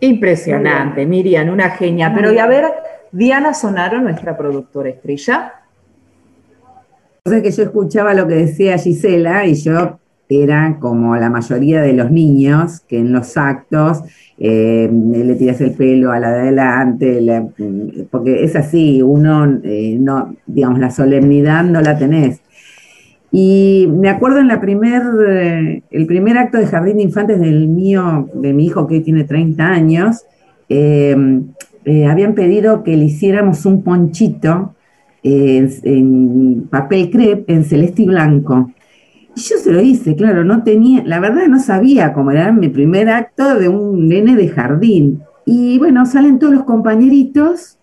Impresionante, 0.00 1.04
Miriam, 1.04 1.50
una 1.50 1.70
genia. 1.70 2.12
Pero 2.14 2.32
y 2.32 2.38
a 2.38 2.46
ver, 2.46 2.64
Diana 3.12 3.52
Sonaro, 3.52 4.00
nuestra 4.00 4.36
productora 4.36 4.88
estrella. 4.88 5.54
O 7.24 7.30
sea 7.30 7.42
que 7.42 7.50
yo 7.50 7.64
escuchaba 7.64 8.14
lo 8.14 8.26
que 8.26 8.34
decía 8.34 8.78
Gisela 8.78 9.44
y 9.44 9.54
yo 9.54 9.99
era 10.30 10.76
como 10.78 11.16
la 11.16 11.28
mayoría 11.28 11.82
de 11.82 11.92
los 11.92 12.10
niños 12.10 12.80
que 12.88 12.98
en 12.98 13.12
los 13.12 13.36
actos 13.36 14.04
eh, 14.38 14.88
le 14.90 15.34
tiras 15.34 15.60
el 15.60 15.72
pelo 15.72 16.12
a 16.12 16.20
la 16.20 16.30
de 16.30 16.40
adelante, 16.40 17.42
porque 18.10 18.44
es 18.44 18.54
así, 18.54 19.02
uno, 19.02 19.60
eh, 19.64 19.98
no, 20.00 20.34
digamos, 20.46 20.78
la 20.78 20.90
solemnidad 20.90 21.64
no 21.64 21.80
la 21.82 21.98
tenés. 21.98 22.40
Y 23.32 23.88
me 23.92 24.08
acuerdo 24.08 24.38
en 24.38 24.48
la 24.48 24.60
primer, 24.60 25.02
eh, 25.28 25.82
el 25.90 26.06
primer 26.06 26.38
acto 26.38 26.58
de 26.58 26.66
Jardín 26.66 26.98
de 26.98 27.02
Infantes 27.02 27.40
del 27.40 27.68
mío, 27.68 28.28
de 28.32 28.52
mi 28.52 28.66
hijo 28.66 28.86
que 28.86 28.94
hoy 28.94 29.00
tiene 29.00 29.24
30 29.24 29.66
años, 29.66 30.24
habían 32.08 32.34
pedido 32.34 32.84
que 32.84 32.96
le 32.96 33.06
hiciéramos 33.06 33.66
un 33.66 33.82
ponchito 33.82 34.76
en 35.22 36.68
papel 36.70 37.10
crepe 37.10 37.52
en 37.52 37.64
celeste 37.64 38.02
y 38.02 38.06
blanco. 38.06 38.70
Y 39.36 39.40
yo 39.40 39.56
se 39.58 39.72
lo 39.72 39.80
hice, 39.80 40.16
claro, 40.16 40.44
no 40.44 40.62
tenía, 40.62 41.02
la 41.04 41.20
verdad 41.20 41.46
no 41.46 41.60
sabía 41.60 42.12
cómo 42.12 42.30
era 42.30 42.52
mi 42.52 42.68
primer 42.68 43.08
acto 43.08 43.54
de 43.58 43.68
un 43.68 44.08
nene 44.08 44.36
de 44.36 44.48
jardín. 44.48 45.22
Y 45.46 45.78
bueno, 45.78 46.04
salen 46.06 46.38
todos 46.38 46.52
los 46.52 46.64
compañeritos 46.64 47.78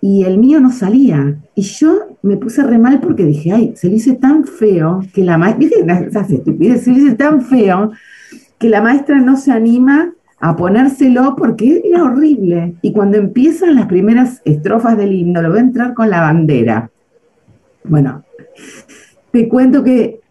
y 0.00 0.24
el 0.24 0.38
mío 0.38 0.60
no 0.60 0.70
salía. 0.70 1.36
Y 1.54 1.62
yo 1.62 2.18
me 2.22 2.36
puse 2.36 2.62
re 2.64 2.78
mal 2.78 3.00
porque 3.00 3.24
dije, 3.24 3.52
ay, 3.52 3.72
se 3.76 3.88
lo 3.88 3.94
hice 3.94 4.14
tan 4.14 4.44
feo 4.44 5.00
que 5.14 5.24
la 5.24 5.38
maestra, 5.38 6.24
se 6.26 6.42
lo 6.90 6.98
hice 6.98 7.14
tan 7.14 7.42
feo 7.42 7.92
que 8.58 8.68
la 8.68 8.82
maestra 8.82 9.20
no 9.20 9.36
se 9.36 9.52
anima 9.52 10.12
a 10.40 10.56
ponérselo 10.56 11.36
porque 11.36 11.82
era 11.84 12.02
horrible. 12.02 12.74
Y 12.82 12.92
cuando 12.92 13.16
empiezan 13.16 13.76
las 13.76 13.86
primeras 13.86 14.42
estrofas 14.44 14.96
del 14.96 15.12
himno, 15.12 15.40
lo 15.40 15.50
voy 15.50 15.58
a 15.58 15.62
entrar 15.62 15.94
con 15.94 16.10
la 16.10 16.20
bandera. 16.20 16.90
Bueno, 17.84 18.24
te 19.30 19.48
cuento 19.48 19.84
que 19.84 20.21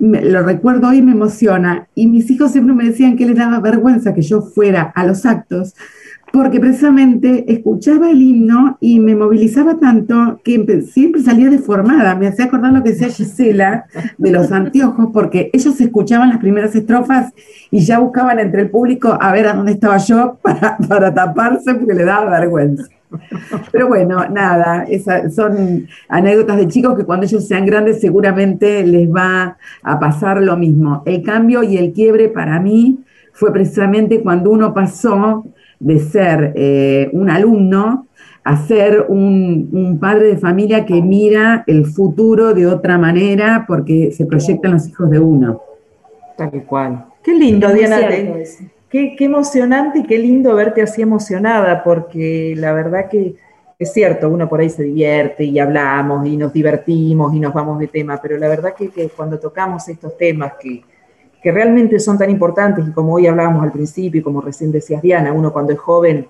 lo 0.00 0.42
recuerdo 0.42 0.88
hoy 0.88 0.98
y 0.98 1.02
me 1.02 1.12
emociona. 1.12 1.88
Y 1.94 2.06
mis 2.06 2.30
hijos 2.30 2.52
siempre 2.52 2.74
me 2.74 2.84
decían 2.84 3.16
que 3.16 3.26
les 3.26 3.36
daba 3.36 3.60
vergüenza 3.60 4.14
que 4.14 4.22
yo 4.22 4.42
fuera 4.42 4.92
a 4.94 5.04
los 5.06 5.26
actos, 5.26 5.74
porque 6.32 6.60
precisamente 6.60 7.52
escuchaba 7.52 8.10
el 8.10 8.22
himno 8.22 8.78
y 8.80 9.00
me 9.00 9.16
movilizaba 9.16 9.78
tanto 9.78 10.40
que 10.44 10.82
siempre 10.82 11.22
salía 11.22 11.50
deformada. 11.50 12.14
Me 12.14 12.28
hacía 12.28 12.46
acordar 12.46 12.72
lo 12.72 12.82
que 12.82 12.90
decía 12.90 13.08
Gisela 13.08 13.86
de 14.16 14.30
los 14.30 14.52
anteojos, 14.52 15.08
porque 15.12 15.50
ellos 15.52 15.80
escuchaban 15.80 16.28
las 16.28 16.38
primeras 16.38 16.74
estrofas 16.74 17.32
y 17.70 17.80
ya 17.80 17.98
buscaban 17.98 18.38
entre 18.38 18.62
el 18.62 18.70
público 18.70 19.18
a 19.20 19.32
ver 19.32 19.48
a 19.48 19.54
dónde 19.54 19.72
estaba 19.72 19.98
yo 19.98 20.38
para, 20.42 20.76
para 20.88 21.12
taparse 21.12 21.74
porque 21.74 21.94
le 21.94 22.04
daba 22.04 22.38
vergüenza. 22.38 22.84
Pero 23.72 23.88
bueno, 23.88 24.24
nada, 24.28 24.86
son 25.34 25.88
anécdotas 26.08 26.58
de 26.58 26.68
chicos 26.68 26.96
que 26.96 27.04
cuando 27.04 27.26
ellos 27.26 27.46
sean 27.46 27.66
grandes 27.66 28.00
seguramente 28.00 28.86
les 28.86 29.10
va 29.10 29.58
a 29.82 29.98
pasar 29.98 30.40
lo 30.40 30.56
mismo. 30.56 31.02
El 31.06 31.22
cambio 31.24 31.64
y 31.64 31.76
el 31.76 31.92
quiebre 31.92 32.28
para 32.28 32.60
mí 32.60 33.00
fue 33.32 33.52
precisamente 33.52 34.20
cuando 34.20 34.50
uno 34.50 34.72
pasó 34.72 35.44
de 35.80 35.98
ser 35.98 36.52
eh, 36.54 37.10
un 37.12 37.30
alumno 37.30 38.06
a 38.44 38.56
ser 38.66 39.06
un, 39.08 39.98
padre 40.00 40.28
de 40.28 40.38
familia 40.38 40.86
que 40.86 41.02
mira 41.02 41.64
el 41.66 41.86
futuro 41.86 42.54
de 42.54 42.66
otra 42.66 42.96
manera 42.96 43.64
porque 43.66 44.12
se 44.12 44.24
proyectan 44.24 44.72
los 44.72 44.88
hijos 44.88 45.10
de 45.10 45.18
uno. 45.18 45.62
Tal 46.36 46.64
cual. 46.64 47.06
Qué 47.22 47.34
lindo, 47.34 47.70
Diana. 47.72 48.08
qué, 48.88 49.14
qué 49.16 49.24
emocionante 49.24 50.00
y 50.00 50.02
qué 50.04 50.18
lindo 50.18 50.54
verte 50.54 50.80
así 50.80 51.02
emocionada, 51.02 51.82
porque 51.82 52.54
la 52.56 52.72
verdad 52.72 53.08
que 53.10 53.36
es 53.78 53.92
cierto, 53.92 54.28
uno 54.28 54.48
por 54.48 54.60
ahí 54.60 54.70
se 54.70 54.84
divierte 54.84 55.44
y 55.44 55.58
hablamos 55.58 56.26
y 56.26 56.36
nos 56.36 56.52
divertimos 56.52 57.34
y 57.34 57.40
nos 57.40 57.52
vamos 57.52 57.78
de 57.78 57.88
tema, 57.88 58.18
pero 58.22 58.36
la 58.36 58.48
verdad 58.48 58.74
que, 58.76 58.88
que 58.88 59.08
cuando 59.08 59.38
tocamos 59.38 59.86
estos 59.88 60.16
temas 60.16 60.54
que, 60.60 60.82
que 61.42 61.50
realmente 61.50 61.98
son 61.98 62.18
tan 62.18 62.30
importantes 62.30 62.86
y 62.86 62.92
como 62.92 63.14
hoy 63.14 63.26
hablábamos 63.26 63.62
al 63.64 63.72
principio 63.72 64.20
y 64.20 64.24
como 64.24 64.40
recién 64.40 64.70
decías 64.70 65.00
Diana, 65.00 65.32
uno 65.32 65.52
cuando 65.52 65.72
es 65.72 65.78
joven 65.78 66.26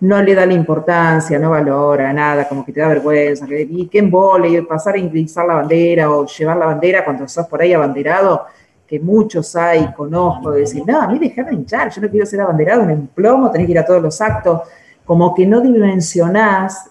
no 0.00 0.20
le 0.22 0.34
da 0.34 0.44
la 0.44 0.52
importancia, 0.52 1.38
no 1.38 1.50
valora 1.50 2.12
nada, 2.12 2.48
como 2.48 2.64
que 2.64 2.72
te 2.72 2.80
da 2.80 2.88
vergüenza, 2.88 3.46
que, 3.46 3.62
y 3.62 3.86
qué 3.88 4.00
embole, 4.00 4.62
pasar 4.62 4.94
a 4.94 4.98
ingresar 4.98 5.46
la 5.46 5.54
bandera 5.54 6.10
o 6.10 6.26
llevar 6.26 6.56
la 6.56 6.66
bandera 6.66 7.04
cuando 7.04 7.26
sos 7.28 7.46
por 7.46 7.62
ahí 7.62 7.72
abanderado, 7.72 8.44
que 8.86 9.00
muchos 9.00 9.56
hay, 9.56 9.92
conozco, 9.94 10.50
de 10.50 10.60
decir, 10.60 10.82
no, 10.86 11.00
a 11.00 11.08
mí 11.08 11.18
dejame 11.18 11.54
hinchar, 11.54 11.90
yo 11.90 12.02
no 12.02 12.10
quiero 12.10 12.26
ser 12.26 12.40
abanderado 12.40 12.82
en 12.82 12.90
un 12.90 13.06
plomo, 13.08 13.50
tenés 13.50 13.66
que 13.66 13.72
ir 13.72 13.78
a 13.78 13.86
todos 13.86 14.02
los 14.02 14.20
actos, 14.20 14.62
como 15.04 15.34
que 15.34 15.46
no 15.46 15.60
dimensionás 15.60 16.90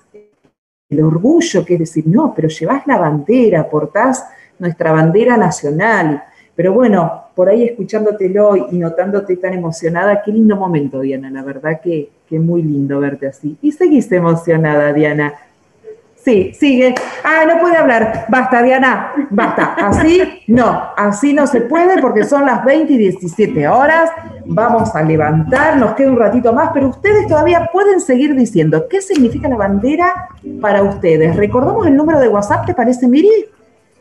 el 0.89 1.03
orgullo, 1.03 1.65
que 1.65 1.73
es 1.73 1.79
decir, 1.79 2.05
no, 2.07 2.33
pero 2.35 2.47
llevas 2.47 2.85
la 2.87 2.97
bandera, 2.97 3.69
portás 3.69 4.25
nuestra 4.59 4.91
bandera 4.91 5.37
nacional. 5.37 6.23
Pero 6.55 6.73
bueno, 6.73 7.22
por 7.35 7.49
ahí 7.49 7.63
escuchándotelo 7.63 8.69
y 8.71 8.77
notándote 8.77 9.37
tan 9.37 9.53
emocionada, 9.53 10.21
qué 10.23 10.31
lindo 10.31 10.55
momento, 10.55 10.99
Diana, 10.99 11.29
la 11.29 11.43
verdad 11.43 11.81
que, 11.81 12.09
que 12.29 12.39
muy 12.39 12.61
lindo 12.61 12.99
verte 12.99 13.27
así. 13.27 13.57
Y 13.61 13.71
seguís 13.71 14.11
emocionada, 14.11 14.93
Diana. 14.93 15.33
Sí, 16.23 16.53
sigue. 16.53 16.95
Ah, 17.25 17.43
no 17.45 17.59
puede 17.59 17.75
hablar. 17.75 18.27
Basta, 18.29 18.63
Diana, 18.63 19.11
basta. 19.29 19.73
Así 19.73 20.21
no, 20.47 20.83
así 20.95 21.33
no 21.33 21.45
se 21.47 21.61
puede 21.61 21.99
porque 22.01 22.23
son 22.23 22.45
las 22.45 22.63
20 22.63 22.93
y 22.93 22.97
17 22.97 23.67
horas. 23.67 24.09
Vamos 24.45 24.95
a 24.95 25.03
levantar, 25.03 25.75
nos 25.75 25.95
queda 25.95 26.11
un 26.11 26.17
ratito 26.17 26.53
más, 26.53 26.69
pero 26.73 26.87
ustedes 26.87 27.27
todavía 27.27 27.69
pueden 27.73 27.99
seguir 27.99 28.35
diciendo 28.35 28.85
qué 28.89 29.01
significa 29.01 29.49
la 29.49 29.57
bandera 29.57 30.29
para 30.61 30.81
ustedes. 30.83 31.35
¿Recordamos 31.35 31.87
el 31.87 31.95
número 31.97 32.21
de 32.21 32.29
WhatsApp, 32.29 32.67
te 32.67 32.73
parece, 32.73 33.05
Miri? 33.05 33.45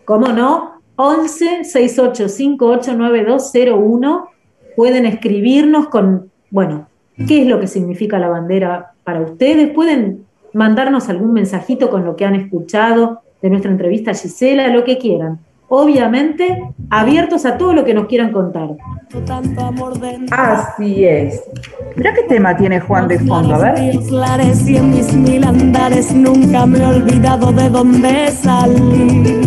¿Cómo 0.04 0.28
no? 0.28 0.71
11 0.96 1.62
68589201. 1.62 4.28
Pueden 4.76 5.06
escribirnos 5.06 5.88
con, 5.88 6.30
bueno, 6.50 6.88
qué 7.26 7.42
es 7.42 7.48
lo 7.48 7.58
que 7.60 7.66
significa 7.66 8.18
la 8.18 8.28
bandera 8.28 8.92
para 9.04 9.20
ustedes. 9.20 9.70
Pueden 9.72 10.24
mandarnos 10.52 11.08
algún 11.08 11.32
mensajito 11.32 11.90
con 11.90 12.04
lo 12.04 12.16
que 12.16 12.24
han 12.24 12.34
escuchado 12.34 13.22
de 13.40 13.50
nuestra 13.50 13.70
entrevista 13.70 14.10
a 14.12 14.14
Gisela, 14.14 14.68
lo 14.68 14.84
que 14.84 14.98
quieran. 14.98 15.38
Obviamente, 15.74 16.62
abiertos 16.90 17.46
a 17.46 17.56
todo 17.56 17.72
lo 17.72 17.82
que 17.82 17.94
nos 17.94 18.04
quieran 18.04 18.30
contar. 18.30 18.68
Así 20.30 21.06
es. 21.06 21.42
Mira 21.96 22.12
qué 22.12 22.24
tema 22.24 22.54
tiene 22.54 22.78
Juan 22.78 23.08
de 23.08 23.18
fondo, 23.18 23.54
a 23.54 23.72
ver. 23.72 23.94
Y 24.66 24.76
en 24.76 24.90
mis 24.90 25.14
mil 25.14 25.42
andares 25.42 26.12
nunca 26.12 26.66
me 26.66 26.78
he 26.78 26.84
olvidado 26.84 27.52
de 27.52 27.70
dónde 27.70 28.30
salí. 28.32 29.40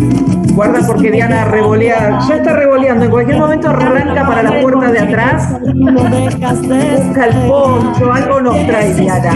Guarda 0.52 0.80
porque 0.84 1.12
Diana 1.12 1.44
revolea, 1.44 2.18
ya 2.26 2.34
está 2.34 2.54
revoleando, 2.54 3.04
en 3.04 3.10
cualquier 3.12 3.38
momento 3.38 3.68
arranca 3.68 4.26
para 4.26 4.42
la 4.42 4.60
puerta 4.62 4.90
de 4.90 4.98
atrás, 4.98 5.60
busca 5.62 7.26
el 7.26 7.34
poncho, 7.46 8.12
algo 8.12 8.40
nos 8.40 8.66
trae 8.66 8.94
Diana. 8.94 9.32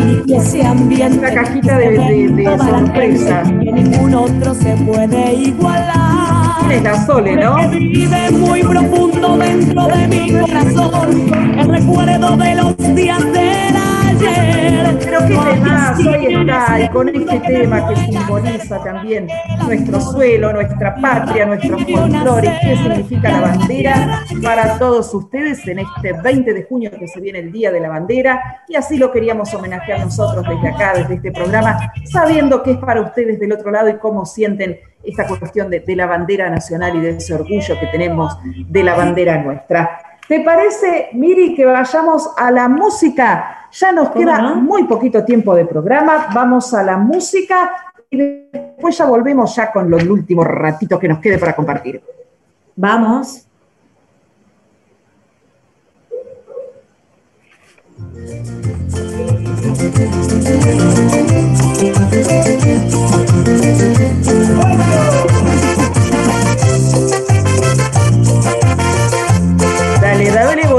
Una 1.18 1.34
cajita 1.34 1.78
de, 1.78 1.90
de, 1.90 2.28
de 2.30 2.58
sorpresa. 2.58 3.42
Ningún 3.44 4.12
otro 4.12 4.54
se 4.54 4.74
puede 4.78 5.34
igualar. 5.34 6.50
La 6.82 7.06
Sole, 7.06 7.36
¿no? 7.36 7.68
Vive 7.68 8.30
muy 8.30 8.62
profundo 8.62 9.36
dentro 9.36 9.86
de 9.88 10.08
mi 10.08 10.32
corazón. 10.32 11.58
El 11.58 11.68
recuerdo 11.68 12.36
de 12.36 12.54
los 12.54 12.94
días 12.94 13.22
del 13.32 13.79
ayer. 14.28 14.98
Pero 15.04 15.20
qué 15.20 15.52
temazo, 15.52 16.10
ahí 16.10 16.34
está, 16.34 16.80
y 16.80 16.88
con 16.88 17.08
este 17.08 17.40
tema 17.40 17.88
que 17.88 17.96
simboliza 17.96 18.82
también 18.82 19.28
nuestro 19.64 20.00
suelo, 20.00 20.52
nuestra 20.52 20.94
patria, 20.96 21.46
nuestro 21.46 21.78
folclore, 21.78 22.58
qué 22.62 22.76
significa 22.76 23.30
la 23.30 23.40
bandera 23.40 24.24
para 24.42 24.78
todos 24.78 25.12
ustedes 25.14 25.66
en 25.66 25.80
este 25.80 26.12
20 26.12 26.52
de 26.52 26.64
junio 26.64 26.90
que 26.90 27.06
se 27.06 27.20
viene 27.20 27.40
el 27.40 27.52
Día 27.52 27.70
de 27.72 27.80
la 27.80 27.88
Bandera, 27.88 28.62
y 28.68 28.76
así 28.76 28.98
lo 28.98 29.10
queríamos 29.10 29.52
homenajear 29.54 30.00
nosotros 30.00 30.46
desde 30.48 30.68
acá, 30.68 30.92
desde 30.96 31.14
este 31.14 31.32
programa, 31.32 31.92
sabiendo 32.04 32.62
que 32.62 32.72
es 32.72 32.78
para 32.78 33.00
ustedes 33.00 33.38
del 33.40 33.52
otro 33.52 33.70
lado 33.70 33.88
y 33.88 33.98
cómo 33.98 34.26
sienten 34.26 34.78
esta 35.02 35.26
cuestión 35.26 35.70
de, 35.70 35.80
de 35.80 35.96
la 35.96 36.06
bandera 36.06 36.50
nacional 36.50 36.96
y 36.96 37.00
de 37.00 37.10
ese 37.10 37.34
orgullo 37.34 37.78
que 37.80 37.86
tenemos 37.86 38.36
de 38.44 38.82
la 38.82 38.94
bandera 38.94 39.42
nuestra. 39.42 40.09
¿Te 40.30 40.38
parece, 40.42 41.08
Miri, 41.14 41.56
que 41.56 41.66
vayamos 41.66 42.30
a 42.36 42.52
la 42.52 42.68
música? 42.68 43.66
Ya 43.72 43.90
nos 43.90 44.10
¿Cómo 44.10 44.20
queda 44.20 44.40
no? 44.40 44.54
muy 44.60 44.84
poquito 44.84 45.24
tiempo 45.24 45.56
de 45.56 45.64
programa. 45.64 46.28
Vamos 46.32 46.72
a 46.72 46.84
la 46.84 46.96
música 46.96 47.72
y 48.08 48.16
después 48.52 48.96
ya 48.96 49.06
volvemos 49.06 49.56
ya 49.56 49.72
con 49.72 49.90
los 49.90 50.04
últimos 50.04 50.46
ratitos 50.46 51.00
que 51.00 51.08
nos 51.08 51.18
quede 51.18 51.36
para 51.36 51.56
compartir. 51.56 52.00
Vamos. 52.76 53.44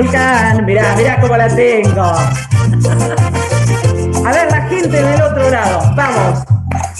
Volcán. 0.01 0.65
Mirá, 0.65 0.95
mirá 0.95 1.19
cómo 1.19 1.37
la 1.37 1.47
tengo. 1.47 2.01
A 4.25 4.31
ver, 4.31 4.51
la 4.51 4.61
gente 4.67 5.01
del 5.01 5.21
otro 5.21 5.49
lado. 5.49 5.93
Vamos. 5.95 6.43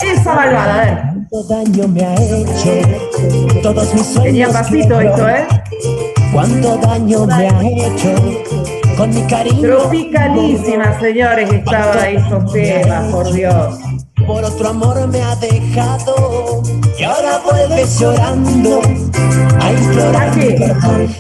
Esa 0.01 0.33
malvada, 0.33 0.73
a 0.73 0.85
ver. 0.85 1.03
Cuánto 1.29 1.43
daño 1.53 1.87
me 1.87 2.03
ha 2.03 2.15
hecho 2.15 3.61
todos 3.61 3.93
mis 3.93 4.05
sueños. 4.05 4.23
Tenía 4.23 4.49
pasito 4.49 4.99
esto, 4.99 5.29
¿eh? 5.29 5.47
Cuánto 6.33 6.77
daño 6.77 7.25
me 7.25 7.47
ha 7.47 7.61
hecho 7.61 8.15
con 8.97 9.09
mi 9.11 9.21
cariño. 9.27 9.61
Tropicalísima, 9.61 10.99
señores, 10.99 11.51
estaba 11.53 12.09
esos 12.09 12.51
temas, 12.51 13.11
por 13.11 13.31
Dios. 13.31 13.79
Por 14.25 14.43
otro 14.43 14.69
amor 14.69 15.07
me 15.07 15.21
ha 15.21 15.35
dejado 15.35 16.61
y 16.97 17.03
ahora 17.03 17.39
vuelves 17.39 17.99
llorando 17.99 18.81
a 19.59 19.71
implorar. 19.71 20.31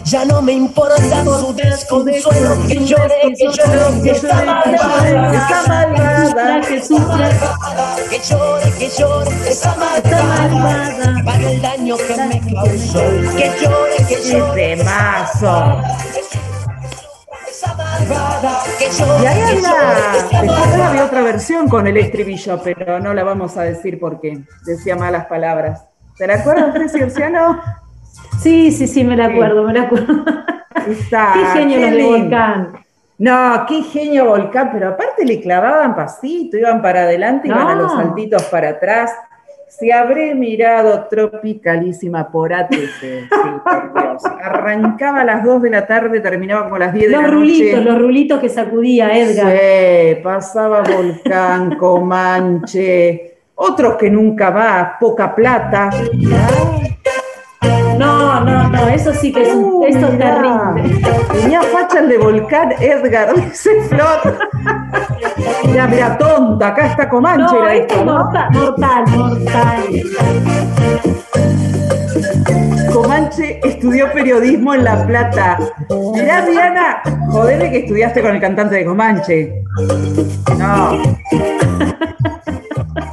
Ya 0.05 0.25
no 0.25 0.41
me 0.41 0.53
importa 0.53 1.23
su 1.23 1.53
desconsuelo 1.53 2.67
que 2.67 2.85
llore, 2.85 3.33
que 3.37 3.45
llore, 3.45 4.01
que 4.03 4.11
está 4.11 4.43
malvada. 4.43 5.33
Esa 5.33 5.67
malvada. 5.67 6.61
Que 6.61 6.81
sufra, 6.81 7.29
Que 8.09 8.19
llore, 8.19 8.71
que 8.77 8.89
llore, 8.97 9.31
esa 9.49 9.75
malvada. 9.75 11.23
Para 11.23 11.51
el 11.51 11.61
daño 11.61 11.97
que 11.97 12.17
me 12.17 12.53
causó. 12.53 12.99
Que 13.35 13.51
llore, 13.61 13.97
que 13.97 14.15
¡Qué 14.15 14.31
llore. 14.31 14.75
Que 14.75 16.21
llore, 16.21 16.40
Y 19.21 19.25
ahí 19.25 19.41
había, 19.41 19.73
después 20.13 20.81
había 20.83 21.05
otra 21.05 21.21
versión 21.21 21.67
con 21.69 21.87
el 21.87 21.97
estribillo, 21.97 22.59
pero 22.63 22.99
no 22.99 23.13
la 23.13 23.23
vamos 23.23 23.57
a 23.57 23.63
decir 23.63 23.99
porque 23.99 24.39
decía 24.65 24.95
malas 24.95 25.25
palabras. 25.27 25.85
¿Se 26.15 26.27
la 26.27 26.35
acuerdan 26.35 26.69
usted, 26.69 26.87
Ciurciano? 26.89 27.61
Sí, 28.41 28.71
sí, 28.71 28.87
sí, 28.87 29.03
me 29.03 29.15
la 29.15 29.25
acuerdo, 29.27 29.63
me 29.63 29.73
la 29.73 29.83
acuerdo. 29.83 30.13
Está, 30.87 31.33
Qué 31.33 31.59
genio 31.59 31.79
los 31.79 31.89
de 31.91 31.95
lindo. 31.95 32.17
Volcán. 32.17 32.73
No, 33.17 33.65
qué 33.67 33.83
genio 33.83 34.25
Volcán, 34.25 34.69
pero 34.73 34.89
aparte 34.89 35.23
le 35.25 35.39
clavaban 35.41 35.95
pasito, 35.95 36.57
iban 36.57 36.81
para 36.81 37.01
adelante, 37.03 37.47
iban 37.47 37.67
a 37.67 37.75
los 37.75 37.93
No. 37.93 38.01
saltitos 38.01 38.43
para 38.45 38.69
atrás. 38.69 39.11
Se 39.71 39.93
habré 39.93 40.35
mirado 40.35 41.07
tropicalísima 41.09 42.29
por 42.29 42.53
ATC, 42.53 42.75
sí, 42.99 43.29
por 43.63 43.93
Dios. 43.93 44.23
Arrancaba 44.43 45.21
a 45.21 45.25
las 45.25 45.43
2 45.45 45.61
de 45.61 45.69
la 45.69 45.87
tarde, 45.87 46.19
terminaba 46.19 46.63
como 46.65 46.75
a 46.75 46.79
las 46.79 46.93
10 46.93 47.05
de 47.07 47.11
Los 47.13 47.21
la 47.23 47.27
rulitos, 47.29 47.79
noche. 47.79 47.89
los 47.89 47.97
rulitos 48.01 48.39
que 48.41 48.49
sacudía 48.49 49.17
Edgar. 49.17 49.57
Sí, 49.57 50.21
pasaba 50.21 50.83
Volcán, 50.83 51.77
Comanche, 51.77 53.37
otros 53.55 53.95
que 53.95 54.09
nunca 54.11 54.49
va, 54.49 54.97
Poca 54.99 55.33
Plata. 55.33 55.89
No, 58.01 58.39
no, 58.39 58.67
no, 58.69 58.87
eso 58.87 59.13
sí 59.13 59.31
que 59.31 59.43
es 59.43 59.53
un, 59.53 59.85
esto 59.87 60.07
es 60.07 60.17
terrible. 60.17 60.99
Tenía 61.31 61.61
facha 61.61 61.99
el 61.99 62.09
de 62.09 62.17
Volcán, 62.17 62.71
Edgar, 62.79 63.35
dice 63.35 63.69
Flor. 63.89 64.39
Mira, 65.65 65.87
mira, 65.87 66.17
tonta, 66.17 66.69
acá 66.69 66.87
está 66.87 67.07
Comanche, 67.07 67.53
No, 67.55 67.63
era 67.67 67.75
esto 67.75 67.93
esto, 67.93 67.99
es 67.99 68.05
¿no? 68.05 68.13
mortal, 68.23 68.49
mortal, 68.53 69.03
mortal. 69.09 69.83
Comanche 72.91 73.59
estudió 73.63 74.11
periodismo 74.11 74.73
en 74.73 74.83
La 74.83 75.05
Plata. 75.05 75.59
Mirá, 76.13 76.43
Diana, 76.45 77.01
jodeme 77.29 77.69
que 77.69 77.77
estudiaste 77.79 78.21
con 78.23 78.33
el 78.33 78.41
cantante 78.41 78.75
de 78.77 78.85
Comanche. 78.85 79.63
No. 80.57 81.01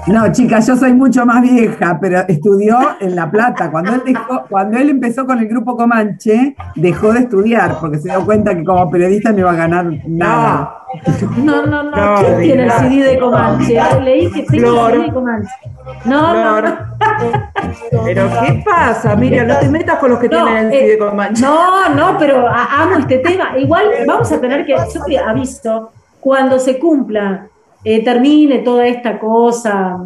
No, 0.09 0.33
chicas, 0.33 0.67
yo 0.67 0.75
soy 0.77 0.95
mucho 0.95 1.27
más 1.27 1.43
vieja, 1.43 1.99
pero 2.01 2.21
estudió 2.29 2.79
en 3.01 3.15
La 3.15 3.31
Plata. 3.31 3.71
Cuando 3.71 3.95
él, 3.95 4.03
dejó, 4.07 4.45
cuando 4.49 4.79
él 4.79 4.89
empezó 4.89 5.27
con 5.27 5.39
el 5.39 5.47
grupo 5.49 5.77
Comanche, 5.77 6.57
dejó 6.77 7.13
de 7.13 7.21
estudiar 7.21 7.79
porque 7.79 7.99
se 7.99 8.09
dio 8.09 8.25
cuenta 8.25 8.55
que 8.55 8.65
como 8.65 8.91
periodista 8.91 9.33
no 9.33 9.41
iba 9.41 9.51
a 9.51 9.57
ganar 9.57 9.87
nada. 10.07 10.79
No, 11.37 11.67
no, 11.67 11.83
no. 11.83 11.91
No, 11.91 12.21
¿Quién 12.21 12.41
tiene 12.41 12.65
el. 12.65 12.71
CD 12.71 13.11
de 13.11 13.19
Comanche? 13.19 13.79
Ah, 13.79 13.99
Leí 14.01 14.31
que 14.33 14.43
tengo 14.45 14.71
Flor. 14.71 14.93
el 14.93 14.97
CD 14.97 15.07
de 15.07 15.13
Comanche. 15.13 15.51
No, 16.07 16.35
no, 16.35 16.63
no. 16.63 16.77
Pero 18.05 18.31
¿qué 18.41 18.63
pasa, 18.65 19.15
Miriam? 19.15 19.47
No 19.47 19.59
te 19.59 19.69
metas 19.69 19.99
con 19.99 20.11
los 20.11 20.19
que 20.19 20.29
No, 20.29 20.45
tienen 20.45 20.67
el 20.67 20.73
eh, 20.73 20.79
CD 20.81 20.99
con 20.99 21.17
mancha. 21.17 21.47
No, 21.47 21.95
no, 21.95 22.19
pero 22.19 22.49
amo 22.49 22.97
este 22.99 23.19
tema. 23.19 23.59
Igual 23.59 23.87
vamos 24.07 24.33
a 24.33 24.41
tener 24.41 24.65
que, 24.65 24.75
yo 24.75 25.05
te 25.05 25.19
aviso, 25.19 25.91
cuando 26.21 26.59
se 26.59 26.79
cumpla, 26.79 27.47
eh, 27.97 28.05
termine 28.05 28.59
toda 28.59 28.87
esta 28.87 29.19
cosa 29.19 29.99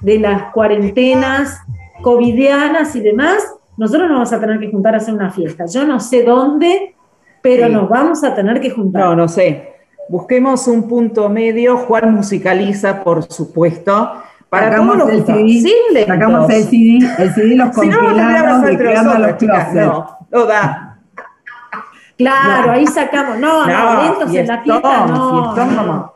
de 0.00 0.18
las 0.18 0.52
cuarentenas 0.52 1.60
covidianas 2.02 2.94
y 2.96 3.00
demás, 3.00 3.42
nosotros 3.76 4.08
nos 4.08 4.16
vamos 4.18 4.32
a 4.32 4.40
tener 4.40 4.58
que 4.60 4.70
juntar 4.70 4.94
a 4.94 4.98
hacer 4.98 5.14
una 5.14 5.30
fiesta. 5.30 5.66
Yo 5.66 5.84
no 5.84 5.98
sé 6.00 6.22
dónde, 6.22 6.94
pero 7.42 7.66
Sí. 7.66 7.72
nos 7.72 7.88
vamos 7.88 8.22
a 8.24 8.34
tener 8.34 8.60
que 8.60 8.70
juntar. 8.70 9.02
No, 9.04 9.16
no 9.16 9.28
sé. 9.28 9.74
Busquemos 10.08 10.66
un 10.68 10.88
punto 10.88 11.28
medio. 11.28 11.76
Juan 11.78 12.14
musicaliza, 12.14 13.02
por 13.02 13.24
supuesto. 13.24 14.12
Para 14.48 14.70
Sacamos 14.70 14.98
todos 14.98 15.12
los 15.12 15.28
el. 15.28 15.48
CD, 15.60 15.72
lentos. 15.92 16.14
sacamos 16.14 16.50
el 16.50 16.64
CD, 16.64 16.98
el 17.18 17.34
CD 17.34 17.56
los 17.56 17.70
compilamos 17.74 18.12
y 18.14 18.18
a 18.18 19.18
los 19.18 19.34
closets. 19.36 19.74
No, 19.74 20.18
no 20.30 20.46
da. 20.46 20.98
Claro, 22.16 22.66
No. 22.68 22.72
ahí 22.72 22.86
sacamos. 22.86 23.38
No, 23.38 23.66
no, 23.66 23.94
No, 23.94 24.02
lentos 24.02 24.34
en 24.34 24.46
la 24.46 24.62
fiesta, 24.62 25.06
no. 25.06 25.54
fiestón, 25.54 25.76
no. 25.76 26.12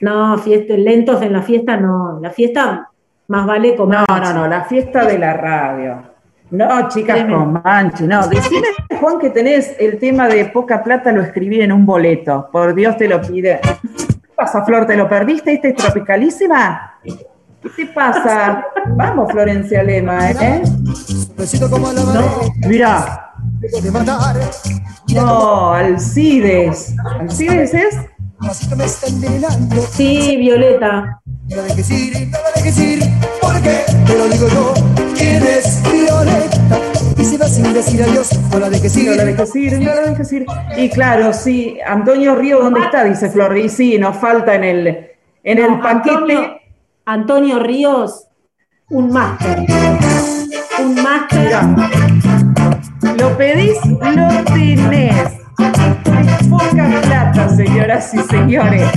No, 0.00 0.36
fiesta, 0.38 0.74
lentos 0.74 1.22
en 1.22 1.32
la 1.32 1.42
fiesta 1.42 1.76
no. 1.76 2.18
La 2.20 2.30
fiesta 2.30 2.88
más 3.28 3.46
vale 3.46 3.70
No, 3.72 3.76
comer. 3.76 4.00
no, 4.08 4.32
no, 4.34 4.48
la 4.48 4.64
fiesta 4.64 5.04
de 5.04 5.18
la 5.18 5.34
radio. 5.34 6.02
No, 6.50 6.88
chicas, 6.88 7.16
Tremendo. 7.16 7.38
con 7.38 7.62
manche, 7.64 8.06
no. 8.06 8.26
Decime, 8.28 8.68
Juan, 9.00 9.18
que 9.18 9.30
tenés 9.30 9.74
el 9.80 9.98
tema 9.98 10.28
de 10.28 10.44
poca 10.46 10.82
plata, 10.82 11.10
lo 11.10 11.22
escribí 11.22 11.60
en 11.60 11.72
un 11.72 11.84
boleto. 11.86 12.48
Por 12.52 12.74
Dios 12.74 12.96
te 12.96 13.08
lo 13.08 13.20
pide. 13.20 13.60
¿Qué 13.62 14.28
pasa, 14.36 14.64
Flor? 14.64 14.86
¿Te 14.86 14.96
lo 14.96 15.08
perdiste? 15.08 15.54
¿Este 15.54 15.68
es 15.70 15.74
tropicalísima? 15.76 16.98
¿Qué 17.02 17.70
te 17.76 17.86
pasa? 17.86 18.66
Vamos, 18.90 19.32
Florencia 19.32 19.82
Lema, 19.82 20.30
¿eh? 20.30 20.62
De 23.82 23.90
matar. 23.90 24.36
no, 25.14 25.72
Alcides. 25.72 26.94
¿Alcides 27.20 27.74
es? 27.74 27.98
Me 28.76 28.84
está 28.84 29.06
envenenando. 29.06 29.82
Sí, 29.90 30.36
Violeta. 30.36 31.20
No 31.48 31.56
la 31.56 31.62
dejes 31.62 31.90
ir, 31.90 32.28
no 32.28 32.38
la 32.38 32.50
dejes 32.54 32.78
ir, 32.78 33.02
porque 33.40 33.84
te 34.06 34.18
lo 34.18 34.28
digo 34.28 34.48
yo. 34.48 34.74
¿Quién 35.16 35.42
es 35.42 35.82
Violeta? 35.90 36.78
Y 37.16 37.24
si 37.24 37.36
vas 37.38 37.54
sin 37.54 37.72
decir 37.72 38.02
adiós, 38.02 38.28
no 38.52 38.58
la 38.58 38.68
dejes 38.68 38.96
ir. 38.98 39.10
No 39.10 39.16
la 39.16 39.24
dejes 39.24 39.56
ir, 39.56 39.80
no 39.80 39.94
la 39.94 40.00
dejes 40.02 40.32
ir. 40.32 40.46
Y 40.76 40.90
claro, 40.90 41.32
sí, 41.32 41.78
Antonio 41.86 42.34
Río, 42.34 42.60
¿dónde 42.60 42.80
está? 42.80 43.04
Dice 43.04 43.30
Flor. 43.30 43.56
Y 43.56 43.70
sí, 43.70 43.98
nos 43.98 44.16
falta 44.18 44.54
en 44.54 44.64
el, 44.64 44.86
en 45.42 45.58
el 45.58 45.70
No, 45.70 45.80
paquete. 45.80 46.10
Antonio, 46.14 46.60
Antonio 47.06 47.58
Ríos, 47.60 48.26
un 48.90 49.10
máster. 49.10 49.64
Un 50.80 50.94
máster. 51.02 51.50
Lo 53.18 53.36
pedís, 53.38 53.78
lo 53.86 54.44
tenés. 54.52 55.43
Poca 55.56 57.00
plata, 57.02 57.48
señoras 57.50 58.12
y 58.14 58.18
señores. 58.18 58.90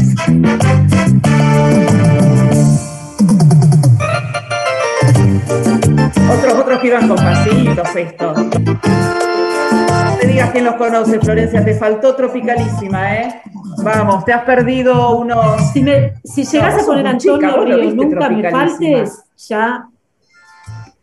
Otros, 6.30 6.54
otros 6.54 6.80
que 6.80 6.88
iban 6.88 7.08
con 7.08 7.18
pasitos 7.18 7.96
estos. 7.96 8.38
No 8.38 10.18
te 10.20 10.28
digas 10.28 10.52
quién 10.52 10.66
los 10.66 10.76
conoce, 10.76 11.20
Florencia, 11.20 11.64
te 11.64 11.76
faltó 11.76 12.16
tropicalísima, 12.16 13.16
¿eh? 13.16 13.42
Vamos, 13.84 14.26
te 14.26 14.34
has 14.34 14.44
perdido 14.44 15.18
unos. 15.18 15.72
Si, 15.72 15.84
me, 15.84 16.16
si 16.24 16.44
llegas 16.44 16.76
No, 16.76 16.82
a 16.82 16.86
poner 16.86 17.08
Antonio 17.08 17.64
Ríos, 17.64 17.96
nunca 17.96 18.30
me 18.30 18.50
faltes, 18.50 19.24
ya, 19.48 19.88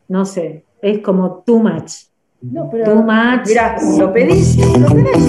no 0.08 0.24
sé, 0.24 0.64
es 0.82 0.98
como 0.98 1.42
too 1.46 1.60
much. 1.60 1.92
No, 2.52 2.68
pero. 2.70 2.84
Too 2.84 3.02
much. 3.02 3.46
Mira, 3.46 3.76
lo 3.98 4.12
pedís, 4.12 4.56
lo 4.58 4.86
tenés. 4.86 5.24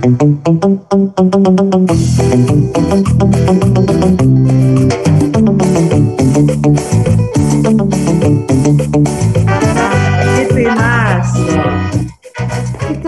¡Qué 0.00 0.08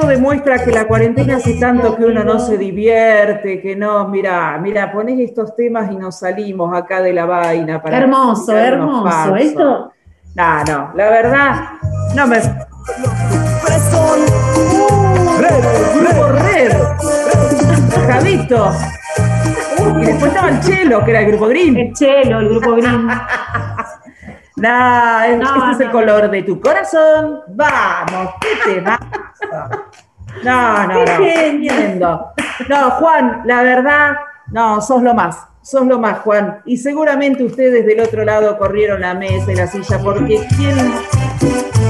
Esto 0.00 0.12
demuestra 0.12 0.64
que 0.64 0.70
la 0.70 0.88
cuarentena 0.88 1.36
hace 1.36 1.60
tanto 1.60 1.94
que 1.94 2.06
uno 2.06 2.24
no 2.24 2.40
se 2.40 2.56
divierte, 2.56 3.60
que 3.60 3.76
no, 3.76 4.08
mira, 4.08 4.56
mira, 4.56 4.90
ponés 4.90 5.20
estos 5.20 5.54
temas 5.54 5.92
y 5.92 5.96
nos 5.96 6.20
salimos 6.20 6.74
acá 6.74 7.02
de 7.02 7.12
la 7.12 7.26
vaina. 7.26 7.82
Para 7.82 7.98
Hermoso, 7.98 8.56
hermoso. 8.56 9.10
falso. 9.10 9.36
Esto, 9.36 9.92
No, 10.34 10.64
no, 10.64 10.90
la 10.94 11.10
verdad, 11.10 11.54
no 12.16 12.26
me. 12.26 12.38
Red, 16.38 16.72
Javito. 18.08 18.72
Y 20.00 20.04
después 20.06 20.32
estaba 20.32 20.48
el 20.48 20.60
Chelo, 20.60 21.04
que 21.04 21.10
era 21.10 21.20
el 21.20 21.26
grupo 21.26 21.46
Green. 21.46 21.76
el 21.76 21.92
chelo, 21.92 22.40
el 22.40 22.48
grupo 22.48 22.76
Green. 22.76 23.06
Nah, 24.56 25.26
No, 25.36 25.70
este 25.70 25.72
es 25.72 25.80
el 25.80 25.90
color 25.90 26.30
de 26.30 26.42
tu 26.42 26.60
corazón. 26.60 27.40
Vamos, 27.48 28.34
¿qué 28.40 28.48
te? 28.64 28.80
No, 28.82 28.96
no, 30.86 30.88
Qué 30.88 31.04
no. 31.04 31.24
genio. 31.24 31.72
Tremendo. 31.74 32.32
No, 32.68 32.90
Juan, 32.92 33.42
la 33.46 33.62
verdad, 33.62 34.16
no, 34.52 34.80
sos 34.80 35.02
lo 35.02 35.14
más. 35.14 35.46
Sos 35.62 35.86
lo 35.86 35.98
más, 35.98 36.18
Juan. 36.20 36.60
Y 36.64 36.76
seguramente 36.76 37.44
ustedes 37.44 37.84
del 37.86 38.00
otro 38.00 38.24
lado 38.24 38.56
corrieron 38.58 39.00
la 39.02 39.14
mesa 39.14 39.52
y 39.52 39.56
la 39.56 39.66
silla, 39.66 39.98
porque 40.02 40.46
¿quién, 40.56 40.92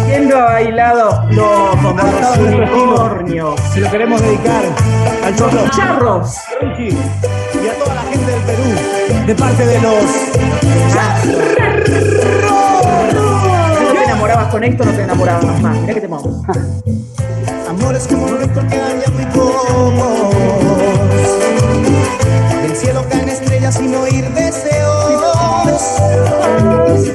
quién 0.07 0.29
lo 0.29 0.39
ha 0.39 0.45
bailado? 0.45 1.25
No, 1.31 1.71
como 1.83 2.03
los 2.03 2.39
unicornios. 2.39 3.61
Se 3.73 3.81
lo 3.81 3.91
queremos 3.91 4.21
dedicar 4.23 4.63
al 5.31 5.37
Cholo 5.37 5.53
Los 5.63 5.71
charros. 5.71 6.37
Ricky 6.61 6.89
y 6.89 7.69
a 7.69 7.75
toda 7.79 7.95
la 7.95 8.03
gente 8.03 8.31
del 8.31 8.43
Perú, 8.43 8.65
de 9.27 9.35
parte 9.35 9.67
de 9.67 9.81
los 9.81 10.05
Si 13.81 13.95
te 13.95 14.05
enamorabas 14.05 14.49
con 14.49 14.65
esto, 14.65 14.85
no 14.85 14.93
te 14.93 15.03
enamorabas 15.03 15.61
más. 15.61 15.79
Mirá 15.79 15.95
que 15.95 16.01
te 16.01 16.09
mando. 16.09 16.43
Amores 17.69 18.07
como 18.09 18.27
momentos 18.27 18.65
que 18.65 18.79
dañan 18.79 19.15
muy 19.15 19.27
pocos. 19.27 20.35
Del 22.63 22.77
cielo 22.77 23.05
caen 23.09 23.29
estrellas 23.29 23.75
sin 23.77 23.95
oír 23.95 24.29
deseos. 24.31 25.01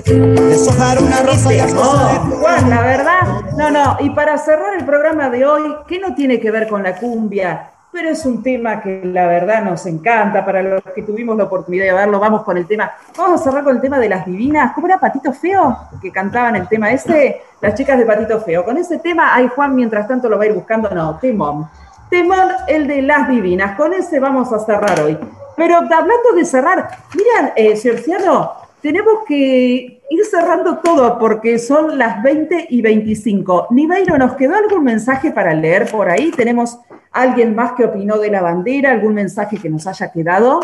Deshojar 0.05 1.01
una 1.01 1.21
rosa 1.21 1.53
y 1.53 1.59
cosas 1.73 2.19
Oh, 2.23 2.37
Juan, 2.39 2.69
la 2.69 2.81
verdad, 2.81 3.21
no, 3.57 3.69
no. 3.69 3.97
Y 3.99 4.11
para 4.11 4.37
cerrar 4.37 4.75
el 4.77 4.85
programa 4.85 5.29
de 5.29 5.45
hoy, 5.45 5.75
que 5.87 5.99
no 5.99 6.15
tiene 6.15 6.39
que 6.39 6.51
ver 6.51 6.69
con 6.69 6.83
la 6.83 6.95
cumbia, 6.95 7.74
pero 7.95 8.09
es 8.09 8.25
un 8.25 8.43
tema 8.43 8.81
que 8.81 9.03
la 9.05 9.25
verdad 9.25 9.63
nos 9.63 9.85
encanta. 9.85 10.43
Para 10.43 10.61
los 10.61 10.81
que 10.93 11.01
tuvimos 11.01 11.37
la 11.37 11.45
oportunidad 11.45 11.85
de 11.85 11.93
verlo, 11.93 12.19
vamos 12.19 12.43
con 12.43 12.57
el 12.57 12.67
tema. 12.67 12.91
Vamos 13.17 13.39
a 13.39 13.43
cerrar 13.45 13.63
con 13.63 13.73
el 13.73 13.81
tema 13.81 13.97
de 13.99 14.09
las 14.09 14.25
divinas. 14.25 14.73
¿Cómo 14.73 14.87
era 14.87 14.99
Patito 14.99 15.31
Feo? 15.31 15.77
Que 16.01 16.11
cantaban 16.11 16.57
el 16.57 16.67
tema 16.67 16.91
ese, 16.91 17.41
las 17.61 17.73
chicas 17.73 17.97
de 17.97 18.05
Patito 18.05 18.41
Feo. 18.41 18.65
Con 18.65 18.75
ese 18.75 18.99
tema, 18.99 19.33
ay 19.33 19.47
Juan, 19.47 19.73
mientras 19.73 20.09
tanto 20.09 20.27
lo 20.27 20.37
va 20.37 20.43
a 20.43 20.47
ir 20.47 20.53
buscando, 20.53 20.89
no, 20.89 21.17
Temón. 21.19 21.69
Temón, 22.09 22.49
el 22.67 22.85
de 22.85 23.01
las 23.01 23.29
divinas. 23.29 23.77
Con 23.77 23.93
ese 23.93 24.19
vamos 24.19 24.51
a 24.51 24.59
cerrar 24.59 24.99
hoy. 24.99 25.17
Pero 25.55 25.77
hablando 25.77 26.33
de 26.35 26.43
cerrar, 26.43 26.89
miran, 27.15 27.53
eh, 27.55 27.77
Ciorciano, 27.77 28.55
tenemos 28.81 29.23
que 29.25 30.01
ir 30.09 30.25
cerrando 30.29 30.79
todo 30.79 31.17
porque 31.17 31.57
son 31.59 31.97
las 31.97 32.21
20 32.21 32.67
y 32.71 32.81
25. 32.81 33.67
Niveiro, 33.69 34.17
¿nos 34.17 34.35
quedó 34.35 34.55
algún 34.55 34.83
mensaje 34.83 35.31
para 35.31 35.53
leer 35.53 35.89
por 35.89 36.09
ahí? 36.09 36.31
¿Tenemos 36.31 36.77
alguien 37.15 37.55
más 37.55 37.71
que 37.73 37.85
opinó 37.85 38.19
de 38.19 38.29
la 38.29 38.41
bandera? 38.41 38.91
¿Algún 38.91 39.15
mensaje 39.15 39.57
que 39.57 39.69
nos 39.69 39.87
haya 39.87 40.11
quedado? 40.11 40.59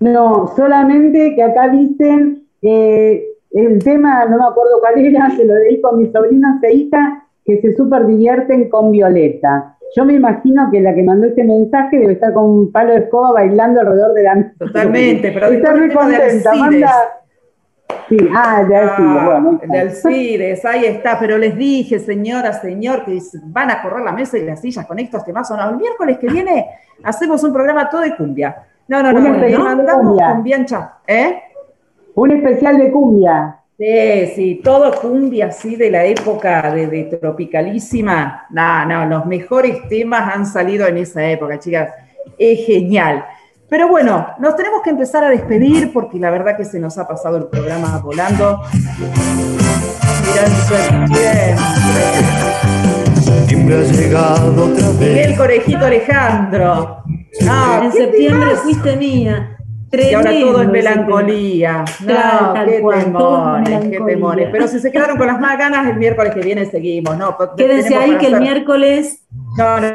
No, 0.00 0.52
solamente 0.54 1.34
que 1.34 1.42
acá 1.42 1.68
dicen 1.68 2.46
eh, 2.60 3.24
el 3.52 3.82
tema, 3.82 4.24
no 4.26 4.36
me 4.36 4.44
acuerdo 4.44 4.80
cuál 4.80 4.98
era, 4.98 5.30
se 5.30 5.44
lo 5.44 5.54
dedico 5.54 5.88
a 5.88 5.96
mis 5.96 6.12
sobrinos 6.12 6.62
e 6.62 6.74
hija, 6.74 7.26
que 7.44 7.60
se 7.60 7.74
súper 7.74 8.06
divierten 8.06 8.68
con 8.68 8.90
Violeta. 8.90 9.76
Yo 9.96 10.04
me 10.04 10.14
imagino 10.14 10.68
que 10.72 10.80
la 10.80 10.94
que 10.94 11.04
mandó 11.04 11.26
este 11.26 11.44
mensaje 11.44 11.98
debe 11.98 12.14
estar 12.14 12.32
con 12.32 12.44
un 12.44 12.72
palo 12.72 12.92
de 12.92 13.00
escoba 13.00 13.32
bailando 13.32 13.80
alrededor 13.80 14.12
de 14.14 14.22
la 14.24 14.34
mesa. 14.34 14.52
Totalmente, 14.58 15.30
pero 15.30 15.46
está 15.46 15.72
re 15.72 15.92
contenta. 15.92 16.54
Manda, 16.54 16.90
Sí, 18.08 18.16
ah, 18.34 18.64
de 18.68 18.76
Alcides, 18.76 19.16
Ah, 19.18 19.40
bueno. 19.40 19.60
de 19.62 19.78
Alcides, 19.80 20.64
ahí 20.64 20.84
está, 20.86 21.18
pero 21.18 21.38
les 21.38 21.56
dije, 21.56 21.98
señora, 21.98 22.52
señor, 22.52 23.04
que 23.04 23.18
van 23.44 23.70
a 23.70 23.82
correr 23.82 24.02
la 24.04 24.12
mesa 24.12 24.36
y 24.38 24.44
las 24.44 24.60
sillas 24.60 24.86
con 24.86 24.98
estos 24.98 25.24
temas. 25.24 25.50
No, 25.50 25.70
el 25.70 25.76
miércoles 25.76 26.18
que 26.18 26.28
viene 26.28 26.66
hacemos 27.02 27.42
un 27.44 27.52
programa 27.52 27.88
todo 27.88 28.02
de 28.02 28.14
cumbia. 28.16 28.56
No, 28.88 29.02
no, 29.02 29.12
no, 29.12 29.18
Un 29.18 29.24
le 29.24 29.30
especial 29.30 29.58
de 29.62 29.64
mandamos 29.64 30.06
cumbia. 30.06 30.32
cumbiancha, 30.32 30.92
¿eh? 31.06 31.42
Un 32.14 32.30
especial 32.32 32.78
de 32.78 32.90
cumbia. 32.92 33.56
Sí, 33.78 34.26
sí, 34.36 34.60
todo 34.62 34.92
cumbia 35.00 35.46
así 35.46 35.74
de 35.76 35.90
la 35.90 36.04
época 36.04 36.72
de, 36.74 36.86
de 36.86 37.04
tropicalísima. 37.04 38.46
No, 38.50 38.84
no, 38.86 39.06
los 39.06 39.26
mejores 39.26 39.88
temas 39.88 40.34
han 40.34 40.46
salido 40.46 40.86
en 40.86 40.98
esa 40.98 41.24
época, 41.26 41.58
chicas. 41.58 41.90
Es 42.38 42.66
genial. 42.66 43.24
Pero 43.68 43.88
bueno, 43.88 44.26
nos 44.38 44.56
tenemos 44.56 44.82
que 44.82 44.90
empezar 44.90 45.24
a 45.24 45.30
despedir 45.30 45.92
porque 45.92 46.18
la 46.18 46.30
verdad 46.30 46.56
que 46.56 46.64
se 46.64 46.78
nos 46.78 46.98
ha 46.98 47.08
pasado 47.08 47.36
el 47.38 47.46
programa 47.46 47.98
volando. 47.98 48.60
Mira 48.72 50.46
en 50.46 50.52
septiembre. 50.52 51.54
Has 53.74 53.98
llegado 53.98 54.64
otra 54.66 54.88
Miguel 54.90 55.28
vez. 55.28 55.38
Corejito 55.38 55.86
Alejandro. 55.86 57.02
No, 57.44 57.82
en 57.82 57.90
¿qué 57.90 57.98
septiembre 57.98 58.48
temas? 58.50 58.62
fuiste 58.62 58.96
mía. 58.96 59.50
Y 59.92 60.12
ahora 60.12 60.32
todo 60.40 60.62
es 60.62 60.68
melancolía. 60.68 61.84
Claro, 62.04 62.54
No, 62.54 62.64
qué 62.66 62.80
cual, 62.80 63.12
todo 63.12 63.56
es 63.58 63.64
temones, 63.64 63.90
qué 63.90 64.00
temones. 64.04 64.48
Pero 64.50 64.68
si 64.68 64.80
se 64.80 64.90
quedaron 64.90 65.16
con 65.16 65.28
las 65.28 65.40
más 65.40 65.56
ganas, 65.56 65.86
el 65.86 65.96
miércoles 65.96 66.34
que 66.34 66.40
viene 66.40 66.66
seguimos, 66.66 67.16
¿no? 67.16 67.36
Quédense 67.56 67.94
ahí 67.96 68.16
que 68.18 68.26
el 68.26 68.40
miércoles 68.40 69.24
no, 69.56 69.80
no, 69.80 69.86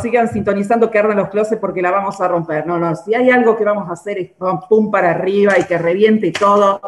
sigan 0.00 0.28
sintonizando 0.28 0.90
que 0.90 0.98
arden 0.98 1.18
los 1.18 1.28
closets 1.28 1.60
porque 1.60 1.82
la 1.82 1.90
vamos 1.90 2.20
a 2.20 2.28
romper. 2.28 2.66
No, 2.66 2.78
no, 2.78 2.94
si 2.96 3.14
hay 3.14 3.30
algo 3.30 3.56
que 3.56 3.64
vamos 3.64 3.88
a 3.88 3.92
hacer 3.92 4.18
es 4.18 4.30
pum, 4.68 4.90
para 4.90 5.10
arriba 5.10 5.58
y 5.58 5.64
que 5.64 5.76
reviente 5.76 6.32
todo. 6.32 6.80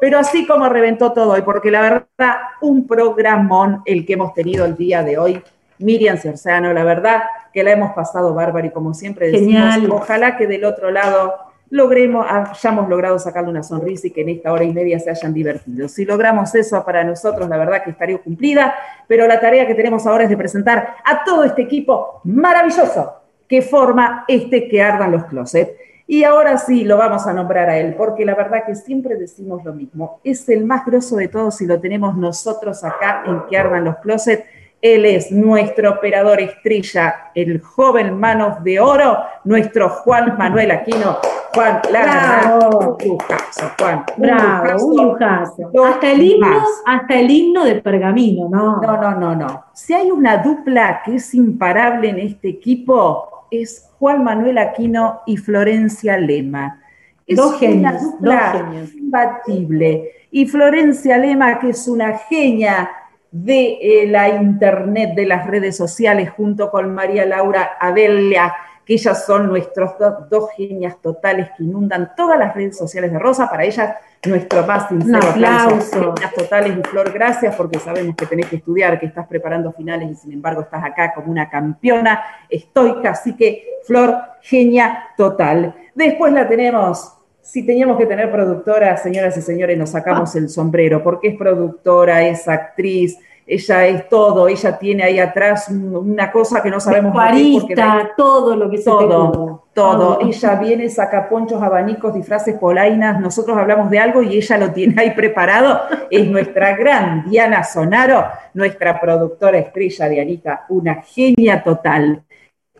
Pero 0.00 0.18
así 0.18 0.46
como 0.46 0.68
reventó 0.68 1.12
todo 1.12 1.32
hoy, 1.32 1.42
porque 1.42 1.70
la 1.70 1.82
verdad, 1.82 2.36
un 2.60 2.86
programón 2.86 3.82
el 3.84 4.06
que 4.06 4.14
hemos 4.14 4.32
tenido 4.32 4.64
el 4.64 4.76
día 4.76 5.02
de 5.02 5.18
hoy. 5.18 5.42
Miriam 5.78 6.16
Cerceano, 6.16 6.72
la 6.72 6.84
verdad 6.84 7.24
que 7.52 7.64
la 7.64 7.72
hemos 7.72 7.92
pasado 7.94 8.32
bárbaro 8.32 8.66
y 8.66 8.70
como 8.70 8.94
siempre 8.94 9.30
decimos, 9.30 9.74
Genial. 9.74 9.90
ojalá 9.90 10.36
que 10.36 10.46
del 10.46 10.64
otro 10.64 10.90
lado 10.90 11.34
logremos, 11.74 12.24
hayamos 12.30 12.88
logrado 12.88 13.18
sacarle 13.18 13.50
una 13.50 13.64
sonrisa 13.64 14.06
y 14.06 14.12
que 14.12 14.20
en 14.20 14.28
esta 14.28 14.52
hora 14.52 14.62
y 14.62 14.72
media 14.72 15.00
se 15.00 15.10
hayan 15.10 15.34
divertido. 15.34 15.88
Si 15.88 16.04
logramos 16.04 16.54
eso 16.54 16.84
para 16.84 17.02
nosotros, 17.02 17.48
la 17.48 17.56
verdad 17.56 17.82
que 17.82 17.90
estaría 17.90 18.18
cumplida, 18.18 18.76
pero 19.08 19.26
la 19.26 19.40
tarea 19.40 19.66
que 19.66 19.74
tenemos 19.74 20.06
ahora 20.06 20.22
es 20.22 20.30
de 20.30 20.36
presentar 20.36 20.94
a 21.04 21.24
todo 21.24 21.42
este 21.42 21.62
equipo 21.62 22.20
maravilloso 22.22 23.14
que 23.48 23.60
forma 23.60 24.24
este 24.28 24.68
que 24.68 24.80
ardan 24.80 25.10
los 25.10 25.24
closets. 25.24 25.72
Y 26.06 26.22
ahora 26.22 26.58
sí 26.58 26.84
lo 26.84 26.96
vamos 26.96 27.26
a 27.26 27.32
nombrar 27.32 27.68
a 27.68 27.76
él, 27.76 27.96
porque 27.96 28.24
la 28.24 28.36
verdad 28.36 28.64
que 28.64 28.76
siempre 28.76 29.16
decimos 29.16 29.64
lo 29.64 29.72
mismo. 29.72 30.20
Es 30.22 30.48
el 30.48 30.64
más 30.64 30.86
grosso 30.86 31.16
de 31.16 31.26
todos 31.26 31.60
y 31.60 31.66
lo 31.66 31.80
tenemos 31.80 32.16
nosotros 32.16 32.84
acá 32.84 33.24
en 33.26 33.46
que 33.50 33.58
ardan 33.58 33.84
los 33.84 33.96
closets. 33.96 34.44
Él 34.84 35.06
es 35.06 35.32
nuestro 35.32 35.92
operador 35.92 36.42
estrella, 36.42 37.30
el 37.34 37.62
joven 37.62 38.18
manos 38.20 38.62
de 38.62 38.78
oro, 38.78 39.16
nuestro 39.44 39.88
Juan 39.88 40.36
Manuel 40.36 40.70
Aquino. 40.72 41.16
Juan, 41.54 41.80
la 41.90 42.00
verdad, 42.00 42.58
Bravo. 42.58 42.98
un 43.00 43.08
lujazo, 43.08 43.70
Juan. 43.78 44.04
un 44.18 44.22
Bravo, 44.22 44.64
lujazo. 44.66 44.86
un 44.86 44.96
lujazo. 45.06 45.84
Hasta 45.86 46.12
el 46.12 46.22
himno, 46.22 46.46
más. 46.48 46.68
hasta 46.84 47.14
el 47.14 47.30
himno 47.30 47.64
de 47.64 47.74
pergamino, 47.76 48.48
¿no? 48.50 48.82
No, 48.82 48.96
no, 49.00 49.14
no, 49.18 49.34
no. 49.34 49.64
Si 49.72 49.94
hay 49.94 50.10
una 50.10 50.36
dupla 50.42 51.00
que 51.02 51.14
es 51.14 51.32
imparable 51.34 52.10
en 52.10 52.18
este 52.18 52.50
equipo, 52.50 53.46
es 53.50 53.90
Juan 53.98 54.22
Manuel 54.22 54.58
Aquino 54.58 55.22
y 55.24 55.38
Florencia 55.38 56.18
Lema. 56.18 56.82
Es 57.26 57.36
Dos 57.38 57.52
una 57.52 57.58
genios, 57.58 58.02
dupla 58.02 58.52
dos 58.52 58.60
genios. 58.62 58.94
imbatible. 58.96 60.10
Y 60.30 60.44
Florencia 60.46 61.16
Lema, 61.16 61.58
que 61.58 61.70
es 61.70 61.88
una 61.88 62.18
genia 62.18 62.90
de 63.36 63.78
eh, 63.82 64.06
la 64.06 64.28
internet, 64.28 65.10
de 65.16 65.26
las 65.26 65.44
redes 65.48 65.76
sociales, 65.76 66.30
junto 66.30 66.70
con 66.70 66.94
María 66.94 67.26
Laura 67.26 67.72
Adelia, 67.80 68.54
que 68.86 68.94
ellas 68.94 69.24
son 69.26 69.48
nuestros 69.48 69.98
do- 69.98 70.26
dos 70.30 70.50
genias 70.56 70.96
totales 71.02 71.48
que 71.56 71.64
inundan 71.64 72.12
todas 72.16 72.38
las 72.38 72.54
redes 72.54 72.76
sociales 72.78 73.10
de 73.10 73.18
Rosa. 73.18 73.50
Para 73.50 73.64
ellas, 73.64 73.96
nuestro 74.24 74.64
más 74.64 74.88
sincero 74.88 75.18
Un 75.18 75.24
aplauso. 75.24 76.14
Genias 76.14 76.32
totales 76.32 76.78
y 76.78 76.82
Flor, 76.88 77.12
gracias 77.12 77.56
porque 77.56 77.80
sabemos 77.80 78.14
que 78.14 78.26
tenés 78.26 78.46
que 78.46 78.56
estudiar, 78.56 79.00
que 79.00 79.06
estás 79.06 79.26
preparando 79.26 79.72
finales 79.72 80.10
y 80.12 80.14
sin 80.14 80.32
embargo 80.34 80.60
estás 80.60 80.84
acá 80.84 81.12
como 81.12 81.32
una 81.32 81.50
campeona 81.50 82.22
estoica. 82.48 83.10
Así 83.10 83.34
que, 83.36 83.64
Flor, 83.84 84.16
genia 84.42 85.08
total. 85.16 85.74
Después 85.94 86.32
la 86.32 86.46
tenemos. 86.46 87.10
Si 87.44 87.64
teníamos 87.64 87.98
que 87.98 88.06
tener 88.06 88.32
productora, 88.32 88.96
señoras 88.96 89.36
y 89.36 89.42
señores, 89.42 89.76
nos 89.76 89.90
sacamos 89.90 90.34
el 90.34 90.48
sombrero, 90.48 91.02
porque 91.02 91.28
es 91.28 91.36
productora, 91.36 92.22
es 92.26 92.48
actriz, 92.48 93.18
ella 93.46 93.86
es 93.86 94.08
todo, 94.08 94.48
ella 94.48 94.78
tiene 94.78 95.02
ahí 95.02 95.18
atrás 95.18 95.68
un- 95.68 95.94
una 95.94 96.32
cosa 96.32 96.62
que 96.62 96.70
no 96.70 96.80
sabemos 96.80 97.12
porque 97.12 97.32
Vestuarista, 97.74 98.10
todo 98.16 98.56
lo 98.56 98.70
que 98.70 98.78
se 98.78 98.84
te 98.84 98.90
ocurra. 98.90 99.08
todo, 99.08 99.64
todo. 99.74 100.18
Ella 100.22 100.54
viene, 100.54 100.88
saca 100.88 101.28
ponchos, 101.28 101.62
abanicos, 101.62 102.14
disfraces, 102.14 102.54
polainas. 102.54 103.20
Nosotros 103.20 103.54
hablamos 103.58 103.90
de 103.90 103.98
algo 103.98 104.22
y 104.22 104.38
ella 104.38 104.56
lo 104.56 104.70
tiene 104.72 104.94
ahí 105.02 105.10
preparado. 105.10 105.82
Es 106.10 106.26
nuestra 106.26 106.74
gran 106.74 107.28
Diana 107.28 107.62
Sonaro, 107.62 108.24
nuestra 108.54 108.98
productora 108.98 109.58
estrella 109.58 110.08
Dianita, 110.08 110.64
una 110.70 111.02
genia 111.02 111.62
total. 111.62 112.22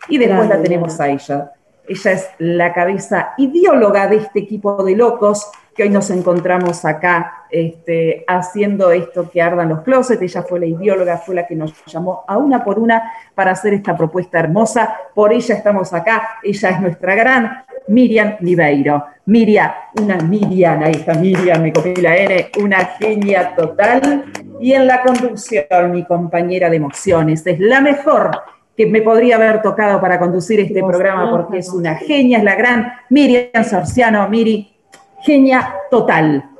Y 0.09 0.17
después 0.17 0.49
la 0.49 0.63
tenemos 0.63 0.99
a 0.99 1.09
ella. 1.11 1.53
Ella 1.87 2.13
es 2.13 2.29
la 2.39 2.73
cabeza 2.73 3.35
ideóloga 3.37 4.07
de 4.09 4.17
este 4.17 4.41
equipo 4.41 4.83
de 4.83 4.97
locos 4.97 5.51
que 5.75 5.83
hoy 5.83 5.91
nos 5.91 6.09
encontramos 6.11 6.85
acá 6.85 7.47
este, 7.51 8.25
haciendo 8.29 8.91
esto 8.93 9.29
que 9.31 9.43
ardan 9.43 9.69
los 9.69 9.81
closets. 9.83 10.23
Ella 10.23 10.43
fue 10.43 10.61
la 10.61 10.67
ideóloga, 10.67 11.19
fue 11.19 11.35
la 11.35 11.47
que 11.47 11.57
nos 11.57 11.75
llamó 11.87 12.25
a 12.27 12.39
una 12.39 12.65
por 12.65 12.79
una 12.79 13.13
para 13.35 13.51
hacer 13.51 13.75
esta 13.75 13.97
propuesta 13.97 14.39
hermosa. 14.39 14.97
Por 15.15 15.33
ella 15.33 15.55
estamos 15.57 15.93
acá. 15.93 16.39
Ella 16.43 16.71
es 16.71 16.81
nuestra 16.81 17.15
gran 17.15 17.65
Miriam 17.89 18.37
Libeiro. 18.41 19.05
Miriam, 19.27 19.73
una 20.01 20.17
Miriam, 20.19 20.83
ahí 20.83 20.93
está 20.93 21.15
Miriam, 21.15 21.63
me 21.63 21.73
copié 21.73 21.97
la 22.01 22.17
N, 22.17 22.51
una 22.63 22.85
genia 22.99 23.55
total. 23.55 24.25
Y 24.61 24.73
en 24.73 24.87
la 24.87 25.03
conducción, 25.03 25.91
mi 25.91 26.05
compañera 26.05 26.71
de 26.71 26.77
emociones, 26.77 27.47
es 27.47 27.59
la 27.59 27.81
mejor 27.81 28.31
que 28.77 28.87
me 28.87 29.03
podría 29.03 29.37
haber 29.37 29.63
tocado 29.63 30.01
para 30.01 30.19
conducir 30.19 30.61
este 30.61 30.83
programa 30.83 31.31
porque 31.31 31.59
es 31.59 31.69
una 31.71 31.95
genia, 31.97 32.39
es 32.39 32.45
la 32.45 32.57
gran 32.57 32.93
Miriam 33.11 33.65
Sorciano, 33.65 34.29
Miri, 34.29 34.75
genia 35.23 35.75
total. 35.91 36.51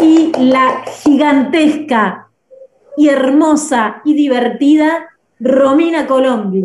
Y 0.00 0.32
la 0.38 0.82
gigantesca 1.02 2.28
y 2.96 3.08
hermosa 3.08 4.02
y 4.04 4.14
divertida 4.14 5.08
Romina 5.40 6.06
Colombi. 6.06 6.62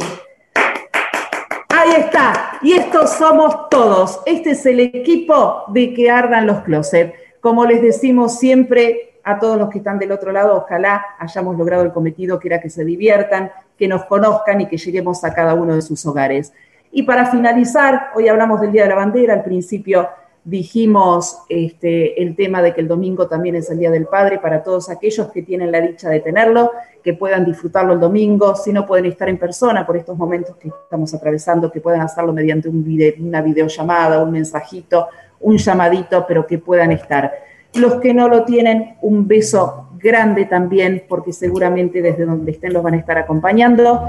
Ahí 1.69 1.91
está. 1.97 2.59
Y 2.61 2.73
estos 2.73 3.13
somos 3.13 3.69
todos. 3.69 4.21
Este 4.25 4.51
es 4.51 4.65
el 4.65 4.79
equipo 4.79 5.63
de 5.69 5.93
que 5.93 6.09
ardan 6.09 6.45
los 6.47 6.61
closets. 6.61 7.13
Como 7.41 7.65
les 7.65 7.81
decimos 7.81 8.39
siempre 8.39 9.19
a 9.23 9.39
todos 9.39 9.57
los 9.57 9.69
que 9.69 9.79
están 9.79 9.99
del 9.99 10.11
otro 10.11 10.31
lado, 10.31 10.55
ojalá 10.55 11.03
hayamos 11.19 11.57
logrado 11.57 11.83
el 11.83 11.91
cometido 11.91 12.39
que 12.39 12.47
era 12.47 12.61
que 12.61 12.69
se 12.69 12.85
diviertan, 12.85 13.51
que 13.77 13.87
nos 13.87 14.05
conozcan 14.05 14.61
y 14.61 14.67
que 14.67 14.77
lleguemos 14.77 15.23
a 15.23 15.33
cada 15.33 15.53
uno 15.53 15.75
de 15.75 15.81
sus 15.81 16.05
hogares. 16.05 16.53
Y 16.91 17.03
para 17.03 17.25
finalizar, 17.25 18.09
hoy 18.15 18.27
hablamos 18.27 18.61
del 18.61 18.71
Día 18.71 18.83
de 18.83 18.89
la 18.89 18.95
Bandera, 18.95 19.33
al 19.33 19.43
principio 19.43 20.07
dijimos 20.45 21.39
este, 21.47 22.21
el 22.21 22.35
tema 22.35 22.61
de 22.61 22.73
que 22.73 22.81
el 22.81 22.87
domingo 22.87 23.27
también 23.27 23.55
es 23.55 23.69
el 23.69 23.79
Día 23.79 23.89
del 23.89 24.07
Padre 24.07 24.39
para 24.39 24.61
todos 24.61 24.89
aquellos 24.89 25.31
que 25.31 25.41
tienen 25.41 25.71
la 25.71 25.79
dicha 25.79 26.09
de 26.09 26.19
tenerlo, 26.19 26.71
que 27.01 27.13
puedan 27.13 27.45
disfrutarlo 27.45 27.93
el 27.93 27.99
domingo, 27.99 28.53
si 28.55 28.73
no 28.73 28.85
pueden 28.85 29.05
estar 29.05 29.29
en 29.29 29.37
persona 29.37 29.87
por 29.87 29.95
estos 29.95 30.17
momentos 30.17 30.57
que 30.57 30.67
estamos 30.67 31.13
atravesando, 31.13 31.71
que 31.71 31.79
puedan 31.79 32.01
hacerlo 32.01 32.33
mediante 32.33 32.67
un 32.67 32.83
vide- 32.83 33.15
una 33.19 33.41
videollamada, 33.41 34.21
un 34.21 34.31
mensajito, 34.31 35.07
un 35.39 35.57
llamadito, 35.57 36.25
pero 36.27 36.45
que 36.45 36.57
puedan 36.57 36.91
estar. 36.91 37.31
Los 37.75 37.95
que 37.95 38.13
no 38.13 38.27
lo 38.27 38.43
tienen, 38.43 38.97
un 39.01 39.27
beso 39.27 39.89
grande 40.03 40.45
también, 40.45 41.05
porque 41.07 41.31
seguramente 41.31 42.01
desde 42.01 42.25
donde 42.25 42.51
estén 42.51 42.73
los 42.73 42.83
van 42.83 42.93
a 42.95 42.97
estar 42.97 43.17
acompañando. 43.17 44.07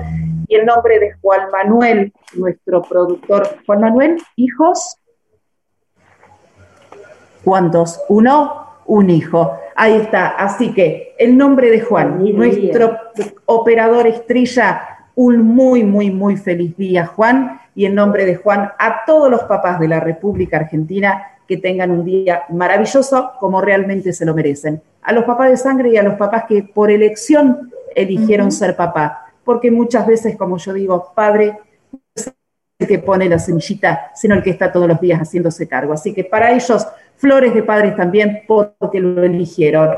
Y 0.48 0.56
el 0.56 0.66
nombre 0.66 0.98
de 0.98 1.12
Juan 1.22 1.50
Manuel, 1.50 2.12
nuestro 2.34 2.82
productor. 2.82 3.58
Juan 3.64 3.80
Manuel, 3.80 4.20
hijos. 4.36 4.98
¿Cuántos? 7.44 8.00
Uno, 8.08 8.66
un 8.86 9.08
hijo. 9.08 9.52
Ahí 9.76 9.94
está. 9.96 10.28
Así 10.28 10.74
que 10.74 11.14
el 11.18 11.36
nombre 11.36 11.70
de 11.70 11.80
Juan, 11.80 12.22
nuestro 12.34 12.96
operador 13.46 14.06
estrella, 14.06 15.08
un 15.14 15.42
muy, 15.42 15.84
muy, 15.84 16.10
muy 16.10 16.36
feliz 16.36 16.76
día, 16.76 17.06
Juan. 17.06 17.60
Y 17.74 17.86
en 17.86 17.94
nombre 17.94 18.24
de 18.24 18.36
Juan, 18.36 18.72
a 18.78 19.04
todos 19.04 19.30
los 19.30 19.44
papás 19.44 19.80
de 19.80 19.88
la 19.88 20.00
República 20.00 20.58
Argentina, 20.58 21.33
que 21.46 21.56
tengan 21.58 21.90
un 21.90 22.04
día 22.04 22.44
maravilloso 22.50 23.32
como 23.38 23.60
realmente 23.60 24.12
se 24.12 24.24
lo 24.24 24.34
merecen. 24.34 24.82
A 25.02 25.12
los 25.12 25.24
papás 25.24 25.50
de 25.50 25.56
sangre 25.56 25.90
y 25.90 25.96
a 25.96 26.02
los 26.02 26.14
papás 26.14 26.44
que 26.48 26.62
por 26.62 26.90
elección 26.90 27.70
eligieron 27.94 28.50
ser 28.50 28.74
papá. 28.76 29.26
Porque 29.44 29.70
muchas 29.70 30.06
veces, 30.06 30.36
como 30.36 30.56
yo 30.56 30.72
digo, 30.72 31.12
padre 31.14 31.58
no 31.92 31.98
es 32.14 32.32
el 32.78 32.88
que 32.88 32.98
pone 32.98 33.28
la 33.28 33.38
semillita, 33.38 34.10
sino 34.14 34.34
el 34.34 34.42
que 34.42 34.50
está 34.50 34.72
todos 34.72 34.88
los 34.88 35.00
días 35.00 35.20
haciéndose 35.20 35.68
cargo. 35.68 35.92
Así 35.92 36.14
que 36.14 36.24
para 36.24 36.50
ellos, 36.52 36.86
flores 37.16 37.52
de 37.54 37.62
padres 37.62 37.94
también 37.94 38.42
porque 38.48 38.98
lo 39.00 39.22
eligieron. 39.22 39.90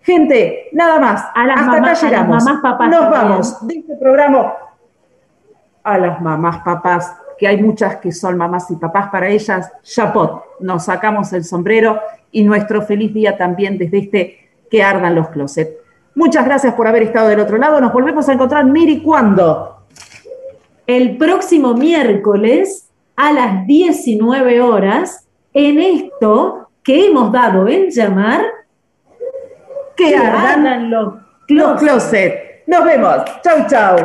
Gente, 0.00 0.68
nada 0.72 0.98
más. 0.98 1.24
A 1.34 1.46
las 1.46 1.60
Hasta 1.60 1.72
mamás- 1.72 1.78
acá 1.78 1.86
a 1.86 1.90
las 1.90 2.02
llegamos. 2.02 2.44
mamás, 2.44 2.62
papás 2.62 2.90
Nos 2.90 3.00
también. 3.00 3.22
vamos 3.22 3.66
de 3.66 3.74
este 3.74 3.96
programa 3.96 4.54
a 5.82 5.98
las 5.98 6.20
mamás, 6.20 6.58
papás, 6.64 7.12
que 7.38 7.46
hay 7.46 7.60
muchas 7.62 7.96
que 7.96 8.12
son 8.12 8.36
mamás 8.36 8.70
y 8.70 8.76
papás 8.76 9.08
para 9.10 9.28
ellas. 9.28 9.70
Chapot, 9.82 10.60
nos 10.60 10.84
sacamos 10.84 11.32
el 11.32 11.44
sombrero 11.44 12.00
y 12.30 12.44
nuestro 12.44 12.82
feliz 12.82 13.12
día 13.12 13.36
también 13.36 13.78
desde 13.78 13.98
este 13.98 14.50
que 14.70 14.82
ardan 14.82 15.14
los 15.14 15.28
closets. 15.28 15.72
Muchas 16.14 16.44
gracias 16.44 16.74
por 16.74 16.86
haber 16.86 17.02
estado 17.02 17.28
del 17.28 17.40
otro 17.40 17.58
lado. 17.58 17.80
Nos 17.80 17.92
volvemos 17.92 18.28
a 18.28 18.32
encontrar, 18.32 18.64
Miri, 18.64 19.02
¿cuándo? 19.02 19.84
El 20.86 21.16
próximo 21.18 21.74
miércoles 21.74 22.88
a 23.16 23.32
las 23.32 23.66
19 23.66 24.60
horas 24.60 25.26
en 25.52 25.78
esto 25.78 26.70
que 26.82 27.06
hemos 27.06 27.32
dado 27.32 27.66
en 27.66 27.90
llamar 27.90 28.42
Que 29.96 30.16
ardan 30.16 30.90
los 30.90 31.14
Los 31.48 31.80
closets. 31.80 32.62
Nos 32.66 32.84
vemos. 32.84 33.24
Chau, 33.42 33.66
chau. 33.68 33.96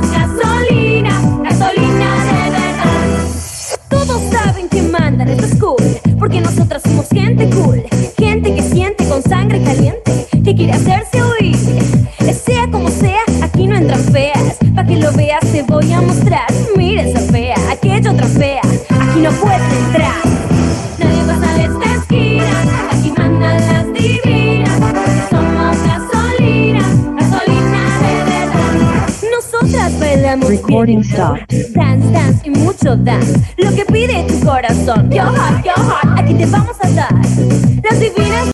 Gasolina, 0.00 1.20
gasolina 1.42 2.24
de 2.24 2.50
verdad. 2.50 3.28
Todos 3.88 4.20
saben 4.30 4.68
que 4.68 4.82
mandan, 4.82 5.28
esto 5.28 5.44
es 5.46 5.54
cool, 5.56 6.16
porque 6.18 6.40
nosotras 6.40 6.82
somos 6.82 7.08
gente 7.08 7.48
cool, 7.50 7.82
gente 8.18 8.54
que 8.54 8.62
siente 8.62 9.06
con 9.08 9.22
sangre 9.22 9.62
caliente, 9.62 10.26
que 10.44 10.54
quiere 10.54 10.72
hacerse 10.72 11.22
oír. 11.22 11.56
Sea 12.44 12.68
como 12.70 12.90
sea, 12.90 13.22
aquí 13.42 13.66
no 13.66 13.76
entran 13.76 14.00
feas, 14.12 14.58
pa' 14.74 14.84
que 14.84 14.96
lo 14.96 15.12
veas 15.12 15.40
te 15.52 15.62
voy 15.62 15.90
a 15.92 16.00
mostrar. 16.00 16.46
Mira 16.76 17.02
esa 17.02 17.20
fea, 17.20 17.56
aquella 17.70 18.12
otra 18.12 18.26
fea, 18.26 18.60
aquí 18.62 19.20
no 19.20 19.30
puedes 19.30 19.72
entrar. 19.86 20.43
Bailamos 30.34 30.48
Recording 30.48 31.00
bien, 31.00 31.72
Dance, 31.74 32.10
dance 32.10 32.40
y 32.44 32.50
mucho 32.50 32.96
dance. 32.96 33.40
Lo 33.56 33.72
que 33.72 33.84
pide 33.84 34.24
tu 34.24 34.40
corazón. 34.44 35.08
Yo 35.10 35.22
hot, 35.22 35.64
yo 35.64 35.72
hot, 35.74 36.18
aquí 36.18 36.34
te 36.34 36.46
vamos 36.46 36.76
a 36.80 36.90
dar. 36.90 37.14
Las 37.88 38.00
divinas 38.00 38.52